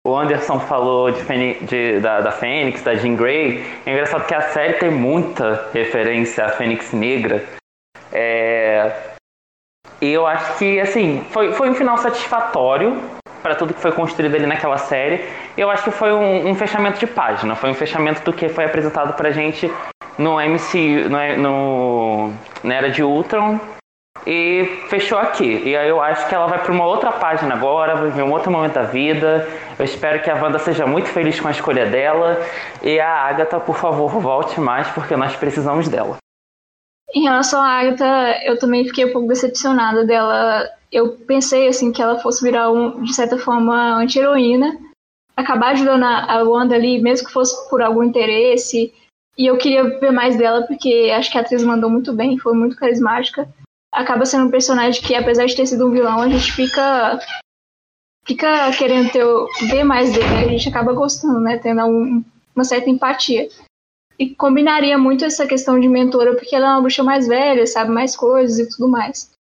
o 0.07 0.15
Anderson 0.15 0.59
falou 0.59 1.11
de, 1.11 1.53
de 1.65 1.99
da, 1.99 2.21
da 2.21 2.31
Fênix, 2.31 2.81
da 2.81 2.95
Jean 2.95 3.15
Grey. 3.15 3.63
É 3.85 3.91
engraçado 3.91 4.25
que 4.25 4.33
a 4.33 4.41
série 4.41 4.73
tem 4.73 4.89
muita 4.89 5.69
referência 5.73 6.45
à 6.45 6.49
Fênix 6.49 6.93
Negra. 6.93 7.43
É, 8.11 8.91
E 10.01 10.11
eu 10.11 10.25
acho 10.25 10.57
que, 10.57 10.79
assim, 10.79 11.23
foi, 11.31 11.51
foi 11.51 11.69
um 11.69 11.75
final 11.75 11.97
satisfatório 11.97 13.01
para 13.41 13.55
tudo 13.55 13.73
que 13.73 13.79
foi 13.79 13.91
construído 13.91 14.35
ali 14.35 14.45
naquela 14.45 14.77
série. 14.77 15.25
Eu 15.57 15.69
acho 15.69 15.83
que 15.83 15.91
foi 15.91 16.11
um, 16.11 16.49
um, 16.49 16.55
fechamento 16.55 16.99
de 16.99 17.07
página, 17.07 17.55
foi 17.55 17.69
um 17.69 17.73
fechamento 17.73 18.23
do 18.23 18.33
que 18.33 18.49
foi 18.49 18.65
apresentado 18.65 19.13
pra 19.13 19.31
gente 19.31 19.71
no 20.17 20.39
MC, 20.39 21.07
no, 21.09 21.41
no, 21.41 22.33
na 22.63 22.75
Era 22.75 22.89
de 22.89 23.03
Ultron. 23.03 23.59
E 24.27 24.83
fechou 24.89 25.17
aqui. 25.17 25.63
E 25.65 25.77
aí 25.77 25.87
eu 25.87 26.01
acho 26.01 26.27
que 26.27 26.35
ela 26.35 26.45
vai 26.45 26.59
para 26.59 26.71
uma 26.71 26.85
outra 26.85 27.11
página 27.11 27.55
agora, 27.55 27.95
vai 27.95 28.09
viver 28.09 28.23
um 28.23 28.31
outro 28.31 28.51
momento 28.51 28.73
da 28.73 28.83
vida. 28.83 29.47
Eu 29.77 29.85
espero 29.85 30.21
que 30.21 30.29
a 30.29 30.35
Wanda 30.35 30.59
seja 30.59 30.85
muito 30.85 31.07
feliz 31.07 31.39
com 31.39 31.47
a 31.47 31.51
escolha 31.51 31.85
dela. 31.85 32.39
E 32.83 32.99
a 32.99 33.09
Agatha, 33.09 33.59
por 33.59 33.77
favor, 33.77 34.09
volte 34.19 34.59
mais, 34.59 34.87
porque 34.89 35.15
nós 35.15 35.35
precisamos 35.35 35.87
dela. 35.87 36.17
Em 37.13 37.23
relação 37.23 37.61
à 37.61 37.79
Agatha, 37.79 38.39
eu 38.43 38.57
também 38.57 38.85
fiquei 38.85 39.05
um 39.05 39.11
pouco 39.11 39.27
decepcionada 39.27 40.05
dela. 40.05 40.69
Eu 40.91 41.17
pensei 41.17 41.67
assim 41.67 41.91
que 41.91 42.01
ela 42.01 42.19
fosse 42.19 42.43
virar 42.43 42.71
um, 42.71 43.03
de 43.03 43.13
certa 43.13 43.37
forma 43.37 43.95
anti-heroína, 43.95 44.77
acabar 45.35 45.71
ajudando 45.71 46.03
a 46.03 46.43
Wanda 46.43 46.75
ali, 46.75 47.01
mesmo 47.01 47.27
que 47.27 47.33
fosse 47.33 47.69
por 47.69 47.81
algum 47.81 48.03
interesse. 48.03 48.93
E 49.37 49.45
eu 49.47 49.57
queria 49.57 49.99
ver 49.99 50.11
mais 50.11 50.37
dela 50.37 50.67
porque 50.67 51.11
acho 51.15 51.31
que 51.31 51.37
a 51.37 51.41
atriz 51.41 51.63
mandou 51.63 51.89
muito 51.89 52.13
bem, 52.13 52.37
foi 52.37 52.53
muito 52.53 52.75
carismática. 52.75 53.47
Acaba 53.91 54.25
sendo 54.25 54.45
um 54.47 54.51
personagem 54.51 55.01
que, 55.01 55.15
apesar 55.15 55.45
de 55.45 55.55
ter 55.55 55.65
sido 55.65 55.87
um 55.87 55.91
vilão, 55.91 56.21
a 56.21 56.29
gente 56.29 56.51
fica 56.51 57.19
fica 58.27 58.71
querendo 58.77 59.11
ter, 59.11 59.25
ver 59.67 59.83
mais 59.83 60.13
dele, 60.13 60.25
a 60.27 60.47
gente 60.47 60.69
acaba 60.69 60.93
gostando, 60.93 61.39
né, 61.39 61.57
tendo 61.57 61.83
um, 61.85 62.23
uma 62.55 62.63
certa 62.63 62.87
empatia. 62.87 63.47
E 64.19 64.35
combinaria 64.35 64.97
muito 64.97 65.23
essa 65.23 65.47
questão 65.47 65.79
de 65.79 65.87
mentora, 65.87 66.35
porque 66.35 66.53
ela 66.53 66.65
é 66.65 66.69
uma 66.71 66.81
bruxa 66.81 67.01
mais 67.01 67.25
velha, 67.25 67.65
sabe 67.65 67.89
mais 67.89 68.17
coisas 68.17 68.59
e 68.59 68.69
tudo 68.69 68.89
mais. 68.89 69.31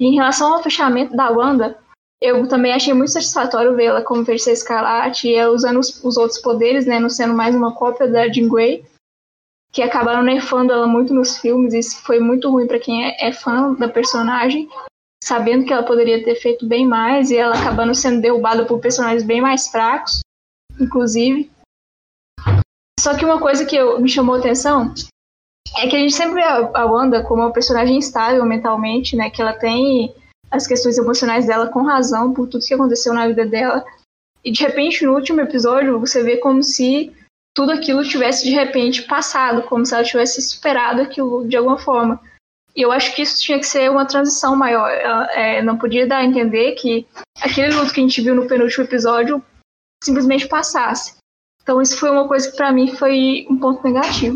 E 0.00 0.06
em 0.06 0.14
relação 0.14 0.54
ao 0.54 0.62
fechamento 0.62 1.14
da 1.14 1.30
Wanda, 1.30 1.78
eu 2.18 2.48
também 2.48 2.72
achei 2.72 2.94
muito 2.94 3.10
satisfatório 3.10 3.76
vê-la 3.76 4.00
como 4.00 4.24
Feiticeira 4.24 4.56
Escarlate 4.56 5.28
e 5.28 5.34
ela 5.34 5.52
usando 5.52 5.78
os, 5.78 6.02
os, 6.02 6.16
outros 6.16 6.40
poderes, 6.40 6.86
né, 6.86 6.98
não 6.98 7.10
sendo 7.10 7.34
mais 7.34 7.54
uma 7.54 7.74
cópia 7.74 8.08
da 8.08 8.28
Jean 8.28 8.48
Grey, 8.48 8.84
que 9.72 9.82
acabaram 9.82 10.22
nerfando 10.22 10.72
ela 10.72 10.86
muito 10.86 11.12
nos 11.12 11.38
filmes, 11.38 11.74
e 11.74 11.80
isso 11.80 12.00
foi 12.02 12.20
muito 12.20 12.50
ruim 12.50 12.66
para 12.66 12.78
quem 12.78 13.04
é, 13.04 13.28
é 13.28 13.32
fã 13.32 13.74
da 13.74 13.88
personagem, 13.88 14.68
sabendo 15.22 15.64
que 15.64 15.72
ela 15.72 15.82
poderia 15.82 16.22
ter 16.22 16.36
feito 16.36 16.66
bem 16.66 16.86
mais 16.86 17.30
e 17.30 17.36
ela 17.36 17.58
acabando 17.58 17.94
sendo 17.94 18.20
derrubada 18.20 18.64
por 18.64 18.80
personagens 18.80 19.24
bem 19.24 19.40
mais 19.40 19.68
fracos, 19.68 20.20
inclusive. 20.80 21.50
Só 23.02 23.16
que 23.16 23.24
uma 23.24 23.40
coisa 23.40 23.66
que 23.66 23.74
eu, 23.74 24.00
me 24.00 24.08
chamou 24.08 24.36
a 24.36 24.38
atenção 24.38 24.94
é 25.76 25.88
que 25.88 25.96
a 25.96 25.98
gente 25.98 26.14
sempre 26.14 26.34
vê 26.34 26.42
a 26.44 26.86
Wanda 26.86 27.24
como 27.24 27.42
uma 27.42 27.52
personagem 27.52 27.96
instável 27.96 28.44
mentalmente, 28.46 29.16
né? 29.16 29.28
Que 29.28 29.42
ela 29.42 29.54
tem 29.54 30.14
as 30.48 30.68
questões 30.68 30.96
emocionais 30.96 31.44
dela 31.44 31.66
com 31.66 31.82
razão 31.82 32.32
por 32.32 32.46
tudo 32.46 32.64
que 32.64 32.72
aconteceu 32.72 33.12
na 33.12 33.26
vida 33.26 33.44
dela. 33.44 33.84
E 34.44 34.52
de 34.52 34.62
repente, 34.62 35.04
no 35.04 35.14
último 35.14 35.40
episódio, 35.40 35.98
você 35.98 36.22
vê 36.22 36.36
como 36.36 36.62
se 36.62 37.12
tudo 37.52 37.72
aquilo 37.72 38.04
tivesse 38.04 38.44
de 38.44 38.52
repente 38.52 39.02
passado, 39.02 39.64
como 39.64 39.84
se 39.84 39.94
ela 39.94 40.04
tivesse 40.04 40.40
superado 40.40 41.02
aquilo 41.02 41.44
de 41.48 41.56
alguma 41.56 41.78
forma. 41.78 42.20
E 42.76 42.82
eu 42.82 42.92
acho 42.92 43.16
que 43.16 43.22
isso 43.22 43.42
tinha 43.42 43.58
que 43.58 43.66
ser 43.66 43.90
uma 43.90 44.06
transição 44.06 44.54
maior. 44.54 44.88
É, 45.32 45.60
não 45.60 45.76
podia 45.76 46.06
dar 46.06 46.18
a 46.18 46.24
entender 46.24 46.76
que 46.76 47.04
aquele 47.40 47.74
luto 47.74 47.92
que 47.92 47.98
a 47.98 48.04
gente 48.04 48.22
viu 48.22 48.32
no 48.32 48.46
penúltimo 48.46 48.84
episódio 48.84 49.44
simplesmente 50.04 50.46
passasse. 50.46 51.20
Então 51.62 51.80
isso 51.80 51.98
foi 51.98 52.10
uma 52.10 52.26
coisa 52.26 52.50
que 52.50 52.56
para 52.56 52.72
mim 52.72 52.94
foi 52.96 53.46
um 53.48 53.58
ponto 53.58 53.82
negativo. 53.84 54.34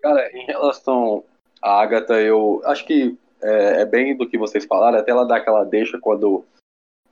Cara, 0.00 0.30
em 0.32 0.44
relação 0.46 1.22
à 1.60 1.80
Agatha, 1.80 2.14
eu 2.14 2.60
acho 2.64 2.84
que 2.84 3.16
é, 3.42 3.82
é, 3.82 3.84
bem 3.84 4.16
do 4.16 4.28
que 4.28 4.38
vocês 4.38 4.64
falaram, 4.64 4.98
até 4.98 5.10
ela 5.10 5.24
dá 5.24 5.36
aquela 5.36 5.64
deixa 5.64 5.98
quando 5.98 6.44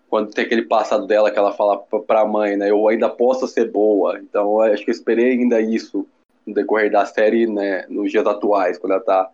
quando 0.08 0.32
tem 0.32 0.44
aquele 0.44 0.62
passado 0.62 1.06
dela 1.06 1.30
que 1.30 1.38
ela 1.38 1.52
fala 1.52 1.78
pra 1.78 2.26
mãe, 2.26 2.56
né? 2.56 2.68
Eu 2.68 2.88
ainda 2.88 3.08
posso 3.08 3.46
ser 3.46 3.70
boa. 3.70 4.18
Então 4.18 4.60
acho 4.60 4.84
que 4.84 4.90
eu 4.90 4.94
esperei 4.94 5.32
ainda 5.32 5.60
isso 5.60 6.04
no 6.44 6.52
decorrer 6.52 6.90
da 6.90 7.06
série, 7.06 7.46
né? 7.46 7.86
Nos 7.88 8.10
dias 8.10 8.26
atuais, 8.26 8.76
quando 8.76 8.94
ela 8.94 9.04
tá 9.04 9.30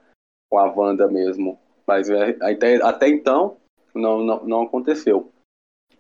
com 0.51 0.59
a 0.59 0.71
Wanda 0.71 1.09
mesmo. 1.09 1.59
Mas 1.87 2.11
é, 2.11 2.37
até, 2.43 2.77
até 2.83 3.09
então 3.09 3.57
não, 3.95 4.23
não, 4.23 4.45
não 4.45 4.63
aconteceu. 4.65 5.33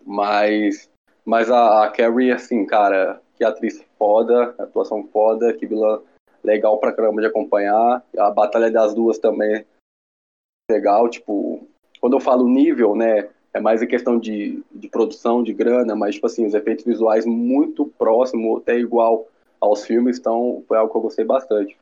Mas, 0.05 0.91
mas 1.25 1.51
a, 1.51 1.85
a 1.85 1.91
Carrie, 1.91 2.31
assim, 2.31 2.67
cara, 2.67 3.23
que 3.37 3.45
atriz 3.45 3.83
foda, 3.99 4.55
atuação 4.59 5.07
foda, 5.09 5.53
que 5.53 5.67
vilã 5.67 6.01
legal 6.43 6.79
pra 6.79 6.93
caramba 6.93 7.21
de 7.21 7.27
acompanhar. 7.27 8.05
A 8.17 8.31
Batalha 8.31 8.71
das 8.71 8.95
Duas 8.95 9.19
também 9.19 9.57
é 9.57 9.65
legal, 10.71 11.09
tipo, 11.09 11.67
quando 12.01 12.15
eu 12.15 12.21
falo 12.21 12.49
nível, 12.49 12.95
né, 12.95 13.29
é 13.53 13.61
mais 13.61 13.83
em 13.83 13.87
questão 13.87 14.19
de, 14.19 14.63
de 14.71 14.89
produção, 14.89 15.43
de 15.43 15.53
grana, 15.53 15.97
mas, 15.97 16.15
tipo 16.15 16.27
assim, 16.27 16.47
os 16.47 16.55
efeitos 16.55 16.85
visuais 16.85 17.25
muito 17.25 17.87
próximo, 17.99 18.59
até 18.59 18.79
igual 18.79 19.27
aos 19.61 19.85
filmes, 19.85 20.19
então 20.19 20.63
foi 20.69 20.77
algo 20.77 20.93
que 20.93 20.99
eu 20.99 21.03
gostei 21.03 21.25
bastante. 21.25 21.77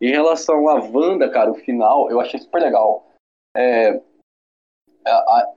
Em 0.00 0.10
relação 0.10 0.68
à 0.68 0.74
Wanda, 0.74 1.28
cara, 1.30 1.50
o 1.50 1.54
final, 1.54 2.10
eu 2.10 2.20
achei 2.20 2.38
super 2.38 2.60
legal. 2.60 3.06
É, 3.56 4.00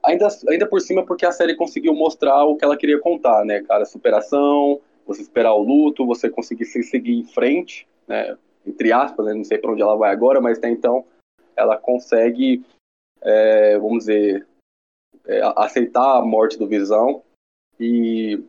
ainda, 0.04 0.28
ainda 0.48 0.68
por 0.68 0.80
cima 0.80 1.06
porque 1.06 1.26
a 1.26 1.32
série 1.32 1.56
conseguiu 1.56 1.94
mostrar 1.94 2.46
o 2.46 2.56
que 2.56 2.64
ela 2.64 2.78
queria 2.78 3.00
contar, 3.00 3.44
né, 3.44 3.62
cara? 3.64 3.86
Superação, 3.86 4.80
você 5.10 5.24
esperar 5.24 5.56
o 5.56 5.64
luto, 5.64 6.06
você 6.06 6.30
conseguir 6.30 6.66
seguir 6.66 7.18
em 7.18 7.26
frente, 7.26 7.88
né? 8.08 8.38
Entre 8.66 8.92
aspas, 8.92 9.26
né? 9.26 9.34
não 9.34 9.44
sei 9.44 9.58
para 9.58 9.72
onde 9.72 9.82
ela 9.82 9.96
vai 9.96 10.12
agora, 10.12 10.40
mas 10.40 10.60
até 10.60 10.70
então 10.70 11.04
ela 11.56 11.78
consegue, 11.78 12.64
é, 13.22 13.78
vamos 13.80 14.00
dizer, 14.06 14.48
é, 15.26 15.42
aceitar 15.56 16.18
a 16.18 16.26
morte 16.26 16.60
do 16.60 16.68
Visão 16.68 17.24
e, 17.80 18.44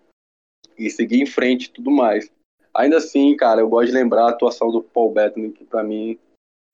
e 0.76 0.90
seguir 0.90 1.22
em 1.22 1.26
frente 1.26 1.64
e 1.64 1.70
tudo 1.70 1.90
mais. 1.90 2.30
Ainda 2.74 2.98
assim, 2.98 3.34
cara, 3.36 3.62
eu 3.62 3.68
gosto 3.68 3.86
de 3.86 3.94
lembrar 3.94 4.26
a 4.26 4.30
atuação 4.30 4.70
do 4.70 4.82
Paul 4.82 5.12
Bettany, 5.12 5.52
que 5.52 5.64
para 5.64 5.82
mim, 5.82 6.18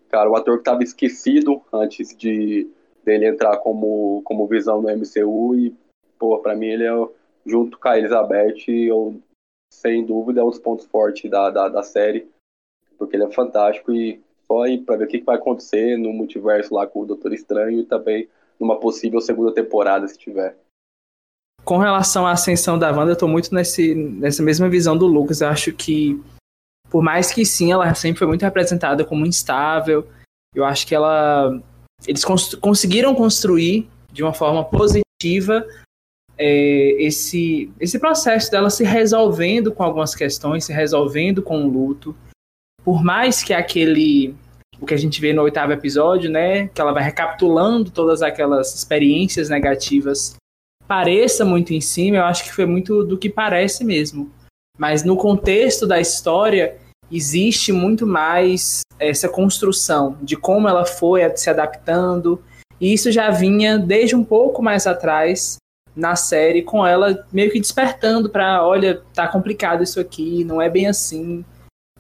cara, 0.08 0.28
o 0.28 0.34
ator 0.34 0.56
que 0.56 0.62
estava 0.62 0.82
esquecido 0.82 1.62
antes 1.72 2.14
de 2.16 2.68
dele 3.04 3.26
entrar 3.28 3.58
como, 3.58 4.20
como 4.24 4.48
Visão 4.48 4.82
no 4.82 4.88
MCU 4.88 5.54
e, 5.54 5.76
pô, 6.18 6.40
para 6.40 6.56
mim 6.56 6.66
ele 6.66 6.84
é, 6.84 7.08
junto 7.46 7.78
com 7.78 7.88
a 7.88 7.96
Elizabeth, 7.96 8.64
eu 8.66 9.22
sem 9.77 10.05
dúvida, 10.05 10.40
é 10.40 10.44
um 10.44 10.51
dos 10.51 10.59
pontos 10.59 10.86
fortes 10.86 11.31
da, 11.31 11.51
da, 11.51 11.69
da 11.69 11.82
série, 11.82 12.28
porque 12.98 13.16
ele 13.16 13.24
é 13.24 13.31
fantástico 13.31 13.93
e 13.93 14.20
só 14.47 14.62
aí 14.62 14.78
para 14.78 14.97
ver 14.97 15.05
o 15.05 15.09
que, 15.09 15.19
que, 15.19 15.24
vai 15.24 15.36
acontecer 15.36 15.98
no 15.98 16.12
multiverso 16.12 16.74
lá 16.74 16.86
com 16.86 17.03
o 17.03 17.07
Doutor 17.07 17.32
Estranho 17.32 17.81
e 17.81 17.85
também 17.85 18.28
numa 18.59 18.78
possível 18.78 19.20
segunda 19.20 19.53
temporada, 19.53 20.09
se 20.09 20.16
tiver. 20.16 20.57
Com 21.65 21.78
relação 21.78 22.27
à 22.27 22.32
ascensão 22.32 22.78
da 22.78 22.90
Wanda, 22.90 23.12
eu 23.12 23.19
tô 23.19 23.28
muito 23.28 23.55
nesse, 23.55 23.94
nessa 23.94 24.43
mesma 24.43 24.69
visão 24.69 24.97
do 24.97 25.07
Lucas. 25.07 25.40
Eu 25.40 25.48
acho 25.48 25.73
que, 25.73 26.20
por 26.89 27.03
mais 27.03 27.32
que 27.32 27.44
sim, 27.44 27.73
ela 27.73 27.93
sempre 27.94 28.20
foi 28.20 28.28
muito 28.28 28.43
representada 28.43 29.05
como 29.05 29.27
instável, 29.27 30.07
eu 30.55 30.65
acho 30.65 30.86
que 30.86 30.94
ela. 30.94 31.61
Eles 32.07 32.24
cons 32.24 32.55
conseguiram 32.55 33.15
construir 33.15 33.89
de 34.12 34.23
uma 34.23 34.32
forma 34.32 34.65
positiva 34.65 35.66
é, 36.38 37.02
esse, 37.02 37.70
esse 37.80 37.98
processo 37.98 38.50
dela 38.50 38.68
se 38.70 38.84
resolvendo 38.84 39.72
com 39.72 39.82
algumas 39.82 40.14
questões, 40.14 40.64
se 40.64 40.72
resolvendo 40.72 41.42
com 41.42 41.64
o 41.64 41.68
luto. 41.68 42.14
Por 42.84 43.02
mais 43.02 43.42
que 43.42 43.52
aquele. 43.52 44.34
O 44.78 44.84
que 44.84 44.92
a 44.92 44.98
gente 44.98 45.20
vê 45.22 45.32
no 45.32 45.42
oitavo 45.42 45.72
episódio, 45.72 46.30
né? 46.30 46.68
Que 46.68 46.80
ela 46.80 46.92
vai 46.92 47.02
recapitulando 47.02 47.90
todas 47.90 48.20
aquelas 48.20 48.74
experiências 48.74 49.48
negativas, 49.48 50.36
pareça 50.86 51.44
muito 51.44 51.72
em 51.72 51.80
cima, 51.80 52.18
eu 52.18 52.24
acho 52.24 52.44
que 52.44 52.52
foi 52.52 52.66
muito 52.66 53.02
do 53.02 53.16
que 53.16 53.30
parece 53.30 53.84
mesmo. 53.84 54.30
Mas 54.78 55.02
no 55.02 55.16
contexto 55.16 55.86
da 55.86 55.98
história, 55.98 56.76
existe 57.10 57.72
muito 57.72 58.06
mais 58.06 58.82
essa 58.98 59.28
construção 59.28 60.18
de 60.22 60.36
como 60.36 60.68
ela 60.68 60.84
foi 60.84 61.22
se 61.36 61.48
adaptando. 61.48 62.42
E 62.78 62.92
isso 62.92 63.10
já 63.10 63.30
vinha 63.30 63.78
desde 63.78 64.14
um 64.14 64.22
pouco 64.22 64.62
mais 64.62 64.86
atrás 64.86 65.56
na 65.97 66.14
série 66.14 66.62
com 66.62 66.86
ela 66.86 67.27
meio 67.32 67.51
que 67.51 67.59
despertando 67.59 68.28
para, 68.28 68.66
olha, 68.66 69.02
tá 69.14 69.27
complicado 69.27 69.82
isso 69.82 69.98
aqui, 69.98 70.44
não 70.44 70.60
é 70.60 70.68
bem 70.68 70.86
assim. 70.86 71.43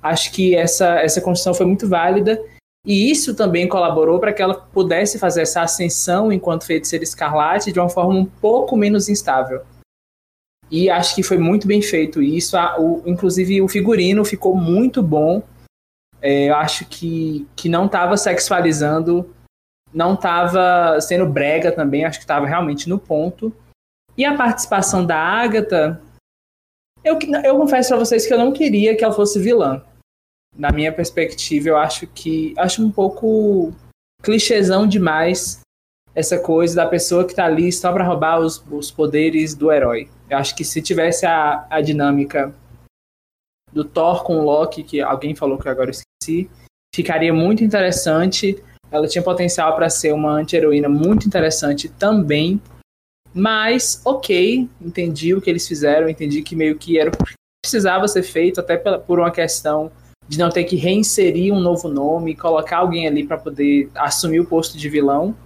Acho 0.02 0.30
que 0.30 0.54
essa 0.54 1.00
essa 1.00 1.20
construção 1.20 1.54
foi 1.54 1.64
muito 1.64 1.88
válida 1.88 2.38
e 2.86 3.10
isso 3.10 3.34
também 3.34 3.66
colaborou 3.66 4.20
para 4.20 4.32
que 4.32 4.40
ela 4.40 4.54
pudesse 4.54 5.18
fazer 5.18 5.42
essa 5.42 5.62
ascensão 5.62 6.30
enquanto 6.30 6.66
feiticeira 6.66 7.02
escarlate 7.02 7.72
de 7.72 7.80
uma 7.80 7.88
forma 7.88 8.14
um 8.14 8.26
pouco 8.26 8.76
menos 8.76 9.08
instável. 9.08 9.62
E 10.70 10.90
acho 10.90 11.14
que 11.14 11.22
foi 11.22 11.38
muito 11.38 11.66
bem 11.66 11.82
feito 11.82 12.22
isso. 12.22 12.56
O, 12.78 13.02
inclusive 13.06 13.60
o 13.60 13.68
figurino 13.68 14.24
ficou 14.24 14.54
muito 14.54 15.02
bom. 15.02 15.42
É, 16.22 16.50
eu 16.50 16.56
acho 16.56 16.86
que, 16.86 17.46
que 17.56 17.68
não 17.68 17.86
estava 17.86 18.16
sexualizando, 18.16 19.34
não 19.92 20.14
estava 20.14 21.00
sendo 21.00 21.26
brega 21.26 21.72
também, 21.72 22.04
acho 22.04 22.18
que 22.18 22.24
estava 22.24 22.46
realmente 22.46 22.88
no 22.88 22.98
ponto. 22.98 23.52
E 24.16 24.24
a 24.24 24.36
participação 24.36 25.04
da 25.04 25.16
Agatha, 25.16 26.00
eu, 27.04 27.18
eu 27.44 27.56
confesso 27.58 27.90
para 27.90 27.98
vocês 27.98 28.26
que 28.26 28.32
eu 28.32 28.38
não 28.38 28.52
queria 28.52 28.96
que 28.96 29.04
ela 29.04 29.12
fosse 29.12 29.38
vilã. 29.38 29.84
Na 30.56 30.72
minha 30.72 30.92
perspectiva, 30.92 31.68
eu 31.68 31.76
acho 31.76 32.06
que 32.06 32.54
acho 32.56 32.82
um 32.82 32.90
pouco 32.90 33.72
clichêzão 34.22 34.86
demais 34.86 35.60
essa 36.14 36.38
coisa 36.38 36.76
da 36.76 36.86
pessoa 36.86 37.26
que 37.26 37.34
tá 37.34 37.44
ali 37.44 37.70
só 37.70 37.92
para 37.92 38.02
roubar 38.02 38.40
os, 38.40 38.64
os 38.70 38.90
poderes 38.90 39.54
do 39.54 39.70
herói. 39.70 40.08
Eu 40.30 40.38
acho 40.38 40.56
que 40.56 40.64
se 40.64 40.80
tivesse 40.80 41.26
a, 41.26 41.66
a 41.68 41.82
dinâmica 41.82 42.54
do 43.70 43.84
Thor 43.84 44.24
com 44.24 44.38
o 44.38 44.42
Loki, 44.42 44.82
que 44.82 45.02
alguém 45.02 45.34
falou 45.34 45.58
que 45.58 45.68
agora 45.68 45.90
eu 45.90 45.92
esqueci, 45.92 46.50
ficaria 46.94 47.34
muito 47.34 47.62
interessante. 47.62 48.62
Ela 48.90 49.06
tinha 49.06 49.22
potencial 49.22 49.76
para 49.76 49.90
ser 49.90 50.14
uma 50.14 50.30
anti-heroína 50.30 50.88
muito 50.88 51.26
interessante 51.26 51.88
também. 51.90 52.58
Mas, 53.38 54.00
ok, 54.02 54.66
entendi 54.80 55.34
o 55.34 55.42
que 55.42 55.50
eles 55.50 55.68
fizeram, 55.68 56.08
entendi 56.08 56.40
que 56.40 56.56
meio 56.56 56.78
que 56.78 56.98
era 56.98 57.10
precisava 57.62 58.08
ser 58.08 58.22
feito, 58.22 58.60
até 58.60 58.78
por 58.78 59.18
uma 59.18 59.30
questão 59.30 59.92
de 60.26 60.38
não 60.38 60.48
ter 60.48 60.64
que 60.64 60.74
reinserir 60.74 61.52
um 61.52 61.60
novo 61.60 61.86
nome, 61.86 62.34
colocar 62.34 62.78
alguém 62.78 63.06
ali 63.06 63.26
para 63.26 63.36
poder 63.36 63.90
assumir 63.94 64.40
o 64.40 64.46
posto 64.46 64.78
de 64.78 64.88
vilão. 64.88 65.36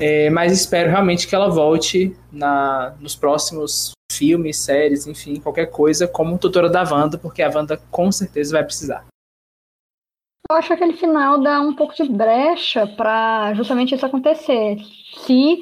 É, 0.00 0.30
mas 0.30 0.52
espero 0.52 0.90
realmente 0.90 1.26
que 1.26 1.34
ela 1.34 1.48
volte 1.48 2.16
na, 2.30 2.94
nos 3.00 3.16
próximos 3.16 3.90
filmes, 4.12 4.58
séries, 4.58 5.04
enfim, 5.04 5.40
qualquer 5.40 5.66
coisa, 5.66 6.06
como 6.06 6.38
tutora 6.38 6.70
da 6.70 6.84
Wanda, 6.84 7.18
porque 7.18 7.42
a 7.42 7.50
Wanda 7.52 7.82
com 7.90 8.12
certeza 8.12 8.52
vai 8.52 8.62
precisar. 8.62 9.04
Eu 10.48 10.56
acho 10.56 10.68
que 10.68 10.74
aquele 10.74 10.92
final 10.92 11.42
dá 11.42 11.60
um 11.60 11.74
pouco 11.74 11.94
de 11.96 12.08
brecha 12.08 12.86
para 12.86 13.54
justamente 13.54 13.92
isso 13.92 14.06
acontecer. 14.06 14.76
Se 15.26 15.58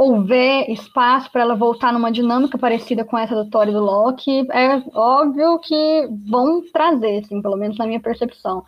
houver 0.00 0.70
espaço 0.70 1.30
para 1.30 1.42
ela 1.42 1.54
voltar 1.54 1.92
numa 1.92 2.10
dinâmica 2.10 2.56
parecida 2.56 3.04
com 3.04 3.18
essa 3.18 3.34
do 3.34 3.50
Thor 3.50 3.68
e 3.68 3.72
do 3.72 3.80
Loki, 3.80 4.46
é 4.50 4.82
óbvio 4.94 5.58
que 5.58 6.08
vão 6.26 6.62
trazer, 6.72 7.18
assim, 7.18 7.42
pelo 7.42 7.58
menos 7.58 7.76
na 7.76 7.86
minha 7.86 8.00
percepção. 8.00 8.64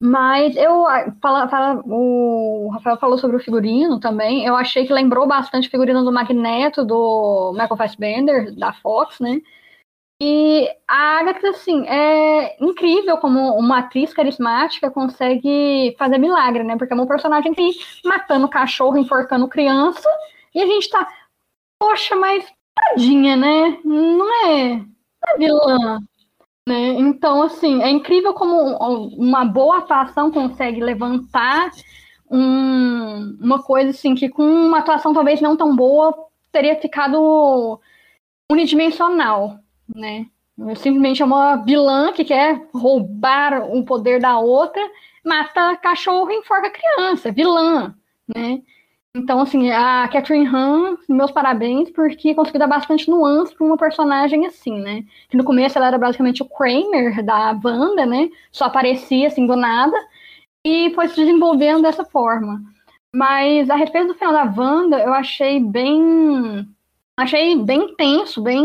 Mas 0.00 0.54
eu 0.56 0.84
fala, 1.20 1.48
fala, 1.48 1.82
o 1.86 2.70
Rafael 2.72 2.98
falou 2.98 3.18
sobre 3.18 3.36
o 3.36 3.40
figurino 3.40 3.98
também. 3.98 4.44
Eu 4.44 4.54
achei 4.54 4.86
que 4.86 4.92
lembrou 4.92 5.26
bastante 5.26 5.66
o 5.66 5.70
figurino 5.70 6.04
do 6.04 6.12
Magneto 6.12 6.84
do 6.84 7.50
Michael 7.52 7.76
Fassbender 7.76 8.54
da 8.54 8.72
Fox, 8.74 9.18
né? 9.18 9.40
E 10.22 10.68
a 10.86 11.18
Agatha, 11.18 11.48
assim, 11.48 11.84
é 11.88 12.62
incrível 12.62 13.16
como 13.18 13.58
uma 13.58 13.78
atriz 13.78 14.14
carismática 14.14 14.90
consegue 14.90 15.96
fazer 15.98 16.18
milagre, 16.18 16.62
né? 16.62 16.76
Porque 16.76 16.94
é 16.94 16.96
um 16.96 17.06
personagem 17.06 17.52
que 17.52 17.70
matando 18.04 18.48
cachorro, 18.48 18.96
enforcando 18.96 19.48
criança, 19.48 20.08
e 20.56 20.62
a 20.62 20.66
gente 20.66 20.88
tá, 20.88 21.06
poxa, 21.78 22.16
mas 22.16 22.50
tadinha, 22.74 23.36
né? 23.36 23.78
Não 23.84 24.46
é, 24.46 24.76
não 24.76 25.34
é 25.34 25.38
vilã. 25.38 26.00
Né? 26.66 26.94
Então, 26.98 27.42
assim, 27.42 27.82
é 27.82 27.90
incrível 27.90 28.32
como 28.32 28.56
uma 29.16 29.44
boa 29.44 29.78
atuação 29.78 30.30
consegue 30.30 30.82
levantar 30.82 31.70
um, 32.30 33.36
uma 33.38 33.62
coisa 33.62 33.90
assim 33.90 34.14
que 34.14 34.30
com 34.30 34.42
uma 34.42 34.78
atuação 34.78 35.12
talvez 35.12 35.42
não 35.42 35.58
tão 35.58 35.76
boa 35.76 36.12
teria 36.50 36.80
ficado 36.80 37.78
unidimensional, 38.50 39.58
né? 39.94 40.26
Simplesmente 40.76 41.20
é 41.20 41.24
uma 41.24 41.56
vilã 41.56 42.14
que 42.14 42.24
quer 42.24 42.66
roubar 42.72 43.62
o 43.70 43.84
poder 43.84 44.20
da 44.20 44.38
outra, 44.38 44.82
mata 45.22 45.76
cachorro 45.76 46.30
e 46.30 46.38
enforca 46.38 46.70
criança, 46.70 47.30
vilã, 47.30 47.94
né? 48.34 48.62
Então, 49.16 49.40
assim, 49.40 49.70
a 49.70 50.06
Catherine 50.12 50.46
Han, 50.46 50.98
meus 51.08 51.30
parabéns, 51.30 51.88
porque 51.90 52.34
conseguiu 52.34 52.58
dar 52.58 52.66
bastante 52.66 53.08
nuance 53.10 53.54
para 53.54 53.66
uma 53.66 53.78
personagem 53.78 54.44
assim, 54.46 54.78
né? 54.78 55.04
Que 55.30 55.38
no 55.38 55.44
começo 55.44 55.78
ela 55.78 55.86
era 55.86 55.96
basicamente 55.96 56.42
o 56.42 56.48
Kramer 56.48 57.24
da 57.24 57.58
Wanda, 57.64 58.04
né? 58.04 58.28
Só 58.52 58.66
aparecia 58.66 59.28
assim 59.28 59.46
do 59.46 59.56
nada 59.56 59.96
e 60.62 60.92
foi 60.94 61.08
se 61.08 61.16
desenvolvendo 61.16 61.80
dessa 61.80 62.04
forma. 62.04 62.60
Mas 63.10 63.70
a 63.70 63.76
respeito 63.76 64.08
do 64.08 64.14
final 64.14 64.34
da 64.34 64.44
Wanda, 64.44 64.98
eu 64.98 65.14
achei 65.14 65.60
bem. 65.60 66.68
Achei 67.16 67.56
bem 67.56 67.94
tenso, 67.96 68.42
bem 68.42 68.60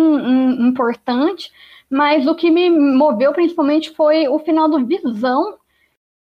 importante. 0.68 1.50
Mas 1.90 2.28
o 2.28 2.36
que 2.36 2.52
me 2.52 2.70
moveu 2.70 3.32
principalmente 3.32 3.92
foi 3.92 4.28
o 4.28 4.40
final 4.40 4.68
do 4.68 4.86
Visão, 4.86 5.58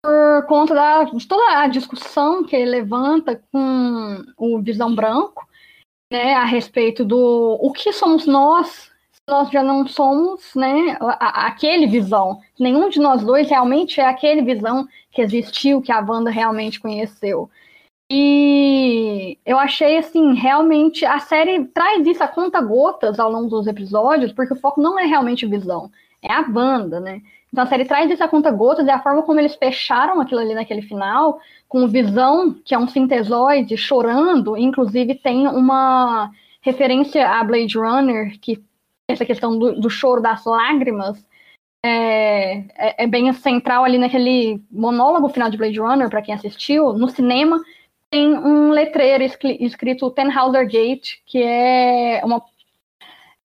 por 0.06 0.45
conta 0.45 0.76
da, 0.76 1.06
toda 1.27 1.60
a 1.60 1.68
discussão 1.68 2.44
que 2.44 2.56
ele 2.56 2.69
levanta 2.69 3.41
com 3.52 4.23
o 4.38 4.61
Visão 4.61 4.94
Branco, 4.94 5.48
né, 6.11 6.36
a 6.36 6.44
respeito 6.44 7.03
do 7.03 7.57
o 7.60 7.72
que 7.72 7.91
somos 7.91 8.27
nós, 8.27 8.91
nós 9.27 9.49
já 9.49 9.64
não 9.64 9.88
somos, 9.88 10.53
né, 10.56 10.95
aquele 11.19 11.88
Visão. 11.88 12.40
Nenhum 12.60 12.88
de 12.90 12.99
nós 12.99 13.23
dois 13.23 13.49
realmente 13.49 13.99
é 13.99 14.06
aquele 14.06 14.44
Visão 14.44 14.88
que 15.11 15.23
existiu, 15.23 15.82
que 15.82 15.91
a 15.91 15.99
Wanda 15.99 16.30
realmente 16.30 16.80
conheceu. 16.80 17.49
E 18.11 19.40
eu 19.44 19.57
achei 19.57 19.98
assim, 19.98 20.36
realmente 20.36 21.03
a 21.03 21.18
série 21.18 21.65
traz 21.65 22.06
isso 22.06 22.23
a 22.23 22.27
conta 22.27 22.61
gotas 22.61 23.19
ao 23.19 23.32
longo 23.32 23.49
dos 23.49 23.65
episódios, 23.65 24.32
porque 24.32 24.53
o 24.53 24.60
foco 24.60 24.80
não 24.80 24.99
é 24.99 25.06
realmente 25.06 25.48
Visão, 25.48 25.90
é 26.22 26.32
a 26.32 26.45
Wanda, 26.48 26.99
né? 26.99 27.23
Então 27.56 27.64
a 27.64 27.68
série 27.68 27.86
traz 27.86 28.11
isso 28.11 28.22
a 28.22 28.27
conta 28.27 28.52
gotas 28.52 28.86
e 28.86 28.90
a 28.90 28.99
forma 28.99 29.23
como 29.23 29.40
eles 29.40 29.56
fecharam 29.56 30.19
aquilo 30.19 30.41
ali 30.41 30.53
naquele 30.53 30.82
final, 30.82 31.40
com 31.69 31.88
Visão, 31.88 32.53
que 32.65 32.76
é 32.76 32.77
um 32.77 32.86
sintesoide, 32.86 33.77
chorando, 33.77 34.57
inclusive 34.57 35.15
tem 35.15 35.48
uma 35.48 36.30
referência 36.60 37.26
a 37.26 37.41
Blade 37.45 37.77
Runner, 37.77 38.38
que 38.41 38.61
essa 39.07 39.23
questão 39.23 39.57
do, 39.57 39.80
do 39.80 39.90
choro 39.90 40.22
das 40.22 40.44
lágrimas 40.44 41.26
é, 41.82 42.57
é, 42.76 43.03
é, 43.06 43.07
bem 43.07 43.32
central 43.32 43.86
ali 43.86 43.98
naquele 43.98 44.61
monólogo 44.69 45.30
final 45.30 45.49
de 45.49 45.56
Blade 45.56 45.80
Runner, 45.80 46.10
para 46.10 46.22
quem 46.22 46.36
assistiu, 46.36 46.91
no 46.91 47.07
cinema 47.07 47.57
tem 48.10 48.38
um 48.38 48.72
letreiro 48.72 49.23
escrito 49.61 50.11
Tenhauser 50.11 50.68
Gate, 50.69 51.19
que 51.26 51.41
é, 51.41 52.19
uma, 52.22 52.44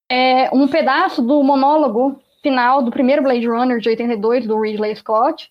é 0.09 0.51
um 0.53 0.67
pedaço 0.67 1.23
do 1.23 1.41
monólogo 1.45 2.21
final 2.43 2.83
do 2.83 2.91
primeiro 2.91 3.23
Blade 3.23 3.47
Runner 3.47 3.79
de 3.79 3.89
82, 3.89 4.47
do 4.47 4.61
Ridley 4.61 4.97
Scott. 4.97 5.51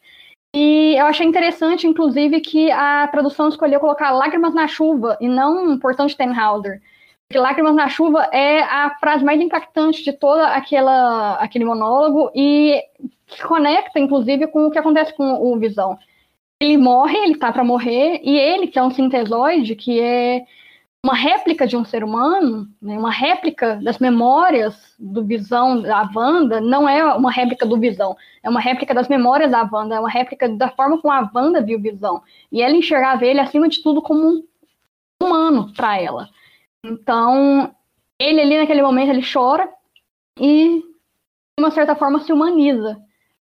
E 0.56 0.96
eu 0.98 1.06
achei 1.06 1.26
interessante, 1.26 1.86
inclusive, 1.86 2.42
que 2.42 2.72
a 2.72 3.08
tradução 3.08 3.50
escolheu 3.50 3.80
colocar 3.80 4.12
Lágrimas 4.12 4.54
na 4.54 4.68
Chuva 4.68 5.18
e 5.22 5.28
não 5.28 5.78
Portão 5.78 6.08
de 6.08 6.18
Tenhauser. 6.18 6.82
Porque 7.28 7.40
Lágrimas 7.40 7.76
na 7.76 7.88
Chuva 7.88 8.28
é 8.32 8.62
a 8.62 8.96
frase 9.00 9.24
mais 9.24 9.40
impactante 9.40 10.04
de 10.04 10.12
toda 10.12 10.48
aquela, 10.48 11.36
aquele 11.36 11.64
monólogo 11.64 12.32
e 12.34 12.84
se 13.28 13.44
conecta, 13.44 14.00
inclusive, 14.00 14.48
com 14.48 14.66
o 14.66 14.72
que 14.72 14.80
acontece 14.80 15.16
com 15.16 15.34
o 15.34 15.60
Visão. 15.60 15.98
Ele 16.60 16.78
morre, 16.78 17.18
ele 17.18 17.38
tá 17.38 17.52
para 17.52 17.64
morrer, 17.64 18.20
e 18.24 18.36
ele, 18.36 18.68
que 18.68 18.80
é 18.80 18.84
um 18.84 18.92
sintesoide, 18.92 19.76
que 19.76 20.00
é 20.00 20.44
uma 21.06 21.16
réplica 21.16 21.66
de 21.66 21.78
um 21.78 21.86
ser 21.86 22.04
humano, 22.04 22.68
né, 22.82 22.98
uma 22.98 23.12
réplica 23.12 23.80
das 23.82 24.00
memórias 24.00 24.94
do 25.00 25.24
Visão 25.24 25.82
da 25.82 26.10
Wanda, 26.14 26.60
não 26.60 26.88
é 26.90 27.04
uma 27.16 27.32
réplica 27.32 27.66
do 27.66 27.80
Visão, 27.80 28.18
é 28.44 28.50
uma 28.50 28.60
réplica 28.60 28.94
das 28.94 29.08
memórias 29.08 29.52
da 29.52 29.68
Wanda, 29.72 29.96
é 29.96 30.00
uma 30.00 30.10
réplica 30.10 30.50
da 30.50 30.70
forma 30.70 31.02
como 31.02 31.14
a 31.14 31.30
Wanda 31.34 31.62
viu 31.62 31.80
o 31.80 31.82
Visão. 31.82 32.22
E 32.52 32.62
ela 32.62 32.76
enxergava 32.76 33.26
ele, 33.26 33.40
acima 33.40 33.70
de 33.70 33.82
tudo, 33.82 34.02
como 34.02 34.28
um 34.28 34.44
humano 35.24 35.74
para 35.74 36.00
ela. 36.00 36.30
Então, 36.86 37.74
ele 38.20 38.42
ali 38.42 38.58
naquele 38.58 38.82
momento, 38.82 39.10
ele 39.10 39.26
chora 39.26 39.70
e, 40.38 40.82
de 41.58 41.64
uma 41.64 41.72
certa 41.72 41.96
forma, 41.96 42.20
se 42.20 42.34
humaniza. 42.34 43.02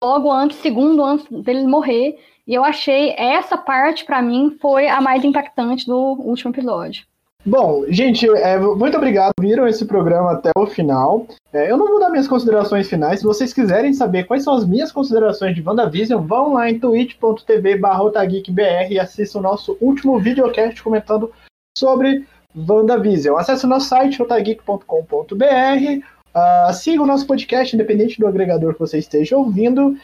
Logo 0.02 0.30
antes, 0.30 0.58
segundo 0.58 1.02
antes 1.02 1.26
dele 1.42 1.66
morrer, 1.66 2.18
e 2.46 2.54
eu 2.54 2.62
achei 2.62 3.14
essa 3.16 3.56
parte, 3.56 4.04
para 4.04 4.22
mim, 4.22 4.56
foi 4.60 4.86
a 4.86 5.00
mais 5.00 5.24
impactante 5.24 5.86
do 5.86 5.96
último 5.96 6.52
episódio. 6.52 7.07
Bom, 7.46 7.84
gente, 7.88 8.28
é, 8.28 8.58
muito 8.58 8.96
obrigado. 8.96 9.32
Viram 9.40 9.66
esse 9.66 9.84
programa 9.84 10.32
até 10.32 10.50
o 10.56 10.66
final. 10.66 11.26
É, 11.52 11.70
eu 11.70 11.76
não 11.76 11.86
vou 11.88 12.00
dar 12.00 12.10
minhas 12.10 12.28
considerações 12.28 12.88
finais. 12.88 13.20
Se 13.20 13.26
vocês 13.26 13.52
quiserem 13.52 13.92
saber 13.92 14.24
quais 14.24 14.44
são 14.44 14.54
as 14.54 14.66
minhas 14.66 14.92
considerações 14.92 15.54
de 15.54 15.62
WandaVision, 15.62 16.26
vão 16.26 16.54
lá 16.54 16.68
em 16.68 16.78
twitch.tv 16.78 17.80
otageekbr 17.82 18.90
e 18.90 18.98
assistam 18.98 19.38
o 19.38 19.42
nosso 19.42 19.78
último 19.80 20.18
videocast 20.18 20.82
comentando 20.82 21.32
sobre 21.76 22.26
WandaVision. 22.56 23.38
Acesse 23.38 23.64
o 23.64 23.68
nosso 23.68 23.88
site, 23.88 24.20
otageek.com.br. 24.20 24.84
Uh, 24.84 26.02
ah, 26.34 26.72
siga 26.72 27.02
o 27.02 27.06
nosso 27.06 27.26
podcast, 27.26 27.74
independente 27.74 28.18
do 28.18 28.26
agregador 28.26 28.74
que 28.74 28.80
você 28.80 28.98
esteja 28.98 29.36
ouvindo. 29.36 29.96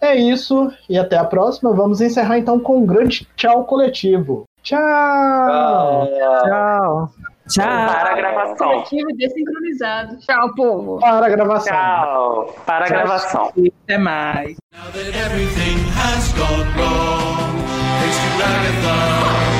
É 0.00 0.14
isso, 0.14 0.72
e 0.88 0.96
até 0.96 1.16
a 1.16 1.24
próxima. 1.24 1.72
Vamos 1.72 2.00
encerrar 2.00 2.38
então 2.38 2.58
com 2.58 2.78
um 2.78 2.86
grande 2.86 3.26
tchau 3.36 3.64
coletivo. 3.64 4.44
Tchau! 4.62 6.06
Tchau! 6.44 7.10
Tchau! 7.48 7.64
Para 7.64 8.12
a 8.12 8.16
gravação. 8.16 8.84
Desincronizado. 9.16 10.18
Tchau, 10.18 10.54
povo. 10.54 10.98
Para 11.00 11.26
a 11.26 11.30
gravação. 11.30 11.72
Tchau. 11.72 12.54
Para 12.66 12.84
a 12.84 12.88
gravação. 12.88 13.52
Até 13.84 13.96
mais. 13.98 14.56
Now 14.72 14.90
that 14.92 15.16
everything 15.16 15.78
has 15.96 16.32
gone 16.34 16.66
wrong, 16.76 17.56
thanks 18.00 18.18
to 18.18 18.28
Agatha, 18.44 18.96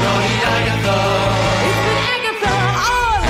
naughty 0.04 0.36
Agatha. 0.54 0.98
It's 1.64 1.82
been 1.86 2.02
Agatha 2.14 2.54
all 2.92 3.20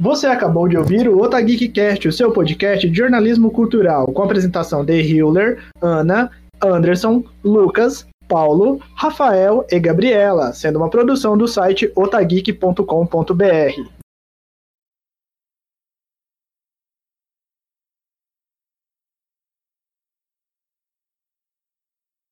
Você 0.00 0.28
acabou 0.28 0.68
de 0.68 0.76
ouvir 0.76 1.08
o 1.08 1.20
Otageekcast, 1.20 2.06
o 2.06 2.12
seu 2.12 2.30
podcast 2.30 2.88
de 2.88 2.96
jornalismo 2.96 3.50
cultural, 3.50 4.06
com 4.06 4.22
a 4.22 4.26
apresentação 4.26 4.84
de 4.84 5.00
Hiller, 5.00 5.58
Ana, 5.82 6.30
Anderson, 6.62 7.24
Lucas, 7.42 8.06
Paulo, 8.28 8.80
Rafael 8.94 9.66
e 9.68 9.80
Gabriela, 9.80 10.52
sendo 10.52 10.76
uma 10.76 10.88
produção 10.88 11.36
do 11.36 11.48
site 11.48 11.90
otageek.com.br. 11.96 13.97